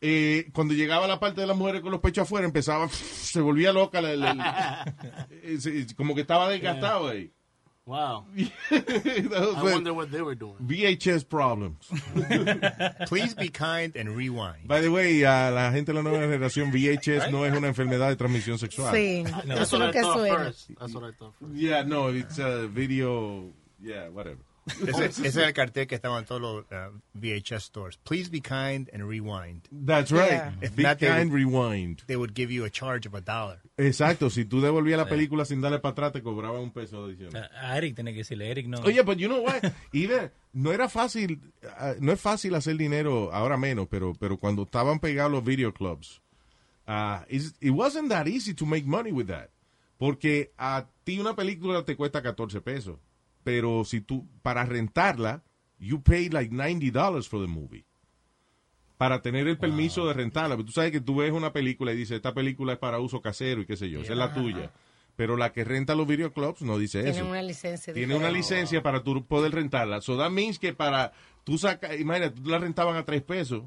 eh, 0.07 0.51
cuando 0.53 0.75
llegaba 0.75 1.07
la 1.07 1.19
parte 1.19 1.41
de 1.41 1.47
las 1.47 1.57
mujeres 1.57 1.81
con 1.81 1.91
los 1.91 2.01
pechos 2.01 2.25
afuera, 2.25 2.45
empezaba, 2.47 2.89
se 2.91 3.41
volvía 3.41 3.73
loca, 3.73 4.03
la- 4.03 4.15
la- 4.15 4.35
la- 4.35 4.97
eh, 5.31 5.87
como 5.97 6.15
que 6.15 6.21
estaba 6.21 6.49
desgastado 6.51 7.09
ahí. 7.09 7.31
Wow. 7.87 8.25
I 8.35 9.63
wonder 9.63 9.93
what 9.93 10.09
they 10.11 10.23
were 10.23 10.35
doing. 10.35 10.57
VHS 10.59 11.25
problems. 11.25 11.87
Please 13.09 13.35
be 13.35 13.49
kind 13.51 13.95
and 13.97 14.17
rewind. 14.17 14.67
By 14.67 14.81
the 14.81 14.89
way, 14.91 15.23
a 15.25 15.51
la 15.51 15.71
gente 15.71 15.93
de 15.93 15.95
la 15.95 16.03
nueva 16.03 16.21
generación, 16.21 16.71
VHS 16.73 17.31
no 17.31 17.45
es 17.45 17.53
una 17.55 17.69
enfermedad 17.69 18.09
de 18.09 18.17
transmisión 18.17 18.59
sexual. 18.59 18.95
Sí, 18.95 19.25
That's 19.25 19.45
eso 19.49 19.63
es 19.63 19.73
what 19.73 19.81
lo 19.81 19.89
I 19.89 19.93
que 19.93 20.01
thought 20.01 20.19
suena. 20.19 20.37
first. 20.45 20.71
That's 20.79 20.95
what 20.95 21.11
I 21.11 21.13
thought 21.13 21.35
first. 21.39 21.55
Yeah, 21.55 21.83
no, 21.85 22.09
it's 22.09 22.39
a 22.39 22.67
video, 22.69 23.51
yeah, 23.83 24.09
whatever. 24.09 24.39
Ese, 24.67 25.05
ese 25.07 25.27
es 25.29 25.37
el 25.37 25.53
cartel 25.53 25.87
que 25.87 25.95
estaba 25.95 26.19
en 26.19 26.25
todos 26.25 26.41
los 26.41 26.65
uh, 26.73 26.91
VHS 27.15 27.65
stores. 27.65 27.99
Please 27.99 28.31
be 28.31 28.41
kind 28.41 28.89
and 28.95 29.05
rewind. 29.07 29.69
That's 29.71 30.11
right. 30.11 30.31
Yeah. 30.31 30.53
If 30.63 30.75
Be 30.75 30.83
not, 30.85 30.99
kind, 30.99 31.31
would- 31.31 31.45
rewind. 31.45 32.03
They 32.07 32.17
would 32.17 32.35
give 32.35 32.51
you 32.51 32.65
a 32.65 32.71
charge 32.71 33.07
of 33.07 33.15
a 33.15 33.21
dollar. 33.21 33.61
Exacto, 33.77 34.31
si 34.31 34.45
tú 34.45 34.61
devolvías 34.61 34.99
la 34.99 35.07
película 35.07 35.45
sin 35.45 35.61
darle 35.61 35.81
para 35.81 35.93
atrás, 35.93 36.13
te 36.13 36.23
cobraban 36.23 36.61
un 36.63 36.71
peso 36.71 37.05
adicional. 37.05 37.51
A 37.61 37.73
a 37.73 37.77
Eric 37.79 37.95
tiene 37.97 38.13
que 38.13 38.19
decirle, 38.19 38.51
Eric 38.51 38.67
no. 38.69 38.79
Oye, 38.81 39.03
but 39.03 39.19
you 39.19 39.29
know 39.29 39.43
what? 39.43 39.63
Even, 39.93 40.31
no 40.53 40.73
era 40.73 40.89
fácil, 40.89 41.41
ah, 41.77 41.95
no 42.01 42.13
es 42.13 42.21
fácil 42.21 42.55
hacer 42.55 42.77
dinero, 42.77 43.33
ahora 43.33 43.57
menos, 43.57 43.89
pero, 43.89 44.15
pero 44.15 44.39
cuando 44.39 44.63
estaban 44.63 44.99
pegados 45.01 45.33
los 45.33 45.45
video 45.45 45.75
clubs, 45.75 46.23
ah, 46.87 47.25
it 47.29 47.71
wasn't 47.71 48.09
that 48.09 48.27
easy 48.29 48.55
to 48.55 48.65
make 48.65 48.87
money 48.87 49.13
with 49.13 49.27
that. 49.27 49.51
Porque 49.99 50.53
a 50.59 50.87
ti 51.05 51.19
una 51.21 51.35
película 51.35 51.85
te 51.85 51.97
cuesta 51.97 52.23
14 52.23 52.61
pesos, 52.61 52.99
pero 53.45 53.85
si 53.85 54.01
tú, 54.01 54.27
para 54.43 54.65
rentarla, 54.65 55.43
you 55.79 56.03
pay 56.03 56.29
like 56.31 56.51
$90 56.53 57.29
for 57.29 57.41
the 57.41 57.47
movie. 57.47 57.85
Para 58.97 59.21
tener 59.23 59.47
el 59.49 59.59
permiso 59.59 60.07
de 60.07 60.15
rentarla. 60.15 60.57
Pero 60.57 60.67
tú 60.67 60.73
sabes 60.73 60.91
que 60.91 61.01
tú 61.01 61.17
ves 61.17 61.33
una 61.33 61.53
película 61.53 61.93
y 61.93 61.97
dice, 61.97 62.17
esta 62.17 62.33
película 62.33 62.73
es 62.73 62.79
para 62.79 62.99
uso 63.01 63.21
casero 63.21 63.61
y 63.61 63.67
qué 63.67 63.77
sé 63.77 63.91
yo, 63.91 64.01
esa 64.01 64.13
es 64.13 64.19
la 64.19 64.33
tuya. 64.33 64.73
Pero 65.17 65.37
la 65.37 65.53
que 65.53 65.63
renta 65.63 65.95
los 65.95 66.09
videoclubs 66.09 66.63
no 66.63 66.77
dice 66.77 67.03
Tienen 67.03 67.21
eso. 67.21 67.29
una 67.31 67.43
licencia. 67.43 67.95
Tiene 67.95 68.17
una 68.17 68.31
licencia 68.31 68.83
para 68.83 69.05
tú 69.05 69.25
poder 69.27 69.53
rentarla. 69.53 70.01
So 70.01 70.17
that 70.17 70.31
means 70.31 70.59
que 70.59 70.73
para 70.73 71.13
tú 71.45 71.59
sacar, 71.59 72.01
imagínate, 72.01 72.41
tú 72.41 72.49
la 72.49 72.59
rentaban 72.59 72.97
a 72.97 73.05
3 73.05 73.23
pesos. 73.23 73.63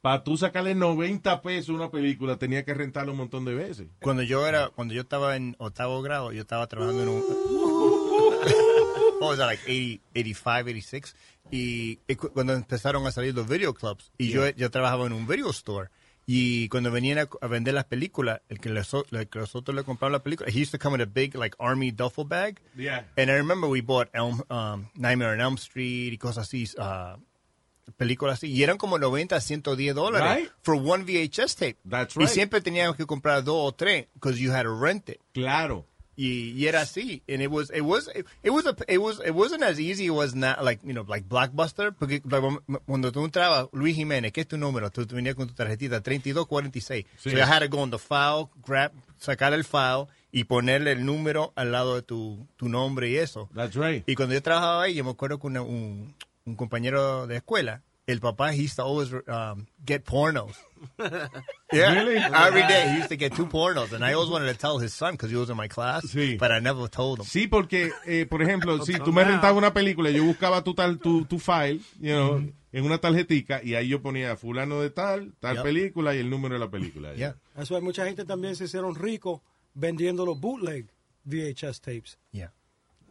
Para 0.00 0.24
tú 0.24 0.36
sacarle 0.36 0.74
90 0.74 1.42
pesos 1.42 1.70
a 1.70 1.72
una 1.74 1.90
película, 1.90 2.36
tenía 2.36 2.64
que 2.64 2.74
rentarla 2.74 3.12
un 3.12 3.18
montón 3.18 3.44
de 3.44 3.54
veces. 3.54 3.86
Cuando 4.00 4.22
yo 4.24 4.46
era, 4.46 4.68
cuando 4.70 4.94
yo 4.94 5.02
estaba 5.02 5.36
en 5.36 5.54
octavo 5.58 6.02
grado, 6.02 6.32
yo 6.32 6.40
estaba 6.42 6.66
trabajando 6.66 7.02
en 7.04 7.08
un, 7.08 7.22
what 9.22 9.30
was 9.30 9.38
that, 9.38 9.46
like 9.46 9.62
80, 9.66 10.00
85, 10.14 10.68
86, 10.70 11.14
y, 11.50 11.98
y 12.08 12.14
cu- 12.16 12.30
cuando 12.32 12.52
empezaron 12.54 13.06
a 13.06 13.12
salir 13.12 13.34
los 13.34 13.48
video 13.48 13.72
clubs, 13.74 14.10
y 14.18 14.28
yo, 14.30 14.48
yo 14.50 14.70
trabajaba 14.70 15.06
en 15.06 15.12
un 15.12 15.26
video 15.26 15.50
store, 15.50 15.88
y 16.26 16.68
cuando 16.68 16.90
venían 16.90 17.18
a, 17.18 17.28
a 17.40 17.46
vender 17.48 17.74
las 17.74 17.84
películas, 17.86 18.40
el 18.48 18.60
que, 18.60 18.70
les, 18.70 18.92
el 18.94 19.28
que 19.28 19.38
nosotros 19.38 19.74
le 19.74 19.82
compraban 19.84 20.12
la 20.12 20.22
película, 20.22 20.48
he 20.50 20.60
used 20.62 20.70
to 20.70 20.78
come 20.78 20.94
in 20.94 21.00
a 21.00 21.06
big, 21.06 21.34
like, 21.34 21.56
army 21.58 21.90
duffel 21.90 22.24
bag, 22.24 22.60
Yeah. 22.76 23.04
and 23.16 23.30
I 23.30 23.34
remember 23.34 23.68
we 23.68 23.80
bought 23.80 24.08
Elm, 24.14 24.42
um, 24.50 24.88
Nightmare 24.94 25.32
on 25.34 25.40
Elm 25.40 25.54
Street 25.56 26.12
y 26.12 26.18
cosas 26.18 26.46
así, 26.48 26.64
uh, 26.78 27.18
películas 27.96 28.34
así, 28.38 28.46
y 28.52 28.62
eran 28.62 28.78
como 28.78 28.98
90, 28.98 29.40
110 29.40 29.94
dólares 29.94 30.36
Right. 30.44 30.50
for 30.62 30.76
one 30.76 31.04
VHS 31.04 31.56
tape. 31.56 31.76
That's 31.88 32.14
Y 32.16 32.20
right. 32.20 32.28
siempre 32.28 32.60
teníamos 32.60 32.96
que 32.96 33.04
comprar 33.06 33.42
dos 33.42 33.56
o 33.58 33.72
tres 33.72 34.06
because 34.14 34.38
you 34.40 34.52
had 34.52 34.62
to 34.62 34.74
rent 34.80 35.08
it. 35.08 35.18
Claro. 35.34 35.84
Y, 36.16 36.66
era 36.66 36.82
así. 36.82 37.22
And 37.28 37.40
it 37.42 37.48
was, 37.50 37.70
it 37.70 37.80
was, 37.82 38.08
it, 38.14 38.50
was, 38.50 38.66
a, 38.66 38.76
it 38.86 38.98
was, 38.98 39.20
it 39.24 39.30
wasn't 39.34 39.62
as 39.62 39.80
easy. 39.80 40.06
It 40.06 40.10
was 40.10 40.34
not 40.34 40.62
like, 40.62 40.80
you 40.84 40.92
know, 40.92 41.04
like 41.08 41.26
Blockbuster. 41.28 41.92
Porque 41.98 42.20
cuando 42.20 43.12
tú 43.12 43.24
entrabas, 43.24 43.68
Luis 43.72 43.96
Jiménez, 43.96 44.32
¿qué 44.32 44.42
es 44.42 44.46
tu 44.48 44.58
número? 44.58 44.90
Tú, 44.90 45.06
tú 45.06 45.14
venías 45.16 45.34
con 45.34 45.48
tu 45.48 45.54
tarjetita 45.54 46.02
3246. 46.02 47.06
Sí. 47.16 47.30
So 47.30 47.36
you 47.36 47.42
had 47.42 47.60
to 47.60 47.68
go 47.68 47.78
on 47.80 47.90
the 47.90 47.98
file, 47.98 48.50
grab, 48.66 48.92
sacar 49.18 49.52
el 49.54 49.64
file 49.64 50.06
y 50.30 50.44
ponerle 50.44 50.92
el 50.92 51.04
número 51.04 51.52
al 51.56 51.72
lado 51.72 51.94
de 51.96 52.02
tu, 52.02 52.46
tu 52.56 52.68
nombre 52.68 53.08
y 53.08 53.16
eso. 53.16 53.48
That's 53.54 53.74
right. 53.76 54.02
Y 54.06 54.14
cuando 54.14 54.34
yo 54.34 54.42
trabajaba 54.42 54.82
ahí, 54.82 54.94
yo 54.94 55.04
me 55.04 55.10
acuerdo 55.10 55.38
que 55.38 55.46
una- 55.46 55.62
un, 55.62 56.14
un 56.44 56.56
compañero 56.56 57.26
de 57.26 57.36
escuela, 57.36 57.82
el 58.06 58.20
papá, 58.20 58.52
he 58.54 58.64
used 58.64 58.76
to 58.76 58.82
always 58.82 59.12
um, 59.28 59.66
get 59.86 60.02
pornos. 60.04 60.56
Yeah, 61.72 61.94
Really? 61.94 62.16
every 62.16 62.62
day 62.66 62.90
he 62.90 62.96
used 62.98 63.08
to 63.08 63.16
get 63.16 63.34
two 63.34 63.46
pornos, 63.46 63.92
and 63.92 64.04
I 64.04 64.12
always 64.14 64.30
wanted 64.30 64.52
to 64.52 64.58
tell 64.58 64.78
his 64.78 64.92
son 64.92 65.12
because 65.12 65.30
he 65.30 65.36
was 65.36 65.48
in 65.50 65.56
my 65.56 65.68
class, 65.68 66.04
Sí. 66.04 66.36
but 66.38 66.50
I 66.50 66.60
never 66.60 66.88
told 66.88 67.20
him. 67.20 67.24
Sí, 67.26 67.46
porque, 67.48 67.90
eh, 68.06 68.26
por 68.26 68.42
ejemplo, 68.42 68.84
si 68.84 68.94
tú 68.98 69.12
me 69.12 69.24
rentabas 69.24 69.56
una 69.56 69.72
película, 69.72 70.10
yo 70.10 70.24
buscaba 70.24 70.62
tu, 70.62 70.74
tal, 70.74 70.98
tu, 70.98 71.24
tu 71.24 71.38
file, 71.38 71.80
you 72.00 72.12
know, 72.14 72.38
en 72.72 72.84
una 72.84 72.98
tarjetica, 72.98 73.62
y 73.62 73.74
ahí 73.74 73.88
yo 73.88 74.02
ponía 74.02 74.36
fulano 74.36 74.80
de 74.80 74.90
tal, 74.90 75.32
tal 75.40 75.56
Yep. 75.56 75.62
película 75.64 76.14
y 76.14 76.18
el 76.18 76.28
número 76.30 76.54
de 76.54 76.60
la 76.60 76.70
película. 76.70 77.14
Yeah, 77.14 77.36
Eso 77.56 77.74
hay 77.76 77.82
mucha 77.82 78.04
gente 78.04 78.24
también 78.24 78.54
se 78.56 78.64
hicieron 78.64 78.94
ricos 78.94 79.40
vendiendo 79.74 80.24
los 80.26 80.38
bootleg 80.40 80.86
VHS 81.24 81.80
tapes. 81.80 82.18
yeah. 82.32 82.52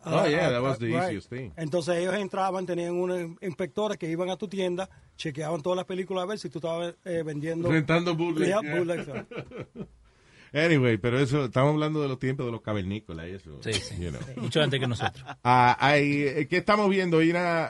Oh, 0.03 0.09
Ah, 0.17 0.27
yeah, 0.27 0.47
ah, 0.47 0.51
that 0.51 0.61
was 0.63 0.75
ah, 0.75 0.79
the 0.79 0.87
right. 0.87 1.03
easiest 1.09 1.29
thing. 1.29 1.51
Entonces 1.57 1.95
ellos 1.97 2.15
entraban, 2.15 2.65
tenían 2.65 2.93
unos 2.95 3.37
inspectores 3.41 3.97
que 3.97 4.09
iban 4.09 4.29
a 4.29 4.37
tu 4.37 4.47
tienda, 4.47 4.89
chequeaban 5.15 5.61
todas 5.61 5.77
las 5.77 5.85
películas 5.85 6.23
a 6.23 6.25
ver 6.25 6.39
si 6.39 6.49
tú 6.49 6.57
estabas 6.59 6.95
eh, 7.05 7.21
vendiendo. 7.23 7.69
Rentando 7.69 8.15
bootleg, 8.15 8.47
Yeah, 8.49 8.61
yeah. 8.61 8.75
bootleg. 8.77 9.27
Anyway, 10.53 10.97
pero 10.97 11.17
eso, 11.17 11.45
estamos 11.45 11.73
hablando 11.73 12.01
de 12.01 12.09
los 12.09 12.19
tiempos 12.19 12.45
de 12.45 12.51
los 12.51 12.61
cavernícolas 12.61 13.27
y 13.27 13.31
eso. 13.31 13.57
Sí, 13.63 13.71
sí. 13.73 13.95
you 13.97 14.09
know. 14.09 14.19
Mucho 14.35 14.61
antes 14.61 14.79
que 14.81 14.87
nosotros. 14.87 15.23
Ah, 15.43 15.77
hay, 15.79 16.23
eh, 16.23 16.47
¿Qué 16.49 16.57
estamos 16.57 16.89
viendo? 16.89 17.19
Hay 17.19 17.29
una, 17.29 17.69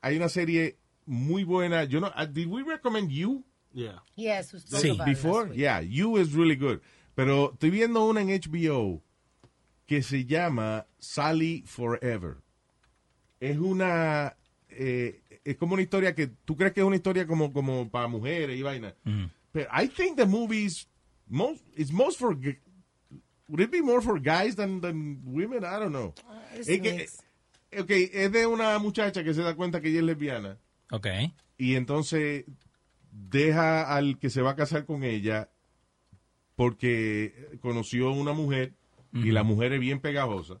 hay 0.00 0.16
una 0.16 0.28
serie 0.28 0.78
muy 1.06 1.44
buena. 1.44 1.84
Yo 1.84 2.00
no, 2.00 2.10
ah, 2.14 2.26
did 2.26 2.48
we 2.48 2.64
recommend 2.64 3.10
You? 3.10 3.44
Yeah. 3.72 4.02
Yes, 4.16 4.50
Sí. 4.66 4.98
Before? 5.06 5.54
Yeah, 5.54 5.80
You 5.80 6.18
is 6.18 6.32
really 6.32 6.56
good. 6.56 6.80
Pero 7.14 7.52
estoy 7.52 7.70
viendo 7.70 8.04
una 8.04 8.20
en 8.20 8.28
HBO 8.30 9.00
que 9.88 10.02
se 10.02 10.24
llama 10.26 10.86
Sally 11.00 11.64
Forever. 11.66 12.36
es 13.40 13.56
una 13.58 14.36
eh, 14.68 15.22
es 15.44 15.56
como 15.56 15.72
una 15.74 15.82
historia 15.82 16.14
que 16.14 16.26
tú 16.44 16.56
crees 16.56 16.72
que 16.74 16.80
es 16.80 16.86
una 16.86 16.96
historia 16.96 17.26
como 17.26 17.52
como 17.52 17.88
para 17.90 18.06
mujeres 18.06 18.56
y 18.56 18.62
vaina. 18.62 18.94
Pero 19.50 19.68
I 19.72 19.88
think 19.88 20.16
the 20.16 20.26
movie 20.26 20.64
is 20.64 20.86
most 21.26 21.64
it's 21.76 21.90
most 21.90 22.18
for 22.18 22.36
g- 22.38 22.58
would 23.48 23.60
it 23.62 23.70
be 23.70 23.80
more 23.82 24.02
for 24.02 24.20
guys 24.20 24.54
than 24.56 24.80
than 24.80 25.20
women? 25.24 25.64
I 25.64 25.78
don't 25.80 25.90
know. 25.90 26.12
Es 26.54 26.66
que- 26.66 27.08
ok, 27.80 27.90
es 28.12 28.30
de 28.32 28.46
una 28.46 28.78
muchacha 28.78 29.24
que 29.24 29.32
se 29.32 29.42
da 29.42 29.54
cuenta 29.56 29.80
que 29.80 29.88
ella 29.88 30.00
es 30.00 30.04
lesbiana 30.04 30.58
Ok. 30.92 31.06
y 31.56 31.76
entonces 31.76 32.44
deja 33.10 33.94
al 33.94 34.18
que 34.18 34.28
se 34.30 34.42
va 34.42 34.50
a 34.50 34.56
casar 34.56 34.84
con 34.84 35.02
ella 35.02 35.48
porque 36.56 37.58
conoció 37.60 38.10
una 38.12 38.32
mujer 38.32 38.74
y 39.12 39.30
la 39.30 39.42
mujer 39.42 39.72
es 39.72 39.80
bien 39.80 40.00
pegajosa 40.00 40.60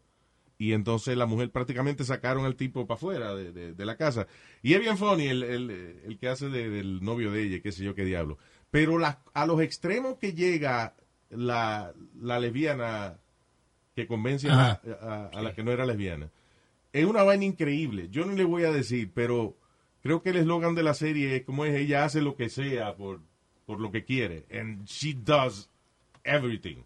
y 0.58 0.72
entonces 0.72 1.16
la 1.16 1.26
mujer 1.26 1.50
prácticamente 1.50 2.02
sacaron 2.04 2.44
al 2.44 2.56
tipo 2.56 2.86
para 2.86 2.96
afuera 2.96 3.34
de, 3.34 3.52
de- 3.52 3.74
de 3.74 3.86
la 3.86 3.96
casa 3.96 4.26
y 4.62 4.74
es 4.74 4.80
bien 4.80 4.96
funny 4.98 5.26
el, 5.28 5.42
el- 5.42 6.00
el 6.06 6.18
que 6.18 6.28
hace 6.28 6.48
de- 6.48 6.68
del 6.70 7.02
novio 7.04 7.30
de 7.30 7.42
ella 7.44 7.60
qué 7.62 7.70
sé 7.72 7.84
yo 7.84 7.94
qué 7.94 8.04
diablo 8.04 8.38
pero 8.70 8.98
la- 8.98 9.20
a 9.34 9.46
los 9.46 9.60
extremos 9.60 10.16
que 10.18 10.32
llega 10.32 10.94
la, 11.30 11.92
la 12.20 12.40
lesbiana 12.40 13.18
que 13.94 14.06
convence 14.06 14.48
a, 14.50 14.80
a- 15.02 15.26
a 15.32 15.42
la 15.42 15.54
que 15.54 15.62
no 15.62 15.72
era 15.72 15.84
lesbiana 15.86 16.30
es 16.90 17.04
una 17.04 17.22
vaina 17.22 17.44
increíble. 17.44 18.08
Yo 18.10 18.24
no 18.24 18.32
le 18.32 18.44
voy 18.44 18.64
a 18.64 18.72
decir, 18.72 19.10
pero 19.12 19.56
creo 20.02 20.22
que 20.22 20.30
el 20.30 20.36
eslogan 20.36 20.74
de 20.74 20.82
la 20.82 20.94
serie 20.94 21.36
es 21.36 21.42
como 21.44 21.66
es, 21.66 21.74
ella 21.74 22.04
hace 22.06 22.22
lo 22.22 22.34
que 22.34 22.48
sea 22.48 22.96
por, 22.96 23.20
por 23.66 23.78
lo 23.78 23.92
que 23.92 24.04
quiere. 24.04 24.46
And 24.50 24.86
she 24.86 25.12
does 25.12 25.68
everything. 26.24 26.78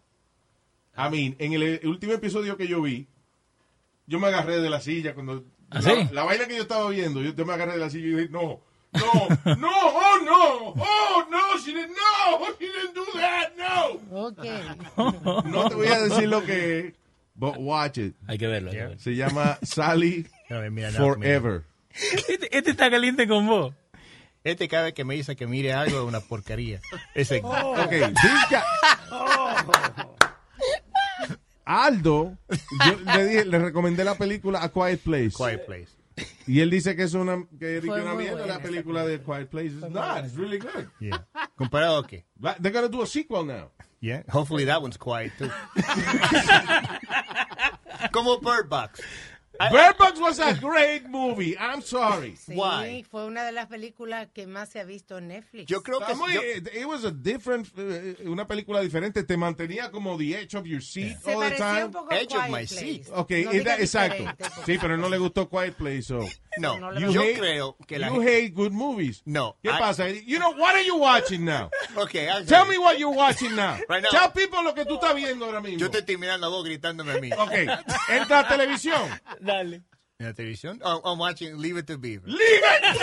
I 0.97 1.11
mean, 1.11 1.37
en 1.39 1.53
el, 1.55 1.63
el 1.63 1.89
último 1.89 2.13
episodio 2.13 2.57
que 2.57 2.67
yo 2.69 2.83
vi, 2.83 3.07
yo 4.07 4.19
me 4.19 4.29
agarré 4.29 4.61
de 4.61 4.71
la 4.71 4.81
silla 4.81 5.15
cuando... 5.15 5.45
¿Ah, 5.71 5.81
la, 5.81 5.83
sí? 5.83 6.09
la 6.13 6.25
vaina 6.25 6.47
que 6.47 6.57
yo 6.57 6.63
estaba 6.63 6.89
viendo, 6.91 7.23
yo, 7.23 7.35
yo 7.35 7.47
me 7.47 7.55
agarré 7.55 7.73
de 7.73 7.79
la 7.79 7.89
silla 7.89 8.07
y 8.07 8.11
dije, 8.11 8.29
no, 8.31 8.61
no, 8.93 9.55
no, 9.57 9.71
oh 9.71 10.19
no, 10.23 10.69
oh 10.77 11.25
no, 11.31 11.59
she 11.65 11.73
didn't, 11.73 11.97
no, 11.97 12.47
she 12.59 12.67
didn't 12.67 12.95
do 12.95 13.05
that, 13.15 13.53
no. 13.57 14.27
Ok. 14.27 15.47
No 15.47 15.69
te 15.71 15.75
voy 15.75 15.87
a 15.87 16.01
decir 16.01 16.29
lo 16.29 16.45
que 16.45 16.79
es, 16.79 16.95
but 17.35 17.55
watch 17.57 17.97
it. 17.99 18.15
Hay 18.27 18.37
que 18.37 18.47
verlo. 18.47 18.71
hay 18.71 18.77
que 18.77 18.83
verlo. 18.83 18.99
Se 18.99 19.17
llama 19.17 19.59
Sally 19.63 20.27
mira, 20.71 20.91
no, 20.91 20.99
Forever. 20.99 21.65
Este, 21.95 22.57
este 22.57 22.71
está 22.71 22.91
caliente 22.91 23.27
con 23.27 23.47
vos. 23.47 23.75
Este 24.45 24.69
cada 24.69 24.85
vez 24.85 24.95
que 24.95 25.05
me 25.05 25.15
dice 25.15 25.37
que 25.37 25.47
mire 25.47 25.73
algo 25.73 26.01
es 26.01 26.05
una 26.05 26.21
porquería. 26.21 26.81
Ese. 27.15 27.41
Ok, 27.43 27.91
this 27.91 28.33
guy- 28.51 30.12
Aldo, 31.65 32.37
yo 32.87 32.97
le, 33.05 33.25
dije, 33.25 33.45
le 33.45 33.59
recomendé 33.59 34.05
la 34.05 34.17
película 34.17 34.63
A 34.63 34.71
Quiet 34.71 35.01
Place. 35.01 35.33
Quiet 35.37 35.67
Place. 35.67 35.89
Y 36.47 36.61
él 36.61 36.71
dice 36.71 36.95
que 36.97 37.05
es 37.05 37.15
una, 37.15 37.47
que 37.59 37.79
es 37.79 37.85
Fue 37.85 38.03
una 38.03 38.15
muy 38.15 38.25
mierda 38.25 38.41
buena 38.41 38.55
la 38.55 38.63
película 38.63 39.07
de 39.07 39.21
Quiet 39.21 39.49
Place. 39.49 39.69
It's 39.69 39.91
not, 39.91 40.25
it's 40.25 40.37
really 40.37 40.59
good. 40.59 40.89
Yeah. 41.01 41.27
¿Comparado 41.57 41.99
a 41.99 42.07
qué? 42.07 42.25
They're 42.61 42.73
gonna 42.73 42.89
do 42.89 43.03
a 43.03 43.07
sequel 43.07 43.45
now. 43.45 43.71
Yeah. 44.01 44.23
Hopefully 44.29 44.65
that 44.67 44.83
one's 44.83 44.97
quiet 44.97 45.33
too. 45.39 45.49
Como 48.13 48.39
Bird 48.41 48.69
Box. 48.69 49.01
Bird 49.71 49.97
Box 49.99 50.19
was 50.21 50.39
a 50.41 50.55
great 50.55 51.07
movie. 51.09 51.57
I'm 51.59 51.83
sorry. 51.83 52.37
Sí, 52.37 53.05
fue 53.11 53.25
una 53.27 53.45
de 53.45 53.53
las 53.53 53.67
películas 53.67 54.29
que 54.33 54.47
más 54.47 54.71
se 54.71 54.81
ha 54.81 54.85
visto 54.85 55.19
en 55.19 55.29
Netflix. 55.29 55.67
Yo 55.67 55.83
creo 55.83 56.01
Está 56.01 56.15
muy- 56.15 56.35
it 56.37 56.85
was 56.87 57.05
a 57.05 57.11
different, 57.11 57.69
eh, 57.77 58.17
una 58.25 58.47
película 58.47 58.81
diferente. 58.81 59.23
Te 59.25 59.37
mantenía 59.37 59.91
como 59.91 60.17
the 60.19 60.35
edge 60.35 60.55
of 60.57 60.65
your 60.65 60.83
seat 60.83 61.19
Se 61.23 61.35
all 61.35 61.49
the 61.51 61.57
time. 61.57 61.85
un 61.85 61.93
poco 61.93 62.13
a 62.13 62.19
Edge 62.19 62.35
of 62.37 62.45
my 62.45 62.51
Place. 62.67 62.75
seat. 62.77 63.07
Ok, 63.15 63.31
No 63.45 63.53
exacto. 63.53 64.25
Sí, 64.67 64.79
pero 64.81 64.97
no 64.97 65.09
le 65.09 65.19
gustó 65.19 65.49
Quiet 65.49 65.75
Place, 65.75 66.03
so. 66.03 66.21
No, 66.59 66.79
No 66.79 66.93
yo 67.11 67.23
hate- 67.23 67.39
creo 67.39 67.77
que 67.87 67.99
la 67.99 68.09
You 68.09 68.21
hate 68.21 68.51
good 68.51 68.73
movies. 68.73 69.23
No. 69.25 69.57
¿Qué 69.63 69.71
I- 69.71 69.79
pasa? 69.79 70.09
You 70.11 70.39
know, 70.39 70.51
what 70.59 70.75
are 70.75 70.85
you 70.85 70.97
watching 70.97 71.45
now? 71.47 71.71
Okay, 71.97 72.29
I'll 72.29 72.45
Tell 72.45 72.67
me 72.67 72.75
you. 72.75 72.83
what 72.83 72.99
you're 72.99 73.17
watching 73.17 73.55
now. 73.57 73.77
Right 73.89 74.03
now. 74.03 74.11
Tell 74.11 74.31
people 74.33 74.63
lo 74.63 74.75
que 74.75 74.85
tú 74.85 74.95
estás 74.97 75.15
viendo 75.15 75.47
ahora 75.47 75.61
mismo. 75.63 75.79
Yo 75.79 75.91
te 75.91 75.99
estoy 76.01 76.19
mirando 76.19 76.47
a 76.47 76.51
vos 76.51 76.63
gritándome 76.65 77.13
a 77.13 77.19
mí. 77.21 77.31
Ok, 77.33 77.53
entra 78.11 78.41
a 78.41 78.49
televisión. 78.49 79.01
Dale. 79.53 79.83
¿En 80.19 80.27
la 80.27 80.33
televisión? 80.35 80.81
Oh, 80.85 81.01
I'm 81.05 81.19
watching 81.19 81.57
Leave 81.61 81.79
It 81.79 81.87
to 81.87 81.99
Beaver. 81.99 82.29
Leave 82.29 82.41
it 82.63 82.83
to 82.83 82.99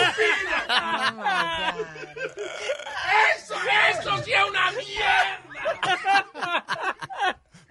¡Eso, 3.36 3.54
eso 3.90 4.22
sí 4.24 4.32
es 4.32 4.48
una 4.48 4.70
mierda! 4.72 5.40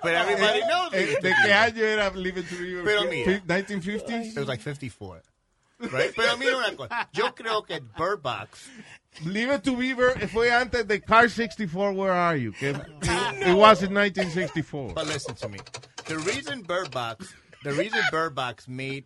But 0.02 0.14
everybody 0.14 0.62
knows 0.62 0.94
Eh, 0.94 0.98
Leave 0.98 1.12
It 1.12 1.16
to 1.16 1.22
¿De 1.22 1.30
qué 1.30 1.48
Beaver. 1.48 1.54
año 1.54 1.84
era 1.84 2.10
Leave 2.12 2.38
It 2.40 2.50
to 2.50 2.56
Beaver? 2.56 2.84
Pero 2.86 3.04
mira. 3.10 3.42
1950s? 3.46 4.26
It 4.32 4.38
was 4.38 4.48
like 4.48 4.62
54. 4.62 5.22
Right? 5.80 6.14
Pero 6.16 6.38
mira 6.38 6.58
una 6.58 6.76
cosa. 6.76 7.10
Yo 7.14 7.34
creo 7.34 7.66
que 7.66 7.80
Bird 7.98 8.22
Box 8.22 8.68
Leave 9.26 9.56
It 9.56 9.64
to 9.64 9.76
Beaver 9.76 10.28
fue 10.30 10.52
antes 10.52 10.86
de 10.88 11.00
Car 11.02 11.30
64, 11.30 11.94
Where 11.94 12.12
Are 12.12 12.36
You? 12.38 12.52
Que 12.54 12.70
It 12.72 13.56
was 13.56 13.82
in 13.82 13.94
1964. 13.94 14.94
But 14.94 15.08
listen 15.08 15.36
to 15.36 15.50
me. 15.50 15.58
The 16.06 16.18
reason 16.20 16.62
Bird 16.64 16.92
Box, 16.92 17.34
the 17.64 17.74
reason 17.74 18.00
Bird 18.12 18.36
Box 18.36 18.68
made 18.68 19.06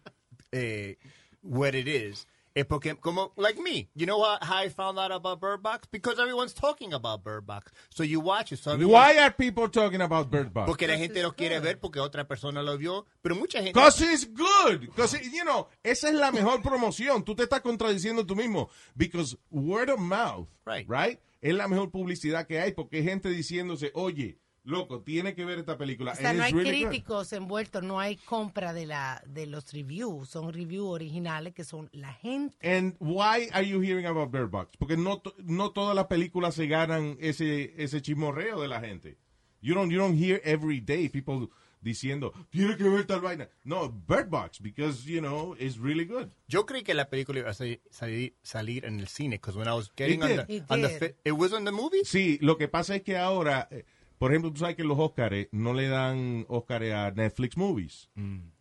uh, 0.54 0.94
what 1.42 1.76
it 1.76 1.88
is, 1.88 2.26
es 2.56 2.66
porque, 2.66 2.96
como, 3.02 3.32
like 3.36 3.58
me, 3.60 3.90
you 3.96 4.06
know 4.06 4.22
how, 4.22 4.38
how 4.40 4.58
I 4.58 4.70
found 4.70 5.00
out 5.00 5.12
about 5.12 5.40
Bird 5.42 5.64
Box? 5.64 5.88
Because 5.92 6.20
everyone's 6.20 6.54
talking 6.54 6.94
about 6.94 7.24
Bird 7.24 7.48
Box. 7.48 7.72
So 7.90 8.04
you 8.04 8.20
watch 8.20 8.52
it. 8.52 8.60
So 8.60 8.78
Why 8.78 9.18
are 9.18 9.32
people 9.32 9.68
talking 9.70 10.02
about 10.02 10.30
Bird 10.30 10.54
Box? 10.54 10.68
Porque 10.70 10.88
la 10.88 10.96
gente 10.98 11.22
lo 11.24 11.32
quiere 11.32 11.60
ver 11.60 11.80
porque 11.80 12.00
otra 12.00 12.28
persona 12.28 12.62
lo 12.62 12.78
vio. 12.78 13.08
Pero 13.24 13.34
mucha 13.36 13.58
gente. 13.58 13.74
Because 13.74 14.00
it's 14.02 14.26
good. 14.26 14.82
Because, 14.82 15.14
you 15.32 15.44
know, 15.44 15.68
esa 15.84 16.10
es 16.10 16.14
la 16.14 16.32
mejor 16.32 16.62
promoción. 16.62 17.24
Tú 17.24 17.36
te 17.36 17.44
estás 17.44 17.62
contradiciendo 17.62 18.24
tú 18.24 18.36
mismo. 18.36 18.70
Because 18.96 19.36
word 19.50 19.90
of 19.90 20.00
mouth, 20.00 20.48
Right. 20.66 20.86
right? 20.88 21.20
Es 21.42 21.56
la 21.56 21.68
mejor 21.68 21.90
publicidad 21.90 22.46
que 22.46 22.60
hay 22.62 22.72
porque 22.74 22.98
hay 22.98 23.04
gente 23.04 23.30
diciéndose, 23.30 23.92
oye, 23.96 24.38
loco, 24.65 25.02
tiene 25.02 25.34
que 25.35 25.45
ver 25.45 25.60
esta 25.60 25.77
película. 25.77 26.14
O 26.14 26.15
sea, 26.15 26.30
And 26.30 26.40
no 26.40 26.45
hay 26.45 26.53
really 26.53 26.84
good. 26.84 26.90
críticos 26.90 27.34
envueltos, 27.34 27.84
no 27.84 27.99
hay 27.99 28.15
compra 28.18 28.73
de 28.73 28.85
la 28.85 29.22
de 29.27 29.45
los 29.48 29.72
reviews, 29.73 30.30
son 30.30 30.53
reviews 30.53 30.88
originales 30.88 31.53
que 31.53 31.64
son 31.64 31.90
la 31.91 32.14
gente. 32.14 32.56
And 32.68 32.95
why 32.99 33.49
are 33.52 33.68
you 33.68 33.81
hearing 33.81 34.06
about 34.06 34.31
Bird 34.31 34.49
Box? 34.49 34.77
Porque 34.77 34.95
no, 34.98 35.19
to- 35.19 35.35
no 35.44 35.72
todas 35.72 35.95
las 35.95 36.06
películas 36.07 36.56
se 36.56 36.68
ganan 36.68 37.18
ese, 37.19 37.73
ese 37.77 38.02
chismorreo 38.02 38.61
de 38.61 38.68
la 38.68 38.80
gente. 38.80 39.18
You 39.61 39.73
don't, 39.76 39.91
you 39.91 39.98
don't 39.99 40.18
hear 40.18 40.41
every 40.44 40.80
day 40.81 41.07
people 41.10 41.49
diciendo, 41.81 42.31
tiene 42.49 42.77
que 42.77 42.84
ver 42.85 43.06
tal 43.06 43.19
vaina. 43.19 43.49
No, 43.65 43.90
Bird 43.90 44.30
Box, 44.30 44.61
because, 44.61 45.03
you 45.06 45.19
know, 45.19 45.53
it's 45.60 45.77
really 45.77 46.06
good. 46.06 46.30
Yo 46.48 46.65
creí 46.65 46.81
que 46.84 46.94
la 46.94 47.10
película 47.10 47.40
iba 47.40 47.49
a 47.49 47.53
salir, 47.53 47.81
salir, 47.91 48.34
salir 48.41 48.85
en 48.85 49.02
el 49.02 49.07
cine. 49.10 49.35
Because 49.35 49.57
when 49.57 49.68
I 49.68 49.73
was 49.73 49.91
getting 49.95 50.19
It 50.19 50.23
on 50.23 50.30
did. 50.30 50.48
the, 50.48 50.56
It 50.56 50.64
on 50.69 50.81
the 50.81 51.15
it 51.26 51.31
was 51.34 51.52
on 51.52 51.65
the 51.65 51.72
movie? 51.73 52.03
Sí, 52.06 52.38
lo 52.41 52.57
que 52.57 52.69
pasa 52.69 52.95
es 52.95 53.03
que 53.03 53.18
ahora, 53.18 53.68
eh, 53.69 53.84
por 54.24 54.32
ejemplo, 54.32 54.54
tú 54.54 54.60
sabes 54.62 54.78
que 54.78 54.86
los 54.86 54.98
Oscars 54.98 55.50
no 55.52 55.74
le 55.74 55.90
dan 55.90 56.45
Oscars 56.48 56.94
a 56.94 57.12
Netflix 57.12 57.58
Movies 57.58 58.10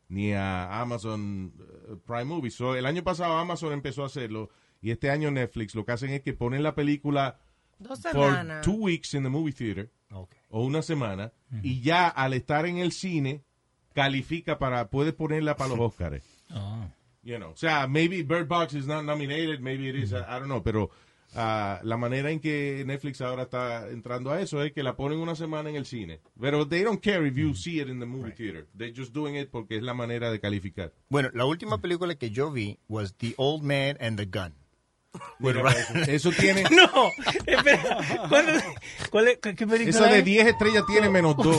ni 0.09 0.33
a 0.33 0.81
Amazon 0.81 1.53
eh, 1.57 1.95
Prime 2.05 2.25
Movies. 2.25 2.57
So, 2.57 2.75
el 2.75 2.85
año 2.85 3.05
pasado 3.05 3.39
Amazon 3.39 3.73
empezó 3.73 4.03
a 4.03 4.07
hacerlo 4.07 4.51
y 4.81 4.91
este 4.91 5.09
año 5.09 5.31
Netflix 5.31 5.77
lo 5.77 5.85
que 5.85 5.93
hacen 5.93 6.11
es 6.11 6.23
que 6.23 6.33
ponen 6.33 6.65
la 6.65 6.75
película 6.75 7.39
Dos 7.79 8.01
two 8.65 8.73
weeks 8.73 9.15
in 9.15 9.23
the 9.23 9.29
movie 9.29 9.53
theater 9.53 9.89
Okay. 10.11 10.41
o 10.51 10.65
una 10.65 10.83
semana 10.83 11.33
y 11.63 11.81
ya 11.81 12.09
al 12.09 12.33
estar 12.33 12.67
en 12.67 12.79
el 12.79 12.91
cine 12.91 13.45
califica 13.95 14.59
para 14.59 14.91
puede 14.91 15.13
ponerla 15.13 15.55
para 15.57 15.71
los 15.71 15.79
Oscars. 15.93 16.25
Oh. 16.53 16.89
You 17.23 17.37
know, 17.37 17.53
o 17.53 17.57
sea, 17.57 17.87
maybe 17.87 18.25
Bird 18.25 18.49
Box 18.49 18.75
is 18.75 18.89
not 18.89 19.05
nominated, 19.05 19.61
maybe 19.61 19.89
it 19.89 19.95
is, 19.95 20.13
I 20.13 20.41
don't 20.41 20.47
know, 20.47 20.61
pero 20.61 20.91
ah, 21.35 21.81
la 21.83 21.97
manera 21.97 22.31
en 22.31 22.41
que 22.41 22.83
Netflix 22.87 23.21
ahora 23.21 23.43
está 23.45 23.89
entrando 23.89 24.31
a 24.31 24.41
eso 24.41 24.63
es 24.63 24.73
que 24.73 24.83
la 24.83 24.97
ponen 24.97 25.19
una 25.19 25.35
semana 25.35 25.71
en 25.71 25.77
el 25.77 25.87
cine. 25.87 26.21
Pero 26.41 26.67
they 26.69 26.83
don't 26.83 27.03
care 27.03 27.27
if 27.27 27.35
you 27.37 27.55
see 27.55 27.81
it 27.81 27.89
in 27.89 27.99
the 28.01 28.07
movie 28.07 28.33
theater. 28.33 28.67
They're 28.77 28.95
just 28.97 29.13
doing 29.13 29.37
it 29.37 29.51
porque 29.51 29.77
es 29.77 29.83
la 29.83 29.95
manera 29.95 30.31
de 30.31 30.41
calificar. 30.41 30.93
Bueno, 31.09 31.31
la 31.35 31.45
última 31.45 31.79
película 31.79 32.15
que 32.15 32.31
yo 32.31 32.51
vi 32.51 32.79
was 32.89 33.15
The 33.17 33.35
Old 33.37 33.63
Man 33.63 33.97
and 34.01 34.17
the 34.19 34.27
Gun. 34.27 34.55
Ra- 35.41 35.75
eso 36.09 36.31
tiene, 36.39 36.63
No, 36.71 37.11
espera. 37.47 37.99
¿Cuándo- 38.31 38.53
¿Cuál 39.11 39.29
es, 39.29 39.39
¿Qué 39.39 39.55
película 39.67 39.91
eso 39.91 40.05
de 40.05 40.19
es? 40.21 40.25
10 40.25 40.47
estrellas 40.47 40.85
tiene 40.87 41.11
menos 41.11 41.37
2. 41.37 41.57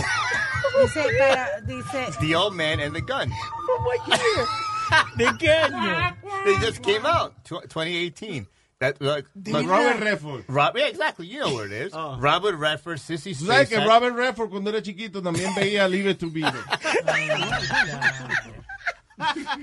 Dice, 0.82 1.04
para, 1.20 1.62
dice, 1.62 2.18
The 2.20 2.36
Old 2.36 2.56
Man 2.56 2.80
and 2.80 2.96
the 2.96 3.02
Gun. 3.02 3.32
¿De 5.16 5.26
qué 5.38 5.52
año? 5.52 6.16
They 6.46 6.56
just 6.56 6.84
came 6.84 7.06
out, 7.06 7.34
tw 7.44 7.60
2018. 7.68 8.48
That, 8.84 9.02
like, 9.02 9.26
like- 9.48 9.66
Robert 9.68 10.00
Redford. 10.04 10.46
Rob, 10.48 10.76
yeah, 10.78 10.88
exactly. 10.88 11.28
You 11.28 11.40
know 11.40 11.54
where 11.56 11.66
it 11.66 11.72
is. 11.72 11.94
Robert 11.94 12.56
Redford, 12.58 13.00
Sissy 13.00 13.34
¿Tú 13.34 13.46
sabes 13.48 13.70
que 13.70 13.78
Spacek. 13.78 13.88
Robert 13.88 14.16
Redford 14.16 14.50
cuando 14.50 14.70
era 14.72 14.82
chiquito 14.82 15.22
también 15.22 15.54
veía 15.56 15.88
Leave 15.90 16.12
It 16.12 16.20
to 16.20 16.30
Beaver? 16.30 16.64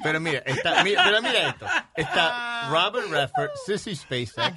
Pero 0.03 0.21
mira, 0.21 0.43
está, 0.47 0.83
mira, 0.85 1.03
pero 1.05 1.21
mira 1.23 1.49
esto. 1.51 1.67
Está 1.97 2.69
Robert 2.71 3.09
Redford, 3.11 3.51
Sissy 3.67 3.95
Spacek, 3.97 4.55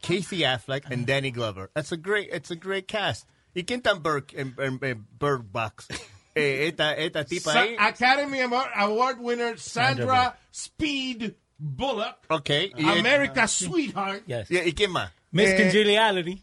Casey 0.00 0.44
Affleck, 0.44 0.84
and 0.90 1.06
Danny 1.06 1.30
Glover. 1.30 1.70
That's 1.74 1.92
a 1.92 1.96
great, 1.96 2.28
it's 2.32 2.50
a 2.50 2.56
great 2.56 2.86
cast. 2.86 3.26
¿Y 3.56 3.62
quién 3.64 3.80
está 3.82 3.92
en 3.92 4.02
Bird, 4.02 4.26
en, 4.34 4.54
en- 4.58 4.78
en 4.82 5.06
Bird 5.18 5.50
Box? 5.50 5.88
eh, 6.36 6.68
esta, 6.68 6.92
esta 6.94 7.24
tipa 7.24 7.52
Sa- 7.52 7.60
ahí. 7.62 7.76
Academy 7.78 8.40
Award, 8.42 8.70
Award 8.76 9.18
winner 9.20 9.58
Sandra 9.58 10.36
Speed 10.52 11.34
Bullock. 11.66 12.16
Ok. 12.28 12.50
y- 12.50 12.72
America's 12.98 13.52
Sweetheart. 13.52 14.24
Yes. 14.26 14.50
¿Y, 14.50 14.58
y 14.58 14.72
quién 14.74 14.90
más? 14.92 15.12
Miss 15.30 15.48
Eh, 15.50 15.62
Congeniality. 15.62 16.42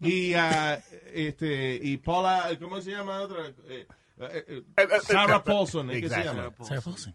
Y, 0.00 0.34
ah, 0.34 0.78
este, 1.12 1.78
y 1.82 1.96
Paula, 1.98 2.50
¿cómo 2.60 2.80
se 2.80 2.90
llama 2.90 3.20
otra? 3.20 3.46
Eh, 3.68 3.86
eh, 4.20 4.62
eh, 4.76 4.88
Sarah 5.02 5.42
Paulson, 5.44 5.90
¿eh? 5.90 6.00
¿qué 6.00 6.08
se 6.08 6.24
llama? 6.24 6.52
Sarah 6.66 6.80
Paulson. 6.80 7.14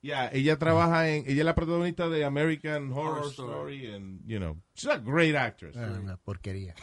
Yeah, 0.00 0.28
ella 0.32 0.58
trabaja 0.58 1.08
en, 1.08 1.24
ella 1.26 1.40
es 1.40 1.44
la 1.46 1.54
protagonista 1.54 2.08
de 2.10 2.24
American 2.26 2.92
Horror, 2.92 3.30
Story. 3.30 3.86
and, 3.94 4.20
you 4.26 4.38
know, 4.38 4.58
she's 4.74 4.90
a 4.90 4.98
great 4.98 5.34
actress. 5.34 5.74
Ah, 5.78 5.98
una 5.98 6.16
porquería. 6.18 6.74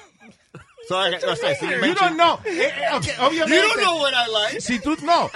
So, 0.87 0.95
I- 1.07 1.11
no 1.23 1.35
sé, 1.35 1.55
si 1.55 1.67
you 1.67 1.93
don't 1.93 2.15
know. 2.15 2.39
Eh, 2.45 2.65
eh, 2.65 2.95
okay, 2.95 3.13
obviamente. 3.19 3.55
You 3.55 3.61
don't 3.61 3.79
know 3.81 3.99
what 3.99 4.13
I 4.13 4.27
like. 4.49 4.61
Si 4.61 4.79
tú, 4.79 4.97
no. 5.03 5.29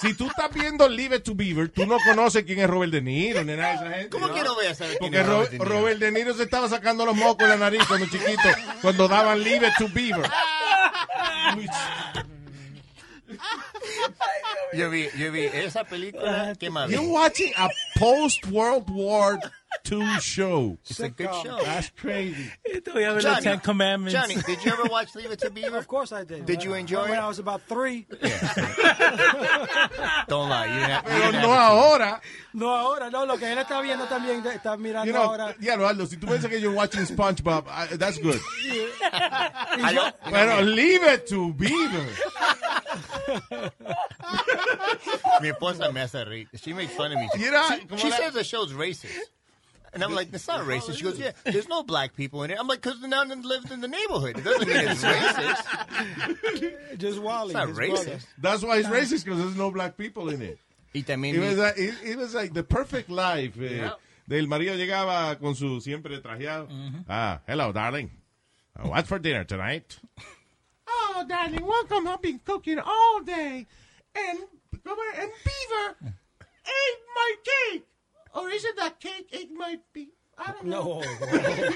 Si 0.00 0.12
tú 0.14 0.26
estás 0.26 0.52
viendo 0.52 0.88
Leave 0.88 1.16
It 1.16 1.22
to 1.24 1.34
Beaver, 1.34 1.68
tú 1.68 1.86
no 1.86 1.98
conoces 2.04 2.44
quién 2.44 2.58
es 2.60 2.68
Robert 2.68 2.92
De 2.92 3.00
Niro 3.00 3.44
ni 3.44 3.54
nada 3.54 3.68
de 3.68 3.74
esa 3.86 3.90
gente. 3.94 4.08
¿Cómo 4.10 4.32
que 4.34 4.42
no 4.42 4.54
voy 4.54 4.66
a 4.66 4.74
saber 4.74 4.98
quién 4.98 5.12
Porque 5.12 5.20
es 5.20 5.26
Ro- 5.26 5.32
Robert 5.36 5.50
De 5.52 5.58
Niro? 5.58 5.70
Robert 5.70 5.98
De 6.00 6.10
Niro 6.12 6.34
se 6.34 6.42
estaba 6.42 6.68
sacando 6.68 7.06
los 7.06 7.14
mocos 7.16 7.42
en 7.44 7.48
la 7.50 7.56
nariz 7.56 7.80
cuando 7.86 8.06
chiquito, 8.06 8.42
cuando 8.82 9.06
daban 9.08 9.40
Leave 9.42 9.68
It 9.68 9.74
to 9.78 9.88
Beaver. 9.94 10.28
Yo 14.72 14.90
vi, 14.90 15.08
yo 15.16 15.30
vi 15.30 15.44
esa 15.44 15.84
película. 15.84 16.52
¿Qué 16.58 16.70
más? 16.70 16.90
You're 16.90 17.06
watching 17.06 17.52
a 17.56 17.68
post-World 17.98 18.84
War 18.90 19.38
II 19.90 20.06
show. 20.20 20.78
It's 20.88 21.00
a 21.00 21.08
good 21.08 21.30
show. 21.42 21.58
That's 21.62 21.90
crazy. 21.90 22.50
Esto 22.64 22.92
voy 22.92 23.04
a 23.04 23.12
ver 23.12 23.22
los 23.22 23.24
Johnny, 23.24 23.42
Ten 23.42 23.60
Commandments. 23.60 24.12
Johnny, 24.18 24.36
did 24.42 24.64
you 24.64 24.72
ever 24.72 24.84
watch 24.84 25.14
Leave 25.14 25.30
It 25.32 25.38
to 25.40 25.50
Beaver? 25.50 25.76
Of 25.78 25.86
course 25.88 26.12
I 26.12 26.24
did. 26.24 26.46
Did 26.46 26.62
you 26.64 26.74
enjoy 26.74 27.02
When 27.02 27.12
it? 27.18 27.18
I 27.22 27.26
was 27.28 27.38
about 27.38 27.62
three. 27.68 28.06
Don't 30.28 30.48
lie. 30.48 30.66
You 30.66 30.74
didn't 30.74 30.90
have, 30.90 31.04
you 31.04 31.10
Pero 31.10 31.26
didn't 31.32 31.42
no 31.42 31.50
have 31.52 31.70
to. 31.70 31.74
ahora. 31.74 32.20
No, 32.54 32.68
ahora, 32.68 33.10
no, 33.10 33.24
lo 33.26 33.36
que 33.36 33.46
él 33.46 33.58
está 33.58 33.80
viendo 33.82 34.06
también, 34.06 34.42
de- 34.42 34.54
está 34.54 34.76
mirando 34.76 35.06
You 35.06 35.12
know, 35.12 35.22
ahora. 35.24 35.54
ya 35.60 35.76
lo 35.76 35.86
Aldo, 35.86 36.06
si 36.06 36.16
tú 36.16 36.26
piensas 36.26 36.48
que 36.50 36.58
you're 36.60 36.74
watching 36.74 37.04
SpongeBob, 37.04 37.66
I- 37.68 37.96
that's 37.96 38.18
good. 38.18 38.40
I 39.02 39.92
don't- 39.94 40.14
Pero 40.30 40.62
Leave 40.62 41.02
It 41.04 41.26
to 41.28 41.52
Beaver. 41.52 42.06
Mi 45.40 45.48
esposa 45.48 45.90
me 45.92 46.00
hace 46.00 46.24
reír. 46.24 46.48
She 46.62 46.72
makes 46.72 46.92
fun 46.94 47.12
of 47.12 47.18
me. 47.18 47.28
She, 47.34 47.42
You 47.42 47.50
know, 47.50 47.66
she, 47.68 47.84
como 47.86 48.00
she 48.00 48.10
la- 48.10 48.16
says 48.16 48.34
the 48.34 48.44
show's 48.44 48.72
racist. 48.72 49.10
And 49.94 50.02
I'm 50.02 50.14
like, 50.14 50.28
it's 50.32 50.46
not 50.48 50.66
racist. 50.66 50.96
She 50.96 51.04
goes, 51.04 51.18
yeah, 51.18 51.32
there's 51.44 51.68
no 51.68 51.82
black 51.82 52.14
people 52.16 52.42
in 52.42 52.50
it. 52.50 52.58
I'm 52.58 52.66
like, 52.66 52.82
because 52.82 53.00
none 53.00 53.12
of 53.12 53.28
them 53.30 53.42
lived 53.42 53.70
in 53.70 53.80
the 53.80 53.88
neighborhood. 53.88 54.38
It 54.38 54.44
doesn't 54.44 54.66
mean 54.68 54.76
it's 54.88 55.02
racist. 55.04 56.98
Just 56.98 57.18
Wally. 57.20 57.50
It's 57.50 57.54
not 57.54 57.68
racist. 57.68 58.04
brother. 58.04 58.18
That's 58.38 58.62
why 58.62 58.78
it's 58.78 58.88
racist, 58.88 59.24
because 59.24 59.38
there's 59.40 59.56
no 59.56 59.70
black 59.70 59.96
people 59.96 60.28
in 60.30 60.42
it. 60.42 60.58
Y 60.94 61.02
también 61.02 61.34
It 61.34 61.40
was, 61.40 61.58
like, 61.58 61.78
it, 61.78 61.94
it 62.04 62.16
was 62.16 62.34
like 62.34 62.52
the 62.54 62.62
perfect 62.62 63.10
life. 63.10 63.54
eh, 63.60 63.90
Del 64.28 64.46
marido 64.46 64.74
llegaba 64.76 65.38
con 65.40 65.54
su 65.54 65.80
siempre 65.80 66.18
trajeado. 66.20 66.68
Ah, 67.08 67.40
hello, 67.46 67.72
darling. 67.72 68.10
Uh, 68.78 68.88
what's 68.88 69.08
for 69.08 69.18
dinner 69.18 69.44
tonight? 69.44 69.98
Oh, 70.86 71.24
darling, 71.26 71.64
welcome. 71.64 72.06
I've 72.08 72.20
been 72.20 72.40
cooking 72.44 72.78
all 72.78 73.20
day. 73.22 73.66
And, 74.14 74.38
and 74.38 75.30
Beaver 75.44 75.96
ate 76.02 77.02
my 77.14 77.34
cake. 77.44 77.84
Or 78.34 78.50
is 78.50 78.64
it 78.64 78.76
that 78.76 79.00
cake 79.00 79.28
ate 79.32 79.52
my 79.52 79.78
beef? 79.92 80.08
I 80.36 80.52
don't 80.52 80.64
know. 80.66 81.02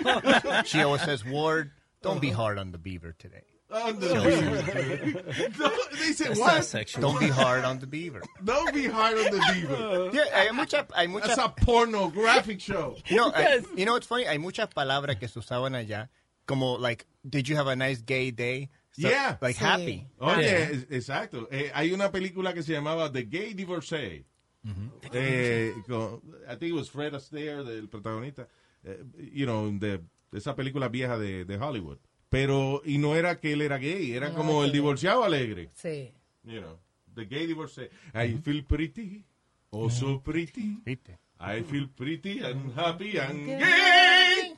No. 0.05 0.63
she 0.67 0.83
always 0.83 1.03
says, 1.03 1.25
Ward, 1.25 1.71
don't 2.03 2.21
be 2.21 2.31
hard 2.31 2.59
on 2.59 2.73
the 2.73 2.79
beaver 2.79 3.15
today. 3.19 3.45
On 3.71 4.01
the 4.01 4.09
beaver. 4.09 5.23
No, 5.59 5.71
they 5.93 6.13
said 6.13 6.29
That's 6.29 6.41
what? 6.41 6.65
sexual. 6.65 7.03
Don't 7.03 7.21
be 7.21 7.29
hard 7.29 7.65
on 7.65 7.79
the 7.79 7.87
beaver. 7.87 8.23
Don't 8.43 8.73
be 8.75 8.87
hard 8.87 9.17
on 9.19 9.25
the 9.25 9.53
beaver. 9.53 10.11
Yeah, 10.13 10.25
hay 10.35 10.51
mucha, 10.53 10.87
hay 10.97 11.07
mucha, 11.07 11.29
That's 11.29 11.39
a 11.39 11.49
pornographic 11.51 12.61
show. 12.61 12.97
you 13.07 13.17
know, 13.17 13.31
I- 13.35 13.61
you 13.77 13.85
know 13.85 13.93
what's 13.93 14.07
funny? 14.07 14.25
Hay 14.25 14.39
muchas 14.39 14.69
palabras 14.75 15.19
que 15.21 15.29
se 15.29 15.39
usaban 15.39 15.75
allá, 15.77 16.09
como 16.47 16.79
like, 16.79 17.07
did 17.29 17.47
you 17.49 17.57
have 17.57 17.67
a 17.69 17.77
nice 17.77 18.01
gay 18.01 18.31
day? 18.33 18.71
So, 18.93 19.09
Yeah. 19.09 19.37
Like 19.41 19.55
Sí. 19.57 19.61
happy. 19.61 20.07
Oye, 20.21 20.43
Yeah. 20.43 20.69
es- 20.73 20.87
exacto. 20.91 21.47
Eh, 21.53 21.71
hay 21.75 21.93
una 21.93 22.11
película 22.11 22.53
que 22.55 22.63
se 22.63 22.73
llamaba 22.73 23.13
The 23.13 23.23
Gay 23.25 23.53
Divorcee. 23.55 24.25
Eh, 25.13 25.73
con- 25.87 26.21
I 26.47 26.57
think 26.57 26.73
it 26.73 26.75
was 26.75 26.91
Fred 26.91 27.15
Astaire, 27.15 27.65
del 27.65 27.89
protagonista. 27.89 28.47
eh, 28.85 29.03
you 29.33 29.47
know, 29.47 29.71
de, 29.79 29.99
de 30.31 30.39
esa 30.39 30.55
película 30.55 30.89
vieja 30.89 31.19
de, 31.19 31.45
de 31.45 31.57
Hollywood. 31.59 31.99
Pero, 32.29 32.83
y 32.85 32.99
no 32.99 33.17
era 33.17 33.41
que 33.41 33.53
él 33.55 33.63
era 33.63 33.79
gay, 33.79 34.13
era 34.13 34.33
como 34.35 34.63
el 34.65 34.71
divorciado 34.73 35.25
alegre. 35.25 35.71
Sí. 35.75 36.13
You 36.45 36.61
know, 36.61 36.79
The 37.15 37.25
Gay 37.25 37.47
Divorcee. 37.47 37.89
I 38.15 38.37
feel 38.43 38.65
pretty, 38.65 39.25
oh 39.71 39.89
so 39.91 40.21
pretty. 40.23 40.81
¿Viste? 40.85 41.19
I 41.41 41.63
feel 41.63 41.89
pretty 41.89 42.41
and 42.41 42.73
happy 42.79 43.19
and 43.19 43.47
gay. 43.47 44.55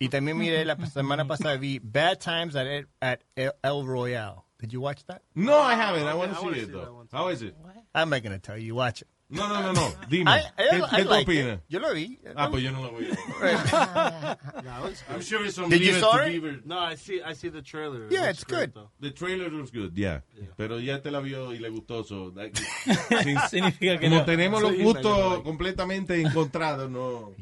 Y 0.00 0.08
también 0.08 0.36
miré 0.38 0.64
la 0.64 0.76
semana 0.86 1.26
pasada 1.26 1.56
vi 1.56 1.78
Bad 1.80 2.18
Times 2.18 2.54
at 2.56 2.66
El, 2.66 2.86
at 3.00 3.20
El, 3.36 3.52
El 3.62 3.84
Royale. 3.86 4.42
Did 4.60 4.70
you 4.72 4.80
watch 4.80 5.04
that? 5.06 5.22
No, 5.34 5.54
I 5.60 5.74
haven't. 5.74 6.06
I 6.06 6.14
want 6.14 6.34
to 6.34 6.40
see 6.40 6.60
it, 6.60 6.72
though. 6.72 7.06
How 7.12 7.28
is 7.30 7.42
it? 7.42 7.54
I'm 7.94 8.10
not 8.10 8.22
going 8.22 8.32
to 8.32 8.40
tell 8.40 8.58
you. 8.58 8.74
Watch 8.74 9.02
it. 9.02 9.08
No, 9.30 9.46
no, 9.46 9.60
no, 9.60 9.72
no. 9.74 9.92
Dime. 10.08 10.26
I, 10.30 10.38
I, 10.38 10.42
¿Qué, 10.56 10.76
I 10.78 10.80
qué 10.80 11.02
tú 11.04 11.08
liked 11.10 11.28
it. 11.28 11.44
opinas? 11.44 11.60
Yo 11.68 11.80
lo 11.80 11.92
vi. 11.92 12.18
Ah, 12.34 12.48
pues 12.50 12.62
yo 12.62 12.72
no 12.72 12.82
lo 12.82 12.92
voy 12.92 13.10
a 13.10 14.38
No, 14.64 14.86
it's 14.86 15.02
I'm 15.10 15.20
sure 15.20 15.44
it's 15.44 15.58
on 15.58 15.68
Did 15.68 15.80
you 15.82 15.88
Leave 15.92 15.96
It 15.96 16.00
saw 16.00 16.16
to 16.16 16.24
it? 16.24 16.28
Beaver. 16.30 16.60
No, 16.64 16.78
I 16.78 16.94
see. 16.94 17.20
I 17.22 17.34
see 17.34 17.50
the 17.50 17.60
trailer. 17.60 18.06
Yeah, 18.10 18.20
looks 18.28 18.30
it's 18.42 18.44
good. 18.44 18.72
though. 18.74 18.88
The 19.00 19.10
trailer 19.10 19.50
was 19.50 19.70
good, 19.70 19.92
yeah. 19.98 20.20
Pero 20.56 20.78
ya 20.78 20.98
te 21.02 21.10
la 21.10 21.20
vio 21.20 21.50
y 21.52 21.58
le 21.58 21.68
gustó. 21.68 22.04
So, 22.06 22.30
that- 22.30 22.56
Significa 23.50 23.98
que 23.98 24.08
como 24.08 24.20
no. 24.20 24.24
tenemos 24.24 24.62
los 24.62 24.72
gustos 24.78 25.32
like- 25.32 25.42
completamente 25.44 26.20
encontrados, 26.22 26.88
no. 26.90 27.34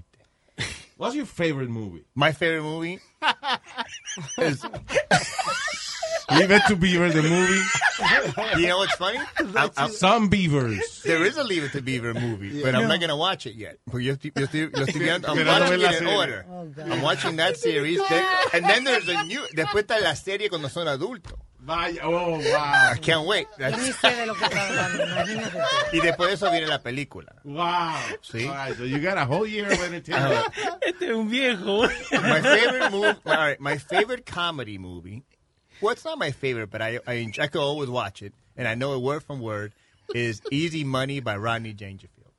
What's 0.96 1.14
your 1.14 1.26
favorite 1.26 1.68
movie? 1.70 2.04
My 2.16 2.32
favorite 2.32 2.62
movie 2.62 2.98
is. 4.38 4.64
Leave 6.32 6.50
It 6.50 6.62
to 6.66 6.74
Beaver, 6.76 7.10
the 7.10 7.22
movie. 7.22 7.60
You 8.58 8.66
know 8.68 8.78
what's 8.78 8.94
funny? 8.96 9.18
I'm- 9.56 9.70
I'm- 9.76 9.90
Some 9.90 10.28
Beavers. 10.28 11.02
there 11.04 11.22
is 11.24 11.36
a 11.36 11.44
Leave 11.44 11.64
It 11.64 11.72
to 11.72 11.82
Beaver 11.82 12.14
movie, 12.14 12.62
but 12.62 12.74
I'm 12.74 12.88
not 12.88 12.98
going 13.00 13.10
to 13.10 13.16
watch 13.16 13.46
it 13.46 13.54
yet. 13.56 13.78
Porque 13.90 14.04
yo 14.04 14.14
estoy- 14.16 14.32
yo 14.38 14.46
estoy- 14.46 14.76
lo 14.76 14.84
estoy 14.86 15.00
viendo- 15.00 15.28
I'm 15.28 15.46
watching 15.46 15.80
it 15.80 16.00
in 16.00 16.06
order. 16.06 16.44
Oh, 16.50 16.68
I'm 16.92 17.02
watching 17.02 17.36
that 17.36 17.56
series. 17.66 18.00
then- 18.08 18.24
and 18.54 18.64
then 18.64 18.84
there's 18.84 19.08
a 19.08 19.22
new. 19.24 19.40
Después 19.54 19.82
está 19.84 20.00
la 20.00 20.14
serie 20.14 20.48
cuando 20.48 20.68
son 20.68 20.86
adultos. 20.88 21.34
Vaya, 21.58 22.00
oh, 22.04 22.38
wow. 22.38 22.92
I 22.92 22.98
can't 23.02 23.26
wait. 23.26 23.48
Yo 23.58 23.66
ni 23.70 23.72
That's- 23.72 23.96
sé 24.00 24.14
de 24.16 24.26
lo 24.26 24.34
que 24.34 24.44
está 24.44 24.68
hablando, 24.68 25.02
imagínate 25.04 25.58
y 25.92 26.00
después 26.00 26.28
de 26.28 26.34
eso 26.34 26.50
viene 26.52 26.66
la 26.68 26.80
película. 26.80 27.34
Wow. 27.42 27.92
Sí. 28.22 28.46
All 28.46 28.54
right, 28.54 28.76
so 28.76 28.84
you 28.84 29.00
got 29.00 29.18
a 29.18 29.24
whole 29.24 29.46
year 29.48 29.66
of 29.66 29.82
entertainment. 29.82 30.46
Este 30.82 31.06
es 31.06 31.10
un 31.16 31.28
viejo. 31.28 31.82
my 32.12 32.40
favorite 32.40 32.90
movie. 32.92 33.18
All 33.26 33.36
right, 33.36 33.58
my 33.60 33.78
favorite 33.78 34.24
comedy 34.24 34.78
movie. 34.78 35.24
Well, 35.80 35.92
it's 35.92 36.04
not 36.04 36.18
my 36.18 36.30
favorite, 36.30 36.70
but 36.70 36.80
I 36.82 37.00
I, 37.06 37.32
I 37.38 37.46
could 37.48 37.60
always 37.60 37.88
watch 37.90 38.22
it, 38.22 38.32
and 38.56 38.66
I 38.68 38.74
know 38.74 38.94
it 38.94 39.00
word 39.02 39.22
from 39.22 39.40
word. 39.40 39.72
Is 40.14 40.40
Easy 40.52 40.84
Money 40.84 41.20
by 41.20 41.36
Rodney 41.36 41.72
Dangerfield. 41.72 42.32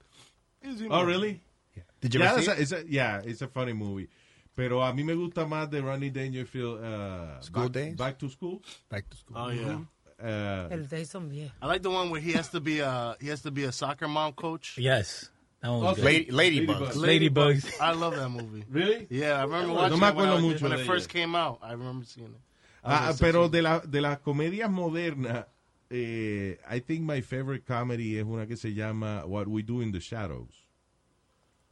Oh, 0.90 1.04
really? 1.04 1.42
Yeah. 1.76 1.84
Did 2.02 2.14
you 2.16 2.22
Yeah, 2.22 2.30
ever 2.32 2.40
it's 2.40 2.46
see 2.48 2.52
a, 2.52 2.56
it? 2.56 2.62
it's 2.62 2.72
a- 2.72 2.86
yeah, 2.88 3.22
it's 3.24 3.42
a 3.42 3.48
funny 3.48 3.74
movie. 3.74 4.08
Pero 4.56 4.82
a 4.82 4.92
mí 4.92 5.04
me 5.06 5.14
gusta 5.14 5.46
más 5.46 5.70
de 5.70 5.82
Ronnie 5.82 6.10
Dangerfield. 6.10 6.84
Uh, 6.84 7.40
School 7.42 7.64
back, 7.64 7.72
Days? 7.74 7.96
Back 7.96 8.18
to 8.20 8.30
School. 8.30 8.62
Back 8.90 9.10
to 9.10 9.18
school. 9.18 9.38
Oh 9.38 9.50
yeah. 9.50 9.80
Uh, 10.20 10.68
El 10.72 10.86
de 10.86 11.06
son 11.06 11.30
viejos. 11.30 11.52
I 11.62 11.68
like 11.68 11.84
the 11.84 11.92
one 11.92 12.10
where 12.10 12.20
he 12.20 12.32
has 12.34 12.50
to 12.50 12.60
be 12.60 12.80
a 12.80 13.16
he 13.22 13.28
has 13.28 13.42
to 13.44 13.52
be 13.52 13.66
a 13.66 13.72
soccer 13.72 14.08
mom 14.08 14.34
coach. 14.34 14.78
Yes. 14.80 15.30
That 15.62 15.70
one 15.72 15.82
was 15.84 15.96
good. 15.98 16.06
Lady, 16.06 16.66
Ladybugs. 16.66 16.94
Ladybugs. 16.96 17.82
I 17.82 17.92
love 17.92 18.16
that 18.16 18.30
movie. 18.30 18.64
really? 18.72 19.08
Yeah, 19.10 19.40
I 19.40 19.44
remember 19.44 19.74
watching 19.74 20.00
me 20.00 20.08
it 20.08 20.16
when, 20.16 20.30
I 20.30 20.34
was- 20.36 20.44
mucho 20.44 20.70
when 20.70 20.80
it 20.80 20.86
first 20.86 21.10
came 21.10 21.36
out. 21.36 21.60
I 21.62 21.72
remember 21.74 22.06
seeing 22.06 22.28
it. 22.28 22.40
Ah, 22.84 23.14
pero 23.20 23.50
de, 23.50 23.62
la, 23.62 23.80
de 23.80 24.02
las 24.02 24.20
comedias 24.20 24.70
modernas, 24.70 25.46
eh, 25.90 26.60
I 26.70 26.80
think 26.82 27.02
my 27.02 27.22
favorite 27.22 27.66
comedy 27.66 28.18
es 28.18 28.24
una 28.26 28.46
que 28.48 28.56
se 28.58 28.74
llama 28.74 29.26
What 29.26 29.48
We 29.48 29.64
Do 29.64 29.82
in 29.82 29.92
the 29.92 30.00
Shadows. 30.00 30.66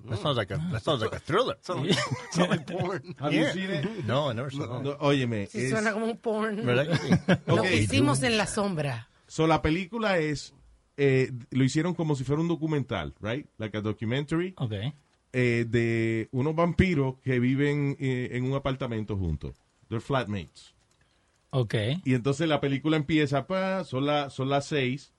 That 0.09 0.17
sounds 0.19 0.37
like 0.37 0.51
a 0.53 0.57
that 0.71 0.81
sounds 0.83 1.01
like 1.01 1.15
a 1.15 1.19
thriller. 1.19 1.57
Sound 1.61 1.87
like, 1.87 2.49
like 2.49 2.65
porn. 2.71 3.15
Have 3.17 3.33
you 3.33 3.45
seen 3.53 3.71
it? 3.71 4.05
No, 4.05 4.29
I 4.29 4.33
never 4.33 4.51
saw 4.51 4.65
No, 4.65 4.77
it. 4.79 4.83
no, 4.83 4.97
óyeme. 4.99 5.47
Sí, 5.47 5.61
es- 5.63 5.69
suena 5.71 5.93
como 5.93 6.05
un 6.05 6.17
porn. 6.17 6.63
¿Verdad? 6.65 6.87
Lo 7.47 7.63
que 7.63 7.75
hicimos 7.77 8.21
en 8.21 8.37
la 8.37 8.45
sombra. 8.45 9.07
So, 9.27 9.47
la 9.47 9.61
película 9.61 10.19
es, 10.19 10.53
eh, 10.97 11.31
lo 11.49 11.63
hicieron 11.63 11.95
como 11.95 12.15
si 12.15 12.23
fuera 12.23 12.41
un 12.41 12.47
documental, 12.49 13.15
right? 13.21 13.47
Like 13.57 13.77
a 13.77 13.81
documentary. 13.81 14.53
Ok. 14.57 14.73
eh, 15.37 15.65
de 15.67 16.27
unos 16.31 16.55
vampiros 16.55 17.15
que 17.23 17.39
viven 17.39 17.95
eh, 17.99 18.29
en 18.33 18.43
un 18.45 18.53
apartamento 18.53 19.17
juntos. 19.17 19.55
They're 19.87 20.01
flatmates. 20.01 20.74
Ok. 21.51 21.75
Y 22.03 22.13
entonces 22.13 22.47
la 22.47 22.59
película 22.59 22.97
empieza, 22.97 23.47
pa, 23.47 23.83
son, 23.83 24.05
la- 24.05 24.29
son 24.29 24.49
las 24.49 24.65
seis, 24.65 25.13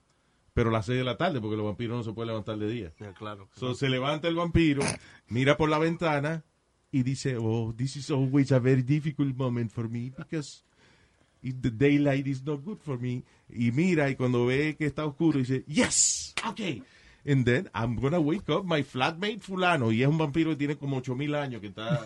pero 0.53 0.69
las 0.71 0.85
seis 0.85 0.97
de 0.99 1.03
la 1.03 1.17
tarde, 1.17 1.39
porque 1.41 1.57
los 1.57 1.65
vampiros 1.65 1.97
no 1.97 2.03
se 2.03 2.13
pueden 2.13 2.27
levantar 2.29 2.57
de 2.57 2.67
día. 2.69 2.93
Yeah, 2.99 3.13
claro. 3.13 3.49
So, 3.55 3.73
se 3.73 3.89
levanta 3.89 4.27
el 4.27 4.35
vampiro, 4.35 4.83
mira 5.27 5.57
por 5.57 5.69
la 5.69 5.77
ventana 5.79 6.43
y 6.91 7.03
dice, 7.03 7.37
oh, 7.39 7.73
this 7.75 7.95
is 7.95 8.09
always 8.11 8.51
a 8.51 8.59
very 8.59 8.81
difficult 8.83 9.35
moment 9.35 9.71
for 9.71 9.89
me 9.89 10.11
because 10.15 10.63
the 11.41 11.69
daylight 11.71 12.25
is 12.27 12.43
not 12.43 12.61
good 12.63 12.77
for 12.79 12.99
me. 12.99 13.23
Y 13.49 13.71
mira, 13.71 14.09
y 14.09 14.15
cuando 14.15 14.45
ve 14.45 14.75
que 14.77 14.85
está 14.85 15.05
oscuro, 15.05 15.39
dice, 15.39 15.63
yes, 15.67 16.33
okay. 16.49 16.83
And 17.27 17.43
then 17.43 17.69
I'm 17.73 17.99
gonna 17.99 18.21
wake 18.21 18.49
up 18.49 18.63
my 18.63 18.83
flatmate 18.83 19.39
fulano. 19.41 19.91
Y 19.91 20.01
es 20.01 20.07
un 20.07 20.17
vampiro 20.17 20.51
que 20.51 20.55
tiene 20.55 20.77
como 20.77 20.97
8000 20.97 21.35
años, 21.35 21.59
que 21.59 21.67
está, 21.67 21.99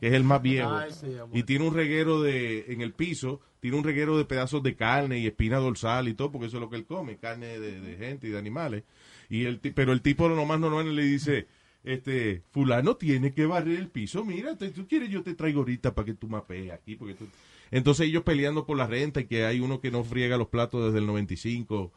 que 0.00 0.06
es 0.06 0.12
el 0.12 0.22
más 0.22 0.42
viejo. 0.42 0.70
Ay, 0.70 0.90
sí, 0.92 1.14
amor. 1.14 1.34
y 1.36 1.42
tiene 1.44 1.66
un 1.66 1.74
reguero 1.74 2.20
de, 2.20 2.66
en 2.68 2.82
el 2.82 2.92
piso, 2.92 3.40
tiene 3.60 3.78
un 3.78 3.84
reguero 3.84 4.18
de 4.18 4.26
pedazos 4.26 4.62
de 4.62 4.76
carne 4.76 5.18
y 5.18 5.26
espina 5.26 5.56
dorsal 5.56 6.08
y 6.08 6.14
todo, 6.14 6.30
porque 6.30 6.48
eso 6.48 6.58
es 6.58 6.60
lo 6.60 6.68
que 6.68 6.76
él 6.76 6.84
come, 6.84 7.16
carne 7.16 7.58
de, 7.58 7.80
de 7.80 7.96
gente 7.96 8.28
y 8.28 8.30
de 8.30 8.38
animales. 8.38 8.84
Y 9.30 9.44
el, 9.46 9.60
pero 9.60 9.92
el 9.92 10.02
tipo 10.02 10.28
lo 10.28 10.44
más 10.44 10.60
normal 10.60 10.94
le 10.94 11.02
dice, 11.02 11.46
este, 11.84 12.42
fulano 12.50 12.96
tiene 12.96 13.32
que 13.32 13.46
barrer 13.46 13.78
el 13.78 13.88
piso, 13.88 14.24
mira, 14.24 14.56
tú 14.56 14.86
quieres 14.86 15.08
yo 15.08 15.22
te 15.22 15.34
traigo 15.34 15.60
ahorita 15.60 15.94
para 15.94 16.04
que 16.04 16.14
tú 16.14 16.28
mapees 16.28 16.72
aquí, 16.72 16.96
porque 16.96 17.14
tú... 17.14 17.26
Entonces 17.70 18.06
ellos 18.06 18.22
peleando 18.22 18.64
por 18.66 18.76
la 18.76 18.86
renta 18.86 19.20
y 19.20 19.26
que 19.26 19.44
hay 19.44 19.60
uno 19.60 19.80
que 19.80 19.90
no 19.90 20.04
friega 20.04 20.36
los 20.36 20.48
platos 20.48 20.86
desde 20.86 20.98
el 20.98 21.06
95. 21.06 21.92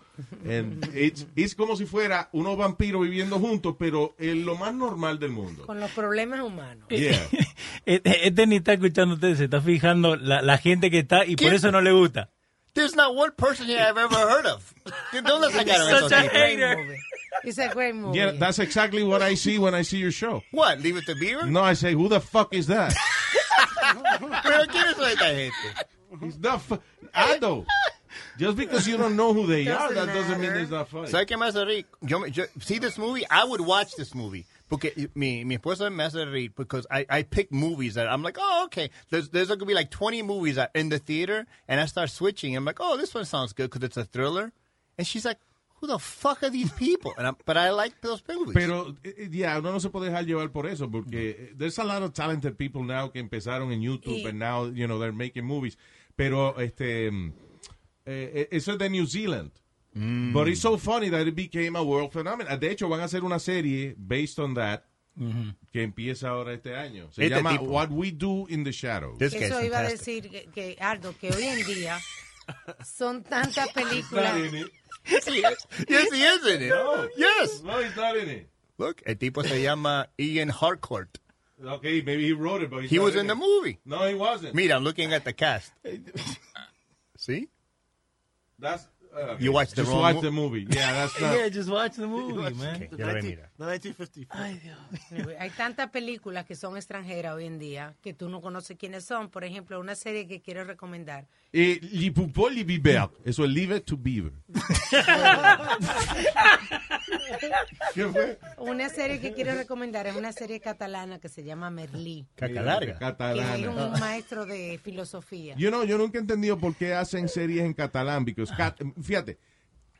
And 0.45 0.95
it's, 0.95 1.25
it's 1.35 1.55
como 1.55 1.75
si 1.77 1.85
fuera 1.85 2.29
unos 2.33 2.57
vampiros 2.57 3.01
viviendo 3.01 3.39
juntos, 3.39 3.75
pero 3.79 4.15
en 4.19 4.45
lo 4.45 4.55
más 4.55 4.73
normal 4.73 5.19
del 5.19 5.31
mundo. 5.31 5.65
Con 5.65 5.79
los 5.79 5.91
problemas 5.91 6.41
humanos. 6.41 6.87
Yeah. 6.89 7.27
Este, 7.85 8.27
este 8.27 8.45
ni 8.45 8.57
está 8.57 8.73
escuchando 8.73 9.15
usted, 9.15 9.35
se 9.35 9.45
está 9.45 9.59
fijando 9.59 10.15
la, 10.15 10.41
la 10.43 10.57
gente 10.59 10.91
que 10.91 10.99
está 10.99 11.25
y 11.25 11.35
por 11.35 11.51
eso 11.53 11.71
no 11.71 11.81
le 11.81 11.91
gusta. 11.91 12.29
There's 12.73 12.95
not 12.95 13.15
one 13.15 13.31
person 13.35 13.65
here 13.67 13.79
I've 13.81 13.97
ever 13.97 14.15
heard 14.17 14.45
of. 14.45 14.71
¿De 15.11 15.21
dónde 15.21 15.51
sacaron 15.51 15.89
Such 15.89 15.97
esos 15.97 16.11
a 16.13 16.21
tipos? 16.21 16.37
hater. 16.37 16.97
It's 17.43 17.57
a 17.57 17.69
great 17.73 17.95
movie. 17.95 18.19
Yeah, 18.19 18.31
that's 18.33 18.59
exactly 18.59 19.03
what 19.03 19.21
I 19.21 19.35
see 19.35 19.57
when 19.57 19.73
I 19.73 19.83
see 19.83 19.97
your 19.97 20.11
show. 20.11 20.43
What? 20.51 20.79
Leave 20.79 20.95
it 20.97 21.05
to 21.07 21.15
Beaver? 21.15 21.47
No, 21.47 21.61
I 21.63 21.73
say, 21.73 21.93
who 21.93 22.07
the 22.07 22.19
fuck 22.21 22.53
is 22.53 22.67
that? 22.67 22.93
Pero 24.43 24.65
¿quiénes 24.67 24.95
son 24.95 25.07
esta 25.09 25.25
gente? 25.25 25.51
It's 26.21 26.37
not 26.37 26.61
fu- 26.61 26.79
Aldo. 27.13 27.65
Just 28.37 28.57
because 28.57 28.87
you 28.87 28.97
don't 28.97 29.15
know 29.15 29.33
who 29.33 29.47
they 29.47 29.67
are, 29.69 29.93
that 29.93 30.07
doesn't 30.07 30.39
mean 30.41 30.51
it's 30.51 30.71
not 30.71 30.89
funny. 30.89 31.07
¿Sabes 31.07 31.27
qué 31.27 31.37
me 31.39 31.45
hace 31.47 31.63
reír? 31.65 31.85
Yo, 32.05 32.25
yo, 32.25 32.45
see 32.59 32.77
this 32.79 32.97
movie? 32.97 33.25
I 33.29 33.45
would 33.45 33.61
watch 33.61 33.95
this 33.95 34.13
movie. 34.13 34.45
Porque 34.69 34.93
mi, 35.15 35.43
mi 35.43 35.57
esposa 35.57 35.89
me 35.93 36.03
hace 36.03 36.15
reír 36.25 36.51
because 36.55 36.85
I, 36.91 37.05
I 37.09 37.23
pick 37.23 37.51
movies 37.51 37.95
that 37.95 38.07
I'm 38.07 38.23
like, 38.23 38.37
oh, 38.39 38.63
okay. 38.65 38.89
There's, 39.09 39.29
there's 39.29 39.47
going 39.47 39.59
to 39.59 39.65
be 39.65 39.73
like 39.73 39.89
20 39.91 40.21
movies 40.23 40.55
that 40.55 40.71
in 40.75 40.89
the 40.89 40.99
theater, 40.99 41.45
and 41.67 41.79
I 41.79 41.85
start 41.85 42.09
switching. 42.09 42.55
I'm 42.55 42.65
like, 42.65 42.79
oh, 42.79 42.97
this 42.97 43.13
one 43.13 43.25
sounds 43.25 43.53
good 43.53 43.69
because 43.69 43.83
it's 43.83 43.97
a 43.97 44.05
thriller. 44.05 44.51
And 44.97 45.05
she's 45.07 45.25
like, 45.25 45.37
who 45.81 45.87
the 45.87 45.97
fuck 45.99 46.43
are 46.43 46.49
these 46.51 46.71
people? 46.73 47.11
And 47.17 47.25
I'm, 47.27 47.35
but 47.45 47.57
I 47.57 47.71
like 47.71 47.99
those 48.01 48.21
movies. 48.29 48.53
Pero, 48.53 48.95
eh, 49.03 49.13
eh, 49.17 49.29
ya, 49.31 49.57
uno 49.59 49.71
no 49.71 49.79
se 49.79 49.89
puede 49.89 50.09
dejar 50.09 50.25
llevar 50.25 50.51
por 50.51 50.67
eso, 50.67 50.89
porque 50.89 51.29
eh, 51.31 51.53
there's 51.57 51.79
a 51.79 51.83
lot 51.83 52.03
of 52.03 52.13
talented 52.13 52.55
people 52.57 52.83
now 52.83 53.09
que 53.11 53.19
empezaron 53.19 53.71
en 53.73 53.81
YouTube 53.81 54.21
Y- 54.23 54.27
and 54.29 54.39
now, 54.39 54.67
you 54.71 54.85
know, 54.87 54.99
they're 54.99 55.11
making 55.11 55.43
movies. 55.45 55.77
Pero, 56.15 56.59
este, 56.59 57.09
mm, 57.11 57.33
eh, 58.05 58.47
eso 58.51 58.73
es 58.73 58.77
de 58.77 58.89
New 58.89 59.05
Zealand. 59.07 59.51
Mm. 59.93 60.31
But 60.33 60.47
it's 60.47 60.61
so 60.61 60.77
funny 60.77 61.09
that 61.09 61.27
it 61.27 61.35
became 61.35 61.75
a 61.75 61.83
world 61.83 62.11
phenomenon. 62.13 62.57
De 62.59 62.69
hecho, 62.71 62.87
van 62.87 63.01
a 63.01 63.05
hacer 63.05 63.23
una 63.23 63.39
serie 63.39 63.93
based 63.97 64.39
on 64.39 64.53
that 64.53 64.83
que 65.73 65.83
empieza 65.83 66.29
ahora 66.29 66.53
este 66.53 66.73
año. 66.75 67.11
Se 67.11 67.25
Este 67.25 67.35
llama 67.35 67.51
tipo. 67.51 67.65
What 67.65 67.89
We 67.91 68.11
Do 68.11 68.45
in 68.47 68.63
the 68.63 68.71
Shadows. 68.71 69.21
Eso 69.21 69.61
iba 69.61 69.79
a 69.79 69.83
decir 69.83 70.29
que, 70.29 70.45
que, 70.53 70.77
Aldo, 70.79 71.13
que 71.19 71.29
hoy 71.31 71.43
en 71.43 71.65
día 71.65 71.99
son 72.85 73.21
tantas 73.23 73.67
películas. 73.73 74.33
Yes, 75.09 75.25
he 75.27 75.39
is. 75.39 75.57
Yes, 75.89 76.11
he 76.13 76.23
is 76.23 76.45
in 76.47 76.61
it. 76.63 76.69
No. 76.69 77.07
Yes. 77.17 77.61
No, 77.63 77.79
he's 77.81 77.95
not 77.95 78.15
in 78.17 78.29
it. 78.29 78.49
Look, 78.77 79.01
el 79.05 79.15
tipo 79.15 79.43
se 79.43 79.61
llama 79.61 80.07
Ian 80.19 80.49
Harcourt. 80.49 81.19
Okay, 81.63 82.01
maybe 82.01 82.23
he 82.25 82.33
wrote 82.33 82.63
it, 82.63 82.69
but 82.71 82.81
he's 82.81 82.89
He 82.89 82.97
not 82.97 83.03
was 83.05 83.13
in 83.15 83.21
in 83.21 83.27
the 83.27 83.33
it. 83.33 83.37
movie. 83.37 83.79
No, 83.85 84.07
he 84.07 84.15
wasn't. 84.15 84.55
Mira, 84.55 84.75
I'm 84.75 84.83
looking 84.83 85.13
at 85.13 85.23
the 85.23 85.33
cast. 85.33 85.71
See? 87.17 87.49
That's, 88.57 88.87
uh, 89.15 89.35
You 89.39 89.51
watched 89.51 89.75
the 89.75 89.81
Just 89.83 89.91
wrong 89.91 90.01
watch 90.01 90.15
mo- 90.15 90.21
the 90.21 90.31
movie. 90.31 90.65
Yeah, 90.69 90.93
that's 90.93 91.19
not. 91.21 91.35
Yeah, 91.35 91.49
just 91.49 91.69
watch 91.69 91.95
the 91.97 92.07
movie, 92.07 92.33
man. 92.55 92.75
Okay, 92.75 92.89
ya 92.97 93.05
lo 93.05 93.11
voy 93.13 93.19
a 93.19 93.23
mirar. 93.23 93.49
The 93.57 93.65
1950. 93.65 94.75
Anyway, 95.11 95.35
Hay 95.39 95.49
tantas 95.51 95.89
películas 95.91 96.45
que 96.45 96.55
son 96.55 96.77
extranjeras 96.77 97.35
hoy 97.35 97.45
en 97.45 97.59
día 97.59 97.95
que 98.01 98.13
tú 98.13 98.29
no 98.29 98.41
conoces 98.41 98.77
quiénes 98.77 99.03
son. 99.05 99.29
Por 99.29 99.43
ejemplo, 99.43 99.79
una 99.79 99.95
serie 99.95 100.27
que 100.27 100.41
quiero 100.41 100.63
recomendar. 100.63 101.27
Et 101.53 101.81
li 101.83 102.11
poupons, 102.11 102.49
li 102.55 102.63
biber. 102.63 103.09
Eso 103.25 103.43
es 103.43 103.49
Leave 103.51 103.77
It 103.77 103.85
to 103.85 103.97
Beaver. 103.97 104.31
¿Qué 107.93 108.07
fue? 108.07 108.39
Una 108.57 108.89
serie 108.89 109.19
que 109.19 109.33
quiero 109.33 109.53
recomendar 109.55 110.07
es 110.07 110.15
una 110.15 110.31
serie 110.31 110.59
catalana 110.59 111.19
que 111.19 111.29
se 111.29 111.43
llama 111.43 111.69
Merlí. 111.69 112.25
Caca 112.35 112.61
larga. 112.61 112.85
Que 112.85 112.91
es 112.93 112.99
Catalana. 112.99 113.69
un 113.69 113.99
maestro 113.99 114.45
de 114.45 114.79
filosofía. 114.81 115.55
Yo 115.57 115.71
no, 115.71 115.83
yo 115.83 115.97
nunca 115.97 116.17
he 116.17 116.21
entendido 116.21 116.57
por 116.57 116.75
qué 116.75 116.93
hacen 116.93 117.27
series 117.27 117.63
en 117.65 117.73
catalán. 117.73 118.23
Because 118.25 118.53
cat- 118.55 118.79
fíjate, 119.01 119.37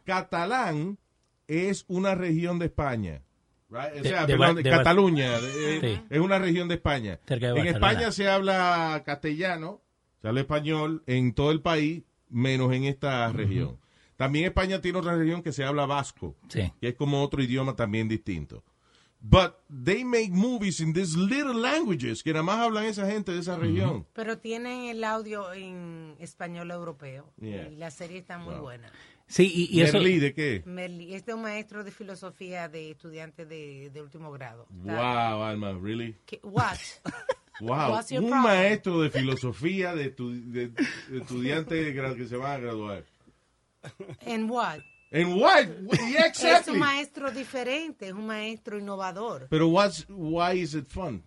catalán 0.06 0.98
es 1.48 1.84
una 1.88 2.16
región 2.16 2.60
de 2.60 2.66
España. 2.68 3.22
right? 3.70 4.00
O 4.00 4.04
De- 4.04 4.10
sea, 4.10 4.22
de 4.26 4.34
perdón, 4.38 4.48
Ba- 4.48 4.54
de 4.54 4.64
de 4.64 4.70
Ba- 4.72 4.78
Cataluña. 4.78 5.36
eh, 5.38 5.78
Sí. 5.82 6.02
Es 6.10 6.20
una 6.20 6.40
región 6.40 6.68
de 6.68 6.76
España. 6.76 7.20
En. 7.28 7.68
España 7.68 8.12
se 8.12 8.28
habla 8.30 9.02
castellano, 9.06 9.82
se 10.22 10.28
habla 10.28 10.42
español 10.42 11.04
en 11.08 11.34
todo 11.34 11.52
el 11.52 11.62
país, 11.62 12.04
menos 12.30 12.72
en 12.74 12.84
esta 12.86 13.32
región. 13.32 13.78
También 14.16 14.46
España 14.46 14.80
tiene 14.82 15.00
otra 15.00 15.16
región 15.18 15.42
que 15.42 15.52
se 15.52 15.64
habla 15.64 15.86
vasco, 15.88 16.36
Sí. 16.48 16.72
que 16.80 16.90
es 16.90 16.96
como 16.96 17.24
otro 17.24 17.42
idioma 17.42 17.76
también 17.76 18.08
distinto. 18.08 18.64
But 19.24 19.54
they 19.84 20.04
make 20.04 20.32
movies 20.32 20.80
in 20.80 20.94
these 20.94 21.16
little 21.18 21.54
languages 21.54 22.24
que 22.24 22.32
nada 22.34 22.42
más 22.44 22.58
hablan 22.60 22.86
esa 22.86 23.06
gente 23.10 23.32
de 23.32 23.40
esa 23.40 23.56
región. 23.56 24.08
Pero 24.14 24.40
tienen 24.40 24.86
el 24.86 25.04
audio 25.04 25.54
en 25.54 26.16
español 26.20 26.72
europeo. 26.72 27.32
Yeah. 27.40 27.70
Y 27.70 27.76
la 27.76 27.92
serie 27.92 28.18
está 28.18 28.40
muy 28.40 28.56
Wow. 28.56 28.64
buena. 28.64 28.92
Sí, 29.28 29.50
y, 29.72 29.78
y 29.78 29.82
eso... 29.82 29.94
Merlí, 29.94 30.20
¿de 30.20 30.34
qué? 30.34 30.64
Merlí, 30.66 31.14
este 31.14 31.32
es 31.32 31.36
un 31.38 31.44
maestro 31.44 31.84
de 31.84 31.92
filosofía 31.92 32.68
de 32.68 32.92
estudiantes 32.92 33.48
de, 33.48 33.90
de 33.92 34.02
último 34.02 34.32
grado. 34.32 34.66
Wow, 34.70 35.44
Alma, 35.44 35.72
really? 35.82 36.16
¿Qué- 36.26 36.40
What? 36.44 36.78
Wow, 37.62 37.94
un 37.96 38.30
problem? 38.30 38.42
maestro 38.42 39.02
de 39.02 39.10
filosofía 39.10 39.94
de, 39.96 40.16
estu- 40.16 40.42
de- 40.52 40.72
gra- 41.96 42.16
que 42.16 42.28
se 42.28 42.36
van 42.38 42.52
a 42.52 42.58
graduar. 42.58 43.04
And 44.26 44.50
what? 44.50 44.80
¿En 45.12 45.34
what? 45.42 45.66
Yeah, 46.10 46.26
Es 46.28 46.44
exactly. 46.44 46.74
un 46.74 46.80
maestro 46.80 47.32
diferente, 47.32 48.08
es 48.08 48.14
un 48.14 48.26
maestro 48.28 48.78
innovador. 48.78 49.48
Pero 49.50 49.68
what's, 49.68 50.06
why 50.10 50.54
is 50.62 50.74
it 50.74 50.88
fun? 50.88 51.22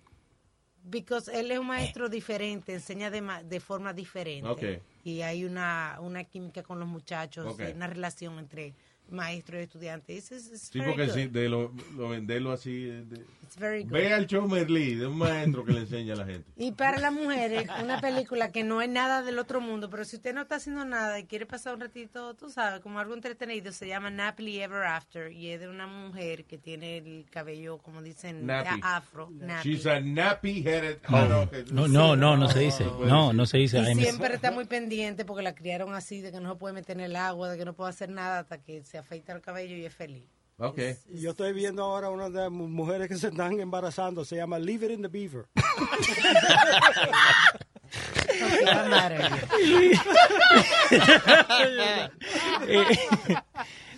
Because 0.87 1.29
él 1.33 1.51
es 1.51 1.59
un 1.59 1.67
maestro 1.67 2.09
diferente, 2.09 2.75
enseña 2.75 3.11
de, 3.11 3.21
ma- 3.23 3.43
de 3.43 3.61
forma 3.61 3.93
diferente. 3.93 4.49
Okay. 4.49 4.81
Y 5.03 5.21
hay 5.23 5.45
una, 5.45 5.99
una 6.01 6.25
química 6.25 6.63
con 6.63 6.79
los 6.79 6.89
muchachos, 6.89 7.47
Okay. 7.55 7.73
una 7.73 7.87
relación 7.87 8.39
entre 8.39 8.75
maestro 9.11 9.59
y 9.61 9.63
estudiante. 9.65 10.15
It's, 10.15 10.33
it's- 10.33 10.49
it's 10.53 10.63
Sí, 10.73 10.79
very 10.79 10.91
porque 10.93 11.11
sí, 11.11 11.27
de 11.29 11.49
lo, 11.49 11.73
lo 11.97 12.09
venderlo 12.09 12.53
así. 12.53 12.85
de- 12.85 13.25
It's 13.43 13.57
very 13.59 13.83
good. 13.85 13.93
Ve 13.93 14.13
al 14.13 14.27
show 14.27 14.49
Merlí, 14.49 14.95
de 14.95 15.07
un 15.07 15.19
maestro 15.19 15.65
que 15.65 15.73
le 15.73 15.81
enseña 15.81 16.15
a 16.15 16.17
la 16.17 16.25
gente. 16.27 16.51
Y 16.57 16.73
para 16.73 16.99
las 16.99 17.13
mujeres, 17.13 17.69
una 17.83 18.01
película 18.01 18.51
que 18.51 18.65
no 18.65 18.81
es 18.83 18.89
nada 18.89 19.23
del 19.23 19.39
otro 19.39 19.61
mundo, 19.61 19.91
pero 19.91 20.05
si 20.05 20.17
usted 20.17 20.35
no 20.35 20.41
está 20.43 20.57
haciendo 20.57 20.85
nada 20.85 21.19
y 21.19 21.25
quiere 21.25 21.45
pasar 21.47 21.75
un 21.75 21.81
ratito, 21.83 22.35
tú 22.35 22.49
sabes, 22.51 22.81
como 22.81 22.99
algo 22.99 23.15
entretenido, 23.15 23.71
se 23.71 23.87
llama 23.87 24.11
Nappily 24.11 24.61
Ever 24.61 24.83
After 24.85 25.31
y 25.31 25.51
es 25.51 25.61
de 25.61 25.69
una 25.69 25.87
mujer 25.87 26.45
que 26.47 26.59
tiene 26.59 26.97
el 26.99 27.27
cabello, 27.31 27.79
como 27.79 28.03
dicen, 28.03 28.47
Nappy. 28.47 28.81
afro. 28.83 29.29
nappy. 29.31 29.69
She's 29.75 29.87
a 29.87 30.01
nappy-headed... 30.01 30.99
No, 31.11 31.29
no, 31.29 31.87
no, 31.89 32.17
no, 32.17 32.37
no 32.37 32.49
se 32.49 32.61
dice. 32.61 32.85
No, 32.85 33.33
no 33.33 33.47
se 33.47 33.59
dice. 33.59 33.79
Y 33.81 33.95
siempre 33.95 34.35
está 34.35 34.51
muy 34.51 34.65
pendiente 34.65 35.25
porque 35.25 35.43
la 35.43 35.55
criaron 35.55 35.95
así, 35.95 36.21
de 36.23 36.33
que 36.33 36.41
no 36.41 36.53
se 36.55 36.59
puede 36.59 36.75
meter 36.75 36.97
en 36.97 37.05
el 37.05 37.17
agua, 37.17 37.51
de 37.51 37.59
que 37.59 37.65
no 37.65 37.75
puede 37.75 37.91
hacer 37.91 38.09
nada 38.11 38.41
hasta 38.41 38.59
que 38.59 38.83
se 38.85 38.94
afeita 38.99 39.33
el 39.33 39.41
cabello 39.41 39.77
y 39.77 39.85
es 39.85 39.95
feliz. 39.95 40.25
Ok. 40.59 40.79
Y 41.11 41.21
Yo 41.21 41.31
estoy 41.31 41.53
viendo 41.53 41.83
ahora 41.83 42.11
una 42.11 42.29
de 42.31 42.41
las 42.43 42.51
mu- 42.51 42.69
mujeres 42.69 43.09
que 43.09 43.17
se 43.17 43.29
están 43.29 43.59
embarazando, 43.59 44.25
se 44.25 44.37
llama 44.37 44.59
Leave 44.59 44.87
It 44.87 44.93
in 44.93 45.03
the 45.03 45.09
Beaver. 45.09 45.47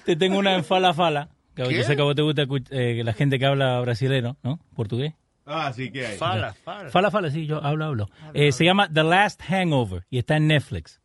Te 0.04 0.16
tengo 0.16 0.38
una 0.38 0.54
en 0.54 0.64
Fala 0.64 0.94
Fala. 0.94 1.28
Que 1.54 1.62
yo 1.74 1.84
sé 1.84 1.96
que 1.96 2.02
a 2.02 2.04
vos 2.04 2.14
te 2.14 2.22
gusta 2.22 2.44
eh, 2.70 3.02
la 3.02 3.12
gente 3.14 3.38
que 3.38 3.46
habla 3.46 3.80
brasilero, 3.80 4.36
¿no? 4.42 4.60
Portugués. 4.74 5.14
Ah, 5.46 5.72
sí, 5.74 5.90
¿qué 5.90 6.06
hay? 6.06 6.16
Fala, 6.18 6.52
fala. 6.52 6.90
Fala 6.90 7.10
Fala, 7.10 7.30
sí, 7.30 7.46
yo 7.46 7.64
hablo, 7.64 7.86
hablo. 7.86 8.10
Eh, 8.34 8.52
se 8.52 8.64
llama 8.64 8.90
The 8.92 9.04
Last 9.04 9.40
Hangover 9.42 10.04
y 10.10 10.18
está 10.18 10.36
en 10.36 10.48
Netflix. 10.48 11.00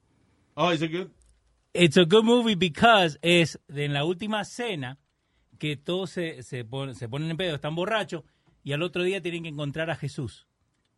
Oh, 0.55 0.73
is 0.73 0.81
it 0.81 0.91
good? 0.91 1.07
It's 1.73 1.97
a 1.97 2.03
good 2.03 2.23
movie 2.23 2.55
because 2.55 3.17
es 3.21 3.59
en 3.69 3.93
la 3.93 4.03
última 4.03 4.43
cena 4.43 4.97
que 5.57 5.77
todos 5.77 6.09
se, 6.09 6.43
se, 6.43 6.65
pon- 6.65 6.95
se 6.95 7.07
ponen 7.07 7.31
en 7.31 7.37
pedo, 7.37 7.55
están 7.55 7.75
borrachos 7.75 8.23
y 8.63 8.73
al 8.73 8.81
otro 8.83 9.03
día 9.03 9.21
tienen 9.21 9.43
que 9.43 9.49
encontrar 9.49 9.89
a 9.89 9.95
Jesús. 9.95 10.47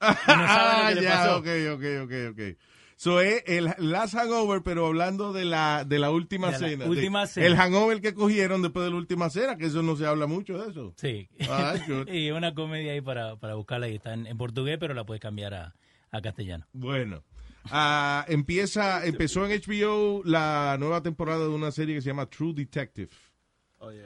Y 0.01 0.05
no 0.05 0.15
saben 0.15 0.37
lo 0.37 0.45
Ah, 0.47 0.85
que 0.89 0.95
le 0.95 1.01
ya, 1.03 1.09
pasó. 1.11 1.37
ok, 1.37 1.47
ok, 1.73 1.83
ok, 2.03 2.13
ok. 2.31 2.57
So 2.95 3.19
es 3.21 3.43
el 3.47 3.69
last 3.79 4.13
hangover, 4.15 4.61
pero 4.63 4.85
hablando 4.87 5.33
de 5.33 5.45
la, 5.45 5.83
de 5.85 5.99
la 5.99 6.09
última 6.11 6.47
De 6.51 6.59
la 6.59 6.67
cena. 6.69 6.85
última 6.85 7.21
De- 7.21 7.27
cena. 7.27 7.47
El 7.47 7.55
hangover 7.57 8.01
que 8.01 8.13
cogieron 8.13 8.61
después 8.61 8.85
de 8.85 8.91
la 8.91 8.97
última 8.97 9.29
cena, 9.29 9.57
que 9.57 9.65
eso 9.65 9.81
no 9.83 9.95
se 9.95 10.05
habla 10.05 10.25
mucho 10.27 10.57
de 10.57 10.69
eso. 10.71 10.93
Sí. 10.97 11.27
Ah, 11.49 11.75
y 12.07 12.31
una 12.31 12.53
comedia 12.53 12.93
ahí 12.93 13.01
para, 13.01 13.35
para 13.37 13.55
buscarla 13.55 13.89
y 13.89 13.95
está 13.95 14.13
en, 14.13 14.25
en 14.27 14.37
portugués, 14.37 14.77
pero 14.79 14.93
la 14.93 15.03
puedes 15.05 15.21
cambiar 15.21 15.53
a, 15.53 15.75
a 16.11 16.21
castellano. 16.21 16.65
Bueno. 16.73 17.23
Ah, 17.72 18.26
empieza, 18.27 19.06
empezó 19.06 19.45
en 19.45 19.60
HBO 19.61 20.22
la 20.26 20.76
nueva 20.80 21.02
temporada 21.02 21.44
de 21.44 21.49
una 21.49 21.72
serie 21.72 21.95
que 21.95 22.02
se 22.02 22.07
llama 22.10 22.26
True 22.30 22.53
Detective. 22.53 23.10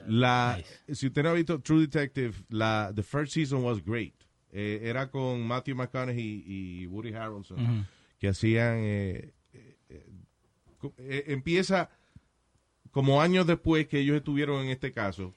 La, 0.08 0.60
Si 0.92 1.08
usted 1.08 1.24
no 1.24 1.30
ha 1.30 1.34
visto 1.34 1.60
True 1.62 1.82
Detective, 1.82 2.34
la 2.50 2.92
the 2.96 3.04
first 3.04 3.34
season 3.34 3.64
was 3.64 3.84
great. 3.84 4.14
Eh, 4.52 4.80
era 4.84 5.10
con 5.12 5.46
Matthew 5.46 5.76
McConaughey 5.76 6.44
y 6.48 6.88
Woody 6.88 7.14
Harrelson 7.14 7.86
que 8.20 8.28
hacían. 8.30 8.78
eh, 8.80 9.34
eh, 9.54 10.06
eh, 10.98 11.24
empieza 11.28 11.90
como 12.92 13.22
años 13.22 13.46
después 13.46 13.88
que 13.88 14.00
ellos 14.00 14.16
estuvieron 14.18 14.64
en 14.64 14.70
este 14.70 14.92
caso 14.94 15.34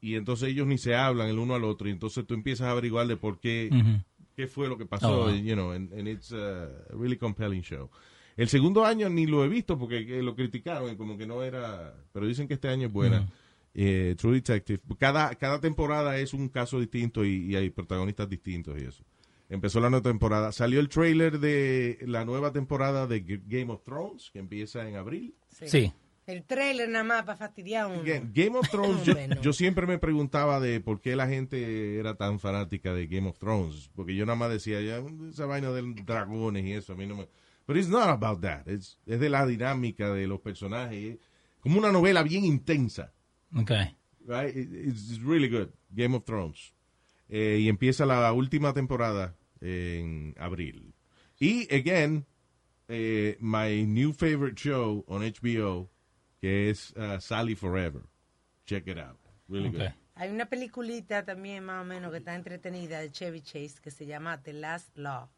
y 0.00 0.16
entonces 0.16 0.48
ellos 0.50 0.66
ni 0.66 0.78
se 0.78 0.94
hablan 0.94 1.28
el 1.28 1.38
uno 1.38 1.54
al 1.54 1.64
otro 1.64 1.88
y 1.88 1.92
entonces 1.92 2.26
tú 2.26 2.34
empiezas 2.34 2.66
a 2.68 2.72
averiguar 2.72 3.06
de 3.06 3.16
por 3.16 3.38
qué. 3.40 3.70
Qué 4.36 4.46
fue 4.46 4.68
lo 4.68 4.76
que 4.78 4.86
pasó, 4.86 5.22
Oh, 5.22 5.26
wow. 5.26 5.34
you 5.34 5.54
know, 5.54 5.70
and, 5.72 5.92
and 5.92 6.08
it's 6.08 6.32
a 6.32 6.68
really 6.90 7.16
compelling 7.16 7.62
show. 7.62 7.90
El 8.36 8.48
segundo 8.48 8.84
año 8.84 9.08
ni 9.08 9.26
lo 9.26 9.44
he 9.44 9.48
visto 9.48 9.78
porque 9.78 10.00
lo 10.22 10.34
criticaron 10.34 10.92
y 10.92 10.96
como 10.96 11.16
que 11.16 11.26
no 11.26 11.42
era, 11.42 11.94
pero 12.12 12.26
dicen 12.26 12.48
que 12.48 12.54
este 12.54 12.68
año 12.68 12.88
es 12.88 12.92
buena. 12.92 13.20
Mm. 13.20 13.28
Eh, 13.76 14.14
True 14.18 14.34
Detective. 14.34 14.80
Cada, 14.98 15.34
cada 15.36 15.60
temporada 15.60 16.16
es 16.18 16.32
un 16.34 16.48
caso 16.48 16.78
distinto 16.80 17.24
y, 17.24 17.46
y 17.52 17.56
hay 17.56 17.70
protagonistas 17.70 18.28
distintos 18.28 18.80
y 18.80 18.84
eso. 18.84 19.04
Empezó 19.48 19.78
la 19.80 19.90
nueva 19.90 20.02
temporada. 20.02 20.52
Salió 20.52 20.80
el 20.80 20.88
trailer 20.88 21.38
de 21.38 21.98
la 22.06 22.24
nueva 22.24 22.52
temporada 22.52 23.06
de 23.06 23.20
Game 23.46 23.70
of 23.72 23.82
Thrones, 23.84 24.30
que 24.32 24.38
empieza 24.38 24.88
en 24.88 24.96
abril. 24.96 25.34
Sí. 25.50 25.92
El 26.26 26.44
trailer 26.44 26.88
nada 26.88 27.04
más 27.04 27.22
para 27.24 27.36
fastidiar 27.36 27.84
a 27.84 27.86
uno. 27.88 28.02
Game 28.32 28.56
of 28.58 28.68
Thrones, 28.70 29.04
yo, 29.42 29.52
siempre 29.52 29.86
me 29.86 29.98
preguntaba 29.98 30.58
de 30.58 30.80
por 30.80 31.00
qué 31.00 31.16
la 31.16 31.28
gente 31.28 31.98
era 31.98 32.14
tan 32.16 32.40
fanática 32.40 32.94
de 32.94 33.06
Game 33.06 33.28
of 33.28 33.38
Thrones, 33.38 33.90
porque 33.94 34.14
yo 34.14 34.24
nada 34.24 34.36
más 34.36 34.50
decía, 34.50 34.80
ya, 34.80 35.02
esa 35.28 35.44
vaina 35.46 35.70
de 35.70 35.82
dragones 36.04 36.64
y 36.64 36.72
eso, 36.72 36.94
a 36.94 36.96
mí 36.96 37.06
no 37.06 37.16
me... 37.16 37.28
Pero 37.66 37.78
it's 37.78 37.88
not 37.88 38.08
about 38.08 38.40
that, 38.40 38.66
es, 38.68 38.98
es 39.06 39.20
de 39.20 39.28
la 39.28 39.46
dinámica 39.46 40.12
de 40.12 40.26
los 40.26 40.40
personajes, 40.40 41.14
es 41.16 41.18
como 41.60 41.78
una 41.78 41.92
novela 41.92 42.22
bien 42.22 42.44
intensa, 42.44 43.12
Okay. 43.56 43.94
right? 44.26 44.54
It- 44.56 44.72
It's, 44.88 45.10
it's 45.10 45.22
really 45.22 45.48
good, 45.48 45.68
Game 45.90 46.16
of 46.16 46.24
Thrones. 46.24 46.72
Eh, 47.28 47.58
y 47.60 47.68
empieza 47.68 48.04
la 48.06 48.32
última 48.32 48.72
temporada 48.74 49.34
en 49.60 50.34
abril. 50.38 50.94
Y, 51.40 51.66
again, 51.74 52.26
eh, 52.88 53.36
my 53.40 53.86
new 53.86 54.12
favorite 54.12 54.56
show 54.60 55.04
on 55.08 55.22
HBO, 55.22 55.88
que 56.44 56.68
es 56.68 56.92
uh, 56.98 57.18
Sally 57.22 57.54
Forever. 57.54 58.02
Check 58.66 58.86
it 58.86 58.98
out. 58.98 59.18
Really 59.48 59.70
good. 59.70 59.80
Hay 60.14 60.28
una 60.30 60.44
peliculita 60.44 61.24
también 61.24 61.64
más 61.64 61.80
o 61.80 61.86
menos 61.86 62.12
que 62.12 62.18
está 62.18 62.34
entretenida 62.34 63.00
de 63.00 63.10
Chevy 63.10 63.40
Chase 63.40 63.76
que 63.82 63.90
se 63.90 64.04
llama 64.04 64.42
The 64.42 64.52
Last 64.52 64.94
Law. 64.98 65.30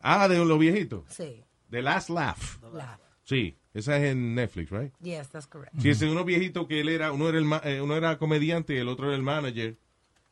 Ah, 0.00 0.28
de 0.28 0.36
los 0.44 0.58
viejitos. 0.58 1.06
Sí. 1.08 1.42
The 1.70 1.80
Last 1.80 2.10
Laugh. 2.10 2.62
Laugh. 2.70 3.00
Sí, 3.24 3.56
esa 3.72 3.96
es 3.96 4.12
en 4.12 4.34
Netflix, 4.34 4.70
right? 4.70 4.92
Yes, 5.00 5.30
that's 5.30 5.46
correct. 5.46 5.72
Sí, 5.80 5.88
ese 5.88 6.04
es 6.04 6.12
uno 6.12 6.22
viejito 6.22 6.68
que 6.68 6.80
él 6.80 6.90
era, 6.90 7.10
uno 7.10 7.26
era, 7.30 7.38
el, 7.38 7.46
ma- 7.46 7.62
eh, 7.64 7.80
uno 7.80 7.96
era 7.96 8.18
comediante 8.18 8.74
y 8.74 8.76
el 8.76 8.88
otro 8.88 9.06
era 9.06 9.16
el 9.16 9.22
manager. 9.22 9.78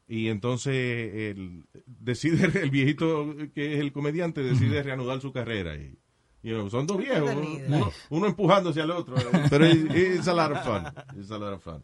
Y 0.07 0.29
entonces 0.29 0.75
el, 0.75 1.65
decide, 1.87 2.45
el 2.63 2.71
viejito 2.71 3.35
que 3.55 3.73
es 3.73 3.81
el 3.81 3.91
comediante 3.91 4.43
decide 4.43 4.83
reanudar 4.83 5.23
su 5.23 5.33
carrera. 5.33 5.77
Y, 5.77 5.99
you 6.47 6.55
know, 6.55 6.71
son 6.71 6.87
dos 6.87 6.97
viejos, 6.99 7.29
uno, 7.35 7.59
uno- 7.77 7.93
uno 8.11 8.27
empujándose 8.27 8.81
al 8.81 8.93
otro. 8.93 9.17
Pero 9.51 9.67
it's, 9.67 9.95
it's 9.95 10.29
a 10.29 10.33
lot 10.35 10.53
of 10.53 10.63
fun. 10.65 10.87
It's 11.19 11.31
a 11.33 11.39
lot 11.39 11.53
of 11.55 11.63
fun. 11.63 11.83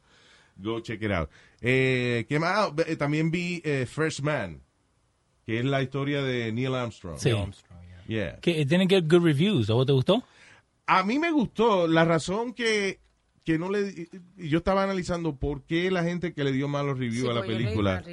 Go 0.56 0.80
check 0.80 1.02
it 1.02 1.10
out. 1.10 1.28
Eh, 1.60 2.24
¿Qué 2.28 2.38
más? 2.38 2.52
Ah, 2.56 2.74
eh, 2.86 2.94
También 2.96 3.30
vi 3.30 3.60
eh, 3.64 3.86
First 3.86 4.20
Man, 4.20 4.60
que 5.44 5.58
es 5.58 5.64
la 5.64 5.82
historia 5.82 6.22
de 6.22 6.52
Neil 6.52 6.74
Armstrong. 6.74 7.18
Sí. 7.18 7.32
Yeah. 8.06 8.38
Que 8.40 8.64
tienen 8.66 8.86
que 8.86 9.00
good 9.00 9.24
reviews. 9.24 9.68
¿A 9.70 9.74
vos 9.74 9.86
te 9.86 9.92
gustó? 9.92 10.22
A 10.86 11.02
mí 11.02 11.18
me 11.18 11.32
gustó. 11.32 11.86
La 11.88 12.04
razón 12.04 12.52
que, 12.52 13.00
que 13.44 13.58
no 13.58 13.70
le... 13.70 14.08
Yo 14.36 14.58
estaba 14.58 14.82
analizando 14.84 15.36
por 15.36 15.62
qué 15.64 15.90
la 15.90 16.04
gente 16.04 16.34
que 16.34 16.44
le 16.44 16.52
dio 16.52 16.68
malos 16.68 16.98
reviews 16.98 17.24
Sí, 17.24 17.30
a 17.30 17.32
la 17.32 17.42
película... 17.42 18.04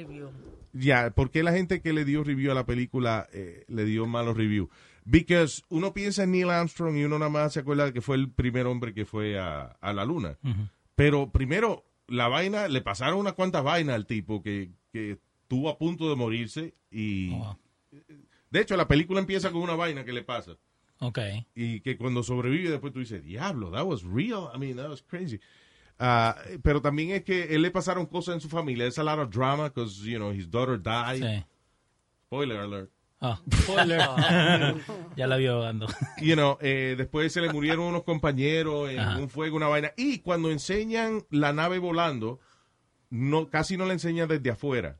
Ya, 0.72 1.10
¿por 1.10 1.30
qué 1.30 1.42
la 1.42 1.52
gente 1.52 1.80
que 1.80 1.92
le 1.92 2.04
dio 2.04 2.22
review 2.22 2.52
a 2.52 2.54
la 2.54 2.64
película 2.64 3.28
eh, 3.32 3.64
le 3.66 3.84
dio 3.84 4.06
malos 4.06 4.36
reviews? 4.36 4.68
Because 5.04 5.62
uno 5.68 5.92
piensa 5.92 6.24
en 6.24 6.32
Neil 6.32 6.50
Armstrong 6.50 6.96
y 6.96 7.04
uno 7.04 7.18
nada 7.18 7.30
más 7.30 7.52
se 7.52 7.60
acuerda 7.60 7.86
de 7.86 7.92
que 7.92 8.00
fue 8.00 8.16
el 8.16 8.30
primer 8.30 8.66
hombre 8.66 8.94
que 8.94 9.04
fue 9.04 9.38
a, 9.38 9.76
a 9.80 9.92
la 9.92 10.04
luna. 10.04 10.38
Pero 10.94 11.30
primero, 11.30 11.84
la 12.06 12.28
vaina, 12.28 12.68
le 12.68 12.80
pasaron 12.80 13.18
unas 13.18 13.32
cuantas 13.34 13.64
vainas 13.64 13.94
al 13.94 14.06
tipo 14.06 14.42
que, 14.42 14.70
que 14.92 15.18
estuvo 15.42 15.68
a 15.68 15.78
punto 15.78 16.08
de 16.08 16.16
morirse 16.16 16.74
y... 16.90 17.34
De 18.50 18.60
hecho, 18.60 18.76
la 18.76 18.88
película 18.88 19.20
empieza 19.20 19.52
con 19.52 19.62
una 19.62 19.76
vaina 19.76 20.04
que 20.04 20.12
le 20.12 20.22
pasa. 20.22 20.56
Ok. 20.98 21.18
Y 21.54 21.80
que 21.80 21.96
cuando 21.96 22.22
sobrevive 22.22 22.68
después 22.70 22.92
tú 22.92 22.98
dices, 22.98 23.22
diablo, 23.22 23.70
that 23.70 23.84
was 23.86 24.02
real. 24.02 24.50
I 24.54 24.58
mean, 24.58 24.76
that 24.76 24.88
was 24.88 25.02
crazy. 25.02 25.40
Ah, 25.98 26.36
pero 26.62 26.82
también 26.82 27.10
es 27.10 27.24
que 27.24 27.54
él 27.54 27.62
le 27.62 27.70
pasaron 27.70 28.06
cosas 28.06 28.34
en 28.34 28.40
su 28.40 28.48
familia. 28.48 28.86
It's 28.86 28.98
a 28.98 29.04
lot 29.04 29.18
of 29.18 29.30
drama 29.30 29.68
because, 29.68 30.02
you 30.02 30.18
know, 30.18 30.32
his 30.32 30.50
daughter 30.50 30.76
died. 30.76 31.22
Sí. 31.22 31.44
Spoiler 32.26 32.58
alert. 32.60 32.90
Ah, 33.20 33.38
spoiler. 33.54 34.00
ya 35.16 35.26
la 35.26 35.36
vio 35.36 35.60
dando. 35.60 35.86
You 36.22 36.34
know, 36.34 36.56
eh, 36.60 36.94
después 36.96 37.32
se 37.32 37.40
le 37.42 37.52
murieron 37.52 37.84
unos 37.84 38.04
compañeros 38.04 38.90
en 38.90 38.98
Ajá. 38.98 39.18
un 39.18 39.28
fuego, 39.28 39.56
una 39.56 39.68
vaina. 39.68 39.92
Y 39.96 40.20
cuando 40.20 40.50
enseñan 40.50 41.24
la 41.30 41.52
nave 41.52 41.78
volando, 41.78 42.40
no, 43.10 43.50
casi 43.50 43.76
no 43.76 43.84
la 43.84 43.92
enseñan 43.92 44.28
desde 44.28 44.50
afuera. 44.50 44.98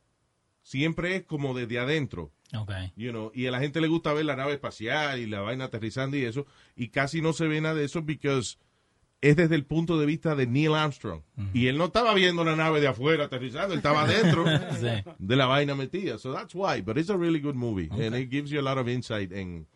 Siempre 0.62 1.16
es 1.16 1.24
como 1.24 1.54
desde 1.54 1.78
adentro. 1.78 2.30
Ok. 2.54 2.70
You 2.96 3.10
know, 3.10 3.32
y 3.34 3.46
a 3.46 3.50
la 3.52 3.60
gente 3.60 3.80
le 3.80 3.88
gusta 3.88 4.12
ver 4.12 4.24
la 4.26 4.36
nave 4.36 4.52
espacial 4.54 5.18
y 5.18 5.26
la 5.26 5.40
vaina 5.40 5.64
aterrizando 5.66 6.16
y 6.16 6.24
eso, 6.24 6.46
y 6.76 6.88
casi 6.88 7.22
no 7.22 7.32
se 7.32 7.46
ve 7.48 7.60
nada 7.60 7.76
de 7.76 7.84
eso 7.84 8.04
porque 8.04 8.28
es 9.22 9.36
desde 9.36 9.54
el 9.54 9.64
punto 9.64 9.98
de 9.98 10.06
vista 10.06 10.34
de 10.34 10.46
Neil 10.46 10.74
Armstrong. 10.74 11.22
Y 11.52 11.66
él 11.66 11.76
no 11.78 11.86
estaba 11.86 12.14
viendo 12.14 12.42
la 12.44 12.56
nave 12.56 12.80
de 12.80 12.88
afuera 12.88 13.24
aterrizando, 13.24 13.74
él 13.74 13.78
estaba 13.80 14.02
adentro 14.04 14.44
Sí. 14.80 15.12
de 15.18 15.36
la 15.36 15.46
vaina 15.46 15.74
metida. 15.74 16.18
So 16.18 16.32
that's 16.32 16.54
why, 16.54 16.80
but 16.80 16.96
it's 16.96 17.10
a 17.10 17.16
really 17.16 17.40
good 17.40 17.54
movie. 17.54 17.88
And 17.92 18.14
it 18.16 18.30
gives 18.30 18.50
you 18.50 18.58
a 18.60 18.62
lot 18.62 18.78
of 18.78 18.88
insight 18.88 19.30
en, 19.32 19.66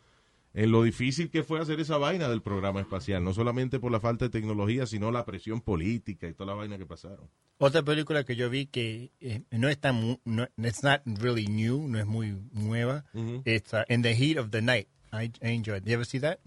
en 0.55 0.71
lo 0.71 0.83
difícil 0.85 1.29
que 1.31 1.43
fue 1.43 1.61
hacer 1.61 1.79
esa 1.81 1.99
vaina 1.99 2.29
del 2.29 2.41
programa 2.41 2.81
espacial. 2.81 3.23
No 3.23 3.35
solamente 3.35 3.79
por 3.79 3.93
la 3.93 4.01
falta 4.01 4.25
de 4.25 4.31
tecnología, 4.31 4.87
sino 4.87 5.11
la 5.11 5.25
presión 5.27 5.61
política 5.61 6.27
y 6.27 6.33
toda 6.33 6.47
la 6.53 6.55
vaina 6.55 6.79
que 6.79 6.87
pasaron. 6.87 7.29
Otra 7.59 7.83
película 7.83 8.25
que 8.25 8.37
yo 8.37 8.49
vi 8.51 8.67
que 8.67 9.13
eh, 9.21 9.43
no 9.51 9.69
es 9.69 9.79
tan, 9.79 9.95
mu- 9.97 10.19
no, 10.25 10.49
it's 10.57 10.83
not 10.83 11.03
really 11.21 11.47
new, 11.47 11.87
no 11.87 11.99
es 11.99 12.07
muy 12.07 12.35
nueva. 12.53 13.05
It's 13.45 13.73
uh, 13.75 13.85
In 13.89 14.03
the 14.03 14.15
Heat 14.15 14.39
of 14.39 14.51
the 14.51 14.63
Night. 14.63 14.89
I, 15.13 15.31
I 15.43 15.51
enjoyed. 15.55 15.83
it. 15.83 15.89
You 15.89 15.95
ever 15.95 16.05
see 16.05 16.19
that? 16.21 16.41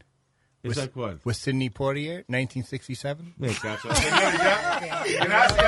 ¿Esa 0.63 0.81
With- 0.81 0.91
cuál? 0.91 1.19
With 1.23 1.35
Sidney 1.35 1.69
Poitier, 1.69 2.25
1967. 2.27 3.34
Me 3.38 3.53
caso. 3.53 3.88
Gracias. 3.89 5.61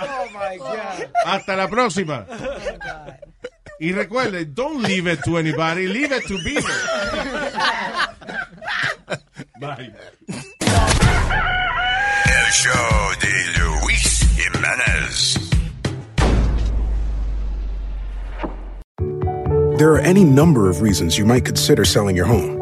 Oh 0.00 0.26
my 0.32 0.56
God. 0.58 1.10
Hasta 1.24 1.56
la 1.56 1.68
próxima. 1.68 2.26
Y 3.80 3.92
recuerde, 3.92 4.44
don't 4.44 4.82
leave 4.82 5.06
it 5.08 5.20
to 5.24 5.38
anybody, 5.38 5.88
leave 5.88 6.12
it 6.12 6.24
to 6.28 6.38
Beaver. 6.44 6.70
Bye. 9.60 9.92
El 12.26 12.50
show 12.52 13.12
de 13.20 13.32
Luis 13.58 14.20
Jiménez. 14.36 15.38
There 19.78 19.90
are 19.94 19.98
any 20.00 20.22
number 20.24 20.68
of 20.70 20.80
reasons 20.82 21.18
you 21.18 21.24
might 21.24 21.44
consider 21.44 21.84
selling 21.84 22.14
your 22.14 22.26
home. 22.26 22.61